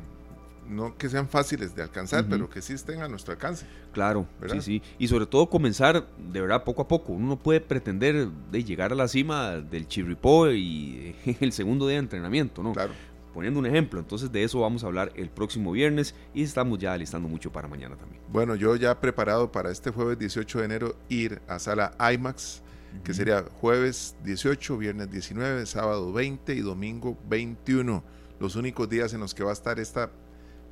no 0.68 0.98
que 0.98 1.10
sean 1.10 1.27
fáciles 1.27 1.76
de 1.76 1.84
alcanzar, 1.84 2.26
pero 2.30 2.49
que 2.49 2.61
sí 2.61 2.73
estén 2.73 3.02
a 3.02 3.07
nuestro 3.07 3.34
alcance. 3.34 3.65
Claro, 3.91 4.27
sí, 4.52 4.61
sí. 4.61 4.81
Y 4.98 5.07
sobre 5.07 5.26
todo 5.26 5.49
comenzar 5.49 6.07
de 6.18 6.41
verdad 6.41 6.64
poco 6.64 6.81
a 6.81 6.88
poco. 6.88 7.14
Uno 7.14 7.27
no 7.27 7.38
puede 7.38 7.61
pretender 7.61 8.27
de 8.27 8.64
llegar 8.64 8.91
a 8.91 8.95
la 8.95 9.07
cima 9.07 9.52
del 9.52 9.88
chirripó 9.88 10.49
y 10.52 11.15
el 11.40 11.52
segundo 11.52 11.88
día 11.88 11.95
de 11.95 12.03
entrenamiento, 12.03 12.64
¿no? 12.64 12.73
Claro. 12.73 12.94
Poniendo 13.34 13.60
un 13.60 13.65
ejemplo, 13.65 13.99
entonces 13.99 14.31
de 14.31 14.44
eso 14.44 14.60
vamos 14.60 14.84
a 14.84 14.88
hablar 14.88 15.11
el 15.15 15.30
próximo 15.30 15.72
viernes 15.72 16.14
y 16.35 16.44
estamos 16.44 16.77
ya 16.77 16.94
alistando 16.94 17.27
mucho 17.27 17.52
para 17.52 17.68
mañana 17.68 17.95
también. 17.95 18.22
Bueno, 18.31 18.53
yo 18.53 18.76
ya 18.76 18.99
preparado 18.99 19.52
para 19.52 19.72
este 19.72 19.90
jueves 19.90 20.19
18 20.19 20.60
de 20.60 20.65
enero 20.65 20.95
ir 21.10 21.41
a 21.48 21.57
sala 21.57 21.95
IMAX, 22.14 22.61
que 23.03 23.11
sería 23.14 23.44
jueves 23.60 24.15
18, 24.23 24.77
viernes 24.77 25.10
19, 25.10 25.65
sábado 25.65 26.14
20 26.14 26.53
y 26.53 26.60
domingo 26.60 27.18
21 27.27 28.03
los 28.40 28.56
únicos 28.57 28.90
días 28.90 29.14
en 29.14 29.22
los 29.22 29.34
que 29.34 29.44
va 29.44 29.52
a 29.52 29.53
estar 29.53 29.80
esta 29.80 30.11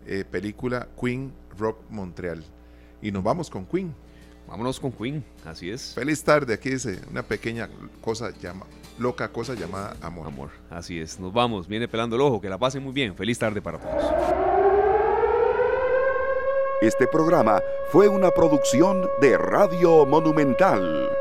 eh, 0.06 0.26
película 0.30 0.88
Queen 1.00 1.32
Rock 1.58 1.80
Montreal. 1.90 2.44
Y 3.02 3.12
nos 3.12 3.24
vamos 3.24 3.50
con 3.50 3.66
Queen. 3.66 3.94
Vámonos 4.48 4.80
con 4.80 4.92
Queen, 4.92 5.24
así 5.46 5.70
es. 5.70 5.94
Feliz 5.94 6.24
tarde, 6.24 6.54
aquí 6.54 6.72
dice 6.72 7.00
una 7.10 7.24
pequeña 7.24 7.70
cosa 8.02 8.32
llama, 8.42 8.66
loca 9.00 9.30
cosa 9.30 9.54
llamada 9.54 9.96
amor. 10.02 10.28
Amor, 10.28 10.50
así 10.70 11.00
es. 11.00 11.20
Nos 11.20 11.32
vamos, 11.32 11.68
viene 11.68 11.88
pelando 11.88 12.16
el 12.16 12.22
ojo, 12.22 12.42
que 12.42 12.50
la 12.50 12.58
pasen 12.58 12.84
muy 12.84 12.92
bien. 12.92 13.16
Feliz 13.16 13.40
tarde 13.40 13.62
para 13.62 13.78
todos. 13.78 14.04
Este 16.82 17.08
programa 17.08 17.62
fue 17.92 18.08
una 18.08 18.32
producción 18.32 19.08
de 19.22 19.38
Radio 19.38 20.06
Monumental. 20.06 21.21